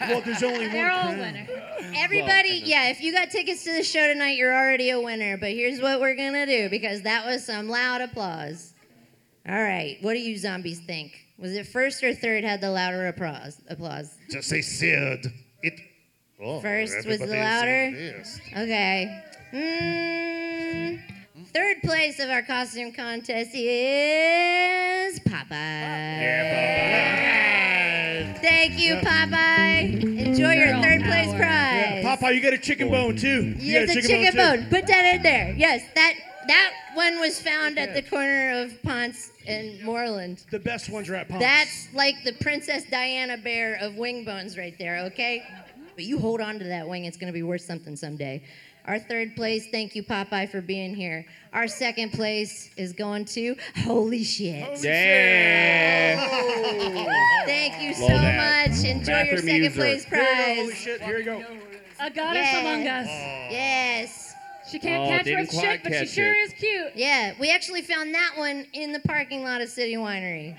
Well, 0.08 0.20
there's 0.22 0.42
only 0.42 0.68
They're 0.68 0.90
all 0.90 1.08
one. 1.08 1.18
winner. 1.18 1.46
Everybody, 1.96 2.62
yeah, 2.64 2.88
if 2.90 3.00
you 3.00 3.12
got 3.12 3.30
tickets 3.30 3.64
to 3.64 3.72
the 3.74 3.82
show 3.82 4.06
tonight, 4.12 4.36
you're 4.36 4.54
already 4.54 4.90
a 4.90 5.00
winner. 5.00 5.36
But 5.36 5.50
here's 5.50 5.80
what 5.80 6.00
we're 6.00 6.14
gonna 6.16 6.46
do 6.46 6.68
because 6.68 7.02
that 7.02 7.24
was 7.26 7.44
some 7.44 7.68
loud 7.68 8.00
applause. 8.00 8.72
All 9.48 9.54
right, 9.60 9.98
what 10.00 10.14
do 10.14 10.20
you 10.20 10.36
zombies 10.38 10.80
think? 10.80 11.25
Was 11.38 11.52
it 11.54 11.66
first 11.66 12.02
or 12.02 12.14
third 12.14 12.44
had 12.44 12.60
the 12.60 12.70
louder 12.70 13.06
applause? 13.08 13.60
Applause. 13.68 14.16
Just 14.30 14.48
say 14.48 14.62
third. 14.62 15.26
It. 15.62 15.74
Oh, 16.40 16.60
First 16.60 17.06
was 17.06 17.18
the 17.18 17.26
louder? 17.26 17.92
Okay. 18.56 19.22
Mm, 19.52 21.00
third 21.52 21.76
place 21.82 22.18
of 22.20 22.28
our 22.30 22.42
costume 22.42 22.92
contest 22.92 23.50
is 23.54 25.18
Popeye. 25.20 26.20
Yeah, 26.20 28.32
Popeye. 28.34 28.38
Thank 28.40 28.78
you, 28.78 28.96
Popeye. 28.96 30.02
Enjoy 30.26 30.52
your 30.54 30.74
third 30.82 31.02
place 31.04 31.26
power. 31.28 31.38
prize. 31.38 32.02
Papa, 32.04 32.32
you 32.34 32.40
got 32.42 32.52
a 32.54 32.58
chicken 32.58 32.90
bone 32.90 33.16
too. 33.16 33.42
You 33.44 33.54
Here's 33.54 33.86
got 33.88 33.96
a 33.96 33.98
a 33.98 34.02
chicken, 34.02 34.24
chicken, 34.24 34.36
bone. 34.36 34.60
bone. 34.60 34.68
Put 34.70 34.86
that 34.88 35.14
in 35.16 35.22
there. 35.22 35.54
Yes, 35.56 35.82
that 35.94 36.14
that 36.48 36.72
one 36.94 37.20
was 37.20 37.40
found 37.40 37.78
at 37.78 37.94
the 37.94 38.02
corner 38.02 38.62
of 38.62 38.82
Ponce 38.82 39.30
and 39.46 39.80
Moreland. 39.82 40.44
The 40.50 40.58
best 40.58 40.88
ones 40.90 41.08
are 41.08 41.14
at 41.16 41.28
Palms. 41.28 41.40
That's 41.42 41.88
like 41.94 42.16
the 42.24 42.32
Princess 42.34 42.84
Diana 42.90 43.36
bear 43.36 43.76
of 43.80 43.96
wing 43.96 44.24
bones 44.24 44.56
right 44.58 44.74
there, 44.78 44.98
okay? 45.06 45.42
But 45.94 46.04
you 46.04 46.18
hold 46.18 46.40
on 46.40 46.58
to 46.58 46.64
that 46.66 46.88
wing, 46.88 47.04
it's 47.06 47.16
gonna 47.16 47.32
be 47.32 47.42
worth 47.42 47.62
something 47.62 47.96
someday. 47.96 48.42
Our 48.86 49.00
third 49.00 49.34
place, 49.34 49.66
thank 49.72 49.96
you, 49.96 50.04
Popeye, 50.04 50.48
for 50.48 50.60
being 50.60 50.94
here. 50.94 51.26
Our 51.52 51.66
second 51.66 52.12
place 52.12 52.70
is 52.76 52.92
going 52.92 53.24
to 53.26 53.56
Holy 53.82 54.22
Shit. 54.22 54.80
Yeah. 54.84 56.22
Thank 57.46 57.82
you 57.82 57.94
so 57.94 58.06
that. 58.06 58.68
much. 58.68 58.78
Mm-hmm. 58.78 58.98
Enjoy 59.00 59.22
your 59.22 59.38
second 59.38 59.56
user. 59.64 59.74
place 59.74 60.04
Here 60.04 60.18
you 60.20 60.24
go, 60.24 60.34
prize. 60.34 60.56
holy 60.58 60.74
shit, 60.74 61.02
here 61.02 61.18
you 61.18 61.24
go. 61.24 61.44
A 61.98 62.10
goddess 62.10 62.42
Yeah. 62.44 62.60
among 62.60 62.86
us. 62.86 63.06
Yes. 63.50 64.25
She 64.70 64.78
can't 64.80 65.04
Oh, 65.04 65.08
catch 65.08 65.24
didn't 65.24 65.40
what's 65.46 65.58
quite 65.58 65.82
but 65.84 65.92
she 65.92 66.06
sure 66.06 66.32
it. 66.32 66.36
is 66.38 66.52
cute. 66.54 66.92
Yeah, 66.96 67.34
we 67.38 67.50
actually 67.50 67.82
found 67.82 68.12
that 68.14 68.32
one 68.36 68.66
in 68.72 68.92
the 68.92 68.98
parking 69.00 69.44
lot 69.44 69.60
of 69.60 69.68
City 69.68 69.94
Winery. 69.94 70.56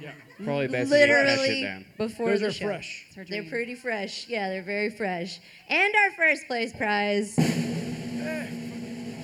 Yeah, 0.00 0.12
Probably 0.44 0.68
best 0.68 0.92
to 0.92 0.96
get 0.98 1.08
that 1.08 1.26
Literally 1.26 1.48
shit 1.48 1.62
down. 1.64 1.84
before 1.96 2.30
Those 2.30 2.40
the 2.40 2.46
are 2.48 2.52
show. 2.52 2.66
fresh. 2.66 3.06
They're 3.28 3.42
pretty 3.42 3.74
fresh. 3.74 4.28
Yeah, 4.28 4.48
they're 4.48 4.62
very 4.62 4.90
fresh. 4.90 5.40
And 5.68 5.92
our 6.04 6.12
first 6.12 6.46
place 6.46 6.72
prize, 6.72 7.36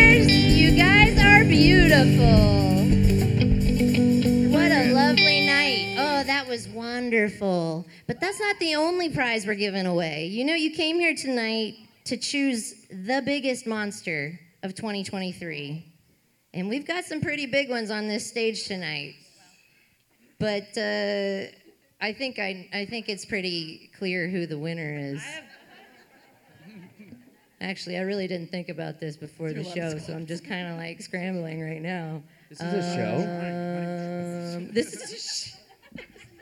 Beautiful. 1.98 2.28
What 4.52 4.72
a 4.72 4.94
lovely 4.94 5.48
night. 5.48 5.95
Oh, 5.98 6.24
that 6.26 6.45
was 6.48 6.68
wonderful. 6.68 7.88
But 8.06 8.22
that's 8.22 8.40
not 8.40 8.60
the 8.60 8.76
only 8.76 9.10
prize 9.10 9.48
we're 9.48 9.56
giving 9.56 9.88
away. 9.88 10.28
You 10.28 10.45
know, 10.45 10.53
you 10.53 10.69
came 10.69 10.99
here 10.99 11.15
tonight 11.15 11.74
to 12.06 12.15
choose 12.15 12.86
the 12.91 13.24
biggest 13.26 13.65
monster 13.65 14.40
of 14.61 14.76
2023. 14.76 15.91
And 16.53 16.69
we've 16.69 16.86
got 16.86 17.03
some 17.03 17.19
pretty 17.19 17.48
big 17.48 17.68
ones 17.68 17.90
on 17.90 18.07
this 18.07 18.30
stage 18.30 18.68
tonight. 18.68 19.15
But 20.38 20.78
uh, 20.78 21.49
I 21.99 22.14
think 22.14 22.38
I, 22.38 22.69
I 22.74 22.86
think 22.86 23.10
it's 23.10 23.26
pretty 23.26 23.90
clear 23.98 24.28
who 24.28 24.45
the 24.45 24.60
winner 24.60 24.99
is. 24.99 25.24
Actually, 27.60 27.98
I 27.98 28.02
really 28.02 28.28
didn't 28.28 28.52
think 28.52 28.70
about 28.70 29.00
this 29.00 29.18
before 29.18 29.52
the 29.52 29.64
show, 29.64 29.98
so 29.98 30.14
I'm 30.14 30.28
just 30.28 30.46
kind 30.46 30.68
of 30.68 30.78
like 30.78 31.02
scrambling 31.02 31.60
right 31.62 31.82
now. 31.82 32.22
This 32.50 32.62
is 32.62 32.74
a 32.74 32.96
show? 32.96 34.58
Um, 34.58 34.72
this 34.72 34.94
is. 34.94 35.58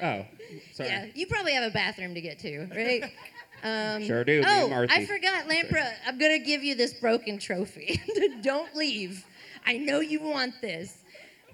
Oh, 0.01 0.25
sorry. 0.73 0.89
Yeah, 0.89 1.05
you 1.15 1.25
probably 1.27 1.53
have 1.53 1.63
a 1.63 1.73
bathroom 1.73 2.13
to 2.15 2.21
get 2.21 2.37
to, 2.39 2.67
right? 2.75 3.03
Um, 3.63 4.03
Sure 4.05 4.25
do, 4.25 4.43
Oh. 4.45 4.85
I 4.89 5.05
forgot, 5.05 5.45
Lampra. 5.47 5.89
I'm 6.05 6.17
gonna 6.17 6.37
give 6.39 6.63
you 6.63 6.75
this 6.75 6.93
broken 6.93 7.39
trophy. 7.39 8.01
Don't 8.41 8.75
leave. 8.75 9.25
I 9.65 9.77
know 9.77 10.01
you 10.01 10.19
want 10.21 10.59
this. 10.61 10.97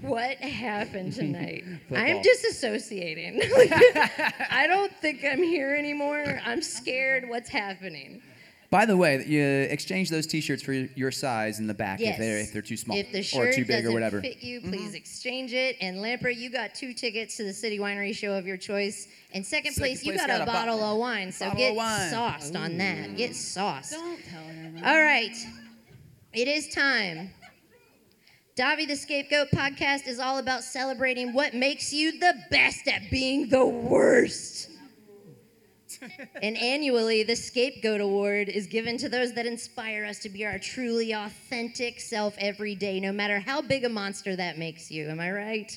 What 0.01 0.37
happened 0.37 1.13
tonight? 1.13 1.63
I'm 1.95 2.21
Football. 2.21 2.23
disassociating. 2.23 3.39
I 4.49 4.65
don't 4.67 4.91
think 4.97 5.23
I'm 5.23 5.43
here 5.43 5.75
anymore. 5.75 6.41
I'm 6.43 6.63
scared. 6.63 7.29
What's 7.29 7.49
happening? 7.49 8.23
By 8.71 8.85
the 8.85 8.95
way, 8.95 9.21
you 9.27 9.43
exchange 9.69 10.09
those 10.09 10.25
T-shirts 10.25 10.63
for 10.63 10.71
your 10.71 11.11
size 11.11 11.59
in 11.59 11.67
the 11.67 11.73
back 11.73 11.99
Yes. 11.99 12.13
if 12.13 12.19
they're 12.19 12.37
if 12.39 12.53
they're 12.53 12.61
too 12.61 12.77
small 12.77 12.95
If 12.97 13.11
the 13.11 13.19
or 13.19 13.23
shirt 13.23 13.53
too 13.53 13.65
big 13.65 13.83
doesn't 13.83 13.91
or 13.91 13.93
whatever. 13.93 14.21
fit 14.21 14.41
you, 14.41 14.61
mm-hmm. 14.61 14.69
please 14.69 14.93
exchange 14.95 15.51
it. 15.51 15.75
And 15.81 15.97
Lamper, 15.97 16.33
you 16.33 16.49
got 16.49 16.73
two 16.73 16.93
tickets 16.93 17.35
to 17.35 17.43
the 17.43 17.53
City 17.53 17.79
Winery 17.79 18.15
show 18.15 18.31
of 18.33 18.47
your 18.47 18.55
choice. 18.55 19.09
And 19.33 19.45
second, 19.45 19.73
Second 19.73 19.81
place, 19.81 20.05
you 20.05 20.13
place 20.13 20.21
got, 20.21 20.29
got 20.29 20.39
a, 20.39 20.43
a 20.43 20.45
bo- 20.45 20.51
bottle 20.53 20.81
of 20.81 20.97
wine. 20.99 21.33
So 21.33 21.51
get 21.53 21.75
wine. 21.75 22.09
sauced 22.11 22.55
on 22.55 22.77
that. 22.77 23.17
Get 23.17 23.35
sauced. 23.35 23.91
Don't 23.91 24.23
tell 24.23 24.41
her. 24.41 24.87
All 24.87 25.01
right. 25.01 25.35
It 26.33 26.47
is 26.47 26.69
time. 26.69 27.31
Davi 28.55 28.87
the 28.87 28.95
Scapegoat 28.95 29.49
podcast 29.53 30.07
is 30.07 30.17
all 30.19 30.37
about 30.37 30.63
celebrating 30.63 31.33
what 31.33 31.53
makes 31.53 31.91
you 31.91 32.19
the 32.19 32.35
best 32.49 32.87
at 32.87 33.01
being 33.11 33.49
the 33.49 33.65
worst. 33.65 34.69
And 36.41 36.57
annually, 36.57 37.23
the 37.23 37.35
Scapegoat 37.35 38.01
Award 38.01 38.49
is 38.49 38.67
given 38.67 38.97
to 38.97 39.09
those 39.09 39.33
that 39.33 39.45
inspire 39.45 40.05
us 40.05 40.19
to 40.19 40.29
be 40.29 40.45
our 40.45 40.57
truly 40.59 41.11
authentic 41.11 41.99
self 41.99 42.35
every 42.37 42.75
day, 42.75 42.99
no 42.99 43.11
matter 43.11 43.39
how 43.39 43.61
big 43.61 43.83
a 43.85 43.89
monster 43.89 44.35
that 44.35 44.57
makes 44.57 44.89
you. 44.91 45.09
Am 45.09 45.19
I 45.19 45.31
right? 45.31 45.71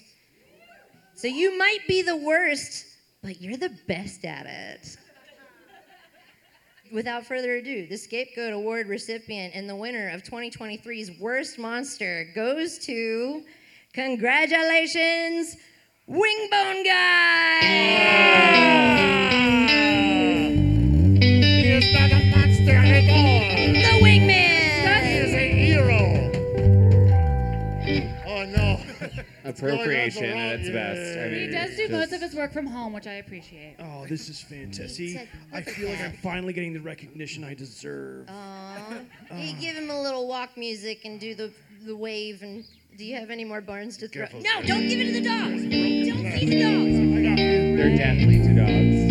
So 1.14 1.28
you 1.28 1.59
might 1.59 1.80
be 1.86 2.02
the 2.02 2.16
worst, 2.16 2.86
but 3.22 3.40
you're 3.40 3.56
the 3.56 3.76
best 3.86 4.24
at 4.24 4.46
it. 4.46 4.96
Without 6.92 7.24
further 7.26 7.56
ado, 7.56 7.86
the 7.86 7.96
Scapegoat 7.96 8.52
Award 8.52 8.88
recipient 8.88 9.55
and 9.55 9.68
the 9.68 9.76
winner 9.76 10.10
of 10.10 10.22
2023's 10.22 11.18
Worst 11.18 11.59
Monster 11.59 12.30
goes 12.34 12.78
to, 12.80 13.42
congratulations, 13.92 15.56
Wingbone 16.09 16.84
Guy! 16.84 17.64
Appropriation 29.44 30.24
at 30.24 30.60
its 30.60 30.70
best. 30.70 31.18
I 31.18 31.28
mean, 31.28 31.40
He 31.40 31.46
does 31.48 31.70
do 31.76 31.88
just- 31.88 31.90
most 31.92 32.12
of 32.12 32.20
his 32.22 32.34
work 32.34 32.52
from 32.52 32.66
home, 32.66 32.92
which 32.92 33.06
I 33.06 33.14
appreciate. 33.14 33.76
Oh, 33.78 34.06
this 34.06 34.28
is 34.28 34.40
fantastic. 34.40 34.90
See, 34.90 35.12
said, 35.14 35.28
I 35.52 35.56
"Look 35.58 35.68
at 35.68 35.74
feel 35.74 35.88
like 35.90 35.98
that." 35.98 36.10
I'm 36.10 36.16
finally 36.18 36.52
getting 36.52 36.72
the 36.72 36.80
recognition 36.80 37.44
I 37.44 37.54
deserve. 37.54 38.28
Aw. 38.28 38.88
You 39.36 39.52
ah. 39.54 39.60
give 39.60 39.76
him 39.76 39.90
a 39.90 40.00
little 40.02 40.26
walk 40.26 40.56
music 40.56 41.04
and 41.04 41.20
do 41.20 41.34
the, 41.34 41.52
the 41.84 41.96
wave. 41.96 42.42
And 42.42 42.64
do 42.96 43.04
you 43.04 43.16
have 43.16 43.30
any 43.30 43.44
more 43.44 43.60
barns 43.60 43.96
to 43.98 44.08
throw? 44.08 44.22
Careful. 44.26 44.40
No, 44.40 44.62
don't 44.66 44.88
give 44.88 45.00
it 45.00 45.06
to 45.06 45.12
the 45.12 45.20
dogs. 45.20 45.62
Don't 45.62 45.70
feed 45.70 46.48
the 46.48 46.62
dogs. 46.62 47.76
They're 47.76 47.96
definitely 47.96 48.38
two 48.38 48.54
dogs. 48.54 49.03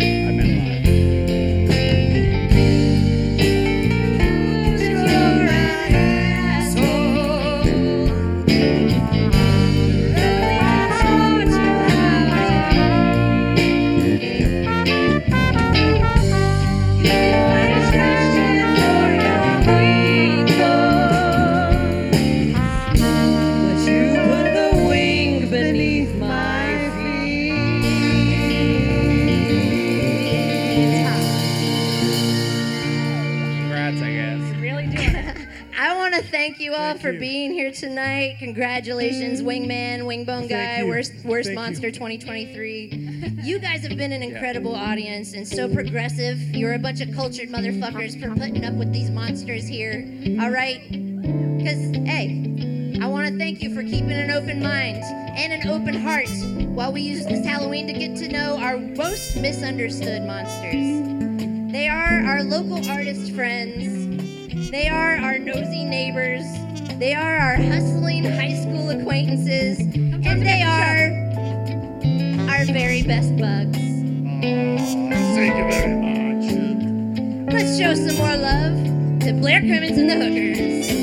Thank 36.44 36.60
you 36.60 36.72
all 36.72 36.90
Thank 36.90 37.00
for 37.00 37.12
you. 37.12 37.20
being 37.20 37.52
here 37.52 37.72
tonight. 37.72 38.36
Congratulations, 38.38 39.40
mm. 39.40 39.46
Wingman, 39.46 40.02
Wingbone 40.02 40.46
Guy. 40.46 40.84
Worst, 40.84 41.12
worst 41.24 41.46
Thank 41.46 41.58
you. 41.58 41.64
Monster 41.64 41.90
2023. 41.90 43.40
You 43.42 43.58
guys 43.58 43.82
have 43.82 43.96
been 43.96 44.12
an 44.12 44.22
incredible 44.22 44.74
audience 44.74 45.32
and 45.32 45.48
so 45.48 45.72
progressive. 45.72 46.38
You're 46.54 46.74
a 46.74 46.78
bunch 46.78 47.00
of 47.00 47.14
cultured 47.14 47.48
motherfuckers 47.48 48.20
for 48.20 48.28
putting 48.34 48.62
up 48.64 48.74
with 48.74 48.92
these 48.92 49.10
monsters 49.10 49.66
here. 49.66 50.04
All 50.38 50.50
right? 50.50 50.82
Because, 50.90 51.80
hey, 52.06 52.98
I 53.00 53.06
want 53.06 53.26
to 53.28 53.38
thank 53.38 53.62
you 53.62 53.74
for 53.74 53.82
keeping 53.82 54.12
an 54.12 54.30
open 54.30 54.62
mind 54.62 55.02
and 55.02 55.50
an 55.50 55.70
open 55.70 55.94
heart 55.94 56.28
while 56.74 56.92
we 56.92 57.00
use 57.00 57.24
this 57.24 57.44
Halloween 57.46 57.86
to 57.86 57.94
get 57.94 58.16
to 58.18 58.28
know 58.28 58.58
our 58.58 58.76
most 58.76 59.36
misunderstood 59.36 60.22
monsters. 60.24 61.72
They 61.72 61.88
are 61.88 62.22
our 62.26 62.42
local 62.42 62.86
artist 62.90 63.32
friends. 63.32 63.93
They 64.70 64.88
are 64.88 65.16
our 65.18 65.38
nosy 65.38 65.84
neighbors. 65.84 66.44
They 66.98 67.14
are 67.14 67.36
our 67.36 67.56
hustling 67.56 68.24
high 68.24 68.54
school 68.54 68.90
acquaintances. 68.90 69.78
And 69.80 70.42
they 70.42 70.62
are 70.62 71.10
our 72.50 72.64
very 72.66 73.02
best 73.02 73.36
bugs. 73.36 73.76
Thank 75.34 75.56
you 75.56 75.64
very 75.70 75.96
much. 75.96 77.52
Let's 77.52 77.78
show 77.78 77.94
some 77.94 78.16
more 78.16 78.36
love 78.36 79.20
to 79.20 79.32
Blair 79.34 79.60
Crimmins 79.60 79.98
and 79.98 80.10
the 80.10 80.16
Hookers. 80.16 80.93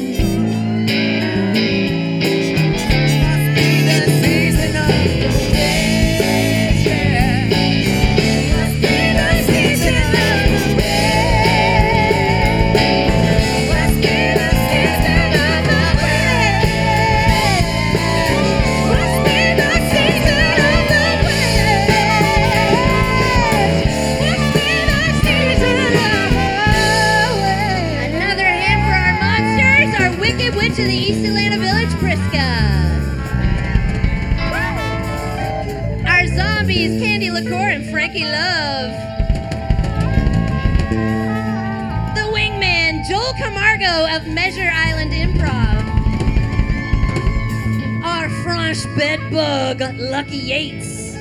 Bedbug, 49.42 50.00
Lucky 50.00 50.38
Yates. 50.38 51.16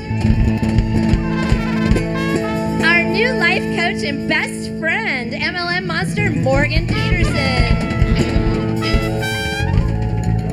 Our 2.84 3.02
new 3.04 3.32
life 3.32 3.62
coach 3.76 4.02
and 4.04 4.28
best 4.28 4.70
friend, 4.78 5.32
MLM 5.32 5.86
monster, 5.86 6.30
Morgan 6.30 6.86
Peterson. 6.86 7.34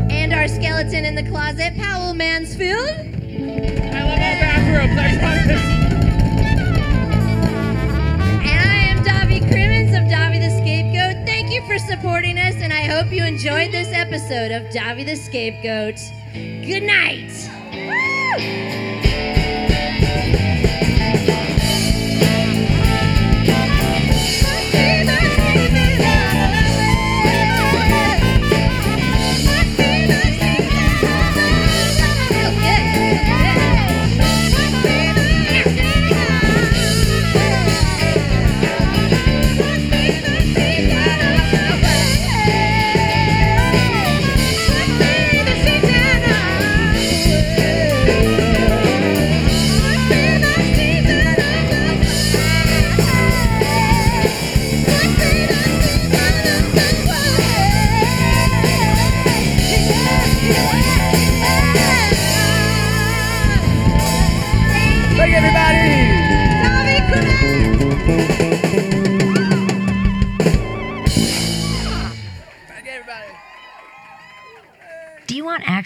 And 0.09 0.33
our 0.33 0.47
skeleton 0.47 1.05
in 1.05 1.15
the 1.15 1.23
closet, 1.23 1.75
Powell 1.77 2.13
Mansfield. 2.13 2.79
I 2.79 4.03
love 4.03 4.21
all 4.25 4.37
bathrooms. 4.43 4.97
I 4.97 5.17
promise. 5.17 5.61
And 8.43 8.69
I 8.69 8.79
am 8.91 9.03
Davi 9.03 9.39
Crimmins 9.49 9.93
of 9.95 10.03
Davi 10.03 10.39
the 10.39 10.51
Scapegoat. 10.61 11.25
Thank 11.25 11.51
you 11.51 11.61
for 11.67 11.77
supporting 11.79 12.37
us, 12.37 12.55
and 12.55 12.71
I 12.71 12.83
hope 12.83 13.11
you 13.11 13.23
enjoyed 13.23 13.71
this 13.71 13.89
episode 13.91 14.51
of 14.51 14.63
Davi 14.73 15.05
the 15.05 15.15
Scapegoat. 15.15 15.99
Good 16.33 16.83
night. 16.83 17.36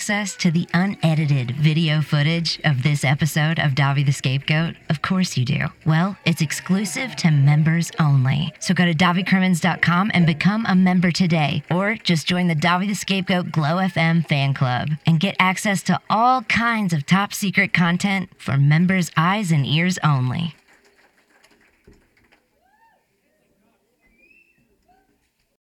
Access 0.02 0.36
to 0.36 0.50
the 0.50 0.68
unedited 0.74 1.52
video 1.52 2.02
footage 2.02 2.60
of 2.64 2.82
this 2.82 3.04
episode 3.04 3.60
of 3.60 3.74
Davi 3.74 4.04
the 4.04 4.12
Scapegoat? 4.12 4.74
Of 4.90 5.04
course 5.04 5.38
you 5.38 5.46
do. 5.46 5.68
Well, 5.86 6.18
it's 6.26 6.42
exclusive 6.42 7.16
to 7.18 7.30
members 7.30 7.92
only. 8.00 8.52
So 8.60 8.74
go 8.74 8.86
to 8.86 8.96
DaviCrimmins.com 8.96 10.10
and 10.16 10.26
become 10.26 10.66
a 10.68 10.74
member 10.74 11.12
today, 11.12 11.62
or 11.70 11.94
just 11.98 12.26
join 12.26 12.48
the 12.48 12.56
Davi 12.56 12.88
the 12.88 12.96
Scapegoat 12.96 13.52
Glow 13.52 13.76
FM 13.78 14.28
fan 14.28 14.56
club 14.56 14.90
and 15.06 15.20
get 15.20 15.36
access 15.38 15.84
to 15.84 16.02
all 16.10 16.42
kinds 16.46 16.94
of 16.94 17.06
top 17.06 17.32
secret 17.32 17.72
content 17.72 18.32
for 18.40 18.58
members' 18.58 19.12
eyes 19.16 19.52
and 19.52 19.68
ears 19.68 20.00
only. 20.04 20.56